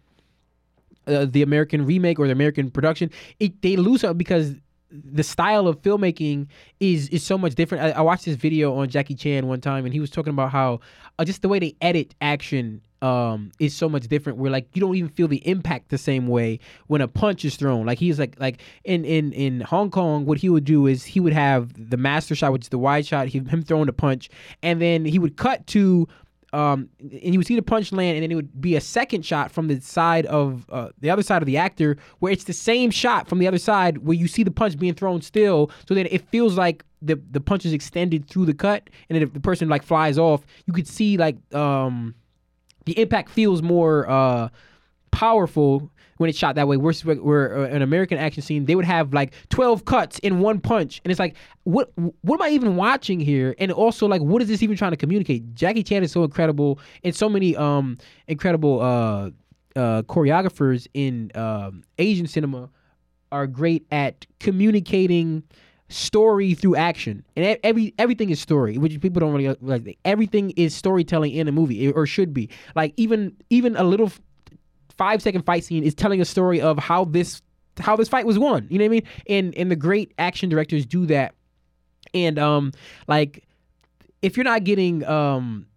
uh, 1.08 1.26
the 1.26 1.42
American 1.42 1.86
remake 1.86 2.20
or 2.20 2.28
the 2.28 2.34
American 2.34 2.70
production, 2.70 3.10
it, 3.40 3.62
they 3.62 3.78
lose 3.78 4.04
out 4.04 4.18
because 4.18 4.56
the 4.92 5.24
style 5.24 5.68
of 5.68 5.82
filmmaking 5.82 6.48
is 6.80 7.10
is 7.10 7.24
so 7.24 7.38
much 7.38 7.56
different. 7.56 7.84
I, 7.84 8.00
I 8.00 8.02
watched 8.02 8.26
this 8.26 8.36
video 8.36 8.76
on 8.76 8.90
Jackie 8.90 9.16
Chan 9.16 9.48
one 9.48 9.62
time, 9.62 9.86
and 9.86 9.94
he 9.94 10.00
was 10.00 10.10
talking 10.10 10.32
about 10.32 10.52
how 10.52 10.80
uh, 11.20 11.26
just 11.26 11.42
the 11.42 11.50
way 11.50 11.60
they 11.60 11.76
edit 11.82 12.14
action 12.22 12.82
um, 13.02 13.52
is 13.60 13.76
so 13.76 13.90
much 13.90 14.08
different. 14.08 14.38
Where 14.38 14.52
like 14.52 14.68
you 14.74 14.82
don't 14.82 14.96
even 14.96 15.10
feel 15.10 15.28
the 15.28 15.46
impact 15.48 15.90
the 15.90 15.98
same 15.98 16.28
way 16.28 16.60
when 16.88 17.02
a 17.02 17.08
punch 17.08 17.44
is 17.46 17.56
thrown. 17.56 17.86
Like 17.86 18.00
he's 18.00 18.20
like 18.20 18.40
like 18.40 18.62
in 18.84 19.06
in 19.06 19.34
in 19.34 19.62
Hong 19.62 19.90
Kong, 19.90 20.26
what 20.26 20.38
he 20.38 20.50
would 20.50 20.66
do 20.66 20.88
is 20.88 21.04
he 21.04 21.20
would 21.20 21.34
have 21.34 21.72
the 21.90 21.98
master 21.98 22.36
shot, 22.36 22.52
which 22.52 22.64
is 22.64 22.70
the 22.70 22.78
wide 22.78 23.06
shot, 23.06 23.28
he, 23.28 23.40
him 23.40 23.64
throwing 23.64 23.88
the 23.88 23.94
punch, 23.94 24.30
and 24.62 24.82
then 24.82 25.06
he 25.06 25.20
would 25.20 25.38
cut 25.38 25.66
to 25.68 26.08
um, 26.56 26.90
and 27.00 27.34
you 27.34 27.38
would 27.38 27.46
see 27.46 27.56
the 27.56 27.62
punch 27.62 27.92
land, 27.92 28.16
and 28.16 28.24
then 28.24 28.32
it 28.32 28.36
would 28.36 28.62
be 28.62 28.76
a 28.78 28.82
second 28.82 29.26
shot 29.26 29.52
from 29.52 29.68
the 29.68 29.82
side 29.82 30.26
of 30.28 30.66
uh, 30.70 30.90
the 31.00 31.10
other 31.10 31.22
side 31.22 31.42
of 31.42 31.46
the 31.46 31.58
actor, 31.58 31.98
where 32.20 32.32
it's 32.32 32.46
the 32.46 32.54
same 32.54 32.90
shot 32.92 33.28
from 33.28 33.40
the 33.40 33.48
other 33.48 33.58
side, 33.58 33.98
where 34.00 34.16
you 34.16 34.28
see 34.28 34.42
the 34.42 34.52
punch 34.52 34.80
being 34.80 34.94
thrown 34.94 35.22
still, 35.22 35.70
so 35.88 35.94
that 35.94 36.14
it 36.14 36.22
feels 36.30 36.58
like 36.58 36.86
the 37.02 37.20
the 37.32 37.42
punch 37.42 37.66
is 37.66 37.74
extended 37.74 38.26
through 38.30 38.46
the 38.46 38.54
cut, 38.54 38.90
and 39.10 39.16
then 39.16 39.22
if 39.22 39.34
the 39.34 39.40
person 39.42 39.68
like 39.68 39.84
flies 39.84 40.18
off, 40.18 40.46
you 40.66 40.72
could 40.72 40.88
see 40.88 41.18
like 41.18 41.36
um, 41.54 42.16
the 42.86 42.98
impact 43.00 43.30
feels 43.30 43.62
more 43.62 44.10
uh, 44.10 44.48
powerful 45.12 45.92
when 46.18 46.30
it's 46.30 46.38
shot 46.38 46.56
that 46.56 46.68
way. 46.68 46.78
We're, 46.78 46.94
we're 47.04 47.66
uh, 47.66 47.68
an 47.70 47.82
American 47.82 48.18
action 48.18 48.42
scene. 48.42 48.66
They 48.66 48.76
would 48.76 48.86
have 48.86 49.14
like 49.14 49.34
twelve 49.50 49.86
cuts 49.86 50.20
in 50.20 50.40
one 50.40 50.60
punch, 50.60 51.02
and 51.04 51.12
it's 51.12 51.20
like, 51.20 51.36
what 51.64 51.92
what 52.22 52.40
am 52.40 52.42
I 52.42 52.50
even 52.50 52.76
watching 52.76 53.20
here? 53.20 53.56
And 53.60 53.72
also 53.72 54.08
like, 54.08 54.22
what 54.22 54.42
is 54.42 54.48
this 54.48 54.64
even 54.64 54.78
trying 54.78 54.92
to 54.92 54.98
communicate? 54.98 55.54
Jackie 55.56 55.84
Chan 55.84 56.04
is 56.04 56.12
so 56.12 56.24
incredible, 56.24 56.80
and 57.04 57.16
so 57.16 57.30
many 57.30 57.56
um 57.56 57.98
incredible 58.28 58.82
uh 58.82 59.30
uh 59.76 60.02
choreographers 60.04 60.88
in 60.94 61.32
um 61.36 61.84
Asian 61.98 62.28
cinema 62.28 62.70
are 63.32 63.48
great 63.48 63.86
at 63.92 64.26
communicating 64.40 65.44
story 65.90 66.56
through 66.56 66.76
action 66.76 67.24
and 67.36 67.60
every 67.64 67.94
everything 68.00 68.32
is 68.32 68.40
story 68.40 68.80
which 68.80 69.00
people 69.02 69.20
don't 69.20 69.34
really 69.34 69.56
like 69.62 70.00
everything 70.04 70.50
is 70.52 70.74
storytelling 70.74 71.32
in 71.32 71.48
a 71.48 71.52
movie 71.52 71.92
or 71.92 72.08
should 72.08 72.34
be 72.34 72.50
like 72.76 72.92
even 72.98 73.36
even 73.52 73.76
a 73.76 73.84
little 73.84 74.12
five 74.98 75.22
second 75.22 75.44
fight 75.44 75.64
scene 75.64 75.84
is 75.84 75.94
telling 75.94 76.22
a 76.22 76.26
story 76.26 76.62
of 76.62 76.78
how 76.78 77.06
this 77.06 77.42
how 77.80 77.96
this 77.96 78.08
fight 78.08 78.26
was 78.26 78.40
won. 78.40 78.68
You 78.70 78.80
know 78.80 78.86
what 78.86 78.88
I 78.88 78.90
mean? 78.90 79.04
And 79.28 79.56
and 79.56 79.72
the 79.72 79.76
great 79.76 80.14
action 80.18 80.50
directors 80.50 80.86
do 80.86 81.06
that. 81.08 81.34
And 82.14 82.40
um 82.40 82.72
like 83.08 83.44
if 84.22 84.38
you're 84.38 84.44
not 84.44 84.64
getting 84.64 85.04
um 85.06 85.68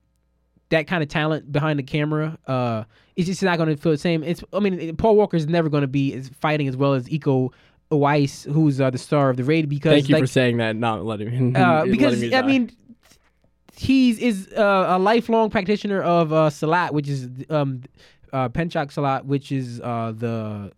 that 0.70 0.86
kind 0.86 1.02
of 1.02 1.08
talent 1.08 1.50
behind 1.50 1.78
the 1.78 1.82
camera, 1.82 2.38
uh 2.46 2.84
it's 3.16 3.26
just 3.26 3.42
not 3.42 3.56
going 3.56 3.68
to 3.68 3.76
feel 3.76 3.90
the 3.90 3.98
same. 3.98 4.22
It's 4.22 4.44
I 4.52 4.60
mean 4.60 4.96
Paul 4.96 5.16
Walker 5.16 5.36
is 5.36 5.46
never 5.46 5.68
going 5.68 5.80
to 5.82 5.88
be 5.88 6.14
as 6.14 6.28
fighting 6.28 6.68
as 6.68 6.76
well 6.76 6.94
as 6.94 7.08
Iko 7.08 7.52
Uwais, 7.90 8.50
who's 8.52 8.80
uh, 8.80 8.90
the 8.90 8.98
star 8.98 9.30
of 9.30 9.36
the 9.36 9.44
raid 9.44 9.68
because 9.68 9.92
Thank 9.92 10.08
you 10.08 10.14
like, 10.14 10.22
for 10.22 10.26
saying 10.26 10.58
that. 10.58 10.76
Not 10.76 11.04
letting 11.04 11.52
me. 11.52 11.60
uh, 11.60 11.78
letting 11.78 11.90
because 11.90 12.20
me 12.20 12.34
I 12.34 12.42
mean, 12.42 12.70
he's 13.74 14.18
is 14.18 14.48
uh, 14.52 14.86
a 14.88 14.98
lifelong 14.98 15.50
practitioner 15.50 16.02
of 16.02 16.32
uh, 16.32 16.50
Silat, 16.50 16.92
which 16.92 17.08
is 17.08 17.28
um, 17.48 17.82
uh, 18.32 18.48
Pencak 18.48 18.92
Silat, 18.92 19.24
which 19.24 19.52
is 19.52 19.80
uh, 19.80 20.12
the 20.16 20.72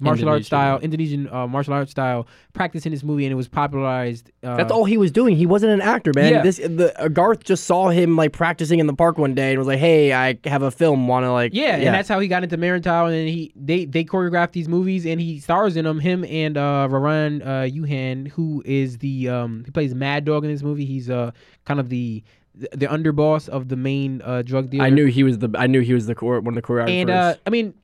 martial 0.00 0.28
arts 0.28 0.46
style, 0.46 0.78
Indonesian 0.80 1.28
uh, 1.28 1.46
martial 1.46 1.72
arts 1.72 1.90
style, 1.90 2.26
practiced 2.52 2.86
in 2.86 2.92
this 2.92 3.02
movie, 3.02 3.24
and 3.24 3.32
it 3.32 3.36
was 3.36 3.48
popularized. 3.48 4.30
Uh, 4.42 4.56
That's 4.56 4.72
all 4.72 4.84
he 4.84 4.98
was 4.98 5.10
doing. 5.10 5.36
He 5.36 5.46
wasn't 5.46 5.72
an 5.72 5.80
actor, 5.80 6.12
man. 6.14 6.32
Yeah. 6.32 6.42
This 6.42 6.56
the 6.56 6.92
uh, 7.00 7.08
Garth 7.08 7.44
just 7.44 7.64
saw 7.64 7.88
him 7.88 8.16
like 8.16 8.32
practicing 8.32 8.78
in 8.80 8.86
the 8.86 8.94
park 8.94 9.18
one 9.18 9.34
day 9.34 9.50
and 9.50 9.58
was 9.58 9.68
like, 9.68 9.78
"Hey, 9.78 10.12
I 10.12 10.38
have 10.44 10.62
a 10.62 10.70
film. 10.70 11.06
Want 11.06 11.24
to 11.24 11.32
like?" 11.32 11.52
Yeah, 11.54 11.76
and 11.76 11.94
that's 11.94 12.08
how 12.08 12.18
he 12.20 12.28
got 12.28 12.42
into 12.42 12.58
Merantau, 12.58 13.06
and 13.06 13.14
then 13.14 13.28
he 13.28 13.52
they 13.56 13.84
they 13.84 14.04
choreographed 14.04 14.52
these 14.52 14.68
movies, 14.68 15.06
and 15.06 15.20
he 15.20 15.38
stars 15.38 15.76
in 15.76 15.84
them. 15.84 16.00
Him 16.00 16.24
and 16.24 16.56
uh, 16.56 16.88
Raran 16.90 17.42
uh, 17.42 17.46
Yuhan, 17.70 18.28
who 18.28 18.62
is 18.64 18.98
the 18.98 19.28
um, 19.28 19.62
he 19.64 19.70
plays 19.70 19.94
Mad 19.94 20.24
Dog 20.24 20.44
in 20.44 20.50
this 20.50 20.62
movie. 20.62 20.84
He's 20.84 21.08
uh 21.08 21.30
kind 21.64 21.80
of 21.80 21.88
the 21.88 22.22
the 22.54 22.86
underboss 22.86 23.48
of 23.48 23.68
the 23.68 23.76
main 23.76 24.22
uh, 24.22 24.42
drug 24.42 24.70
dealer. 24.70 24.84
I 24.84 24.90
knew 24.90 25.06
he 25.06 25.24
was 25.24 25.38
the. 25.38 25.50
I 25.56 25.66
knew 25.66 25.80
he 25.80 25.94
was 25.94 26.06
the 26.06 26.14
core, 26.14 26.40
one 26.40 26.56
of 26.56 26.62
the 26.62 26.66
choreographers. 26.66 27.00
And 27.00 27.10
uh, 27.10 27.34
I 27.46 27.50
mean, 27.50 27.74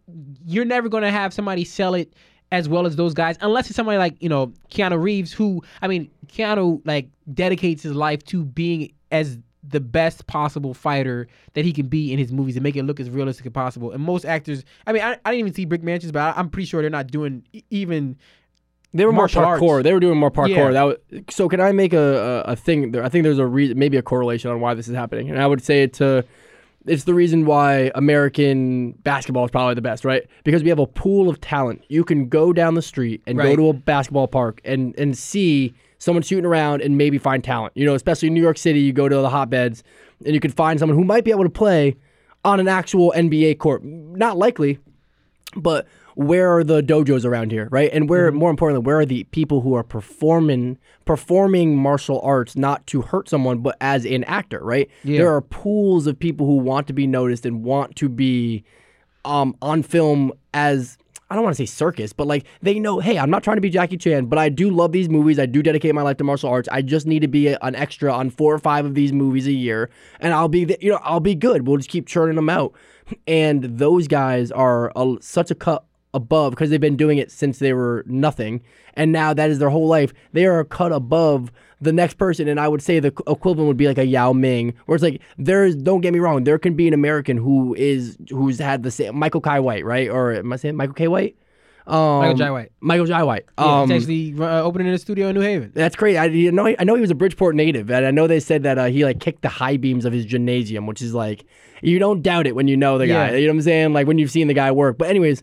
you're 0.45 0.65
never 0.65 0.89
gonna 0.89 1.11
have 1.11 1.33
somebody 1.33 1.65
sell 1.65 1.95
it 1.95 2.15
as 2.53 2.69
well 2.69 2.87
as 2.87 2.97
those 2.97 3.15
guys, 3.15 3.37
unless 3.41 3.67
it's 3.67 3.77
somebody 3.77 3.99
like 3.99 4.21
you 4.23 4.29
know 4.29 4.53
Keanu 4.71 5.01
Reeves, 5.01 5.33
who 5.33 5.63
I 5.83 5.89
mean, 5.89 6.11
Keanu 6.27 6.81
like 6.85 7.09
dedicates 7.33 7.83
his 7.83 7.95
life 7.95 8.25
to 8.27 8.45
being 8.45 8.93
as 9.11 9.39
the 9.63 9.81
best 9.81 10.27
possible 10.27 10.73
fighter 10.73 11.29
that 11.53 11.65
he 11.65 11.73
can 11.73 11.87
be 11.87 12.13
in 12.13 12.19
his 12.19 12.33
movies 12.33 12.57
and 12.57 12.63
make 12.63 12.77
it 12.77 12.85
look 12.85 12.99
as 12.99 13.11
realistic 13.11 13.47
as 13.47 13.53
possible. 13.53 13.93
And 13.93 14.03
most 14.03 14.25
actors, 14.25 14.65
I 14.87 14.93
mean, 14.93 15.03
I, 15.03 15.19
I 15.25 15.31
didn't 15.31 15.41
even 15.41 15.55
see 15.55 15.65
Brick 15.67 15.83
Mansions, 15.83 16.13
but 16.13 16.21
I, 16.21 16.39
I'm 16.39 16.49
pretty 16.49 16.67
sure 16.67 16.81
they're 16.81 16.91
not 16.91 17.09
doing 17.09 17.45
even. 17.71 18.17
They 18.93 19.07
were 19.07 19.13
more 19.13 19.29
parkour. 19.29 19.71
arts. 19.71 19.85
They 19.85 19.93
were 19.93 20.01
doing 20.01 20.19
more 20.19 20.31
parkour. 20.31 20.49
Yeah. 20.49 20.71
That 20.73 20.83
was, 20.83 20.97
so 21.31 21.49
can 21.49 21.61
I 21.61 21.73
make 21.73 21.93
a, 21.93 22.45
a, 22.47 22.53
a 22.53 22.57
thing? 22.57 22.91
There, 22.91 23.05
I 23.05 23.09
think 23.09 23.23
there's 23.23 23.39
a 23.39 23.47
reason, 23.47 23.79
maybe 23.79 23.97
a 23.97 24.03
correlation 24.03 24.51
on 24.51 24.61
why 24.61 24.75
this 24.75 24.89
is 24.89 24.95
happening, 24.95 25.31
and 25.31 25.41
I 25.41 25.47
would 25.47 25.63
say 25.63 25.83
it 25.83 25.93
to. 25.95 26.25
It's 26.87 27.05
the 27.05 27.13
reason 27.13 27.45
why 27.45 27.93
American 27.95 28.93
basketball 28.93 29.45
is 29.45 29.51
probably 29.51 29.75
the 29.75 29.83
best, 29.83 30.03
right? 30.03 30.27
Because 30.45 30.63
we 30.63 30.71
have 30.71 30.79
a 30.79 30.87
pool 30.87 31.29
of 31.29 31.39
talent. 31.43 31.85
You 31.89 32.05
can 32.05 32.31
go 32.31 32.55
down 32.55 32.75
the 32.75 32.83
street 32.83 33.21
and 33.27 33.37
go 33.37 33.55
to 33.55 33.69
a 33.69 33.73
basketball 33.75 34.29
park 34.29 34.63
and 34.65 34.99
and 34.99 35.17
see 35.17 35.75
someone 35.99 36.23
shooting 36.23 36.47
around 36.47 36.81
and 36.81 36.97
maybe 36.97 37.19
find 37.19 37.45
talent. 37.45 37.77
You 37.77 37.85
know, 37.85 37.95
especially 37.95 38.29
in 38.29 38.35
New 38.35 38.41
York 38.41 38.57
City, 38.57 38.81
you 38.81 38.95
go 38.95 39.09
to 39.09 39.17
the 39.17 39.29
hotbeds 39.29 39.85
and 40.25 40.35
you 40.35 40.41
can 40.41 40.51
find 40.51 40.81
someone 40.81 40.97
who 40.97 41.05
might 41.05 41.25
be 41.25 41.31
able 41.31 41.45
to 41.45 41.51
play 41.51 41.97
on 42.45 42.59
an 42.59 42.69
actual 42.69 43.13
NBA 43.15 43.59
court. 43.59 43.85
Not 43.85 44.39
likely, 44.39 44.79
but 45.55 45.87
where 46.21 46.55
are 46.55 46.63
the 46.63 46.83
dojos 46.83 47.25
around 47.25 47.51
here, 47.51 47.67
right? 47.71 47.91
And 47.95 48.07
where, 48.07 48.31
more 48.31 48.51
importantly, 48.51 48.85
where 48.85 48.99
are 48.99 49.07
the 49.07 49.25
people 49.25 49.63
who 49.63 49.73
are 49.73 49.83
performing 49.83 50.77
performing 51.07 51.77
martial 51.77 52.21
arts 52.21 52.55
not 52.57 52.87
to 52.89 53.01
hurt 53.01 53.27
someone, 53.27 53.59
but 53.61 53.75
as 53.81 54.05
an 54.05 54.25
actor, 54.25 54.61
right? 54.63 54.91
Yeah. 55.03 55.19
There 55.19 55.35
are 55.35 55.41
pools 55.41 56.07
of 56.07 56.19
people 56.19 56.47
who 56.47 56.57
want 56.57 56.87
to 56.89 56.93
be 56.93 57.07
noticed 57.07 57.47
and 57.47 57.65
want 57.65 57.97
to 57.97 58.11
be 58.11 58.65
um, 59.25 59.57
on 59.63 59.83
film 59.83 60.33
as 60.53 60.99
I 61.31 61.37
don't 61.37 61.45
want 61.45 61.57
to 61.57 61.63
say 61.63 61.67
circus, 61.67 62.13
but 62.13 62.27
like 62.27 62.45
they 62.61 62.79
know, 62.79 62.99
hey, 63.01 63.19
I'm 63.19 63.31
not 63.31 63.43
trying 63.43 63.57
to 63.57 63.61
be 63.63 63.71
Jackie 63.71 63.97
Chan, 63.97 64.27
but 64.27 64.39
I 64.39 64.51
do 64.51 64.69
love 64.69 64.93
these 64.93 65.09
movies. 65.09 65.39
I 65.39 65.47
do 65.47 65.63
dedicate 65.63 65.95
my 65.95 66.03
life 66.03 66.19
to 66.19 66.25
martial 66.25 66.51
arts. 66.51 66.69
I 66.71 66.83
just 66.83 67.07
need 67.07 67.21
to 67.21 67.29
be 67.29 67.47
a- 67.49 67.59
an 67.63 67.75
extra 67.77 68.13
on 68.13 68.29
four 68.31 68.53
or 68.53 68.59
five 68.59 68.85
of 68.85 68.95
these 68.95 69.13
movies 69.13 69.47
a 69.47 69.53
year, 69.53 69.89
and 70.19 70.35
I'll 70.35 70.49
be, 70.49 70.65
the, 70.67 70.77
you 70.83 70.91
know, 70.91 70.99
I'll 71.03 71.21
be 71.21 71.35
good. 71.37 71.67
We'll 71.67 71.77
just 71.79 71.89
keep 71.89 72.07
churning 72.07 72.37
them 72.37 72.51
out. 72.51 72.75
And 73.27 73.65
those 73.65 74.07
guys 74.07 74.51
are 74.53 74.93
a, 74.97 75.17
such 75.21 75.51
a 75.51 75.55
cut 75.55 75.85
above 76.15 76.51
because 76.53 76.71
they've 76.71 76.81
been 76.81 76.97
doing 76.97 77.19
it 77.19 77.31
since 77.31 77.59
they 77.59 77.73
were 77.73 78.05
nothing, 78.07 78.63
and 78.95 79.13
now 79.13 79.33
that 79.35 79.51
is 79.51 79.59
their 79.59 79.71
whole 79.71 79.87
life. 79.87 80.13
They 80.33 80.47
are 80.47 80.61
a 80.61 80.65
cut 80.65 80.93
above 80.93 81.51
the 81.81 81.93
next 81.93 82.15
person, 82.19 82.47
and 82.49 82.61
I 82.61 82.69
would 82.69 82.83
say 82.83 83.01
the 83.01 83.09
equivalent 83.27 83.69
would 83.69 83.77
be 83.77 83.87
like 83.87 83.97
a 83.99 84.05
Yao 84.05 84.33
Ming, 84.33 84.75
where 84.87 84.97
it's 84.97 85.03
like 85.03 85.21
there's. 85.39 85.77
Don't 85.77 86.01
get 86.03 86.13
me 86.13 86.19
wrong, 86.19 86.45
there 86.45 86.59
can 86.59 86.75
be 86.75 86.87
an 86.89 86.95
American 86.95 87.37
who 87.37 87.75
is 87.75 88.19
who's 88.29 88.59
had 88.59 88.83
the 88.83 88.91
same 88.91 89.17
Michael 89.17 89.41
Kai 89.41 89.61
White, 89.61 89.85
right? 89.85 90.09
Or 90.09 90.33
am 90.33 90.53
I 90.53 90.57
saying 90.57 90.77
Michael 90.77 90.95
K 90.95 91.09
White? 91.09 91.37
Um, 91.87 92.19
Michael 92.21 92.37
Jai 92.37 92.51
White. 92.51 92.73
Michael 92.81 93.07
Jai 93.07 93.23
White. 93.25 93.47
Yeah, 93.59 93.81
Um, 93.81 93.91
it's 93.91 94.03
actually 94.05 94.35
uh, 94.39 94.63
opening 94.63 94.87
in 94.87 94.95
a 94.95 94.99
studio 94.99 95.29
in 95.29 95.35
New 95.35 95.41
Haven. 95.41 95.73
that's 95.75 95.97
great. 95.97 96.17
I 96.17 96.27
you 96.27 96.53
know 96.53 96.67
I 96.79 96.85
know 96.85 96.95
he 96.95 97.01
was 97.01 97.11
a 97.11 97.15
Bridgeport 97.17 97.57
native, 97.57 97.91
and 97.91 98.05
I 98.07 98.11
know 98.11 98.27
they 98.27 98.39
said 98.41 98.63
that 98.65 98.79
uh, 98.79 98.85
he 98.87 99.05
like 99.05 99.19
kicked 99.19 99.43
the 99.43 99.49
high 99.49 99.77
beams 99.77 100.05
of 100.05 100.13
his 100.13 100.25
gymnasium, 100.27 100.87
which 100.87 101.01
is 101.03 101.15
like 101.15 101.45
you 101.83 101.99
don't 101.99 102.21
doubt 102.23 102.47
it 102.47 102.55
when 102.55 102.69
you 102.69 102.77
know 102.77 102.99
the 102.99 103.07
guy. 103.07 103.31
Yeah. 103.31 103.37
You 103.39 103.47
know 103.47 103.53
what 103.55 103.57
I'm 103.59 103.63
saying? 103.63 103.93
Like 103.95 104.07
when 104.07 104.19
you've 104.19 104.31
seen 104.31 104.47
the 104.49 104.55
guy 104.55 104.71
work. 104.71 104.99
But 104.99 105.09
anyways, 105.09 105.43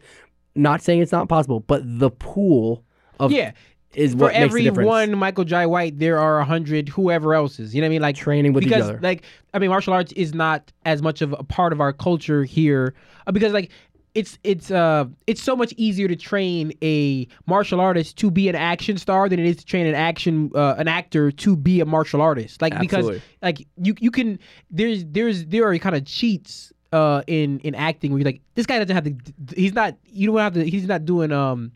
not 0.57 0.81
saying 0.81 1.01
it's 1.01 1.11
not 1.11 1.29
possible, 1.29 1.61
but 1.61 1.81
the 1.85 2.09
pool 2.09 2.83
of 3.19 3.31
Yeah. 3.31 3.51
is 3.93 4.11
For 4.13 4.17
what 4.17 4.33
makes 4.33 4.43
every 4.43 4.69
one 4.69 5.17
Michael 5.17 5.43
Jai 5.43 5.65
White, 5.65 5.97
there 5.99 6.19
are 6.19 6.39
a 6.39 6.45
hundred 6.45 6.89
whoever 6.89 7.33
else's. 7.33 7.73
You 7.73 7.81
know 7.81 7.85
what 7.85 7.89
I 7.89 7.95
mean? 7.95 8.01
Like 8.01 8.15
Training 8.15 8.53
with 8.53 8.63
each 8.63 8.69
because, 8.69 8.89
other. 8.89 8.99
Like 9.01 9.23
I 9.53 9.59
mean, 9.59 9.69
martial 9.69 9.93
arts 9.93 10.11
is 10.13 10.33
not 10.33 10.71
as 10.85 11.01
much 11.01 11.21
of 11.21 11.33
a 11.33 11.43
part 11.43 11.73
of 11.73 11.81
our 11.81 11.93
culture 11.93 12.43
here 12.43 12.93
uh, 13.25 13.31
because 13.31 13.53
like 13.53 13.71
it's 14.17 14.39
it's 14.43 14.71
uh 14.71 15.05
it's 15.27 15.43
so 15.43 15.55
much 15.55 15.73
easier 15.77 16.07
to 16.07 16.15
train 16.15 16.73
a 16.81 17.27
martial 17.45 17.79
artist 17.79 18.17
to 18.17 18.31
be 18.31 18.49
an 18.49 18.55
action 18.55 18.97
star 18.97 19.29
than 19.29 19.39
it 19.39 19.45
is 19.45 19.57
to 19.57 19.65
train 19.65 19.85
an 19.85 19.93
action 19.93 20.49
uh, 20.55 20.73
an 20.79 20.87
actor 20.87 21.29
to 21.31 21.55
be 21.55 21.79
a 21.81 21.85
martial 21.85 22.19
artist. 22.19 22.59
Like 22.59 22.73
Absolutely. 22.73 23.13
because 23.13 23.21
like 23.43 23.67
you 23.77 23.93
you 23.99 24.09
can 24.09 24.39
there's 24.71 25.05
there's 25.05 25.45
there 25.45 25.67
are 25.67 25.77
kind 25.77 25.95
of 25.95 26.05
cheats 26.05 26.73
uh 26.93 27.21
in 27.27 27.59
in 27.59 27.75
acting 27.75 28.11
where 28.11 28.19
you're 28.19 28.25
like 28.25 28.41
this 28.55 28.65
guy 28.65 28.79
doesn't 28.79 28.95
have 28.95 29.03
to 29.03 29.55
he's 29.55 29.73
not 29.73 29.95
you 30.05 30.27
don't 30.27 30.37
have 30.37 30.53
to 30.53 30.63
he's 30.63 30.87
not 30.87 31.05
doing 31.05 31.31
um 31.31 31.71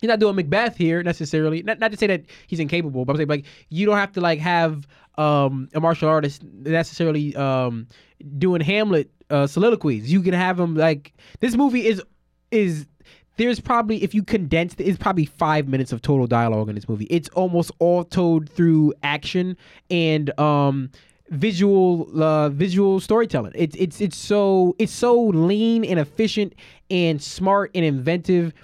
he's 0.00 0.08
not 0.08 0.18
doing 0.18 0.36
Macbeth 0.36 0.76
here 0.76 1.02
necessarily. 1.02 1.62
Not, 1.62 1.78
not 1.78 1.90
to 1.90 1.96
say 1.96 2.06
that 2.06 2.24
he's 2.46 2.60
incapable, 2.60 3.04
but 3.04 3.12
I'm 3.12 3.16
saying 3.18 3.28
like 3.28 3.46
you 3.68 3.86
don't 3.86 3.96
have 3.96 4.12
to 4.12 4.20
like 4.20 4.38
have 4.38 4.86
um, 5.16 5.68
a 5.74 5.80
martial 5.80 6.08
artist 6.08 6.42
necessarily 6.44 7.34
um, 7.36 7.86
doing 8.38 8.60
Hamlet 8.60 9.10
uh, 9.30 9.46
soliloquies. 9.46 10.10
You 10.10 10.22
can 10.22 10.34
have 10.34 10.58
him 10.58 10.74
like 10.74 11.12
this 11.40 11.56
movie 11.56 11.86
is 11.86 12.02
is 12.50 12.86
there's 13.36 13.60
probably 13.60 14.02
if 14.02 14.14
you 14.14 14.22
condense 14.22 14.74
it's 14.78 14.98
probably 14.98 15.24
five 15.24 15.68
minutes 15.68 15.92
of 15.92 16.02
total 16.02 16.26
dialogue 16.26 16.68
in 16.68 16.74
this 16.74 16.88
movie. 16.88 17.06
It's 17.10 17.28
almost 17.30 17.70
all 17.78 18.04
told 18.04 18.48
through 18.48 18.94
action 19.02 19.56
and 19.90 20.38
um 20.38 20.90
visual 21.30 22.22
uh 22.22 22.48
visual 22.48 23.00
storytelling 23.00 23.52
it's 23.54 23.76
it's 23.76 24.00
it's 24.00 24.16
so 24.16 24.74
it's 24.78 24.92
so 24.92 25.20
lean 25.20 25.84
and 25.84 26.00
efficient 26.00 26.54
and 26.90 27.22
smart 27.22 27.70
and 27.74 27.84
inventive 27.84 28.54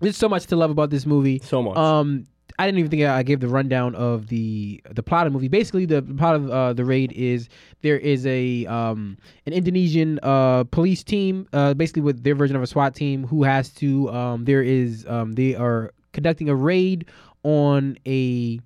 there's 0.00 0.16
so 0.16 0.28
much 0.28 0.46
to 0.46 0.56
love 0.56 0.70
about 0.70 0.90
this 0.90 1.06
movie. 1.06 1.40
So 1.44 1.62
much. 1.62 1.76
Um, 1.76 2.26
I 2.58 2.66
didn't 2.66 2.80
even 2.80 2.90
think 2.90 3.04
I 3.04 3.22
gave 3.22 3.38
the 3.38 3.48
rundown 3.48 3.94
of 3.94 4.28
the 4.28 4.82
the 4.90 5.02
plot 5.02 5.26
of 5.26 5.32
the 5.32 5.36
movie. 5.36 5.48
Basically, 5.48 5.86
the 5.86 6.02
plot 6.02 6.34
of 6.34 6.50
uh, 6.50 6.72
the 6.72 6.84
raid 6.84 7.12
is 7.12 7.48
there 7.82 7.98
is 7.98 8.26
a 8.26 8.66
um 8.66 9.16
an 9.46 9.52
Indonesian 9.52 10.18
uh 10.22 10.64
police 10.64 11.04
team, 11.04 11.46
uh 11.52 11.74
basically 11.74 12.02
with 12.02 12.24
their 12.24 12.34
version 12.34 12.56
of 12.56 12.62
a 12.62 12.66
SWAT 12.66 12.94
team, 12.94 13.24
who 13.26 13.44
has 13.44 13.70
to 13.74 14.10
um 14.10 14.44
there 14.44 14.62
is 14.62 15.06
um 15.08 15.32
they 15.32 15.54
are 15.54 15.92
conducting 16.12 16.48
a 16.48 16.54
raid 16.54 17.06
on 17.44 17.96
a 18.06 18.58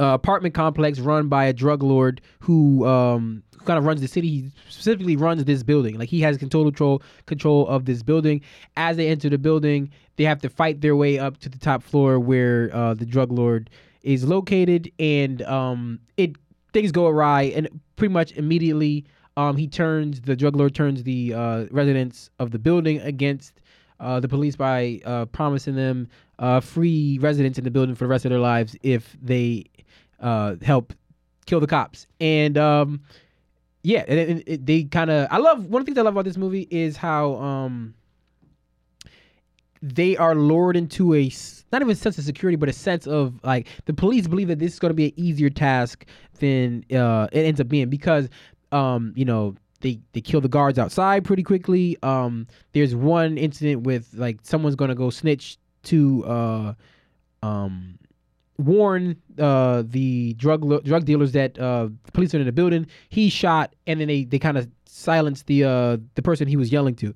uh, 0.00 0.14
apartment 0.14 0.54
complex 0.54 0.98
run 0.98 1.28
by 1.28 1.44
a 1.44 1.52
drug 1.52 1.82
lord 1.82 2.20
who 2.40 2.86
um 2.86 3.42
kind 3.66 3.78
of 3.78 3.84
runs 3.84 4.00
the 4.00 4.08
city. 4.08 4.28
He 4.28 4.50
specifically 4.70 5.16
runs 5.16 5.44
this 5.44 5.62
building. 5.62 5.98
Like 5.98 6.08
he 6.08 6.20
has 6.22 6.38
control 6.38 6.64
control 6.64 7.02
control 7.26 7.68
of 7.68 7.84
this 7.84 8.02
building. 8.02 8.40
As 8.76 8.96
they 8.96 9.08
enter 9.08 9.28
the 9.28 9.38
building, 9.38 9.90
they 10.16 10.24
have 10.24 10.40
to 10.40 10.48
fight 10.48 10.80
their 10.80 10.96
way 10.96 11.18
up 11.18 11.36
to 11.38 11.48
the 11.48 11.58
top 11.58 11.82
floor 11.82 12.18
where 12.18 12.74
uh, 12.74 12.94
the 12.94 13.04
drug 13.04 13.30
lord 13.30 13.68
is 14.02 14.24
located, 14.24 14.90
and 14.98 15.42
um 15.42 16.00
it 16.16 16.36
things 16.72 16.90
go 16.90 17.06
awry, 17.06 17.42
and 17.54 17.68
pretty 17.96 18.12
much 18.12 18.32
immediately 18.32 19.04
um 19.36 19.56
he 19.56 19.68
turns 19.68 20.22
the 20.22 20.34
drug 20.34 20.56
lord 20.56 20.74
turns 20.74 21.02
the 21.02 21.34
uh, 21.34 21.66
residents 21.70 22.30
of 22.38 22.50
the 22.50 22.58
building 22.58 22.98
against 23.00 23.59
the 24.00 24.28
police 24.28 24.56
by 24.56 25.00
uh, 25.04 25.26
promising 25.26 25.74
them 25.74 26.08
uh, 26.38 26.60
free 26.60 27.18
residence 27.20 27.58
in 27.58 27.64
the 27.64 27.70
building 27.70 27.94
for 27.94 28.04
the 28.04 28.08
rest 28.08 28.24
of 28.24 28.30
their 28.30 28.40
lives 28.40 28.74
if 28.82 29.16
they 29.22 29.64
uh, 30.20 30.56
help 30.62 30.92
kill 31.46 31.60
the 31.60 31.66
cops. 31.66 32.06
And 32.20 32.56
um, 32.56 33.02
yeah, 33.82 34.04
and 34.08 34.42
it, 34.46 34.66
they 34.66 34.84
kind 34.84 35.10
of. 35.10 35.28
I 35.30 35.38
love 35.38 35.66
one 35.66 35.80
of 35.80 35.86
the 35.86 35.90
things 35.90 35.98
I 35.98 36.02
love 36.02 36.14
about 36.14 36.24
this 36.24 36.36
movie 36.36 36.66
is 36.70 36.96
how 36.96 37.34
um, 37.36 37.94
they 39.82 40.16
are 40.16 40.34
lured 40.34 40.76
into 40.76 41.14
a 41.14 41.30
not 41.72 41.82
even 41.82 41.90
a 41.92 41.94
sense 41.94 42.18
of 42.18 42.24
security, 42.24 42.56
but 42.56 42.68
a 42.68 42.72
sense 42.72 43.06
of 43.06 43.40
like 43.44 43.68
the 43.86 43.94
police 43.94 44.26
believe 44.26 44.48
that 44.48 44.58
this 44.58 44.72
is 44.72 44.78
going 44.78 44.90
to 44.90 44.94
be 44.94 45.06
an 45.06 45.12
easier 45.16 45.50
task 45.50 46.04
than 46.38 46.84
uh, 46.92 47.28
it 47.32 47.40
ends 47.40 47.60
up 47.60 47.68
being 47.68 47.88
because 47.88 48.28
um, 48.72 49.12
you 49.16 49.24
know 49.24 49.54
they 49.80 50.00
they 50.12 50.20
kill 50.20 50.40
the 50.40 50.48
guards 50.48 50.78
outside 50.78 51.24
pretty 51.24 51.42
quickly. 51.42 51.96
Um, 52.02 52.46
there's 52.72 52.94
one 52.94 53.38
incident 53.38 53.82
with 53.82 54.08
like 54.14 54.38
someone's 54.42 54.76
gonna 54.76 54.94
go 54.94 55.10
snitch 55.10 55.58
to 55.84 56.24
uh, 56.24 56.74
um, 57.42 57.98
warn 58.58 59.16
uh 59.38 59.82
the 59.86 60.34
drug 60.34 60.64
lo- 60.64 60.80
drug 60.80 61.04
dealers 61.06 61.32
that 61.32 61.58
uh 61.58 61.88
police 62.12 62.34
are 62.34 62.38
in 62.38 62.46
the 62.46 62.52
building. 62.52 62.86
He 63.08 63.28
shot, 63.28 63.74
and 63.86 64.00
then 64.00 64.08
they 64.08 64.24
they 64.24 64.38
kind 64.38 64.58
of 64.58 64.68
silenced 64.86 65.46
the 65.46 65.64
uh 65.64 65.96
the 66.14 66.22
person 66.22 66.48
he 66.48 66.56
was 66.56 66.70
yelling 66.70 66.94
to, 66.96 67.14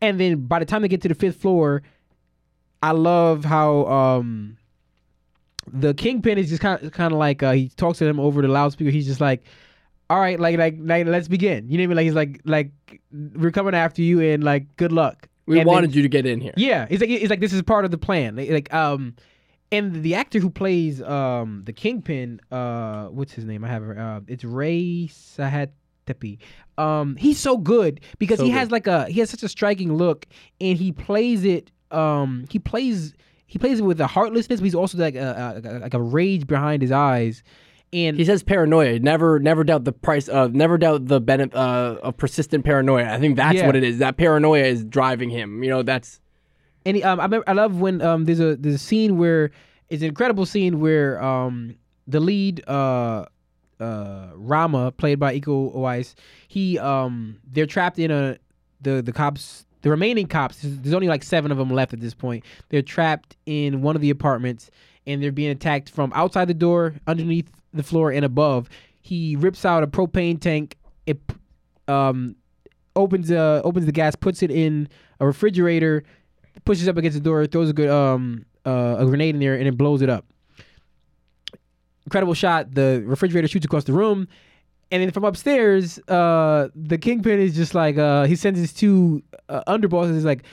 and 0.00 0.20
then 0.20 0.46
by 0.46 0.58
the 0.58 0.66
time 0.66 0.82
they 0.82 0.88
get 0.88 1.02
to 1.02 1.08
the 1.08 1.14
fifth 1.14 1.40
floor, 1.40 1.82
I 2.82 2.92
love 2.92 3.44
how 3.44 3.86
um 3.86 4.58
the 5.72 5.94
kingpin 5.94 6.38
is 6.38 6.48
just 6.48 6.60
kind 6.60 6.82
of 6.82 6.92
kind 6.92 7.12
of 7.12 7.18
like 7.18 7.42
uh, 7.42 7.52
he 7.52 7.68
talks 7.68 7.98
to 7.98 8.04
them 8.04 8.18
over 8.18 8.42
the 8.42 8.48
loudspeaker. 8.48 8.90
He's 8.90 9.06
just 9.06 9.20
like, 9.20 9.44
"All 10.12 10.20
right, 10.20 10.38
like 10.38 10.56
like 10.58 10.76
like 10.80 11.06
let's 11.06 11.28
begin." 11.28 11.68
You 11.68 11.78
know 11.78 11.82
what 11.82 11.84
I 11.84 11.86
mean? 11.88 11.96
Like 11.96 12.04
he's 12.04 12.14
like 12.22 12.40
like 12.44 12.70
we're 13.40 13.50
coming 13.50 13.74
after 13.74 14.02
you 14.02 14.20
and 14.20 14.42
like 14.44 14.64
good 14.76 14.92
luck. 14.92 15.28
we 15.46 15.58
And 15.58 15.66
then- 15.68 15.72
wanted 15.74 15.94
you 15.94 16.02
to 16.02 16.08
get 16.08 16.24
in 16.26 16.40
here. 16.40 16.54
yeah, 16.56 16.86
it's 16.90 17.00
like 17.00 17.10
it's 17.10 17.30
like 17.30 17.40
this 17.40 17.52
is 17.52 17.62
part 17.62 17.84
of 17.84 17.90
the 17.90 17.98
plan. 17.98 18.36
Like, 18.36 18.50
like, 18.50 18.74
um, 18.74 19.14
and 19.72 20.02
the 20.02 20.14
actor 20.14 20.38
who 20.38 20.50
plays 20.50 21.00
um 21.02 21.62
the 21.64 21.72
kingpin, 21.72 22.40
uh, 22.50 23.06
what's 23.06 23.32
his 23.32 23.44
name? 23.44 23.64
I 23.64 23.68
have 23.68 23.84
uh, 23.90 24.20
it's 24.28 24.44
Ray 24.44 25.08
Sahetapy. 25.10 26.38
Um, 26.78 27.16
he's 27.16 27.38
so 27.38 27.56
good 27.58 28.00
because 28.18 28.38
So 28.38 28.44
he 28.44 28.50
good. 28.50 28.58
has 28.58 28.70
like 28.70 28.86
a 28.86 29.06
he 29.06 29.20
has 29.20 29.30
such 29.30 29.42
a 29.42 29.48
striking 29.48 29.92
look, 29.94 30.26
and 30.60 30.76
he 30.78 30.92
plays 30.92 31.44
it. 31.44 31.70
Um, 31.90 32.44
he 32.50 32.58
plays 32.58 33.14
he 33.46 33.58
plays 33.58 33.80
it 33.80 33.82
with 33.84 34.00
a 34.00 34.06
heartlessness, 34.06 34.60
but 34.60 34.64
he's 34.64 34.74
also 34.74 34.96
like 34.98 35.14
a, 35.14 35.60
a, 35.64 35.68
a- 35.68 35.78
like 35.80 35.94
a 35.94 36.00
rage 36.00 36.46
behind 36.46 36.80
his 36.82 36.92
eyes, 36.92 37.42
and 37.92 38.16
He 38.16 38.24
says 38.24 38.42
paranoia. 38.42 38.98
Never, 38.98 39.38
never 39.38 39.64
doubt 39.64 39.84
the 39.84 39.92
price 39.92 40.28
of. 40.28 40.54
Never 40.54 40.78
doubt 40.78 41.06
the 41.06 41.20
benefit 41.20 41.54
uh, 41.54 41.98
of 42.02 42.16
persistent 42.16 42.64
paranoia. 42.64 43.12
I 43.12 43.18
think 43.18 43.36
that's 43.36 43.56
Yeah. 43.58 43.66
what 43.66 43.76
it 43.76 43.84
is. 43.84 43.98
That 43.98 44.16
paranoia 44.16 44.64
is 44.64 44.84
driving 44.84 45.30
him. 45.30 45.62
You 45.62 45.70
know, 45.70 45.82
that's 45.82 46.20
and 46.84 46.96
he, 46.96 47.02
um, 47.02 47.20
I 47.20 47.24
remember, 47.24 47.48
I 47.48 47.52
love 47.52 47.80
when 47.80 48.00
um 48.02 48.24
there's 48.24 48.40
a 48.40 48.56
there's 48.56 48.74
a 48.76 48.78
scene 48.78 49.18
where 49.18 49.50
it's 49.88 50.02
an 50.02 50.08
incredible 50.08 50.46
scene 50.46 50.80
where 50.80 51.22
um 51.22 51.76
the 52.08 52.18
lead 52.20 52.66
uh 52.66 53.26
uh 53.78 54.28
Rama 54.34 54.90
played 54.92 55.18
by 55.18 55.38
Iko 55.38 55.74
Uwais 55.74 56.14
he 56.48 56.78
um 56.78 57.38
they're 57.50 57.66
trapped 57.66 57.98
in 57.98 58.10
a 58.10 58.36
the 58.80 59.02
the 59.02 59.12
cops 59.12 59.64
the 59.82 59.90
remaining 59.90 60.26
cops 60.26 60.58
there's 60.62 60.94
only 60.94 61.08
like 61.08 61.22
seven 61.22 61.50
of 61.52 61.58
them 61.58 61.70
left 61.70 61.92
at 61.92 62.00
this 62.00 62.14
point 62.14 62.44
they're 62.68 62.82
trapped 62.82 63.36
in 63.46 63.82
one 63.82 63.94
of 63.96 64.02
the 64.02 64.10
apartments 64.10 64.70
and 65.06 65.22
they're 65.22 65.32
being 65.32 65.50
attacked 65.50 65.90
from 65.90 66.12
outside 66.14 66.46
the 66.48 66.54
door 66.54 66.94
underneath 67.06 67.48
the 67.72 67.82
floor 67.82 68.10
and 68.10 68.24
above 68.24 68.68
he 69.00 69.36
rips 69.36 69.64
out 69.64 69.82
a 69.82 69.86
propane 69.86 70.40
tank 70.40 70.76
it 71.06 71.20
um 71.88 72.36
opens 72.94 73.30
uh 73.30 73.60
opens 73.64 73.86
the 73.86 73.92
gas 73.92 74.14
puts 74.14 74.42
it 74.42 74.50
in 74.50 74.88
a 75.20 75.26
refrigerator 75.26 76.04
pushes 76.64 76.88
up 76.88 76.96
against 76.96 77.16
the 77.16 77.22
door, 77.22 77.44
throws 77.46 77.70
a 77.70 77.72
good 77.72 77.88
um 77.88 78.44
uh, 78.64 78.96
a 78.98 79.06
grenade 79.06 79.34
in 79.34 79.40
there, 79.40 79.54
and 79.54 79.66
it 79.66 79.76
blows 79.76 80.02
it 80.02 80.08
up. 80.08 80.24
incredible 82.06 82.34
shot. 82.34 82.72
The 82.74 83.02
refrigerator 83.04 83.48
shoots 83.48 83.66
across 83.66 83.84
the 83.84 83.92
room, 83.92 84.28
and 84.90 85.02
then 85.02 85.10
from 85.10 85.24
upstairs, 85.24 85.98
uh, 86.08 86.68
the 86.74 86.98
kingpin 86.98 87.40
is 87.40 87.56
just 87.56 87.74
like 87.74 87.98
uh, 87.98 88.24
he 88.24 88.36
sends 88.36 88.60
his 88.60 88.72
two 88.72 89.22
uh, 89.48 89.62
underbosses. 89.66 90.14
He's 90.14 90.24
like, 90.24 90.44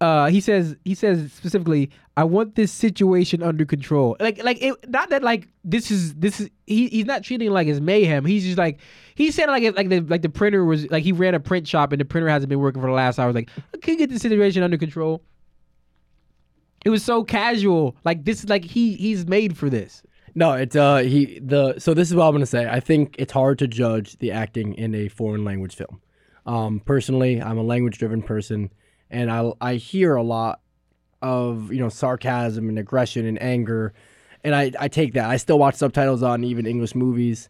uh, 0.00 0.26
he 0.26 0.40
says 0.40 0.76
he 0.84 0.94
says 0.94 1.32
specifically, 1.32 1.90
"I 2.16 2.24
want 2.24 2.54
this 2.54 2.70
situation 2.70 3.42
under 3.42 3.64
control." 3.64 4.16
Like 4.20 4.42
like 4.44 4.62
it, 4.62 4.88
not 4.88 5.10
that 5.10 5.22
like 5.22 5.48
this 5.64 5.90
is 5.90 6.14
this 6.14 6.40
is 6.40 6.50
he, 6.66 6.88
he's 6.88 7.06
not 7.06 7.24
treating 7.24 7.48
it 7.48 7.50
like 7.50 7.66
it's 7.66 7.80
mayhem. 7.80 8.24
He's 8.24 8.44
just 8.44 8.58
like 8.58 8.78
he's 9.16 9.34
saying 9.34 9.48
like 9.48 9.76
like 9.76 9.88
the 9.88 10.00
like 10.00 10.22
the 10.22 10.28
printer 10.28 10.64
was 10.64 10.88
like 10.90 11.02
he 11.02 11.12
ran 11.12 11.34
a 11.34 11.40
print 11.40 11.66
shop 11.66 11.92
and 11.92 12.00
the 12.00 12.04
printer 12.04 12.28
hasn't 12.28 12.48
been 12.48 12.60
working 12.60 12.80
for 12.80 12.88
the 12.88 12.94
last 12.94 13.18
hour. 13.18 13.32
Like, 13.32 13.50
I 13.74 13.78
can 13.78 13.96
get 13.96 14.10
the 14.10 14.18
situation 14.18 14.62
under 14.62 14.78
control? 14.78 15.22
It 16.84 16.90
was 16.90 17.02
so 17.02 17.24
casual. 17.24 17.96
Like 18.04 18.24
this 18.24 18.44
is 18.44 18.48
like 18.48 18.64
he 18.64 18.94
he's 18.94 19.26
made 19.26 19.58
for 19.58 19.68
this. 19.68 20.02
No, 20.36 20.52
it's 20.52 20.76
uh 20.76 20.98
he 20.98 21.40
the 21.40 21.80
so 21.80 21.92
this 21.92 22.08
is 22.08 22.14
what 22.14 22.26
I'm 22.26 22.32
gonna 22.32 22.46
say. 22.46 22.68
I 22.68 22.78
think 22.78 23.16
it's 23.18 23.32
hard 23.32 23.58
to 23.58 23.66
judge 23.66 24.16
the 24.18 24.30
acting 24.30 24.74
in 24.74 24.94
a 24.94 25.08
foreign 25.08 25.44
language 25.44 25.74
film. 25.74 26.00
Um, 26.46 26.80
personally, 26.80 27.42
I'm 27.42 27.58
a 27.58 27.62
language 27.62 27.98
driven 27.98 28.22
person, 28.22 28.70
and 29.10 29.30
I 29.30 29.52
I 29.60 29.74
hear 29.74 30.14
a 30.14 30.22
lot 30.22 30.60
of 31.22 31.72
you 31.72 31.80
know 31.80 31.88
sarcasm 31.88 32.68
and 32.68 32.78
aggression 32.78 33.26
and 33.26 33.40
anger, 33.42 33.92
and 34.44 34.54
I 34.54 34.72
I 34.78 34.88
take 34.88 35.14
that. 35.14 35.28
I 35.28 35.36
still 35.36 35.58
watch 35.58 35.76
subtitles 35.76 36.22
on 36.22 36.44
even 36.44 36.66
English 36.66 36.94
movies. 36.94 37.48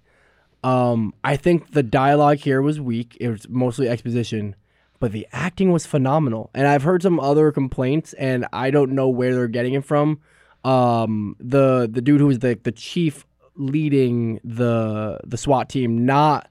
Um, 0.64 1.14
I 1.22 1.36
think 1.36 1.72
the 1.72 1.82
dialogue 1.82 2.38
here 2.38 2.60
was 2.60 2.80
weak. 2.80 3.16
It 3.20 3.28
was 3.28 3.48
mostly 3.48 3.88
exposition, 3.88 4.56
but 4.98 5.12
the 5.12 5.26
acting 5.32 5.70
was 5.70 5.86
phenomenal. 5.86 6.50
And 6.52 6.66
I've 6.66 6.82
heard 6.82 7.02
some 7.02 7.20
other 7.20 7.52
complaints, 7.52 8.12
and 8.14 8.46
I 8.52 8.70
don't 8.70 8.92
know 8.92 9.08
where 9.08 9.34
they're 9.34 9.48
getting 9.48 9.74
it 9.74 9.84
from. 9.84 10.20
Um, 10.64 11.36
the 11.38 11.88
the 11.90 12.02
dude 12.02 12.20
who 12.20 12.26
was 12.26 12.40
the 12.40 12.58
the 12.62 12.72
chief 12.72 13.26
leading 13.54 14.40
the 14.44 15.20
the 15.24 15.36
SWAT 15.36 15.68
team, 15.68 16.04
not 16.04 16.50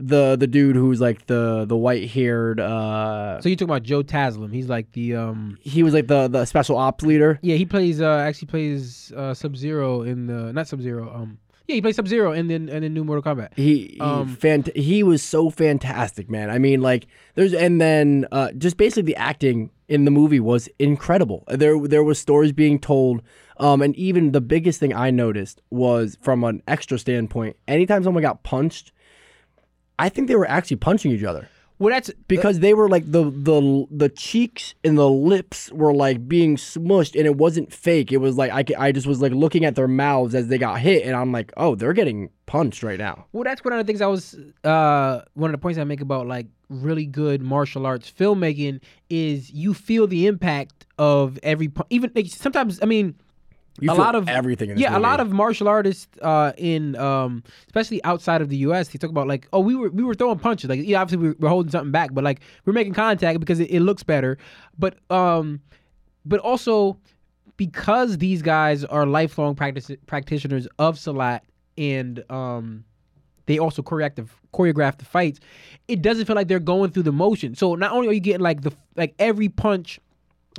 the 0.00 0.36
the 0.36 0.46
dude 0.46 0.76
who's 0.76 1.00
like 1.00 1.26
the 1.26 1.64
the 1.66 1.76
white 1.76 2.08
haired. 2.08 2.60
Uh, 2.60 3.40
So 3.40 3.48
you 3.48 3.56
talking 3.56 3.70
about 3.70 3.82
Joe 3.82 4.02
Taslim? 4.02 4.52
He's 4.52 4.68
like 4.68 4.92
the 4.92 5.16
um 5.16 5.58
he 5.60 5.82
was 5.82 5.92
like 5.92 6.06
the 6.06 6.28
the 6.28 6.44
special 6.44 6.76
ops 6.76 7.04
leader. 7.04 7.38
yeah 7.42 7.56
he 7.56 7.66
plays 7.66 8.00
uh 8.00 8.18
actually 8.18 8.46
plays 8.48 9.12
uh 9.16 9.34
Sub 9.34 9.56
Zero 9.56 10.02
in 10.02 10.26
the 10.26 10.52
not 10.52 10.68
Sub 10.68 10.80
Zero 10.80 11.12
um 11.12 11.38
yeah 11.66 11.74
he 11.74 11.80
plays 11.82 11.96
Sub 11.96 12.06
Zero 12.06 12.30
and 12.32 12.48
then 12.48 12.68
and 12.68 12.84
then 12.84 12.94
new 12.94 13.02
Mortal 13.04 13.22
Kombat. 13.34 13.50
He 13.56 13.88
he, 13.94 14.00
Um, 14.00 14.36
fant- 14.36 14.74
he 14.76 15.02
was 15.02 15.20
so 15.22 15.50
fantastic, 15.50 16.30
man. 16.30 16.48
I 16.48 16.58
mean, 16.58 16.80
like 16.80 17.06
there's 17.34 17.52
and 17.52 17.80
then 17.80 18.26
uh, 18.30 18.52
just 18.52 18.76
basically 18.76 19.02
the 19.02 19.16
acting 19.16 19.70
in 19.88 20.04
the 20.04 20.10
movie 20.10 20.40
was 20.40 20.68
incredible. 20.78 21.42
There 21.48 21.76
there 21.86 22.04
was 22.04 22.18
stories 22.20 22.52
being 22.52 22.78
told, 22.78 23.22
um, 23.58 23.82
and 23.82 23.96
even 23.96 24.32
the 24.32 24.40
biggest 24.40 24.78
thing 24.80 24.94
I 24.94 25.10
noticed 25.10 25.60
was 25.70 26.16
from 26.22 26.44
an 26.44 26.62
extra 26.68 26.98
standpoint. 26.98 27.56
Anytime 27.66 28.04
someone 28.04 28.22
got 28.22 28.42
punched, 28.44 28.92
I 29.98 30.08
think 30.08 30.28
they 30.28 30.36
were 30.36 30.48
actually 30.48 30.76
punching 30.78 31.10
each 31.12 31.24
other 31.24 31.48
Well, 31.78 31.94
that's 31.94 32.10
because 32.26 32.58
they 32.58 32.74
were 32.74 32.88
like 32.88 33.10
the 33.10 33.24
the 33.30 33.86
the 33.90 34.08
cheeks 34.08 34.74
and 34.82 34.98
the 34.98 35.08
lips 35.08 35.70
were 35.72 35.94
like 35.94 36.28
being 36.28 36.56
smushed 36.56 37.14
and 37.16 37.24
it 37.24 37.36
wasn't 37.36 37.72
fake. 37.72 38.10
It 38.10 38.16
was 38.18 38.36
like 38.36 38.50
I, 38.50 38.64
I 38.86 38.92
just 38.92 39.06
was 39.06 39.22
like 39.22 39.32
looking 39.32 39.64
at 39.64 39.76
their 39.76 39.86
mouths 39.88 40.34
as 40.34 40.48
they 40.48 40.58
got 40.58 40.80
hit 40.80 41.06
and 41.06 41.14
I'm 41.14 41.30
like, 41.30 41.52
oh, 41.56 41.76
they're 41.76 41.92
getting 41.92 42.30
punched 42.46 42.82
right 42.82 42.98
now. 42.98 43.26
Well, 43.32 43.44
that's 43.44 43.62
one 43.64 43.72
of 43.72 43.78
the 43.78 43.84
things 43.84 44.00
I 44.00 44.08
was 44.08 44.36
uh 44.64 45.22
one 45.34 45.50
of 45.50 45.52
the 45.52 45.62
points 45.62 45.78
I 45.78 45.84
make 45.84 46.00
about 46.00 46.26
like 46.26 46.46
really 46.68 47.06
good 47.06 47.40
martial 47.42 47.86
arts 47.86 48.10
filmmaking 48.10 48.80
is 49.08 49.50
you 49.50 49.72
feel 49.72 50.06
the 50.06 50.26
impact 50.26 50.84
of 50.98 51.38
every 51.42 51.68
pu- 51.68 51.84
even 51.90 52.10
like, 52.14 52.26
sometimes 52.26 52.80
I 52.82 52.86
mean 52.86 53.14
You 53.80 53.90
a 53.90 53.94
feel 53.94 54.04
lot 54.04 54.14
of 54.14 54.28
everything 54.28 54.70
in 54.70 54.76
this 54.76 54.82
yeah, 54.82 54.96
a 54.96 55.00
lot 55.00 55.20
of 55.20 55.30
martial 55.30 55.68
artists 55.68 56.08
uh, 56.20 56.52
in 56.56 56.96
um, 56.96 57.42
especially 57.66 58.02
outside 58.04 58.40
of 58.40 58.48
the 58.48 58.56
U.S. 58.58 58.88
They 58.88 58.98
talk 58.98 59.10
about 59.10 59.28
like, 59.28 59.48
oh, 59.52 59.60
we 59.60 59.74
were 59.74 59.90
we 59.90 60.02
were 60.02 60.14
throwing 60.14 60.38
punches. 60.38 60.68
Like, 60.68 60.80
yeah, 60.82 61.00
obviously 61.00 61.28
we 61.28 61.34
we're 61.38 61.48
holding 61.48 61.70
something 61.70 61.92
back, 61.92 62.12
but 62.12 62.24
like 62.24 62.40
we're 62.64 62.72
making 62.72 62.94
contact 62.94 63.40
because 63.40 63.60
it, 63.60 63.70
it 63.70 63.80
looks 63.80 64.02
better. 64.02 64.38
But 64.78 64.98
um, 65.10 65.60
but 66.24 66.40
also 66.40 66.98
because 67.56 68.18
these 68.18 68.42
guys 68.42 68.84
are 68.84 69.06
lifelong 69.06 69.54
practice 69.54 69.90
practitioners 70.06 70.66
of 70.78 70.96
Silat 70.96 71.40
and 71.76 72.24
um, 72.30 72.84
they 73.46 73.58
also 73.58 73.82
choreograph 73.82 74.16
the, 74.16 74.26
choreograph 74.52 74.98
the 74.98 75.04
fights. 75.04 75.40
It 75.86 76.02
doesn't 76.02 76.26
feel 76.26 76.36
like 76.36 76.48
they're 76.48 76.58
going 76.58 76.90
through 76.90 77.04
the 77.04 77.12
motion. 77.12 77.54
So 77.54 77.74
not 77.74 77.92
only 77.92 78.08
are 78.08 78.12
you 78.12 78.20
getting 78.20 78.42
like 78.42 78.62
the 78.62 78.72
like 78.96 79.14
every 79.18 79.48
punch 79.48 80.00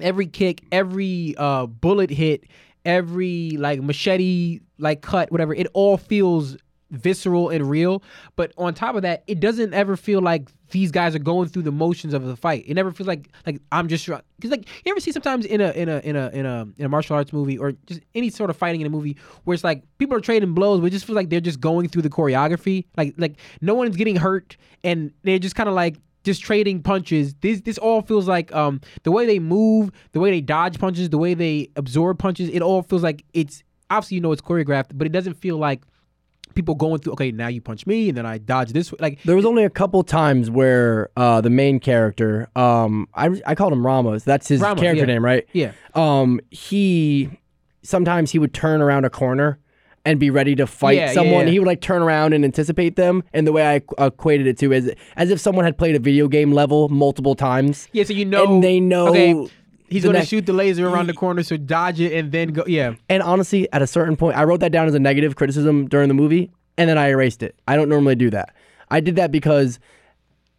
every 0.01 0.27
kick, 0.27 0.63
every 0.71 1.35
uh, 1.37 1.65
bullet 1.65 2.09
hit, 2.09 2.43
every 2.85 3.51
like 3.57 3.81
machete 3.81 4.61
like 4.77 5.01
cut, 5.01 5.31
whatever, 5.31 5.53
it 5.53 5.67
all 5.73 5.97
feels 5.97 6.57
visceral 6.91 7.49
and 7.49 7.69
real. 7.69 8.03
But 8.35 8.53
on 8.57 8.73
top 8.73 8.95
of 8.95 9.01
that, 9.03 9.23
it 9.27 9.39
doesn't 9.39 9.73
ever 9.73 9.95
feel 9.95 10.21
like 10.21 10.49
these 10.71 10.91
guys 10.91 11.15
are 11.15 11.19
going 11.19 11.49
through 11.49 11.63
the 11.63 11.71
motions 11.71 12.13
of 12.13 12.25
the 12.25 12.35
fight. 12.35 12.63
It 12.67 12.73
never 12.73 12.91
feels 12.91 13.07
like 13.07 13.29
like 13.45 13.61
I'm 13.71 13.87
just 13.87 14.05
because 14.05 14.51
like 14.51 14.67
you 14.85 14.91
ever 14.91 14.99
see 14.99 15.11
sometimes 15.11 15.45
in 15.45 15.61
a 15.61 15.71
in 15.71 15.89
a 15.89 15.99
in 15.99 16.15
a 16.15 16.29
in 16.29 16.45
a 16.45 16.67
in 16.77 16.85
a 16.85 16.89
martial 16.89 17.15
arts 17.15 17.33
movie 17.33 17.57
or 17.57 17.73
just 17.85 18.01
any 18.15 18.29
sort 18.29 18.49
of 18.49 18.57
fighting 18.57 18.81
in 18.81 18.87
a 18.87 18.89
movie 18.89 19.17
where 19.43 19.53
it's 19.53 19.63
like 19.63 19.83
people 19.97 20.15
are 20.15 20.21
trading 20.21 20.53
blows, 20.53 20.79
but 20.79 20.87
it 20.87 20.91
just 20.91 21.05
feels 21.05 21.15
like 21.15 21.29
they're 21.29 21.39
just 21.39 21.59
going 21.59 21.87
through 21.87 22.03
the 22.03 22.09
choreography. 22.09 22.85
Like 22.97 23.13
like 23.17 23.37
no 23.61 23.75
one's 23.75 23.95
getting 23.95 24.15
hurt 24.15 24.57
and 24.83 25.11
they're 25.23 25.39
just 25.39 25.55
kind 25.55 25.69
of 25.69 25.75
like 25.75 25.97
just 26.23 26.41
trading 26.41 26.81
punches. 26.81 27.33
This 27.41 27.61
this 27.61 27.77
all 27.77 28.01
feels 28.01 28.27
like 28.27 28.53
um 28.53 28.81
the 29.03 29.11
way 29.11 29.25
they 29.25 29.39
move, 29.39 29.91
the 30.11 30.19
way 30.19 30.31
they 30.31 30.41
dodge 30.41 30.79
punches, 30.79 31.09
the 31.09 31.17
way 31.17 31.33
they 31.33 31.69
absorb 31.75 32.19
punches. 32.19 32.49
It 32.49 32.61
all 32.61 32.83
feels 32.83 33.03
like 33.03 33.23
it's 33.33 33.63
obviously 33.89 34.15
you 34.15 34.21
know 34.21 34.31
it's 34.31 34.41
choreographed, 34.41 34.91
but 34.93 35.07
it 35.07 35.11
doesn't 35.11 35.35
feel 35.35 35.57
like 35.57 35.81
people 36.55 36.75
going 36.75 36.99
through. 36.99 37.13
Okay, 37.13 37.31
now 37.31 37.47
you 37.47 37.61
punch 37.61 37.85
me, 37.87 38.09
and 38.09 38.17
then 38.17 38.25
I 38.25 38.37
dodge 38.37 38.73
this. 38.73 38.93
Like 38.99 39.21
There 39.23 39.35
was 39.35 39.45
only 39.45 39.63
a 39.63 39.69
couple 39.69 40.03
times 40.03 40.49
where 40.49 41.09
uh, 41.15 41.41
the 41.41 41.49
main 41.49 41.79
character, 41.79 42.49
um, 42.55 43.07
I, 43.13 43.41
I 43.45 43.55
called 43.55 43.71
him 43.73 43.85
Ramos. 43.85 44.23
That's 44.23 44.47
his 44.47 44.59
Ramos, 44.61 44.81
character 44.81 45.03
yeah. 45.03 45.13
name, 45.13 45.23
right? 45.23 45.47
yeah, 45.53 45.71
Um, 45.95 46.39
he 46.49 47.29
sometimes 47.81 48.31
he 48.31 48.39
would 48.39 48.53
turn 48.53 48.81
around 48.81 49.05
a 49.05 49.09
corner 49.09 49.59
and 50.05 50.19
be 50.19 50.29
ready 50.29 50.55
to 50.55 50.65
fight 50.65 50.97
Yeah, 50.97 51.07
yeah, 51.07 51.13
someone. 51.13 51.45
yeah. 51.47 51.51
He 51.53 51.59
would 51.59 51.67
like 51.67 51.81
turn 51.81 52.01
around 52.01 52.33
and 52.33 52.43
anticipate 52.45 52.95
them. 52.95 53.23
And 53.33 53.45
the 53.45 53.51
way 53.51 53.65
I 53.65 53.81
equated 54.05 54.47
it 54.47 54.57
to 54.59 54.71
is 54.71 54.91
as 55.17 55.29
if 55.29 55.39
someone 55.39 55.65
had 55.65 55.77
played 55.77 55.95
a 55.95 55.99
video 55.99 56.27
game 56.27 56.51
level 56.53 56.89
multiple 56.89 57.35
times. 57.35 57.87
yeah. 57.91 58.03
So 58.03 58.13
you 58.13 58.25
know, 58.25 58.53
And 58.55 58.63
they 58.63 58.79
know 58.79 59.09
Okay, 59.09 59.47
he's 59.89 60.03
gonna 60.03 60.19
next- 60.19 60.29
shoot 60.29 60.45
the 60.45 60.53
laser 60.53 60.87
around 60.87 61.07
the 61.07 61.13
corner, 61.13 61.43
so 61.43 61.57
dodge 61.57 61.99
it 61.99 62.13
and 62.13 62.31
then 62.31 62.49
go. 62.49 62.63
Yeah, 62.65 62.93
And 63.09 63.21
honestly, 63.21 63.67
at 63.73 63.81
a 63.81 63.87
certain 63.87 64.15
point, 64.15 64.37
I 64.37 64.43
wrote 64.45 64.61
that 64.61 64.71
down 64.71 64.87
as 64.87 64.93
a 64.95 64.99
negative 64.99 65.35
criticism 65.35 65.87
during 65.87 66.07
the 66.07 66.13
movie, 66.13 66.49
and 66.77 66.89
then 66.89 66.97
I 66.97 67.09
erased 67.09 67.43
it. 67.43 67.55
I 67.67 67.75
don't 67.75 67.89
normally 67.89 68.15
do 68.15 68.29
that. 68.29 68.53
I 68.89 69.01
did 69.01 69.15
that 69.17 69.31
because 69.31 69.79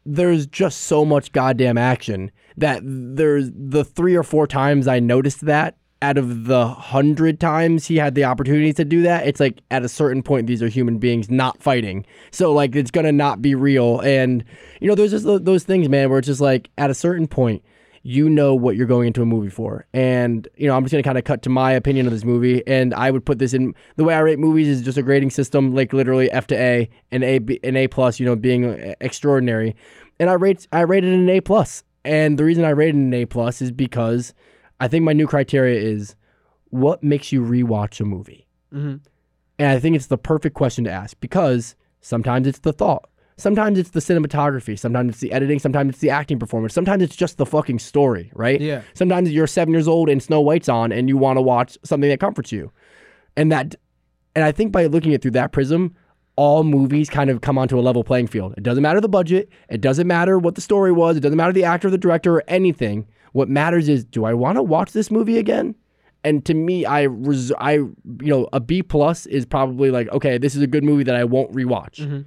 there's 0.07 0.47
just 0.47 0.82
so 0.82 1.05
much 1.05 1.32
goddamn 1.32 1.76
action 1.78 2.30
that 2.57 2.80
there's 2.84 3.51
the 3.55 3.84
three 3.84 4.14
or 4.16 4.22
four 4.22 4.47
times 4.47 4.86
I 4.88 4.99
noticed 5.01 5.43
that 5.47 5.76
out 6.03 6.16
of 6.16 6.44
the 6.44 6.66
hundred 6.66 7.40
times 7.40 7.86
he 7.86 7.96
had 7.96 8.14
the 8.14 8.24
opportunity 8.24 8.72
to 8.72 8.84
do 8.84 9.03
that, 9.03 9.26
it's 9.26 9.40
like 9.40 9.61
at 9.70 9.84
a 9.84 9.88
certain 9.88 10.22
point 10.22 10.46
these 10.46 10.62
are 10.62 10.68
human 10.68 10.98
beings 10.98 11.30
not 11.30 11.62
fighting. 11.62 12.07
So 12.30 12.53
like 12.53 12.74
it's 12.74 12.90
gonna 12.90 13.12
not 13.12 13.42
be 13.42 13.55
real. 13.55 14.01
And 14.01 14.44
you 14.80 14.88
know, 14.88 14.94
there's 14.94 15.11
just 15.11 15.24
those 15.24 15.64
things, 15.64 15.88
man, 15.88 16.09
where 16.09 16.18
it's 16.18 16.26
just 16.26 16.40
like 16.40 16.70
at 16.78 16.90
a 16.90 16.94
certain 16.94 17.26
point 17.26 17.62
you 18.03 18.30
know 18.30 18.55
what 18.55 18.76
you're 18.76 18.86
going 18.86 19.07
into 19.07 19.22
a 19.22 19.26
movie 19.26 19.51
for. 19.51 19.86
And, 19.92 20.48
you 20.57 20.66
know, 20.66 20.76
I'm 20.76 20.84
just 20.84 20.92
going 20.92 21.03
to 21.03 21.07
kind 21.07 21.18
of 21.18 21.24
cut 21.24 21.42
to 21.42 21.51
my 21.51 21.72
opinion 21.72 22.07
of 22.07 22.12
this 22.12 22.24
movie. 22.24 22.66
And 22.66 22.94
I 22.94 23.11
would 23.11 23.24
put 23.26 23.38
this 23.38 23.53
in 23.53 23.74
the 23.96 24.05
way 24.05 24.14
I 24.14 24.20
rate 24.20 24.38
movies 24.38 24.68
is 24.68 24.82
just 24.82 24.96
a 24.96 25.03
grading 25.03 25.30
system, 25.30 25.74
like 25.74 25.92
literally 25.92 26.30
F 26.30 26.46
to 26.48 26.57
A 26.57 26.88
and 27.11 27.22
A, 27.22 27.38
B- 27.38 27.61
and 27.62 27.76
A 27.76 27.88
plus, 27.88 28.18
you 28.18 28.26
know, 28.26 28.36
being 28.36 28.64
uh, 28.64 28.94
extraordinary. 29.01 29.76
And 30.18 30.30
I 30.30 30.34
rate, 30.34 30.66
I 30.72 30.80
rated 30.80 31.12
it 31.12 31.18
an 31.18 31.28
A 31.28 31.40
plus. 31.40 31.84
And 32.05 32.38
the 32.38 32.44
reason 32.44 32.64
I 32.64 32.70
rated 32.70 32.94
an 32.94 33.12
A 33.12 33.26
plus 33.26 33.61
is 33.61 33.70
because 33.70 34.32
I 34.81 34.89
think 34.89 35.05
my 35.05 35.12
new 35.12 35.26
criteria 35.26 35.81
is 35.81 36.14
what 36.70 37.03
makes 37.03 37.33
you 37.33 37.43
rewatch 37.43 38.01
a 38.01 38.05
movie? 38.05 38.47
Mhm. 38.72 39.01
And 39.59 39.68
I 39.68 39.78
think 39.78 39.95
it's 39.97 40.07
the 40.07 40.18
perfect 40.18 40.55
question 40.55 40.85
to 40.85 40.91
ask 40.91 41.18
because 41.20 41.74
sometimes 42.01 42.47
it's 42.47 42.61
the 42.61 42.72
thought. 42.72 43.09
Sometimes 43.37 43.78
it's 43.78 43.91
the 43.91 44.01
cinematography. 44.01 44.78
Sometimes 44.78 45.11
it's 45.11 45.20
the 45.20 45.33
editing. 45.33 45.59
Sometimes 45.59 45.91
it's 45.91 45.99
the 46.01 46.11
acting 46.11 46.39
performance. 46.39 46.74
Sometimes 46.74 47.03
it's 47.03 47.16
just 47.16 47.39
the 47.39 47.47
fucking 47.47 47.78
story, 47.78 48.31
right? 48.35 48.61
Yeah. 48.61 48.83
Sometimes 48.95 49.33
you're 49.33 49.47
seven 49.47 49.72
years 49.72 49.89
old 49.89 50.09
and 50.09 50.22
Snow 50.22 50.41
White's 50.41 50.68
on 50.68 50.93
and 50.93 51.09
you 51.09 51.16
want 51.16 51.37
to 51.39 51.43
watch 51.43 51.78
something 51.83 52.09
that 52.11 52.20
comforts 52.20 52.53
you. 52.53 52.70
And 53.37 53.51
that, 53.51 53.74
and 54.35 54.45
I 54.45 54.53
think 54.53 54.72
by 54.72 54.87
looking 54.87 55.12
at 55.12 55.16
it 55.16 55.22
through 55.22 55.31
that 55.33 55.53
prism, 55.53 55.95
all 56.37 56.64
movies 56.64 57.09
kind 57.11 57.28
of 57.31 57.41
come 57.41 57.59
onto 57.59 57.78
a 57.78 57.83
level 57.83 58.05
playing 58.05 58.26
field. 58.26 58.55
It 58.57 58.62
doesn't 58.62 58.83
matter 58.83 59.01
the 59.01 59.09
budget. 59.09 59.49
It 59.68 59.81
doesn't 59.81 60.07
matter 60.07 60.39
what 60.39 60.55
the 60.55 60.61
story 60.61 60.93
was. 60.93 61.16
It 61.16 61.20
doesn't 61.20 61.37
matter 61.37 61.53
the 61.53 61.64
actor, 61.64 61.91
the 61.91 61.99
director, 61.99 62.37
or 62.37 62.45
anything. 62.49 63.07
What 63.33 63.49
matters 63.49 63.89
is, 63.89 64.05
do 64.05 64.24
I 64.24 64.35
want 64.35 64.57
to 64.57 64.62
watch 64.62 64.93
this 64.93 65.11
movie 65.11 65.39
again? 65.39 65.74
And 66.24 66.45
to 66.47 66.55
me, 66.55 66.85
I 66.85 67.03
res- 67.03 67.53
I 67.59 67.72
you 67.74 67.95
know 68.20 68.49
a 68.53 68.61
B 68.61 68.83
plus 68.83 69.24
is 69.26 69.47
probably 69.47 69.91
like 69.91 70.09
okay, 70.12 70.37
this 70.39 70.55
is 70.55 70.62
a 70.62 70.66
good 70.66 70.85
movie 70.85 71.05
that 71.05 71.14
I 71.16 71.24
won't 71.24 71.51
rewatch. 71.53 72.24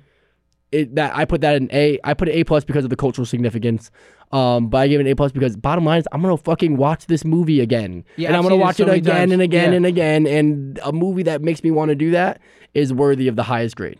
it, 0.71 0.95
that 0.95 1.15
I 1.15 1.25
put 1.25 1.41
that 1.41 1.55
in 1.55 1.69
A. 1.71 1.99
I 2.03 2.15
put 2.15 2.27
it 2.27 2.31
A 2.31 2.43
plus 2.43 2.63
because 2.63 2.83
of 2.83 2.89
the 2.89 2.95
cultural 2.95 3.25
significance. 3.25 3.91
Um, 4.31 4.69
but 4.69 4.79
I 4.79 4.87
gave 4.87 4.99
it 4.99 5.05
an 5.05 5.11
A 5.11 5.15
plus 5.15 5.31
because 5.31 5.55
bottom 5.55 5.85
line 5.85 5.99
is 5.99 6.07
I'm 6.11 6.23
gonna 6.23 6.37
fucking 6.37 6.77
watch 6.77 7.05
this 7.05 7.23
movie 7.23 7.59
again, 7.61 8.03
Yeah, 8.15 8.29
and 8.29 8.35
I'm 8.35 8.41
gonna 8.41 8.53
seen 8.55 8.61
it 8.61 8.63
watch 8.63 8.75
so 8.77 8.83
it 8.87 8.93
again 8.95 9.15
times. 9.15 9.31
and 9.33 9.41
again 9.43 9.69
Yeah. 9.71 9.75
and 9.77 9.85
again. 9.85 10.25
And 10.25 10.79
a 10.83 10.91
movie 10.91 11.21
that 11.23 11.43
makes 11.43 11.63
me 11.63 11.69
want 11.69 11.89
to 11.89 11.95
do 11.95 12.09
that 12.11 12.41
is 12.73 12.91
worthy 12.91 13.27
of 13.27 13.35
the 13.35 13.43
highest 13.43 13.75
grade. 13.75 13.99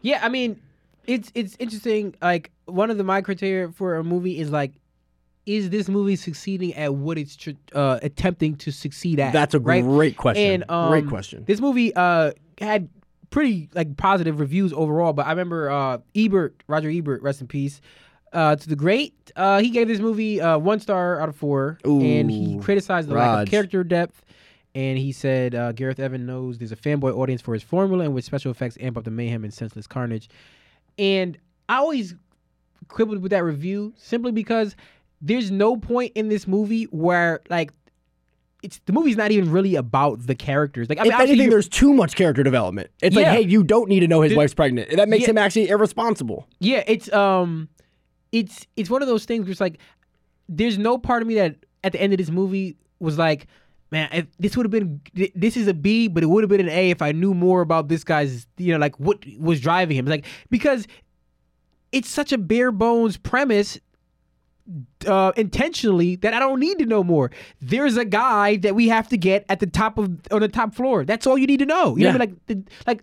Yeah, 0.00 0.18
I 0.24 0.28
mean, 0.30 0.60
it's 1.06 1.30
it's 1.36 1.54
interesting. 1.60 2.16
Like 2.20 2.50
one 2.64 2.90
of 2.90 2.98
the 2.98 3.04
my 3.04 3.20
criteria 3.20 3.68
for 3.70 3.94
a 3.94 4.02
movie 4.02 4.40
is 4.40 4.50
like, 4.50 4.72
is 5.46 5.70
this 5.70 5.88
movie 5.88 6.16
succeeding 6.16 6.74
at 6.74 6.94
what 6.94 7.18
it's 7.18 7.36
tr- 7.36 7.50
uh, 7.74 7.98
attempting 8.02 8.56
to 8.56 8.70
succeed 8.70 9.18
at? 9.20 9.32
That's 9.32 9.54
a 9.54 9.60
right? 9.60 9.82
great 9.82 10.16
question. 10.16 10.62
And 10.62 10.70
um, 10.70 10.90
great 10.90 11.08
question. 11.08 11.44
This 11.46 11.60
movie 11.60 11.94
uh 11.94 12.32
had 12.58 12.88
pretty 13.30 13.68
like 13.74 13.96
positive 13.96 14.38
reviews 14.40 14.72
overall, 14.72 15.12
but 15.12 15.26
I 15.26 15.30
remember 15.30 15.70
uh 15.70 15.98
Ebert, 16.14 16.62
Roger 16.66 16.90
Ebert, 16.90 17.22
rest 17.22 17.40
in 17.40 17.48
peace. 17.48 17.80
Uh, 18.32 18.56
to 18.56 18.66
the 18.66 18.76
great, 18.76 19.30
uh, 19.36 19.60
he 19.60 19.68
gave 19.68 19.88
this 19.88 19.98
movie 19.98 20.40
uh, 20.40 20.56
one 20.56 20.80
star 20.80 21.20
out 21.20 21.28
of 21.28 21.36
four, 21.36 21.76
and 21.84 22.30
he 22.30 22.58
criticized 22.60 23.08
the 23.08 23.14
lack 23.14 23.42
of 23.42 23.50
character 23.50 23.84
depth. 23.84 24.24
And 24.74 24.96
he 24.96 25.12
said 25.12 25.54
uh, 25.54 25.72
Gareth 25.72 26.00
Evan 26.00 26.24
knows 26.24 26.56
there's 26.56 26.72
a 26.72 26.76
fanboy 26.76 27.14
audience 27.14 27.42
for 27.42 27.52
his 27.52 27.62
formula, 27.62 28.04
and 28.04 28.14
with 28.14 28.24
special 28.24 28.50
effects 28.50 28.78
amp 28.80 28.96
up 28.96 29.04
the 29.04 29.10
mayhem 29.10 29.44
and 29.44 29.52
senseless 29.52 29.86
carnage. 29.86 30.30
And 30.98 31.36
I 31.68 31.76
always 31.76 32.14
quibbled 32.88 33.20
with 33.20 33.30
that 33.30 33.44
review 33.44 33.92
simply 33.98 34.32
because 34.32 34.76
there's 35.22 35.50
no 35.50 35.76
point 35.76 36.12
in 36.14 36.28
this 36.28 36.46
movie 36.48 36.84
where 36.84 37.40
like 37.48 37.72
it's 38.62 38.80
the 38.86 38.92
movie's 38.92 39.16
not 39.16 39.30
even 39.32 39.50
really 39.50 39.74
about 39.76 40.26
the 40.26 40.34
characters. 40.34 40.88
Like 40.88 40.98
I 40.98 41.04
mean, 41.04 41.12
if 41.12 41.20
anything, 41.20 41.48
there's 41.50 41.68
too 41.68 41.92
much 41.94 42.14
character 42.14 42.42
development. 42.42 42.90
It's 43.02 43.16
Yeah. 43.16 43.22
like, 43.22 43.32
hey, 43.38 43.40
you 43.48 43.64
don't 43.64 43.88
need 43.88 44.00
to 44.00 44.08
know 44.08 44.20
his 44.20 44.32
The- 44.32 44.36
wife's 44.36 44.54
pregnant. 44.54 44.90
That 44.96 45.08
makes 45.08 45.22
Yeah. 45.24 45.30
him 45.30 45.38
actually 45.38 45.68
irresponsible. 45.68 46.46
yeah, 46.60 46.82
it's 46.86 47.12
um, 47.12 47.68
it's 48.32 48.66
it's 48.76 48.88
one 48.90 49.02
of 49.02 49.08
those 49.08 49.24
things 49.24 49.44
where 49.44 49.52
it's 49.52 49.60
like 49.60 49.78
there's 50.48 50.76
no 50.78 50.98
part 50.98 51.22
of 51.22 51.28
me 51.28 51.34
that 51.36 51.56
at 51.84 51.92
the 51.92 52.00
end 52.00 52.12
of 52.12 52.18
this 52.18 52.30
movie 52.30 52.76
was 53.00 53.18
like, 53.18 53.46
man, 53.90 54.08
if 54.12 54.26
this 54.38 54.56
would 54.56 54.64
have 54.66 54.70
been 54.70 55.00
this 55.34 55.56
is 55.56 55.66
a 55.66 55.74
B, 55.74 56.06
but 56.08 56.22
it 56.22 56.26
would 56.26 56.42
have 56.44 56.48
been 56.50 56.60
an 56.60 56.68
A 56.68 56.90
if 56.90 57.02
I 57.02 57.10
knew 57.12 57.34
more 57.34 57.62
about 57.62 57.88
this 57.88 58.04
guy's 58.04 58.46
you 58.58 58.72
know 58.72 58.78
like 58.78 58.98
what 59.00 59.24
was 59.38 59.60
driving 59.60 59.96
him. 59.96 60.06
It's 60.06 60.10
like 60.10 60.26
because 60.50 60.86
it's 61.90 62.08
such 62.08 62.32
a 62.32 62.38
bare 62.38 62.70
bones 62.72 63.16
premise 63.16 63.78
uh, 65.06 65.32
intentionally 65.36 66.16
that 66.16 66.32
I 66.34 66.38
don't 66.38 66.60
need 66.60 66.78
to 66.78 66.86
know 66.86 67.02
more. 67.02 67.30
There's 67.60 67.96
a 67.96 68.04
guy 68.04 68.56
that 68.58 68.74
we 68.74 68.88
have 68.88 69.08
to 69.08 69.16
get 69.16 69.44
at 69.48 69.60
the 69.60 69.66
top 69.66 69.98
of 69.98 70.04
on 70.30 70.40
the 70.40 70.48
top 70.48 70.74
floor. 70.74 71.04
That's 71.04 71.26
all 71.26 71.36
you 71.36 71.46
need 71.46 71.58
to 71.58 71.66
know. 71.66 71.96
You 71.96 72.04
know 72.12 72.18
what 72.18 72.22
I 72.22 72.52
mean? 72.54 72.66
Like, 72.86 72.86
like 72.86 73.02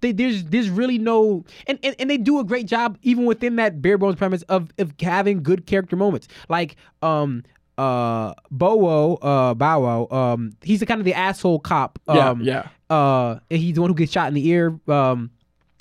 they, 0.00 0.12
there's 0.12 0.44
there's 0.44 0.70
really 0.70 0.98
no 0.98 1.44
and, 1.66 1.78
and 1.82 1.94
and 1.98 2.10
they 2.10 2.16
do 2.16 2.38
a 2.40 2.44
great 2.44 2.66
job 2.66 2.98
even 3.02 3.24
within 3.26 3.56
that 3.56 3.82
bare 3.82 3.98
bones 3.98 4.16
premise 4.16 4.42
of 4.44 4.70
of 4.78 4.92
having 5.00 5.42
good 5.42 5.66
character 5.66 5.96
moments. 5.96 6.26
Like 6.48 6.76
um 7.02 7.42
uh 7.76 8.32
Bowo 8.52 9.18
uh 9.20 9.54
Bow 9.54 9.80
Wow 9.80 10.08
um 10.16 10.52
he's 10.62 10.80
the 10.80 10.86
kind 10.86 11.00
of 11.00 11.04
the 11.04 11.14
asshole 11.14 11.58
cop. 11.60 11.98
Yeah, 12.08 12.30
Um, 12.30 12.40
yeah. 12.42 12.68
uh 12.88 13.40
he's 13.50 13.74
the 13.74 13.80
one 13.82 13.90
who 13.90 13.94
gets 13.96 14.12
shot 14.12 14.28
in 14.28 14.34
the 14.34 14.46
ear 14.48 14.78
um 14.88 15.30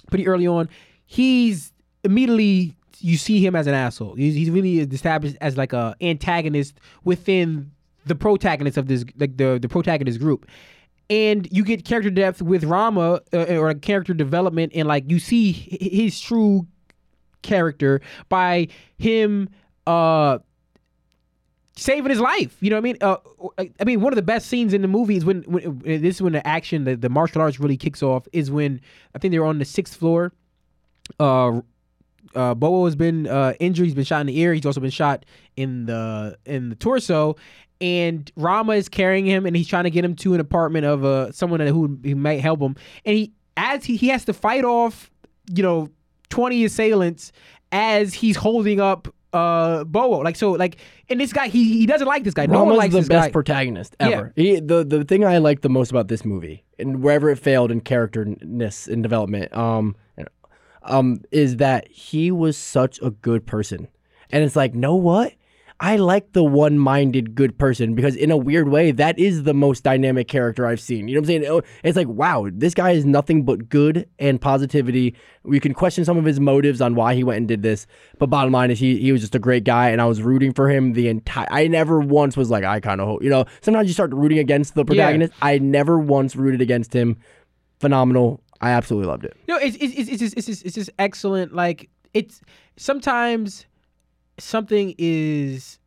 pretty 0.09 0.27
early 0.27 0.47
on 0.47 0.69
he's 1.05 1.71
immediately 2.03 2.75
you 2.99 3.17
see 3.17 3.45
him 3.45 3.55
as 3.55 3.67
an 3.67 3.73
asshole 3.73 4.15
he's, 4.15 4.35
he's 4.35 4.49
really 4.49 4.79
established 4.79 5.35
as 5.41 5.57
like 5.57 5.73
a 5.73 5.95
antagonist 6.01 6.79
within 7.03 7.71
the 8.05 8.15
protagonist 8.15 8.77
of 8.77 8.87
this 8.87 9.05
like 9.17 9.37
the 9.37 9.59
the 9.61 9.69
protagonist 9.69 10.19
group 10.19 10.45
and 11.09 11.47
you 11.51 11.63
get 11.63 11.85
character 11.85 12.09
depth 12.09 12.41
with 12.41 12.63
Rama 12.63 13.21
uh, 13.33 13.57
or 13.57 13.69
a 13.69 13.75
character 13.75 14.13
development 14.13 14.71
and 14.73 14.87
like 14.87 15.09
you 15.09 15.19
see 15.19 15.51
his 15.51 16.19
true 16.19 16.65
character 17.41 18.01
by 18.29 18.67
him 18.97 19.49
uh 19.85 20.39
saving 21.75 22.09
his 22.09 22.19
life. 22.19 22.57
You 22.61 22.69
know 22.69 22.75
what 22.77 22.81
I 22.81 22.83
mean? 22.83 22.97
Uh, 23.01 23.17
I 23.79 23.83
mean, 23.83 24.01
one 24.01 24.13
of 24.13 24.15
the 24.15 24.21
best 24.21 24.47
scenes 24.47 24.73
in 24.73 24.81
the 24.81 24.87
movie 24.87 25.17
is 25.17 25.25
when, 25.25 25.41
when 25.43 25.81
this 25.83 26.15
is 26.15 26.21
when 26.21 26.33
the 26.33 26.45
action, 26.47 26.83
the, 26.83 26.95
the 26.95 27.09
martial 27.09 27.41
arts 27.41 27.59
really 27.59 27.77
kicks 27.77 28.03
off. 28.03 28.27
Is 28.31 28.51
when 28.51 28.79
I 29.15 29.19
think 29.19 29.31
they're 29.31 29.45
on 29.45 29.59
the 29.59 29.65
sixth 29.65 29.95
floor. 29.95 30.33
Uh, 31.19 31.61
uh, 32.35 32.55
Bowo 32.55 32.85
has 32.85 32.95
been 32.95 33.27
uh, 33.27 33.53
injured. 33.59 33.85
He's 33.85 33.95
been 33.95 34.03
shot 34.03 34.21
in 34.21 34.27
the 34.27 34.37
ear. 34.39 34.53
He's 34.53 34.65
also 34.65 34.81
been 34.81 34.89
shot 34.91 35.25
in 35.55 35.85
the 35.85 36.37
in 36.45 36.69
the 36.69 36.75
torso. 36.75 37.35
And 37.81 38.31
Rama 38.37 38.73
is 38.73 38.87
carrying 38.87 39.25
him, 39.25 39.45
and 39.45 39.55
he's 39.57 39.67
trying 39.67 39.83
to 39.83 39.89
get 39.89 40.05
him 40.05 40.15
to 40.17 40.33
an 40.33 40.39
apartment 40.39 40.85
of 40.85 41.03
uh, 41.03 41.31
someone 41.33 41.59
who, 41.59 41.99
who 42.03 42.15
might 42.15 42.39
help 42.39 42.61
him. 42.61 42.75
And 43.03 43.17
he, 43.17 43.33
as 43.57 43.83
he, 43.83 43.97
he 43.97 44.07
has 44.07 44.23
to 44.25 44.33
fight 44.33 44.63
off, 44.63 45.11
you 45.53 45.63
know, 45.63 45.89
twenty 46.29 46.63
assailants 46.63 47.31
as 47.71 48.13
he's 48.13 48.37
holding 48.37 48.79
up 48.79 49.13
uh 49.33 49.83
Bowo. 49.83 50.23
Like 50.23 50.35
so, 50.35 50.51
like, 50.51 50.77
and 51.09 51.19
this 51.19 51.33
guy, 51.33 51.47
he 51.47 51.77
he 51.79 51.85
doesn't 51.85 52.07
like 52.07 52.23
this 52.23 52.33
guy. 52.35 52.45
no 52.45 52.59
one 52.59 52.67
Rama's 52.69 52.77
likes 52.77 52.93
the 52.93 52.99
this 52.99 53.09
best 53.09 53.27
guy. 53.27 53.31
protagonist 53.31 53.95
Yeah. 53.99 54.07
ever. 54.09 54.33
He, 54.35 54.59
the 54.59 54.85
the 54.85 55.03
thing 55.03 55.25
I 55.25 55.39
like 55.39 55.61
the 55.61 55.69
most 55.69 55.89
about 55.91 56.07
this 56.07 56.23
movie, 56.23 56.63
and 56.79 57.01
wherever 57.03 57.29
it 57.31 57.37
failed 57.39 57.71
in 57.71 57.81
characterness 57.81 58.87
and 58.87 59.01
development, 59.03 59.51
um, 59.57 59.95
um, 60.85 61.21
is 61.31 61.57
that 61.57 61.87
he 61.89 62.31
was 62.31 62.57
such 62.57 62.99
a 63.01 63.11
good 63.11 63.45
person, 63.45 63.87
and 64.31 64.43
it's 64.43 64.55
like, 64.55 64.73
know 64.73 64.95
what? 64.95 65.33
I 65.79 65.97
like 65.97 66.31
the 66.31 66.43
one-minded 66.43 67.35
good 67.35 67.57
person 67.57 67.93
because 67.93 68.15
in 68.15 68.31
a 68.31 68.37
weird 68.37 68.69
way, 68.69 68.91
that 68.91 69.19
is 69.19 69.43
the 69.43 69.53
most 69.53 69.83
dynamic 69.83 70.27
character 70.29 70.65
I've 70.65 70.79
seen. 70.79 71.07
You 71.07 71.15
know 71.15 71.19
what 71.19 71.23
I'm 71.23 71.43
saying? 71.43 71.45
Oh, 71.45 71.61
It's 71.83 71.97
like, 71.97 72.07
wow, 72.07 72.47
this 72.53 72.73
guy 72.73 72.91
is 72.91 73.05
nothing 73.05 73.43
but 73.43 73.67
good 73.67 74.07
and 74.19 74.39
positivity. 74.39 75.15
We 75.43 75.59
can 75.59 75.73
question 75.73 76.05
some 76.05 76.17
of 76.17 76.23
his 76.25 76.39
motives 76.39 76.79
on 76.79 76.95
why 76.95 77.15
he 77.15 77.23
went 77.23 77.37
and 77.39 77.47
did 77.47 77.63
this, 77.63 77.85
but 78.17 78.29
bottom 78.29 78.53
line 78.53 78.71
is 78.71 78.79
he 78.79 78.97
he 78.97 79.11
was 79.11 79.21
just 79.21 79.35
a 79.35 79.39
great 79.39 79.63
guy, 79.65 79.89
and 79.89 79.99
I 79.99 80.05
was 80.05 80.21
rooting 80.21 80.53
for 80.53 80.69
him 80.69 80.93
the 80.93 81.09
entire. 81.09 81.47
I 81.51 81.67
never 81.67 81.99
once 81.99 82.37
was 82.37 82.49
like, 82.49 82.63
I 82.63 82.79
kind 82.79 83.01
of 83.01 83.07
hope, 83.07 83.23
you 83.23 83.29
know. 83.29 83.45
Sometimes 83.61 83.87
you 83.87 83.93
start 83.93 84.13
rooting 84.13 84.39
against 84.39 84.75
the 84.75 84.85
protagonist. 84.85 85.33
I 85.41 85.57
never 85.57 85.99
once 85.99 86.35
rooted 86.35 86.61
against 86.61 86.93
him. 86.93 87.17
Phenomenal. 87.79 88.42
I 88.63 88.69
absolutely 88.69 89.09
loved 89.09 89.25
it. 89.25 89.35
No, 89.45 89.57
it's 89.57 89.75
it's 89.75 89.93
it's 89.93 90.09
it's 90.09 90.19
just, 90.19 90.37
it's 90.37 90.47
just, 90.47 90.65
it's 90.65 90.75
just 90.75 90.89
excellent. 90.97 91.53
Like 91.53 91.89
it's 92.13 92.39
sometimes 92.77 93.65
something 94.39 94.95
is 94.97 95.79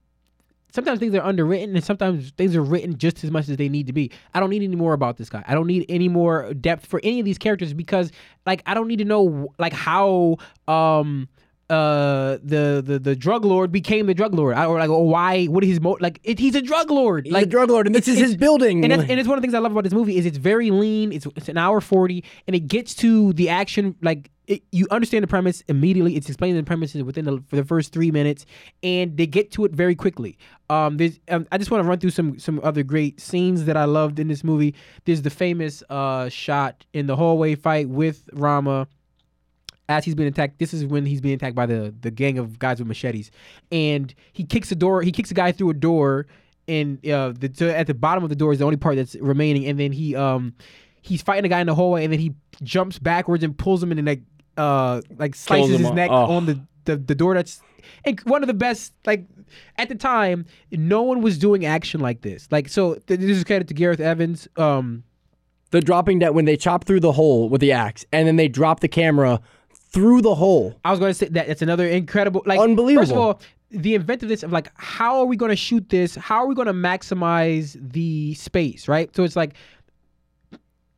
sometimes 0.74 1.00
things 1.00 1.14
are 1.14 1.22
underwritten 1.22 1.74
and 1.74 1.82
sometimes 1.82 2.32
things 2.32 2.54
are 2.54 2.62
written 2.62 2.98
just 2.98 3.24
as 3.24 3.30
much 3.30 3.48
as 3.48 3.56
they 3.56 3.70
need 3.70 3.86
to 3.86 3.94
be. 3.94 4.10
I 4.34 4.40
don't 4.40 4.50
need 4.50 4.62
any 4.62 4.76
more 4.76 4.92
about 4.92 5.16
this 5.16 5.30
guy. 5.30 5.42
I 5.48 5.54
don't 5.54 5.66
need 5.66 5.86
any 5.88 6.10
more 6.10 6.52
depth 6.52 6.84
for 6.84 7.00
any 7.02 7.18
of 7.18 7.24
these 7.24 7.38
characters 7.38 7.72
because 7.72 8.12
like 8.44 8.62
I 8.66 8.74
don't 8.74 8.88
need 8.88 8.98
to 8.98 9.06
know 9.06 9.54
like 9.58 9.72
how 9.72 10.36
um 10.68 11.30
uh 11.68 12.38
the 12.44 12.80
the 12.84 12.98
the 13.00 13.16
drug 13.16 13.44
lord 13.44 13.72
became 13.72 14.06
the 14.06 14.14
drug 14.14 14.32
lord 14.34 14.54
I- 14.54 14.66
or 14.66 14.78
like 14.78 14.88
or 14.88 15.08
why 15.08 15.46
what 15.46 15.64
is 15.64 15.70
his 15.70 15.80
mo 15.80 15.96
like 16.00 16.20
it, 16.22 16.38
he's 16.38 16.54
a 16.54 16.62
drug 16.62 16.90
lord 16.92 17.24
He's 17.26 17.32
like 17.34 17.46
a 17.46 17.48
drug 17.48 17.70
lord, 17.70 17.86
and 17.86 17.94
this 17.94 18.06
is 18.06 18.18
his 18.18 18.36
building. 18.36 18.84
and, 18.84 18.92
that's, 18.92 19.10
and 19.10 19.18
it's 19.18 19.28
one 19.28 19.36
of 19.36 19.42
the 19.42 19.46
things 19.46 19.54
I 19.54 19.58
love 19.58 19.72
about 19.72 19.82
this 19.82 19.92
movie 19.92 20.16
is 20.16 20.26
it's 20.26 20.38
very 20.38 20.70
lean. 20.70 21.12
It's 21.12 21.26
it's 21.34 21.48
an 21.48 21.58
hour 21.58 21.80
forty, 21.80 22.22
and 22.46 22.54
it 22.54 22.68
gets 22.68 22.94
to 22.96 23.32
the 23.32 23.48
action 23.48 23.96
like 24.00 24.30
it, 24.46 24.62
you 24.70 24.86
understand 24.92 25.24
the 25.24 25.26
premise 25.26 25.64
immediately. 25.66 26.14
It's 26.14 26.28
explaining 26.28 26.56
the 26.56 26.62
premises 26.62 27.02
within 27.02 27.24
the 27.24 27.42
for 27.48 27.56
the 27.56 27.64
first 27.64 27.92
three 27.92 28.12
minutes, 28.12 28.46
and 28.84 29.16
they 29.16 29.26
get 29.26 29.50
to 29.52 29.64
it 29.64 29.72
very 29.72 29.96
quickly. 29.96 30.38
Um, 30.70 30.98
there's 30.98 31.18
um, 31.28 31.48
I 31.50 31.58
just 31.58 31.72
want 31.72 31.82
to 31.82 31.88
run 31.88 31.98
through 31.98 32.10
some 32.10 32.38
some 32.38 32.60
other 32.62 32.84
great 32.84 33.20
scenes 33.20 33.64
that 33.64 33.76
I 33.76 33.86
loved 33.86 34.20
in 34.20 34.28
this 34.28 34.44
movie. 34.44 34.76
There's 35.04 35.22
the 35.22 35.30
famous 35.30 35.82
uh 35.90 36.28
shot 36.28 36.86
in 36.92 37.08
the 37.08 37.16
hallway 37.16 37.56
fight 37.56 37.88
with 37.88 38.22
Rama 38.32 38.86
as 39.88 40.04
he's 40.04 40.14
being 40.14 40.28
attacked. 40.28 40.58
This 40.58 40.74
is 40.74 40.84
when 40.84 41.06
he's 41.06 41.20
being 41.20 41.34
attacked 41.34 41.54
by 41.54 41.66
the 41.66 41.94
the 42.00 42.10
gang 42.10 42.38
of 42.38 42.58
guys 42.58 42.78
with 42.78 42.88
machetes, 42.88 43.30
and 43.70 44.14
he 44.32 44.44
kicks 44.44 44.70
a 44.72 44.74
door. 44.76 45.02
He 45.02 45.12
kicks 45.12 45.30
a 45.30 45.34
guy 45.34 45.52
through 45.52 45.70
a 45.70 45.74
door, 45.74 46.26
and 46.68 46.98
uh, 47.08 47.32
the 47.38 47.48
to, 47.48 47.76
at 47.76 47.86
the 47.86 47.94
bottom 47.94 48.22
of 48.24 48.30
the 48.30 48.36
door 48.36 48.52
is 48.52 48.58
the 48.58 48.64
only 48.64 48.76
part 48.76 48.96
that's 48.96 49.14
remaining. 49.16 49.66
And 49.66 49.78
then 49.78 49.92
he 49.92 50.14
um 50.16 50.54
he's 51.02 51.22
fighting 51.22 51.44
a 51.44 51.48
guy 51.48 51.60
in 51.60 51.66
the 51.66 51.74
hallway, 51.74 52.04
and 52.04 52.12
then 52.12 52.20
he 52.20 52.34
jumps 52.62 52.98
backwards 52.98 53.44
and 53.44 53.56
pulls 53.56 53.82
him 53.82 53.92
in 53.92 53.98
and 53.98 54.06
like 54.06 54.22
uh 54.56 55.00
like 55.18 55.34
slices 55.34 55.78
his 55.78 55.90
neck 55.92 56.10
Oh. 56.10 56.32
on 56.32 56.46
the, 56.46 56.60
the 56.84 56.96
the 56.96 57.14
door. 57.14 57.34
That's 57.34 57.60
and 58.04 58.18
one 58.22 58.42
of 58.42 58.46
the 58.48 58.54
best 58.54 58.92
like 59.04 59.24
at 59.76 59.88
the 59.88 59.94
time. 59.94 60.46
No 60.72 61.02
one 61.02 61.20
was 61.22 61.38
doing 61.38 61.64
action 61.64 62.00
like 62.00 62.22
this. 62.22 62.48
Like 62.50 62.68
so, 62.68 62.94
th- 62.94 63.20
this 63.20 63.36
is 63.36 63.44
credit 63.44 63.68
to 63.68 63.74
Gareth 63.74 64.00
Evans. 64.00 64.48
Um, 64.56 65.04
the 65.70 65.80
dropping 65.80 66.20
that 66.20 66.32
when 66.34 66.44
they 66.44 66.56
chop 66.56 66.84
through 66.84 67.00
the 67.00 67.12
hole 67.12 67.48
with 67.48 67.60
the 67.60 67.72
axe, 67.72 68.04
and 68.12 68.26
then 68.26 68.36
they 68.36 68.48
drop 68.48 68.80
the 68.80 68.88
camera 68.88 69.40
through 69.96 70.20
the 70.20 70.34
hole. 70.34 70.78
I 70.84 70.90
was 70.90 71.00
going 71.00 71.08
to 71.08 71.14
say 71.14 71.28
that 71.28 71.48
it's 71.48 71.62
another 71.62 71.88
incredible, 71.88 72.42
like 72.44 72.60
Unbelievable. 72.60 73.00
First 73.02 73.12
of 73.12 73.18
all, 73.18 73.40
the 73.70 73.94
inventiveness 73.94 74.42
of 74.42 74.52
like 74.52 74.70
how 74.74 75.18
are 75.20 75.24
we 75.24 75.36
going 75.38 75.48
to 75.48 75.56
shoot 75.56 75.88
this? 75.88 76.14
How 76.14 76.36
are 76.42 76.46
we 76.46 76.54
going 76.54 76.66
to 76.66 76.74
maximize 76.74 77.78
the 77.92 78.34
space? 78.34 78.88
Right. 78.88 79.14
So 79.16 79.24
it's 79.24 79.36
like, 79.36 79.54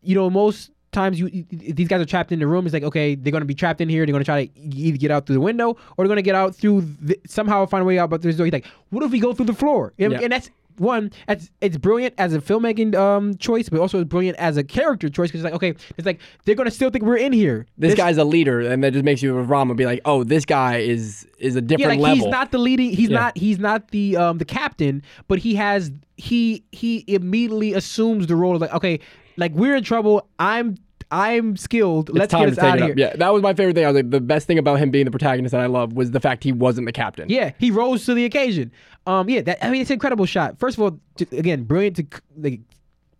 you 0.02 0.16
know, 0.16 0.28
most 0.28 0.72
times 0.90 1.20
you 1.20 1.28
these 1.50 1.86
guys 1.86 2.00
are 2.00 2.06
trapped 2.06 2.32
in 2.32 2.40
the 2.40 2.46
room. 2.48 2.66
It's 2.66 2.72
like 2.72 2.82
okay, 2.82 3.14
they're 3.14 3.30
going 3.30 3.42
to 3.42 3.46
be 3.46 3.54
trapped 3.54 3.80
in 3.80 3.88
here. 3.88 4.04
They're 4.04 4.12
going 4.12 4.24
to 4.24 4.32
try 4.32 4.46
to 4.46 4.60
either 4.60 4.98
get 4.98 5.12
out 5.12 5.26
through 5.26 5.36
the 5.36 5.40
window 5.40 5.70
or 5.96 6.04
they're 6.04 6.08
going 6.08 6.16
to 6.16 6.22
get 6.22 6.34
out 6.34 6.56
through 6.56 6.80
the, 7.00 7.20
somehow 7.24 7.64
find 7.66 7.82
a 7.82 7.84
way 7.84 8.00
out. 8.00 8.10
But 8.10 8.22
there's 8.22 8.36
no. 8.36 8.44
He's 8.44 8.52
like, 8.52 8.66
what 8.90 9.04
if 9.04 9.12
we 9.12 9.20
go 9.20 9.32
through 9.32 9.46
the 9.46 9.54
floor? 9.54 9.92
And, 9.96 10.12
Yeah. 10.12 10.20
and 10.22 10.32
that's 10.32 10.50
one, 10.80 11.10
it's 11.28 11.50
it's 11.60 11.76
brilliant 11.76 12.14
as 12.18 12.34
a 12.34 12.40
filmmaking 12.40 12.94
um 12.94 13.36
choice, 13.36 13.68
but 13.68 13.80
also 13.80 14.00
it's 14.00 14.08
brilliant 14.08 14.38
as 14.38 14.56
a 14.56 14.64
character 14.64 15.08
choice 15.08 15.28
because 15.30 15.40
it's 15.40 15.44
like 15.44 15.54
okay, 15.54 15.74
it's 15.96 16.06
like 16.06 16.20
they're 16.44 16.54
gonna 16.54 16.70
still 16.70 16.90
think 16.90 17.04
we're 17.04 17.16
in 17.16 17.32
here. 17.32 17.66
This, 17.76 17.94
guy's 17.94 18.16
a 18.18 18.24
leader, 18.24 18.60
and 18.60 18.82
that 18.84 18.92
just 18.92 19.04
makes 19.04 19.22
you 19.22 19.34
with 19.34 19.48
Rama 19.48 19.74
be 19.74 19.86
like, 19.86 20.00
oh, 20.04 20.24
this 20.24 20.44
guy 20.44 20.78
is 20.78 21.26
is 21.38 21.56
a 21.56 21.60
yeah, 21.60 21.66
different 21.66 21.88
like 21.90 22.00
level. 22.00 22.16
he's 22.16 22.26
not 22.26 22.50
the 22.50 22.58
leading. 22.58 22.90
He's 22.90 23.10
Yeah. 23.10 23.18
not. 23.20 23.38
He's 23.38 23.58
not 23.58 23.88
the 23.90 24.16
um 24.16 24.38
the 24.38 24.44
captain, 24.44 25.02
but 25.28 25.38
he 25.38 25.54
has 25.56 25.90
he 26.16 26.64
he 26.72 27.04
immediately 27.08 27.74
assumes 27.74 28.26
the 28.26 28.36
role 28.36 28.54
of 28.54 28.60
like 28.60 28.72
okay, 28.74 29.00
like 29.36 29.52
we're 29.52 29.76
in 29.76 29.84
trouble. 29.84 30.28
I'm 30.38 30.76
I'm 31.10 31.56
skilled. 31.56 32.10
Let's 32.10 32.34
get 32.34 32.48
us 32.48 32.58
out 32.58 32.78
of 32.80 32.84
here. 32.84 32.94
Yeah, 32.96 33.16
that 33.16 33.32
was 33.32 33.42
my 33.42 33.54
favorite 33.54 33.74
thing. 33.74 33.84
I 33.84 33.88
was 33.88 33.96
like, 33.96 34.10
the 34.10 34.20
best 34.20 34.46
thing 34.46 34.58
about 34.58 34.78
him 34.78 34.90
being 34.90 35.06
the 35.06 35.10
protagonist 35.10 35.52
that 35.52 35.60
I 35.60 35.66
love 35.66 35.94
was 35.94 36.10
the 36.10 36.20
fact 36.20 36.44
he 36.44 36.52
wasn't 36.52 36.86
the 36.86 36.92
captain. 36.92 37.28
Yeah, 37.28 37.52
he 37.58 37.70
rose 37.70 38.04
to 38.06 38.14
the 38.14 38.24
occasion. 38.24 38.72
Um, 39.06 39.28
yeah, 39.28 39.40
that 39.42 39.64
I 39.64 39.70
mean, 39.70 39.80
it's 39.80 39.90
an 39.90 39.94
incredible 39.94 40.26
shot. 40.26 40.58
First 40.58 40.76
of 40.76 40.82
all, 40.82 41.00
again, 41.32 41.64
brilliant 41.64 41.96
to 41.96 42.06
like 42.36 42.60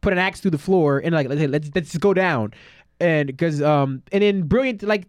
put 0.01 0.13
an 0.13 0.19
axe 0.19 0.41
through 0.41 0.51
the 0.51 0.59
floor 0.59 0.99
and 0.99 1.15
like 1.15 1.29
let's 1.29 1.41
let's, 1.41 1.71
let's 1.75 1.91
just 1.91 2.01
go 2.01 2.13
down, 2.13 2.53
and 3.01 3.27
because 3.27 3.63
um 3.63 4.03
and 4.13 4.23
then 4.23 4.43
brilliant 4.43 4.83
like 4.83 5.07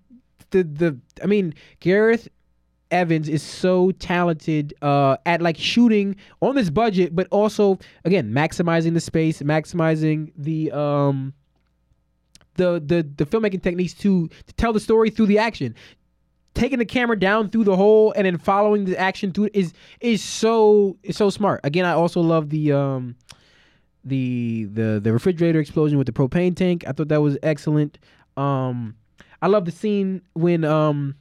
the 0.51 0.63
the 0.63 0.97
I 1.21 1.25
mean 1.25 1.53
Gareth 1.82 2.30
Evans 2.91 3.30
is 3.30 3.43
so 3.43 3.91
talented 3.91 4.73
uh 4.82 5.17
at 5.25 5.41
like 5.41 5.57
shooting 5.57 6.15
on 6.41 6.55
this 6.55 6.69
budget, 6.69 7.13
but 7.15 7.27
also 7.30 7.77
again 8.05 8.32
maximizing 8.32 8.93
the 8.93 9.01
space, 9.01 9.41
maximizing 9.41 10.32
the 10.38 10.71
um 10.71 11.34
the 12.60 12.84
the 12.86 13.07
the 13.18 13.26
filmmaking 13.26 13.64
techniques 13.64 13.93
to 13.93 14.28
to 14.28 14.53
tell 14.53 14.74
the 14.74 14.80
story 14.80 15.10
through 15.10 15.26
the 15.26 15.39
action 15.39 15.74
taking 16.53 16.80
the 16.80 16.86
camera 16.86 17.18
down 17.18 17.49
through 17.49 17.64
the 17.64 17.76
hole 17.76 18.12
and 18.16 18.26
then 18.26 18.38
following 18.38 18.86
the 18.86 18.97
action 18.97 19.32
through 19.32 19.49
is 19.53 19.74
is 20.01 20.24
so 20.24 20.97
is 21.03 21.16
so 21.16 21.30
smart. 21.30 21.62
Again, 21.64 21.86
I 21.86 21.93
also 21.93 22.22
love 22.22 22.49
the 22.49 22.72
um 22.74 23.16
the 24.03 24.66
the 24.66 24.99
the 25.01 25.14
refrigerator 25.14 25.60
explosion 25.60 25.97
with 25.97 26.07
the 26.07 26.14
propane 26.14 26.55
tank. 26.55 26.84
I 26.88 26.91
thought 26.91 27.07
that 27.10 27.22
was 27.22 27.38
excellent. 27.43 27.97
Um 28.36 28.95
I 29.41 29.47
love 29.47 29.66
the 29.66 29.72
scene 29.72 30.22
when 30.34 30.66
um 30.66 31.16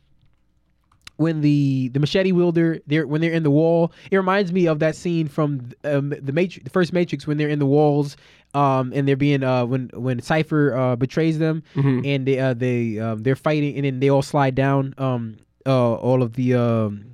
when 1.17 1.41
the 1.41 1.89
the 1.89 2.01
machete 2.01 2.33
wielder 2.33 2.79
they're 2.87 3.07
when 3.07 3.21
they're 3.21 3.33
in 3.33 3.43
the 3.43 3.51
wall. 3.51 3.93
It 4.11 4.17
reminds 4.17 4.53
me 4.53 4.67
of 4.67 4.79
that 4.79 4.97
scene 4.97 5.29
from 5.29 5.73
um, 5.85 6.15
the 6.21 6.33
Matrix, 6.33 6.65
the 6.65 6.71
first 6.71 6.93
Matrix 6.93 7.27
when 7.27 7.37
they're 7.37 7.49
in 7.49 7.59
the 7.59 7.67
walls, 7.67 8.17
um, 8.55 8.93
and 8.95 9.07
they're 9.07 9.17
being 9.17 9.43
uh 9.45 9.65
when 9.67 9.91
when 9.95 10.21
Cypher 10.21 10.75
uh 10.77 10.97
betrays 10.97 11.39
them, 11.39 11.63
Mm-hmm. 11.77 12.01
and 12.05 12.27
they 12.27 12.39
uh 12.39 12.55
they 12.55 12.99
um 12.99 13.23
they're 13.23 13.37
fighting, 13.37 13.77
and 13.77 13.85
then 13.85 14.01
they 14.01 14.09
all 14.11 14.23
slide 14.23 14.55
down. 14.55 14.95
Um, 14.99 15.37
uh, 15.67 15.95
all 15.95 16.23
of 16.23 16.33
the 16.35 16.55
um 16.55 17.05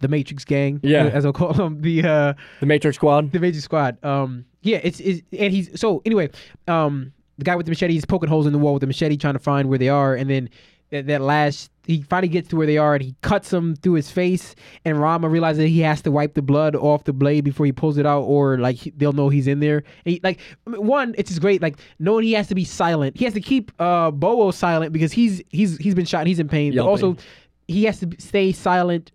the 0.00 0.08
Matrix 0.08 0.44
gang, 0.44 0.80
Yeah. 0.82 1.04
as 1.12 1.24
I'll 1.26 1.32
call 1.32 1.52
them, 1.52 1.80
the 1.80 2.02
uh 2.04 2.34
The 2.60 2.66
Matrix 2.66 2.96
Squad. 2.96 3.32
the 3.32 3.38
Matrix 3.40 3.64
Squad. 3.64 4.02
Um, 4.04 4.44
yeah, 4.62 4.80
it's, 4.82 5.00
it's 5.00 5.22
and 5.38 5.52
he's 5.52 5.78
so 5.80 6.02
anyway. 6.04 6.30
Um, 6.68 7.12
the 7.38 7.44
guy 7.44 7.56
with 7.56 7.66
the 7.66 7.70
machete, 7.70 7.94
he's 7.94 8.04
poking 8.04 8.28
holes 8.28 8.46
in 8.46 8.52
the 8.52 8.58
wall 8.58 8.74
with 8.74 8.82
the 8.82 8.86
machete, 8.86 9.16
trying 9.16 9.32
to 9.32 9.38
find 9.40 9.68
where 9.68 9.78
they 9.78 9.88
are, 9.88 10.14
and 10.14 10.28
then 10.30 10.48
that, 10.92 11.06
that 11.06 11.20
last 11.20 11.70
he 11.84 12.02
finally 12.02 12.28
gets 12.28 12.48
to 12.48 12.56
where 12.56 12.66
they 12.66 12.78
are, 12.78 12.94
and 12.94 13.02
he 13.02 13.16
cuts 13.22 13.50
them 13.50 13.74
through 13.74 13.94
his 13.94 14.10
face, 14.10 14.54
and 14.84 15.00
Rama 15.00 15.28
realizes 15.28 15.58
that 15.58 15.68
he 15.68 15.80
has 15.80 16.00
to 16.02 16.12
wipe 16.12 16.34
the 16.34 16.42
blood 16.42 16.76
off 16.76 17.04
the 17.04 17.12
blade 17.12 17.42
before 17.42 17.66
he 17.66 17.72
pulls 17.72 17.98
it 17.98 18.06
out, 18.06 18.22
or 18.22 18.58
like 18.58 18.78
they'll 18.96 19.12
know 19.12 19.28
he's 19.28 19.48
in 19.48 19.58
there. 19.58 19.78
And 20.04 20.12
he, 20.12 20.20
like 20.22 20.38
one, 20.66 21.14
it's 21.18 21.30
just 21.30 21.40
great, 21.40 21.60
like 21.60 21.78
knowing 21.98 22.24
he 22.24 22.34
has 22.34 22.46
to 22.48 22.54
be 22.54 22.64
silent. 22.64 23.16
He 23.16 23.24
has 23.24 23.34
to 23.34 23.40
keep 23.40 23.72
uh 23.80 24.12
Bowo 24.12 24.54
silent 24.54 24.92
because 24.92 25.12
he's 25.12 25.42
he's 25.50 25.76
he's 25.78 25.94
been 25.94 26.04
shot, 26.04 26.20
and 26.20 26.28
he's 26.28 26.38
in 26.38 26.48
pain, 26.48 26.72
but 26.76 26.86
also 26.86 27.16
he 27.66 27.84
has 27.84 27.98
to 28.00 28.08
stay 28.18 28.52
silent 28.52 29.10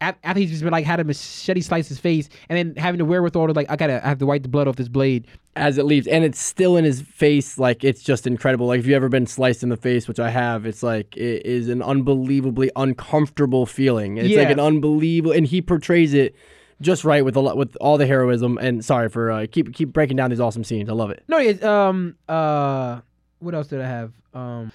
after 0.00 0.38
he's 0.38 0.50
just 0.50 0.62
been 0.62 0.72
like 0.72 0.84
had 0.84 1.00
a 1.00 1.04
machete 1.04 1.60
slice 1.60 1.88
his 1.88 1.98
face 1.98 2.28
and 2.48 2.58
then 2.58 2.76
having 2.82 2.98
the 2.98 3.04
wherewithal 3.04 3.46
to 3.46 3.52
like 3.52 3.70
I 3.70 3.76
gotta 3.76 4.04
I 4.04 4.08
have 4.08 4.18
to 4.18 4.26
wipe 4.26 4.42
the 4.42 4.48
blood 4.48 4.68
off 4.68 4.76
this 4.76 4.88
blade. 4.88 5.26
as 5.56 5.78
it 5.78 5.84
leaves, 5.84 6.06
and 6.06 6.24
it's 6.24 6.40
still 6.40 6.76
in 6.76 6.84
his 6.84 7.00
face. 7.02 7.58
Like 7.58 7.82
it's 7.84 8.02
just 8.02 8.26
incredible. 8.26 8.66
Like 8.66 8.80
if 8.80 8.86
you've 8.86 8.94
ever 8.96 9.08
been 9.08 9.26
sliced 9.26 9.62
in 9.62 9.68
the 9.68 9.76
face, 9.76 10.08
which 10.08 10.20
I 10.20 10.30
have, 10.30 10.66
it's 10.66 10.82
like 10.82 11.16
it 11.16 11.46
is 11.46 11.68
an 11.68 11.82
unbelievably 11.82 12.70
uncomfortable 12.76 13.66
feeling. 13.66 14.16
It's 14.18 14.34
like 14.36 14.50
an 14.50 14.60
unbelievable, 14.60 15.32
and 15.32 15.46
he 15.46 15.62
portrays 15.62 16.14
it 16.14 16.34
just 16.80 17.04
right 17.04 17.24
with 17.24 17.36
a 17.36 17.40
lot 17.40 17.56
with 17.56 17.76
all 17.80 17.96
the 17.96 18.06
heroism. 18.06 18.58
And 18.58 18.84
sorry 18.84 19.08
for 19.08 19.30
uh, 19.30 19.46
keep 19.50 19.72
keep 19.74 19.92
breaking 19.92 20.16
down 20.16 20.30
these 20.30 20.40
awesome 20.40 20.64
scenes. 20.64 20.88
I 20.88 20.92
love 20.92 21.10
it. 21.10 21.22
No, 21.28 21.38
it's 21.38 21.62
um 21.64 22.16
uh 22.28 23.00
what 23.38 23.54
else 23.54 23.68
did 23.68 23.80
I 23.80 23.86
have? 23.86 24.12
Um 24.34 24.72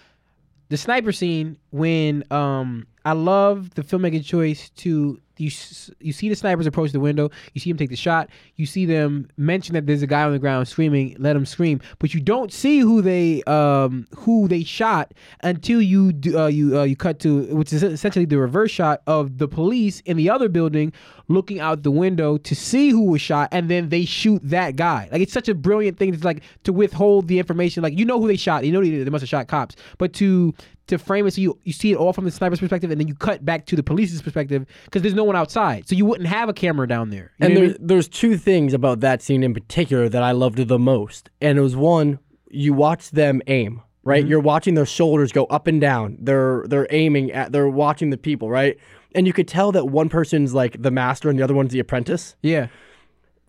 the 0.69 0.77
sniper 0.77 1.11
scene 1.11 1.57
when 1.71 2.23
um 2.31 2.87
I 3.05 3.13
love 3.13 3.73
the 3.75 3.83
filmmaking 3.83 4.25
choice 4.25 4.69
to 4.77 5.19
you 5.39 5.51
you 5.99 6.13
see 6.13 6.29
the 6.29 6.35
snipers 6.35 6.67
approach 6.67 6.91
the 6.91 6.99
window, 6.99 7.29
you 7.53 7.61
see 7.61 7.71
them 7.71 7.77
take 7.77 7.89
the 7.89 7.95
shot, 7.95 8.29
you 8.55 8.65
see 8.65 8.85
them 8.85 9.29
mention 9.37 9.73
that 9.73 9.85
there's 9.85 10.01
a 10.01 10.07
guy 10.07 10.23
on 10.23 10.31
the 10.31 10.39
ground 10.39 10.67
screaming, 10.67 11.15
let 11.19 11.35
him 11.35 11.45
scream, 11.45 11.79
but 11.99 12.13
you 12.13 12.19
don't 12.19 12.51
see 12.51 12.79
who 12.79 13.01
they 13.01 13.43
um 13.43 14.07
who 14.15 14.47
they 14.47 14.63
shot 14.63 15.13
until 15.43 15.81
you 15.81 16.13
do, 16.13 16.37
uh, 16.37 16.47
you 16.47 16.77
uh, 16.79 16.83
you 16.83 16.95
cut 16.95 17.19
to 17.19 17.43
which 17.55 17.73
is 17.73 17.83
essentially 17.83 18.25
the 18.25 18.37
reverse 18.37 18.71
shot 18.71 19.01
of 19.07 19.37
the 19.37 19.47
police 19.47 20.01
in 20.01 20.17
the 20.17 20.29
other 20.29 20.49
building 20.49 20.93
looking 21.27 21.59
out 21.59 21.83
the 21.83 21.91
window 21.91 22.37
to 22.37 22.55
see 22.55 22.89
who 22.89 23.03
was 23.03 23.21
shot 23.21 23.49
and 23.51 23.69
then 23.69 23.89
they 23.89 24.05
shoot 24.05 24.41
that 24.43 24.75
guy. 24.75 25.09
Like 25.11 25.21
it's 25.21 25.33
such 25.33 25.49
a 25.49 25.55
brilliant 25.55 25.97
thing 25.97 26.17
to 26.17 26.25
like 26.25 26.43
to 26.63 26.73
withhold 26.73 27.27
the 27.27 27.39
information. 27.39 27.83
Like 27.83 27.97
you 27.97 28.05
know 28.05 28.19
who 28.19 28.27
they 28.27 28.37
shot, 28.37 28.65
you 28.65 28.71
know 28.71 28.81
they 28.81 29.09
must 29.09 29.21
have 29.21 29.29
shot 29.29 29.47
cops, 29.47 29.75
but 29.97 30.13
to 30.13 30.53
to 30.87 30.97
frame 30.97 31.27
it 31.27 31.31
so 31.31 31.41
you, 31.41 31.57
you 31.63 31.73
see 31.73 31.91
it 31.91 31.95
all 31.97 32.13
from 32.13 32.25
the 32.25 32.31
sniper's 32.31 32.59
perspective 32.59 32.89
and 32.91 32.99
then 32.99 33.07
you 33.07 33.15
cut 33.15 33.43
back 33.45 33.65
to 33.67 33.75
the 33.75 33.83
police's 33.83 34.21
perspective 34.21 34.65
because 34.85 35.01
there's 35.01 35.13
no 35.13 35.23
one 35.23 35.35
outside. 35.35 35.87
So 35.87 35.95
you 35.95 36.05
wouldn't 36.05 36.27
have 36.29 36.49
a 36.49 36.53
camera 36.53 36.87
down 36.87 37.09
there. 37.09 37.31
You 37.39 37.45
And 37.45 37.55
what 37.55 37.63
I 37.63 37.67
mean? 37.67 37.77
there's 37.79 38.07
two 38.07 38.37
things 38.37 38.73
about 38.73 39.01
that 39.01 39.21
scene 39.21 39.43
in 39.43 39.53
particular 39.53 40.09
that 40.09 40.23
I 40.23 40.31
loved 40.31 40.57
the 40.67 40.79
most. 40.79 41.29
And 41.41 41.57
it 41.57 41.61
was 41.61 41.75
one, 41.75 42.19
you 42.49 42.73
watch 42.73 43.11
them 43.11 43.41
aim, 43.47 43.81
right? 44.03 44.21
Mm-hmm. 44.21 44.29
You're 44.29 44.39
watching 44.39 44.73
their 44.75 44.85
shoulders 44.85 45.31
go 45.31 45.45
up 45.45 45.67
and 45.67 45.79
down. 45.81 46.17
They're 46.19 46.63
they're 46.67 46.87
aiming 46.89 47.31
at 47.31 47.51
they're 47.51 47.69
watching 47.69 48.09
the 48.09 48.17
people, 48.17 48.49
right? 48.49 48.77
And 49.15 49.27
you 49.27 49.33
could 49.33 49.47
tell 49.47 49.71
that 49.73 49.85
one 49.85 50.09
person's 50.09 50.53
like 50.53 50.81
the 50.81 50.91
master 50.91 51.29
and 51.29 51.37
the 51.37 51.43
other 51.43 51.53
one's 51.53 51.71
the 51.73 51.79
apprentice. 51.79 52.35
Yeah. 52.41 52.67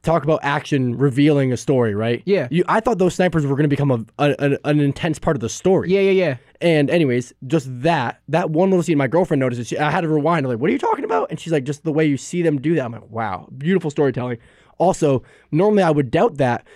Talk 0.09 0.25
about 0.25 0.41
action 0.43 0.97
revealing 0.97 1.53
a 1.53 1.57
story, 1.59 1.95
right? 1.95 2.23
Yeah. 2.25 2.49
You, 2.51 2.65
I 2.67 2.81
thought 2.81 2.97
those 2.99 3.15
snipers 3.15 3.45
were 3.45 3.55
going 3.57 3.65
to 3.65 3.69
become 3.69 3.91
a, 3.91 4.05
a, 4.19 4.35
an- 4.39 4.59
an 4.65 4.81
intense 4.81 5.19
part 5.19 5.37
of 5.37 5.41
the 5.43 5.51
story. 5.51 5.91
Yeah, 5.91 6.01
yeah, 6.01 6.11
yeah. 6.13 6.37
And 6.63 6.89
anyways, 6.89 7.35
just 7.47 7.67
that 7.83 8.21
that 8.29 8.49
one 8.51 8.71
little 8.71 8.83
scene, 8.83 8.97
my 8.97 9.07
girlfriend 9.07 9.41
noticed. 9.41 9.61
it. 9.61 9.67
She, 9.67 9.79
I 9.79 9.91
had 9.91 10.01
to 10.01 10.09
rewind. 10.09 10.47
I'm 10.47 10.51
like, 10.53 10.61
"What 10.61 10.71
are 10.71 10.73
you 10.73 10.79
talking 10.79 11.05
about?" 11.05 11.31
And 11.31 11.39
she's 11.39 11.53
like, 11.53 11.65
"Just 11.65 11.85
the 11.85 11.93
way 11.93 12.07
you 12.07 12.17
see 12.17 12.41
them 12.41 12.59
do 12.59 12.75
that." 12.77 12.87
I'm 12.87 12.93
like, 12.93 13.11
"Wow, 13.11 13.49
beautiful 13.59 13.91
storytelling." 13.91 14.39
Also, 14.79 15.23
normally 15.53 15.83
I 15.83 15.91
would 15.91 16.11
doubt 16.11 16.39
that. 16.39 16.67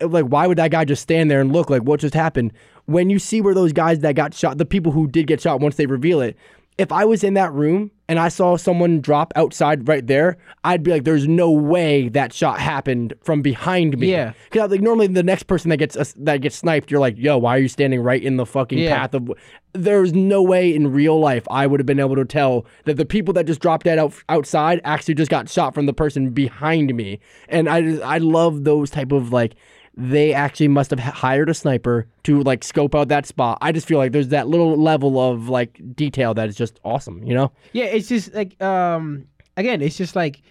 Like, 0.00 0.24
why 0.24 0.46
would 0.46 0.56
that 0.58 0.70
guy 0.70 0.86
just 0.86 1.02
stand 1.02 1.30
there 1.30 1.40
and 1.42 1.52
look 1.52 1.68
like 1.68 1.82
what 1.82 2.00
just 2.00 2.14
happened? 2.14 2.52
When 2.86 3.10
you 3.10 3.18
see 3.18 3.40
where 3.42 3.54
those 3.54 3.72
guys 3.74 4.00
that 4.00 4.14
got 4.14 4.32
shot, 4.34 4.56
the 4.58 4.64
people 4.64 4.92
who 4.92 5.06
did 5.08 5.26
get 5.26 5.40
shot, 5.42 5.60
once 5.60 5.76
they 5.76 5.86
reveal 5.86 6.20
it, 6.22 6.36
if 6.78 6.90
I 6.90 7.04
was 7.04 7.22
in 7.22 7.34
that 7.34 7.52
room 7.52 7.90
and 8.12 8.18
I 8.20 8.28
saw 8.28 8.58
someone 8.58 9.00
drop 9.00 9.32
outside 9.36 9.88
right 9.88 10.06
there, 10.06 10.36
I'd 10.64 10.82
be 10.82 10.90
like, 10.90 11.04
"There's 11.04 11.26
no 11.26 11.50
way 11.50 12.10
that 12.10 12.34
shot 12.34 12.60
happened 12.60 13.14
from 13.22 13.40
behind 13.40 13.96
me." 13.96 14.10
Yeah. 14.10 14.34
Because 14.50 14.70
like 14.70 14.82
normally 14.82 15.06
the 15.06 15.22
next 15.22 15.44
person 15.44 15.70
that 15.70 15.78
gets 15.78 15.96
us 15.96 16.12
that 16.18 16.42
gets 16.42 16.56
sniped, 16.56 16.90
you're 16.90 17.00
like, 17.00 17.16
"Yo, 17.16 17.38
why 17.38 17.56
are 17.56 17.60
you 17.60 17.68
standing 17.68 18.02
right 18.02 18.22
in 18.22 18.36
the 18.36 18.44
fucking 18.44 18.80
Yeah. 18.80 18.98
path 18.98 19.14
of?" 19.14 19.32
There's 19.72 20.12
no 20.12 20.42
way 20.42 20.74
in 20.74 20.92
real 20.92 21.18
life 21.18 21.44
I 21.50 21.66
would 21.66 21.80
have 21.80 21.86
been 21.86 22.00
able 22.00 22.16
to 22.16 22.26
tell 22.26 22.66
that 22.84 22.98
the 22.98 23.06
people 23.06 23.32
that 23.32 23.46
just 23.46 23.60
dropped 23.60 23.84
dead 23.86 23.98
out 23.98 24.12
outside 24.28 24.82
actually 24.84 25.14
just 25.14 25.30
got 25.30 25.48
shot 25.48 25.72
from 25.72 25.86
the 25.86 25.94
person 25.94 26.28
behind 26.28 26.94
me. 26.94 27.18
And 27.48 27.66
I 27.70 27.80
just, 27.80 28.02
I 28.02 28.18
love 28.18 28.64
those 28.64 28.90
type 28.90 29.12
of 29.12 29.32
like 29.32 29.54
they 29.94 30.32
actually 30.32 30.68
must 30.68 30.90
have 30.90 30.98
hired 30.98 31.50
a 31.50 31.54
sniper 31.54 32.06
to 32.24 32.42
like 32.42 32.64
scope 32.64 32.94
out 32.94 33.08
that 33.08 33.26
spot. 33.26 33.58
I 33.60 33.72
just 33.72 33.86
feel 33.86 33.98
like 33.98 34.12
there's 34.12 34.28
that 34.28 34.48
little 34.48 34.76
level 34.76 35.20
of 35.20 35.48
like 35.48 35.80
detail 35.94 36.32
that 36.34 36.48
is 36.48 36.56
just 36.56 36.80
awesome, 36.84 37.22
you 37.24 37.34
know? 37.34 37.52
Yeah, 37.72 37.84
it's 37.84 38.08
just 38.08 38.32
like 38.32 38.60
um 38.62 39.26
again, 39.56 39.82
it's 39.82 39.96
just 39.96 40.16
like 40.16 40.42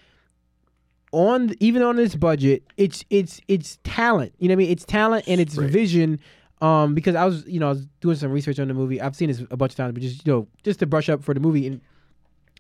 on 1.12 1.56
even 1.60 1.82
on 1.82 1.96
this 1.96 2.16
budget, 2.16 2.64
it's 2.78 3.04
it's 3.10 3.42
it's 3.48 3.80
talent. 3.84 4.34
You 4.38 4.48
know 4.48 4.54
what 4.54 4.58
I 4.58 4.64
mean? 4.64 4.72
It's 4.72 4.86
talent 4.86 5.26
and 5.28 5.42
it's 5.42 5.56
vision. 5.56 6.20
Um, 6.62 6.94
because 6.94 7.16
I 7.16 7.26
was 7.26 7.44
you 7.48 7.60
know 7.60 7.68
I 7.68 7.70
was 7.70 7.88
doing 8.02 8.16
some 8.16 8.32
research 8.32 8.60
on 8.60 8.68
the 8.68 8.76
movie. 8.76 9.02
I've 9.02 9.16
seen 9.16 9.30
this 9.30 9.42
a 9.50 9.58
bunch 9.58 9.72
of 9.72 9.78
times, 9.78 9.94
but 9.94 10.04
just 10.04 10.26
you 10.28 10.34
know 10.34 10.48
just 10.64 10.80
to 10.80 10.86
brush 10.86 11.10
up 11.10 11.24
for 11.24 11.34
the 11.34 11.40
movie. 11.40 11.66
And 11.66 11.82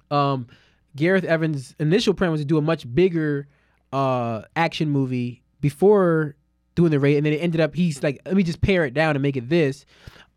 um, 0.10 0.48
Gareth 0.95 1.24
Evans' 1.24 1.76
initial 1.80 2.16
plan 2.16 2.32
was 2.32 2.41
to 2.41 2.45
do 2.45 2.58
a 2.58 2.62
much 2.62 2.91
bigger 2.94 3.48
uh 3.94 4.41
action 4.56 4.90
movie 4.90 5.44
before 5.60 6.36
doing 6.76 6.91
the 6.91 6.99
raid, 6.99 7.18
and 7.18 7.26
then 7.26 7.34
it 7.34 7.38
ended 7.38 7.61
up 7.61 7.76
he's 7.76 8.02
like 8.03 8.22
let 8.26 8.35
me 8.35 8.43
just 8.43 8.61
pare 8.61 8.85
it 8.85 8.93
down 8.93 9.15
and 9.15 9.22
make 9.22 9.38
it 9.38 9.49
this. 9.49 9.85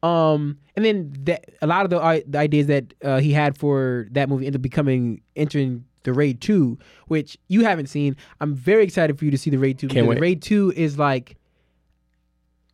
Um, 0.02 0.58
and 0.76 0.84
then 0.84 1.14
that 1.20 1.46
a 1.62 1.66
lot 1.66 1.84
of 1.84 1.90
the, 1.90 2.24
the 2.28 2.38
ideas 2.38 2.66
that 2.66 2.92
uh, 3.02 3.20
he 3.20 3.32
had 3.32 3.56
for 3.56 4.06
that 4.10 4.28
movie 4.28 4.46
ended 4.46 4.58
up 4.58 4.62
becoming 4.62 5.22
entering 5.34 5.86
the 6.02 6.12
Raid 6.12 6.42
Two, 6.42 6.78
which 7.08 7.38
you 7.48 7.64
haven't 7.64 7.86
seen. 7.86 8.16
I'm 8.40 8.54
very 8.54 8.84
excited 8.84 9.18
for 9.18 9.24
you 9.24 9.30
to 9.30 9.38
see 9.38 9.50
the 9.50 9.58
Raid 9.58 9.78
Two 9.78 9.88
Can't 9.88 10.06
because 10.06 10.16
wait. 10.16 10.20
Raid 10.20 10.42
Two 10.42 10.72
is 10.76 10.98
like. 10.98 11.36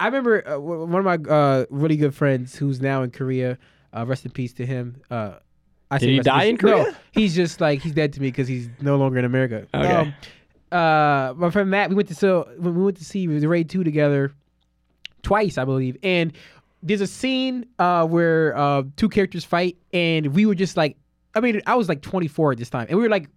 I 0.00 0.06
remember 0.06 0.48
uh, 0.48 0.58
one 0.58 0.94
of 0.94 1.04
my 1.04 1.32
uh, 1.32 1.66
really 1.68 1.96
good 1.96 2.14
friends 2.14 2.56
who's 2.56 2.80
now 2.80 3.02
in 3.02 3.10
Korea. 3.10 3.58
Uh, 3.94 4.06
rest 4.06 4.24
in 4.24 4.30
peace 4.30 4.52
to 4.54 4.64
him. 4.64 5.02
Uh, 5.10 5.34
I 5.90 5.98
Did 5.98 6.08
he 6.08 6.20
die 6.20 6.44
in 6.44 6.56
Korea? 6.56 6.84
No, 6.84 6.92
he's 7.12 7.34
just 7.34 7.60
like 7.60 7.80
he's 7.80 7.92
dead 7.92 8.12
to 8.14 8.20
me 8.20 8.28
because 8.28 8.48
he's 8.48 8.68
no 8.80 8.96
longer 8.96 9.18
in 9.18 9.24
America. 9.24 9.66
Okay. 9.74 9.88
Um, 9.88 10.14
uh, 10.72 11.34
my 11.36 11.50
friend 11.50 11.70
Matt, 11.70 11.90
we 11.90 11.96
went 11.96 12.08
to 12.08 12.14
so 12.14 12.48
we 12.58 12.70
went 12.70 12.96
to 12.98 13.04
see 13.04 13.26
the 13.26 13.48
Raid 13.48 13.68
Two 13.68 13.84
together 13.84 14.32
twice, 15.22 15.58
I 15.58 15.64
believe, 15.64 15.96
and 16.02 16.32
there's 16.82 17.00
a 17.00 17.06
scene 17.06 17.66
uh, 17.78 18.06
where 18.06 18.56
uh, 18.56 18.82
two 18.96 19.08
characters 19.08 19.44
fight, 19.44 19.76
and 19.92 20.28
we 20.28 20.46
were 20.46 20.54
just 20.54 20.76
like, 20.76 20.96
I 21.34 21.40
mean, 21.40 21.60
I 21.66 21.74
was 21.74 21.88
like 21.88 22.00
24 22.00 22.52
at 22.52 22.58
this 22.58 22.70
time, 22.70 22.86
and 22.88 22.96
we 22.96 23.02
were 23.02 23.10
like 23.10 23.28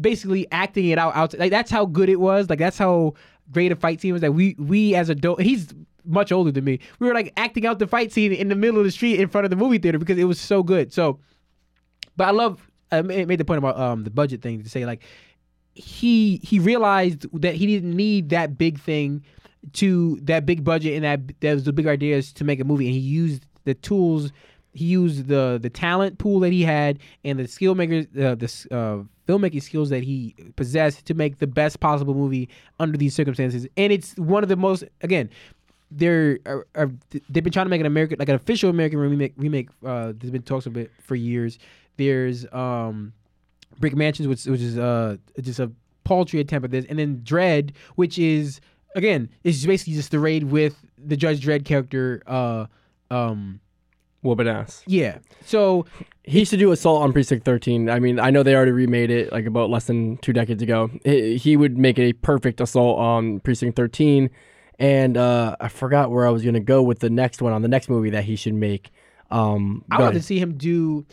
basically 0.00 0.46
acting 0.52 0.88
it 0.88 0.98
out. 0.98 1.14
outside. 1.14 1.40
like 1.40 1.50
that's 1.50 1.70
how 1.70 1.84
good 1.84 2.08
it 2.08 2.20
was. 2.20 2.48
Like 2.48 2.58
that's 2.58 2.78
how 2.78 3.14
great 3.50 3.72
a 3.72 3.76
fight 3.76 4.00
scene 4.00 4.12
was. 4.12 4.22
That 4.22 4.32
we 4.32 4.54
we 4.58 4.94
as 4.94 5.08
adult, 5.08 5.40
he's 5.40 5.72
much 6.04 6.32
older 6.32 6.50
than 6.50 6.64
me. 6.64 6.80
We 6.98 7.06
were 7.06 7.14
like 7.14 7.32
acting 7.36 7.66
out 7.66 7.78
the 7.78 7.86
fight 7.86 8.12
scene 8.12 8.32
in 8.32 8.48
the 8.48 8.56
middle 8.56 8.78
of 8.78 8.84
the 8.84 8.90
street 8.90 9.20
in 9.20 9.28
front 9.28 9.44
of 9.44 9.50
the 9.50 9.56
movie 9.56 9.78
theater 9.78 9.98
because 9.98 10.18
it 10.18 10.24
was 10.24 10.40
so 10.40 10.62
good. 10.62 10.92
So, 10.92 11.18
but 12.16 12.28
I 12.28 12.30
love. 12.30 12.68
I 12.90 13.00
made 13.00 13.36
the 13.36 13.44
point 13.44 13.56
about 13.56 13.78
um 13.78 14.04
the 14.04 14.10
budget 14.10 14.42
thing 14.42 14.62
to 14.62 14.68
say 14.68 14.84
like 14.84 15.02
he 15.74 16.40
he 16.42 16.58
realized 16.58 17.26
that 17.40 17.54
he 17.54 17.66
didn't 17.66 17.94
need 17.96 18.30
that 18.30 18.58
big 18.58 18.80
thing 18.80 19.22
to 19.74 20.18
that 20.22 20.44
big 20.44 20.64
budget 20.64 20.94
and 20.94 21.04
that 21.04 21.40
that 21.40 21.54
was 21.54 21.64
the 21.64 21.72
big 21.72 21.86
ideas 21.86 22.32
to 22.34 22.44
make 22.44 22.60
a 22.60 22.64
movie. 22.64 22.86
And 22.86 22.94
he 22.94 23.00
used 23.00 23.46
the 23.64 23.74
tools 23.74 24.32
he 24.74 24.86
used 24.86 25.28
the 25.28 25.58
the 25.60 25.70
talent 25.70 26.18
pool 26.18 26.40
that 26.40 26.52
he 26.52 26.62
had 26.62 26.98
and 27.24 27.38
the 27.38 27.46
skill 27.46 27.74
makers 27.74 28.06
uh, 28.18 28.34
the 28.34 28.66
uh, 28.70 29.04
filmmaking 29.30 29.62
skills 29.62 29.90
that 29.90 30.02
he 30.02 30.34
possessed 30.56 31.04
to 31.06 31.14
make 31.14 31.38
the 31.38 31.46
best 31.46 31.80
possible 31.80 32.14
movie 32.14 32.48
under 32.80 32.98
these 32.98 33.14
circumstances. 33.14 33.66
And 33.76 33.92
it's 33.92 34.16
one 34.16 34.42
of 34.42 34.48
the 34.48 34.56
most 34.56 34.84
again 35.02 35.30
they're 35.90 36.38
are, 36.46 36.66
are, 36.74 36.90
they've 37.28 37.44
been 37.44 37.52
trying 37.52 37.66
to 37.66 37.70
make 37.70 37.80
an 37.80 37.86
American 37.86 38.18
like 38.18 38.28
an 38.28 38.34
official 38.34 38.70
American 38.70 38.98
remake 38.98 39.34
remake 39.36 39.68
uh 39.86 40.12
there's 40.16 40.30
been 40.30 40.42
talks 40.42 40.66
of 40.66 40.76
it 40.76 40.90
for 41.00 41.14
years. 41.14 41.58
There's 41.98 42.46
um 42.52 43.12
Brick 43.78 43.94
Mansions, 43.96 44.28
which 44.28 44.44
which 44.46 44.60
is 44.60 44.78
uh 44.78 45.16
just 45.40 45.60
a 45.60 45.70
paltry 46.04 46.40
attempt 46.40 46.64
at 46.64 46.70
this, 46.70 46.84
and 46.88 46.98
then 46.98 47.18
Dredd, 47.24 47.72
which 47.96 48.18
is 48.18 48.60
again 48.94 49.28
is 49.44 49.64
basically 49.66 49.94
just 49.94 50.10
the 50.10 50.18
raid 50.18 50.44
with 50.44 50.76
the 50.98 51.16
Judge 51.16 51.44
Dredd 51.44 51.64
character. 51.64 52.22
Uh, 52.26 52.66
um, 53.10 53.60
Whooping 54.22 54.46
ass. 54.48 54.82
yeah. 54.86 55.18
So 55.44 55.84
He 56.22 56.38
used 56.38 56.52
to 56.52 56.56
do 56.56 56.70
Assault 56.70 57.02
on 57.02 57.12
Precinct 57.12 57.44
13. 57.44 57.90
I 57.90 57.98
mean, 57.98 58.20
I 58.20 58.30
know 58.30 58.44
they 58.44 58.54
already 58.54 58.70
remade 58.70 59.10
it 59.10 59.32
like 59.32 59.46
about 59.46 59.68
less 59.68 59.86
than 59.86 60.16
two 60.18 60.32
decades 60.32 60.62
ago. 60.62 60.90
He, 61.04 61.36
he 61.36 61.56
would 61.56 61.76
make 61.76 61.98
a 61.98 62.12
perfect 62.12 62.60
Assault 62.60 63.00
on 63.00 63.40
Precinct 63.40 63.74
13. 63.74 64.30
And 64.78 65.16
uh, 65.16 65.56
I 65.60 65.66
forgot 65.66 66.12
where 66.12 66.24
I 66.24 66.30
was 66.30 66.42
going 66.42 66.54
to 66.54 66.60
go 66.60 66.82
with 66.84 67.00
the 67.00 67.10
next 67.10 67.42
one 67.42 67.52
on 67.52 67.62
the 67.62 67.68
next 67.68 67.88
movie 67.88 68.10
that 68.10 68.22
he 68.24 68.36
should 68.36 68.54
make. 68.54 68.90
Um, 69.32 69.84
I 69.90 69.96
go 69.96 70.02
would 70.02 70.04
love 70.04 70.10
ahead. 70.12 70.22
to 70.22 70.26
see 70.26 70.38
him 70.38 70.56
do 70.56 71.04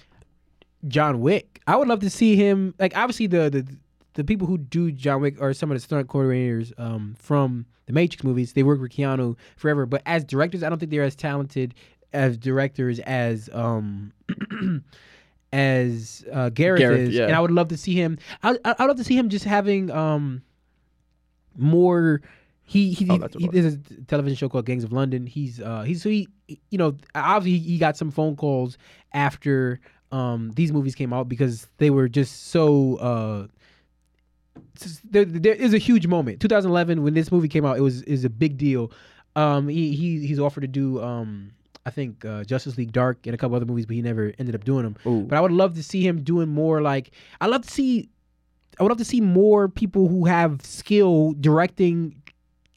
John 0.88 1.20
Wick. 1.22 1.62
I 1.68 1.76
would 1.76 1.88
love 1.88 2.00
to 2.02 2.10
see 2.10 2.36
him 2.36 2.74
like 2.80 2.96
obviously 2.96 3.28
the 3.28 3.50
the 3.50 3.78
the 4.14 4.24
people 4.24 4.48
who 4.48 4.58
do 4.58 4.92
John 4.92 5.22
Wick 5.22 5.42
are 5.42 5.54
some 5.54 5.72
of 5.72 5.76
the 5.76 5.82
stunt 5.82 6.08
coordinators 6.08 6.78
um, 6.80 7.16
from 7.20 7.66
the 7.86 7.94
Matrix 7.94 8.24
movies. 8.24 8.54
They 8.54 8.64
work 8.64 8.82
with 8.82 8.92
Keanu 8.92 9.38
forever, 9.56 9.86
but 9.86 10.02
as 10.06 10.24
directors, 10.24 10.64
I 10.64 10.70
don't 10.70 10.78
think 10.80 10.92
they're 10.92 11.04
as 11.04 11.16
talented 11.16 11.74
as 12.12 12.38
directors 12.38 13.00
as 13.00 13.50
um 13.54 14.12
as 15.54 16.26
uh, 16.32 16.50
Gareth, 16.50 16.80
Gareth, 16.80 17.00
is. 17.10 17.16
yeah. 17.16 17.26
And 17.26 17.36
I 17.36 17.40
would 17.40 17.52
love 17.52 17.70
to 17.70 17.78
see 17.78 17.94
him. 17.96 18.18
I 18.44 18.58
I 18.66 18.76
I'd 18.80 18.86
love 18.88 18.98
to 18.98 19.04
see 19.04 19.18
him 19.18 19.30
just 19.30 19.46
having 19.46 19.92
um 19.92 20.42
more. 21.58 22.22
He 22.64 22.92
he, 22.92 23.08
Oh, 23.10 23.28
he, 23.36 23.46
he 23.46 23.48
there's 23.48 23.74
a 23.74 23.78
television 24.08 24.38
show 24.38 24.48
called 24.48 24.66
Gangs 24.66 24.84
of 24.84 24.92
London. 24.92 25.26
He's 25.26 25.60
uh 25.60 25.84
he's 25.84 26.02
so 26.04 26.10
he 26.10 26.28
you 26.48 26.78
know 26.78 26.96
obviously 27.16 27.60
he 27.60 27.78
got 27.78 27.98
some 27.98 28.12
phone 28.12 28.36
calls 28.36 28.78
after 29.14 29.80
um 30.12 30.52
these 30.56 30.72
movies 30.72 30.96
came 30.96 31.14
out 31.14 31.30
because 31.30 31.68
they 31.78 31.90
were 31.90 32.08
just 32.08 32.48
so 32.48 32.96
uh 32.98 33.48
there, 35.10 35.26
there 35.26 35.54
is 35.54 35.74
a 35.74 35.78
huge 35.78 36.08
moment. 36.08 36.40
2011 36.40 37.04
when 37.04 37.14
this 37.14 37.32
movie 37.32 37.48
came 37.48 37.66
out 37.66 37.78
it 37.78 37.82
was 37.82 38.02
is 38.04 38.24
a 38.26 38.30
big 38.30 38.58
deal. 38.58 38.92
Um 39.36 39.68
he, 39.68 39.96
he 39.96 40.26
he's 40.26 40.40
offered 40.40 40.62
to 40.62 40.68
do 40.68 41.02
um 41.02 41.52
I 41.86 41.92
think 41.92 42.24
uh, 42.26 42.44
Justice 42.44 42.78
League 42.78 42.92
Dark 42.92 43.26
and 43.26 43.34
a 43.34 43.38
couple 43.38 43.56
other 43.56 43.66
movies 43.66 43.86
but 43.86 43.96
he 43.96 44.02
never 44.02 44.34
ended 44.38 44.54
up 44.56 44.64
doing 44.64 44.84
them. 44.84 44.96
Ooh. 45.08 45.24
but 45.24 45.38
I 45.38 45.42
would 45.42 45.52
love 45.52 45.76
to 45.76 45.84
see 45.84 46.06
him 46.06 46.22
doing 46.24 46.50
more 46.50 46.82
like 46.82 47.12
I 47.42 47.48
love 47.48 47.64
to 47.64 47.70
see 47.70 48.10
I 48.80 48.84
would 48.84 48.90
love 48.90 48.98
to 49.00 49.06
see 49.06 49.22
more 49.22 49.68
people 49.68 50.08
who 50.08 50.26
have 50.26 50.64
skill 50.64 51.34
directing 51.40 52.22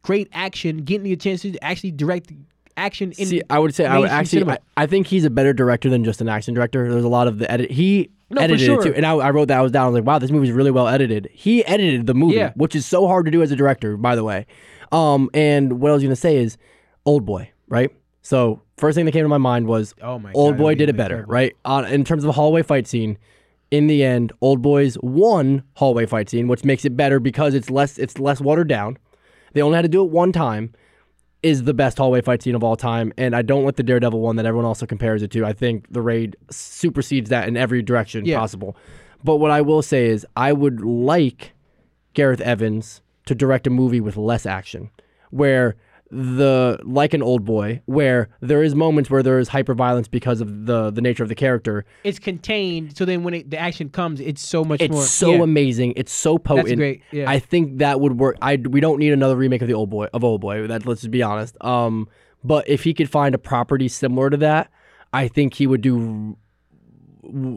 great 0.02 0.28
action 0.32 0.78
getting 0.78 1.10
a 1.12 1.16
chance 1.16 1.42
to 1.42 1.56
actually 1.62 1.92
direct 1.92 2.32
action 2.76 3.12
in 3.18 3.26
See, 3.26 3.42
I 3.50 3.58
would 3.58 3.74
say 3.74 3.86
I 3.86 3.98
would 3.98 4.08
actually. 4.08 4.50
I, 4.50 4.58
I 4.76 4.86
think 4.86 5.06
he's 5.06 5.24
a 5.24 5.30
better 5.30 5.52
director 5.52 5.88
than 5.90 6.04
just 6.04 6.20
an 6.20 6.28
action 6.28 6.54
director. 6.54 6.90
There's 6.90 7.04
a 7.04 7.08
lot 7.08 7.28
of 7.28 7.38
the 7.38 7.50
edit. 7.50 7.70
He 7.70 8.10
No, 8.30 8.40
edited 8.40 8.64
sure. 8.66 8.80
it 8.80 8.84
too, 8.84 8.94
and 8.94 9.04
I, 9.06 9.12
I 9.14 9.30
wrote 9.30 9.48
that. 9.48 9.58
I 9.58 9.62
was 9.62 9.72
down. 9.72 9.84
I 9.84 9.88
was 9.88 9.94
like, 9.94 10.04
wow, 10.04 10.18
this 10.18 10.30
movie's 10.30 10.52
really 10.52 10.70
well 10.70 10.88
edited. 10.88 11.28
He 11.32 11.64
edited 11.66 12.06
the 12.06 12.14
movie, 12.14 12.36
Yeah. 12.36 12.52
which 12.54 12.74
is 12.74 12.86
so 12.86 13.06
hard 13.06 13.24
to 13.26 13.30
do 13.30 13.42
as 13.42 13.50
a 13.52 13.56
director, 13.56 13.96
by 13.96 14.14
the 14.16 14.24
way. 14.24 14.46
Um, 14.90 15.30
and 15.34 15.80
what 15.80 15.90
I 15.90 15.94
was 15.94 16.02
gonna 16.02 16.16
say 16.16 16.36
is, 16.36 16.56
Old 17.06 17.24
Boy, 17.24 17.50
right? 17.68 17.90
So 18.22 18.62
first 18.76 18.94
thing 18.94 19.04
that 19.06 19.12
came 19.12 19.24
to 19.24 19.28
my 19.28 19.38
mind 19.38 19.66
was 19.66 19.94
Oh 20.02 20.18
my 20.18 20.32
Old 20.32 20.54
God, 20.54 20.58
Boy 20.62 20.74
did 20.74 20.88
it 20.88 20.96
better, 20.96 21.16
incredible. 21.20 21.32
right? 21.34 21.56
On 21.64 21.84
in 21.86 22.04
terms 22.04 22.22
of 22.24 22.26
the 22.26 22.32
hallway 22.32 22.62
fight 22.62 22.86
scene. 22.86 23.18
In 23.70 23.86
the 23.86 24.04
end, 24.04 24.32
Old 24.42 24.60
Boy's 24.60 24.96
one 24.96 25.62
hallway 25.76 26.04
fight 26.04 26.28
scene, 26.28 26.46
which 26.46 26.62
makes 26.62 26.84
it 26.84 26.94
better 26.94 27.18
because 27.18 27.54
it's 27.54 27.70
less 27.70 27.96
it's 27.98 28.18
less 28.18 28.38
watered 28.38 28.68
down. 28.68 28.98
They 29.54 29.62
only 29.62 29.76
had 29.76 29.82
to 29.82 29.88
do 29.88 30.04
it 30.04 30.10
one 30.10 30.30
time. 30.30 30.74
Is 31.42 31.64
the 31.64 31.74
best 31.74 31.98
hallway 31.98 32.20
fight 32.20 32.40
scene 32.42 32.54
of 32.54 32.62
all 32.62 32.76
time, 32.76 33.12
and 33.18 33.34
I 33.34 33.42
don't 33.42 33.64
want 33.64 33.76
the 33.76 33.82
Daredevil 33.82 34.20
one 34.20 34.36
that 34.36 34.46
everyone 34.46 34.64
also 34.64 34.86
compares 34.86 35.22
it 35.24 35.30
to. 35.32 35.44
I 35.44 35.52
think 35.52 35.92
the 35.92 36.00
Raid 36.00 36.36
supersedes 36.50 37.30
that 37.30 37.48
in 37.48 37.56
every 37.56 37.82
direction 37.82 38.24
Yeah. 38.24 38.38
possible. 38.38 38.76
But 39.24 39.36
what 39.38 39.50
I 39.50 39.60
will 39.60 39.82
say 39.82 40.06
is, 40.06 40.24
I 40.36 40.52
would 40.52 40.80
like 40.80 41.52
Gareth 42.14 42.40
Evans 42.40 43.02
to 43.26 43.34
direct 43.34 43.66
a 43.66 43.70
movie 43.70 44.00
with 44.00 44.16
less 44.16 44.46
action, 44.46 44.90
where 45.30 45.74
the 46.14 46.78
like 46.84 47.14
an 47.14 47.22
old 47.22 47.42
boy, 47.44 47.80
where 47.86 48.28
there 48.40 48.62
is 48.62 48.74
moments 48.74 49.08
where 49.08 49.22
there 49.22 49.38
is 49.38 49.48
hyper 49.48 49.72
violence 49.74 50.08
because 50.08 50.42
of 50.42 50.66
the 50.66 50.90
the 50.90 51.00
nature 51.00 51.22
of 51.22 51.30
the 51.30 51.34
character. 51.34 51.86
it's 52.04 52.18
contained 52.18 52.94
so 52.96 53.06
then 53.06 53.22
when 53.22 53.32
it, 53.32 53.50
the 53.50 53.56
action 53.58 53.88
comes 53.88 54.20
it's 54.20 54.42
so 54.46 54.62
much 54.62 54.82
It's 54.82 54.92
more 54.92 55.02
so 55.04 55.32
yeah. 55.32 55.42
amazing. 55.42 55.94
It's 55.96 56.12
so 56.12 56.36
potent. 56.36 56.66
That's 56.68 56.76
great, 56.76 57.02
yeah. 57.12 57.30
I 57.30 57.38
think 57.38 57.78
that 57.78 57.98
would 58.00 58.18
work. 58.20 58.36
I 58.42 58.56
we 58.56 58.80
don't 58.80 58.98
need 58.98 59.12
another 59.12 59.36
remake 59.36 59.62
of 59.62 59.68
the 59.68 59.74
old 59.74 59.88
boy 59.88 60.08
of 60.12 60.22
old 60.22 60.42
boy. 60.42 60.66
That 60.66 60.84
let's 60.84 61.00
just 61.00 61.10
be 61.10 61.22
honest. 61.22 61.56
Um, 61.62 62.08
but 62.44 62.68
if 62.68 62.84
he 62.84 62.92
could 62.92 63.08
find 63.08 63.34
a 63.34 63.38
property 63.38 63.88
similar 63.88 64.28
to 64.28 64.36
that, 64.38 64.70
I 65.14 65.28
think 65.28 65.54
he 65.54 65.66
would 65.66 65.80
do. 65.80 66.36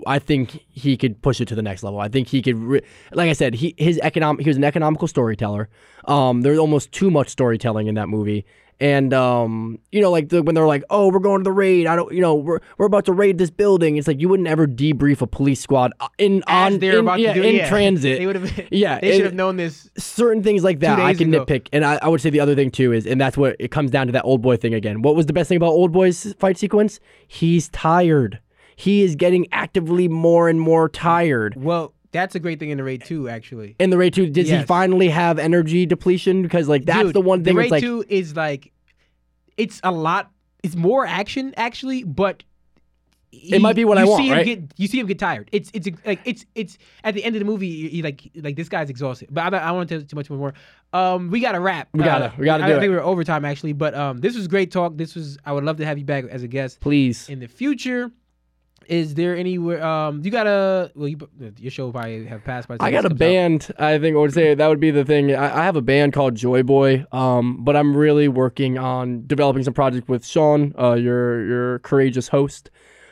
I 0.06 0.20
think 0.20 0.64
he 0.70 0.98
could 0.98 1.22
push 1.22 1.42
it 1.42 1.48
to 1.50 1.56
the 1.56 1.62
next 1.62 1.84
level. 1.84 2.00
I 2.00 2.08
think 2.08 2.28
he 2.28 2.42
could, 2.42 2.58
re- 2.58 2.82
like 3.14 3.30
I 3.30 3.34
said, 3.34 3.56
he 3.56 3.76
his 3.78 4.00
economic 4.00 4.44
he 4.44 4.50
was 4.50 4.58
an 4.58 4.64
economical 4.64 5.08
storyteller. 5.08 5.70
Um, 6.06 6.42
there's 6.42 6.60
almost 6.60 6.92
too 6.92 7.12
much 7.12 7.30
storytelling 7.30 7.88
in 7.88 7.96
that 7.96 8.08
movie, 8.08 8.46
and 8.80 9.14
um, 9.14 9.80
you 9.92 10.02
know, 10.02 10.12
like 10.12 10.30
the, 10.30 10.44
when 10.44 10.54
they're 10.54 10.68
like, 10.68 10.84
"Oh, 10.90 11.10
we're 11.10 11.20
going 11.20 11.40
to 11.40 11.44
the 11.44 11.52
raid," 11.52 11.88
I 11.88 11.96
don't, 11.96 12.14
you 12.14 12.20
know, 12.20 12.36
we're 12.36 12.60
we're 12.78 12.86
about 12.88 13.06
to 13.06 13.14
raid 13.14 13.38
this 13.38 13.50
building. 13.50 13.96
It's 13.96 14.08
like 14.08 14.20
you 14.20 14.28
wouldn't 14.28 14.50
ever 14.50 14.68
debrief 14.68 15.22
a 15.22 15.28
police 15.28 15.62
squad 15.62 15.94
uh, 16.00 16.10
in 16.18 16.44
As 16.48 16.74
on 16.74 16.80
they're 16.80 16.94
in, 16.94 17.00
about 17.00 17.20
yeah, 17.20 17.34
to 17.34 17.42
do 17.42 17.48
in 17.48 17.56
yeah. 17.56 17.70
transit. 17.70 18.20
they 18.20 18.26
would 18.26 18.36
have 18.36 18.62
Yeah, 18.72 19.00
they 19.00 19.16
should 19.16 19.26
have 19.26 19.34
known 19.34 19.56
this 19.56 19.90
certain 19.98 20.44
things 20.44 20.64
like 20.64 20.82
that 20.82 21.00
I 21.00 21.14
can 21.14 21.34
ago. 21.34 21.46
nitpick. 21.46 21.70
And 21.72 21.86
I, 21.86 22.00
I 22.02 22.10
would 22.10 22.20
say 22.20 22.30
the 22.30 22.42
other 22.42 22.56
thing 22.56 22.70
too 22.70 22.92
is, 22.92 23.06
and 23.08 23.20
that's 23.20 23.38
what 23.38 23.56
it 23.60 23.72
comes 23.72 23.92
down 23.92 24.08
to 24.08 24.14
that 24.14 24.24
old 24.24 24.42
boy 24.42 24.58
thing 24.58 24.74
again. 24.74 25.02
What 25.02 25.16
was 25.16 25.26
the 25.26 25.34
best 25.34 25.48
thing 25.48 25.58
about 25.58 25.72
old 25.72 25.94
boy's 25.94 26.34
fight 26.34 26.58
sequence? 26.58 27.00
He's 27.28 27.70
tired. 27.70 28.40
He 28.76 29.04
is 29.04 29.16
getting 29.16 29.48
actively 29.52 30.08
more 30.08 30.50
and 30.50 30.60
more 30.60 30.90
tired. 30.90 31.56
well 31.58 31.94
that's 32.12 32.34
a 32.34 32.40
great 32.40 32.60
thing 32.60 32.70
in 32.70 32.78
the 32.78 32.84
raid 32.84 33.04
2 33.04 33.28
actually 33.28 33.76
In 33.78 33.90
the 33.90 33.98
Raid 33.98 34.14
2, 34.14 34.28
does 34.30 34.48
he 34.50 34.64
finally 34.64 35.10
have 35.10 35.38
energy 35.38 35.86
depletion? 35.86 36.44
Because 36.44 36.70
like 36.70 36.86
that's 36.86 37.08
Dude, 37.08 37.14
the 37.14 37.20
one 37.22 37.44
thing 37.44 37.56
the 37.56 37.60
raid 37.60 37.72
like 37.72 37.82
2 37.84 38.06
is 38.08 38.36
like 38.38 38.72
it's 39.58 39.82
a 39.84 39.92
lot 39.92 40.32
it's 40.64 40.76
more 40.78 41.06
action 41.06 41.54
actually 41.58 42.04
but 42.06 42.44
It 43.32 43.62
might 43.62 43.76
be 43.76 43.84
what 43.84 43.98
I 43.98 44.06
want, 44.06 44.22
see 44.24 44.30
him 44.30 44.38
right? 44.38 44.46
Get, 44.46 44.64
you 44.78 44.88
see 44.88 44.98
him 45.00 45.08
get 45.08 45.20
tired. 45.20 45.50
It's 45.52 45.70
it's 45.74 45.90
like 46.06 46.22
it's 46.24 46.46
it's 46.56 46.78
at 47.04 47.16
the 47.16 47.24
end 47.26 47.36
of 47.36 47.42
the 47.42 47.46
movie. 47.46 48.02
Like 48.02 48.32
like 48.36 48.56
this 48.56 48.70
guy's 48.70 48.90
exhausted. 48.90 49.28
But 49.30 49.44
I, 49.44 49.50
don't- 49.50 49.62
I 49.62 49.68
don't 49.68 49.76
want 49.76 49.90
to 49.90 49.98
tell 50.00 50.08
too 50.08 50.16
much 50.16 50.30
more. 50.30 50.54
Um, 50.94 51.30
we 51.32 51.42
got 51.42 51.52
to 51.52 51.60
wrap. 51.60 51.90
We 51.94 52.04
gotta- 52.04 52.28
Uh, 52.28 52.32
we 52.38 52.46
gotta 52.46 52.64
I, 52.64 52.68
do 52.70 52.78
I 52.78 52.80
think 52.80 52.92
we're 52.92 53.02
overtime 53.04 53.44
actually. 53.44 53.74
But 53.74 53.94
um, 53.94 54.20
this 54.20 54.38
was 54.38 54.48
great 54.48 54.72
talk. 54.72 54.96
This 54.96 55.16
was 55.16 55.38
I 55.46 55.52
would 55.52 55.66
love 55.66 55.76
to 55.78 55.86
have 55.86 55.98
you 55.98 56.06
back 56.06 56.24
as 56.26 56.44
a 56.44 56.48
guest 56.48 56.80
please. 56.80 57.28
in 57.28 57.40
the 57.42 57.48
future. 57.50 58.10
Is 58.88 59.16
there 59.16 59.36
anywhere? 59.36 59.84
Um, 59.84 60.22
you 60.24 60.32
got 60.32 60.48
a 60.48 60.92
well, 60.96 61.08
you, 61.08 61.18
your 61.58 61.72
show 61.72 61.92
probably 61.92 62.26
have 62.26 62.44
passed 62.44 62.68
by. 62.68 62.78
I 62.80 62.92
got 62.92 63.06
a 63.06 63.10
comes 63.10 63.14
out. 63.14 63.18
band. 63.18 63.74
I 63.80 63.98
think 64.00 64.16
I 64.16 64.20
would 64.20 64.34
say 64.34 64.54
that 64.54 64.68
would 64.68 64.80
be 64.80 64.92
the 64.92 65.06
thing. 65.06 65.36
I, 65.36 65.62
I 65.62 65.64
have 65.64 65.76
a 65.76 65.82
band 65.82 66.14
called 66.14 66.36
Joy 66.36 66.64
Boy, 66.64 67.06
um, 67.12 67.64
but 67.64 67.76
I'm 67.76 67.96
really 67.96 68.28
working 68.28 68.78
on 68.78 69.26
developing 69.28 69.64
some 69.64 69.74
project 69.74 70.08
with 70.08 70.26
Sean, 70.26 70.74
uh, 70.80 70.94
your 70.94 71.46
your 71.46 71.80
courageous 71.80 72.28
host. 72.28 72.70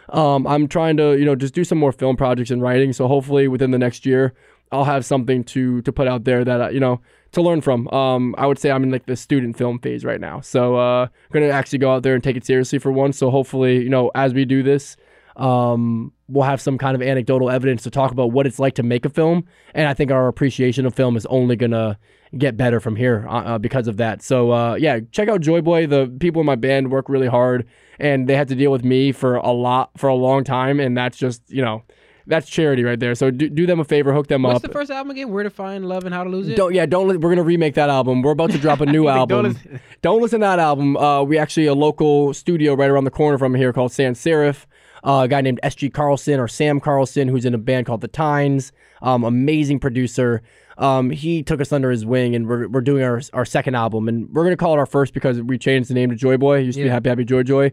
Um, 0.09 0.45
I'm 0.45 0.67
trying 0.67 0.97
to 0.97 1.17
you 1.17 1.25
know 1.25 1.35
just 1.35 1.53
do 1.53 1.63
some 1.63 1.77
more 1.77 1.91
film 1.91 2.17
projects 2.17 2.51
and 2.51 2.61
writing. 2.61 2.93
So 2.93 3.07
hopefully 3.07 3.47
within 3.47 3.71
the 3.71 3.79
next 3.79 4.05
year, 4.05 4.33
I'll 4.71 4.85
have 4.85 5.05
something 5.05 5.43
to 5.45 5.81
to 5.81 5.91
put 5.91 6.07
out 6.07 6.23
there 6.23 6.43
that 6.45 6.73
you 6.73 6.79
know 6.79 7.01
to 7.31 7.41
learn 7.41 7.61
from. 7.61 7.87
Um, 7.89 8.35
I 8.37 8.45
would 8.45 8.59
say 8.59 8.71
I'm 8.71 8.83
in 8.83 8.91
like 8.91 9.05
the 9.05 9.15
student 9.15 9.57
film 9.57 9.79
phase 9.79 10.05
right 10.05 10.19
now. 10.19 10.41
So 10.41 10.75
uh, 10.75 11.03
I'm 11.05 11.31
gonna 11.31 11.47
actually 11.49 11.79
go 11.79 11.93
out 11.93 12.03
there 12.03 12.13
and 12.15 12.23
take 12.23 12.35
it 12.35 12.45
seriously 12.45 12.79
for 12.79 12.91
once. 12.91 13.17
So 13.17 13.29
hopefully 13.29 13.81
you 13.81 13.89
know 13.89 14.11
as 14.15 14.33
we 14.33 14.45
do 14.45 14.63
this. 14.63 14.97
Um, 15.35 16.11
we'll 16.27 16.43
have 16.43 16.61
some 16.61 16.77
kind 16.77 16.95
of 16.95 17.01
anecdotal 17.01 17.49
evidence 17.49 17.83
to 17.83 17.89
talk 17.91 18.11
about 18.11 18.31
what 18.31 18.45
it's 18.45 18.59
like 18.59 18.75
to 18.75 18.83
make 18.83 19.05
a 19.05 19.09
film, 19.09 19.45
and 19.73 19.87
I 19.87 19.93
think 19.93 20.11
our 20.11 20.27
appreciation 20.27 20.85
of 20.85 20.93
film 20.93 21.15
is 21.17 21.25
only 21.27 21.55
gonna 21.55 21.97
get 22.37 22.57
better 22.57 22.79
from 22.79 22.95
here 22.95 23.25
uh, 23.27 23.31
uh, 23.43 23.57
because 23.57 23.87
of 23.87 23.97
that. 23.97 24.21
So 24.21 24.51
uh, 24.51 24.75
yeah, 24.75 24.99
check 25.11 25.29
out 25.29 25.41
Joy 25.41 25.61
Boy. 25.61 25.87
The 25.87 26.07
people 26.19 26.39
in 26.41 26.45
my 26.45 26.55
band 26.55 26.91
work 26.91 27.09
really 27.09 27.27
hard, 27.27 27.67
and 27.99 28.27
they 28.29 28.35
had 28.35 28.47
to 28.49 28.55
deal 28.55 28.71
with 28.71 28.83
me 28.83 29.11
for 29.11 29.35
a 29.35 29.51
lot 29.51 29.91
for 29.97 30.07
a 30.07 30.15
long 30.15 30.43
time, 30.43 30.79
and 30.79 30.95
that's 30.97 31.17
just 31.17 31.41
you 31.49 31.61
know. 31.63 31.83
That's 32.25 32.49
charity 32.49 32.85
right 32.85 32.97
there. 32.97 33.15
So 33.15 33.31
do, 33.31 33.49
do 33.49 33.65
them 33.65 33.81
a 33.81 33.83
favor, 33.83 34.13
hook 34.13 34.27
them 34.27 34.43
What's 34.43 34.51
up. 34.55 34.63
What's 34.63 34.67
the 34.71 34.79
first 34.79 34.91
album 34.91 35.11
again? 35.11 35.29
Where 35.29 35.43
to 35.43 35.49
Find 35.49 35.85
Love 35.89 36.05
and 36.05 36.15
How 36.15 36.23
to 36.23 36.29
Lose 36.29 36.47
It? 36.47 36.55
Don't 36.55 36.73
yeah, 36.73 36.85
don't. 36.85 37.09
li- 37.09 37.17
We're 37.17 37.27
gonna 37.31 37.43
remake 37.43 37.73
that 37.75 37.89
album. 37.89 38.21
We're 38.21 38.31
about 38.31 38.51
to 38.51 38.57
drop 38.57 38.79
a 38.79 38.85
new 38.95 39.03
Don't 39.03 39.17
album. 39.17 39.43
listen. 39.47 39.79
Don't 40.01 40.21
listen 40.21 40.39
to 40.39 40.45
that 40.45 40.57
album. 40.59 40.95
Uh, 40.95 41.21
we 41.23 41.37
actually 41.37 41.65
a 41.65 41.73
local 41.73 42.33
studio 42.33 42.75
right 42.75 42.89
around 42.89 43.03
the 43.03 43.11
corner 43.11 43.37
from 43.37 43.53
here 43.55 43.73
called 43.73 43.91
Sans 43.91 44.17
Serif. 44.17 44.65
Uh, 45.03 45.23
a 45.23 45.27
guy 45.27 45.41
named 45.41 45.59
S.G. 45.63 45.89
Carlson 45.89 46.39
or 46.39 46.47
Sam 46.47 46.79
Carlson, 46.79 47.27
who's 47.27 47.45
in 47.45 47.53
a 47.53 47.57
band 47.57 47.85
called 47.85 48.01
The 48.01 48.07
Tines. 48.07 48.71
Um, 49.01 49.23
amazing 49.23 49.79
producer. 49.79 50.41
Um, 50.77 51.09
he 51.09 51.43
took 51.43 51.59
us 51.61 51.71
under 51.71 51.91
his 51.91 52.05
wing, 52.05 52.35
and 52.35 52.47
we're, 52.47 52.67
we're 52.67 52.81
doing 52.81 53.03
our 53.03 53.21
our 53.33 53.45
second 53.45 53.75
album, 53.75 54.07
and 54.07 54.29
we're 54.33 54.43
gonna 54.43 54.57
call 54.57 54.73
it 54.73 54.79
our 54.79 54.85
first 54.85 55.13
because 55.13 55.41
we 55.41 55.57
changed 55.57 55.89
the 55.89 55.93
name 55.93 56.09
to 56.09 56.15
Joy 56.15 56.37
Boy. 56.37 56.59
It 56.59 56.63
used 56.63 56.77
to 56.77 56.83
be 56.83 56.89
Happy 56.89 57.09
Happy 57.09 57.25
Joy 57.25 57.43
Joy. 57.43 57.71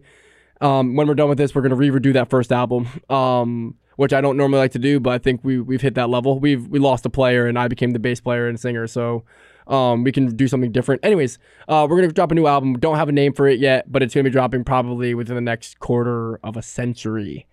Um, 0.61 0.97
when 0.97 1.07
we're 1.07 1.15
done 1.15 1.28
with 1.28 1.39
this, 1.39 1.55
we're 1.55 1.62
gonna 1.62 1.77
re-redo 1.77 2.12
that 2.15 2.28
first 2.28 2.52
album. 2.52 2.89
Um, 3.09 3.77
which 3.97 4.15
I 4.15 4.23
don't 4.23 4.39
normally 4.39 4.61
like 4.61 4.73
to 4.73 4.78
do, 4.78 4.98
but 4.98 5.11
I 5.11 5.19
think 5.19 5.40
we 5.44 5.61
we've 5.61 5.82
hit 5.82 5.94
that 5.94 6.09
level. 6.09 6.39
We've 6.40 6.66
we 6.66 6.78
lost 6.78 7.05
a 7.05 7.11
player, 7.11 7.47
and 7.47 7.59
I 7.59 7.69
became 7.69 7.90
the 7.90 7.98
bass 7.98 8.20
player 8.20 8.48
and 8.48 8.59
singer, 8.59 8.86
so 8.86 9.24
um, 9.70 10.05
we 10.05 10.12
can 10.12 10.34
do 10.36 10.47
something 10.48 10.72
different. 10.72 11.05
Anyways, 11.05 11.38
uh, 11.68 11.86
we're 11.88 11.97
gonna 12.01 12.12
drop 12.12 12.30
a 12.32 12.34
new 12.34 12.47
album. 12.47 12.74
Don't 12.78 12.97
have 12.97 13.09
a 13.09 13.12
name 13.12 13.32
for 13.32 13.47
it 13.48 13.59
yet, 13.60 13.90
but 13.90 14.02
it's 14.02 14.14
gonna 14.14 14.24
be 14.24 14.30
dropping 14.30 14.64
probably 14.64 15.14
within 15.14 15.34
the 15.36 15.40
next 15.40 15.78
quarter 15.78 16.38
of 16.44 16.56
a 16.56 16.62
century. 16.62 17.47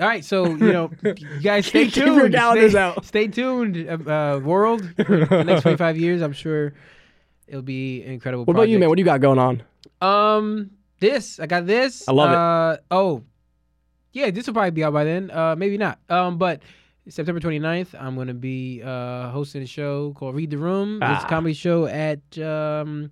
All 0.00 0.06
right, 0.08 0.24
so 0.24 0.46
you 0.46 0.56
know, 0.72 0.90
you 1.04 1.40
guys 1.42 1.66
stay 1.66 1.84
Keep 1.84 1.94
tuned. 1.94 2.16
your 2.16 2.30
calendars 2.30 2.72
stay, 2.72 2.80
out. 2.80 3.04
Stay 3.04 3.28
tuned, 3.28 3.76
uh, 3.88 4.10
uh, 4.10 4.38
world. 4.40 4.82
For 5.06 5.26
the 5.26 5.44
next 5.44 5.62
25 5.62 5.96
years, 5.98 6.22
I'm 6.22 6.32
sure 6.32 6.72
it'll 7.46 7.60
be 7.62 8.02
incredible. 8.02 8.44
What 8.46 8.56
about 8.56 8.68
you, 8.70 8.78
man? 8.78 8.88
What 8.88 8.96
do 8.96 9.00
you 9.00 9.04
got 9.06 9.20
going 9.20 9.38
on? 9.38 9.62
Um, 10.00 10.70
this 11.00 11.38
I 11.38 11.46
got 11.46 11.66
this. 11.66 12.08
I 12.08 12.12
love 12.12 12.30
it. 12.30 12.36
uh, 12.36 12.76
Oh, 12.94 13.24
yeah, 14.12 14.30
this 14.30 14.46
will 14.46 14.54
probably 14.54 14.70
be 14.72 14.82
out 14.84 14.92
by 14.94 15.04
then. 15.04 15.30
Uh, 15.30 15.54
maybe 15.56 15.76
not. 15.78 15.98
Um, 16.08 16.38
but 16.38 16.62
September 17.10 17.40
29th, 17.40 17.94
I'm 18.00 18.16
gonna 18.16 18.32
be 18.34 18.82
uh 18.84 19.30
hosting 19.30 19.62
a 19.62 19.66
show 19.66 20.12
called 20.14 20.34
Read 20.34 20.50
the 20.50 20.58
Room. 20.58 20.96
It's 21.02 21.22
Ah. 21.22 21.26
a 21.26 21.28
comedy 21.28 21.54
show 21.54 21.86
at 21.86 22.20
um. 22.38 23.10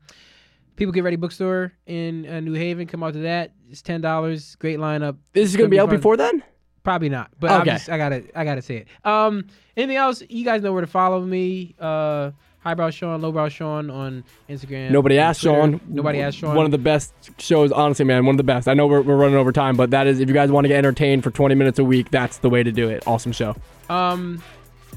People 0.77 0.93
Get 0.93 1.03
Ready 1.03 1.17
Bookstore 1.17 1.73
in 1.87 2.25
uh, 2.25 2.39
New 2.39 2.53
Haven. 2.53 2.87
Come 2.87 3.03
out 3.03 3.13
to 3.15 3.19
that. 3.23 3.51
It's 3.69 3.83
ten 3.83 4.01
dollars. 4.01 4.55
Great 4.61 4.79
lineup. 4.79 5.17
This 5.33 5.49
is 5.51 5.57
gonna 5.57 5.69
be 5.69 5.75
be 5.77 5.81
out 5.81 5.91
before 5.91 6.17
then. 6.17 6.41
Probably 6.85 7.09
not, 7.09 7.31
but 7.41 7.51
Okay. 7.63 7.71
just, 7.73 7.89
I 7.91 7.99
gotta 7.99 8.23
I 8.39 8.45
gotta 8.45 8.63
say 8.63 8.77
it. 8.77 8.89
Um, 9.05 9.47
anything 9.77 9.97
else? 9.97 10.23
You 10.29 10.45
guys 10.45 10.63
know 10.63 10.73
where 10.73 10.81
to 10.81 10.87
follow 10.87 11.21
me. 11.25 11.75
Uh, 11.81 12.31
Highbrow 12.61 12.91
Sean, 12.91 13.23
Lowbrow 13.23 13.49
Sean 13.49 13.89
on 13.89 14.25
Instagram. 14.51 14.91
Nobody 14.91 15.17
and 15.17 15.29
asked 15.29 15.43
Twitter. 15.43 15.57
Sean. 15.59 15.81
Nobody 15.89 16.21
asked 16.21 16.39
Sean. 16.39 16.55
One 16.57 16.65
of 16.65 16.73
the 16.73 16.79
best 16.79 17.15
shows, 17.39 17.71
honestly, 17.73 18.05
man. 18.05 18.27
One 18.27 18.35
of 18.35 18.37
the 18.39 18.43
best. 18.45 18.67
I 18.69 18.75
know 18.75 18.87
we're, 18.87 19.01
we're 19.01 19.17
running 19.17 19.37
over 19.37 19.53
time, 19.53 19.77
but 19.77 19.91
that 19.93 20.07
is 20.07 20.19
if 20.21 20.29
you 20.29 20.35
guys 20.35 20.51
want 20.51 20.65
to 20.65 20.69
get 20.69 20.77
entertained 20.79 21.23
for 21.23 21.31
20 21.31 21.55
minutes 21.55 21.79
a 21.79 21.85
week, 21.85 22.11
that's 22.11 22.39
the 22.39 22.51
way 22.51 22.63
to 22.63 22.73
do 22.73 22.89
it. 22.89 23.05
Awesome 23.07 23.33
show. 23.33 23.55
um, 23.89 24.43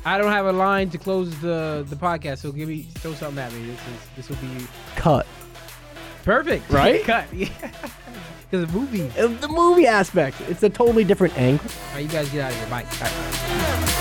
I 0.04 0.18
don't 0.18 0.32
have 0.32 0.48
a 0.48 0.52
line 0.52 0.90
to 0.90 0.98
close 0.98 1.38
the 1.42 1.86
the 1.88 1.96
podcast, 1.96 2.40
so 2.40 2.52
give 2.52 2.68
me 2.68 2.84
throw 2.96 3.14
something 3.14 3.38
at 3.38 3.54
me. 3.54 3.68
This 3.68 3.80
is 3.80 4.08
this 4.16 4.30
will 4.30 4.38
be 4.58 4.66
Cut. 4.96 5.28
perfect, 6.24 6.68
Right? 6.72 7.04
Cut, 7.04 7.26
yeah. 7.34 7.48
Because 8.50 8.66
the 8.66 8.74
movie. 8.80 9.04
The 9.10 9.48
movie 9.48 9.86
aspect. 9.86 10.42
It's 10.50 10.64
a 10.64 10.70
totally 10.70 11.04
different 11.04 11.38
angle. 11.38 11.66
All 11.90 11.94
right, 11.94 12.02
you 12.04 12.10
guys 12.10 12.28
get 12.30 12.42
out 12.42 12.52
of 12.52 12.58
here. 12.58 12.68
Bye. 12.70 12.84
Bye. 13.00 13.98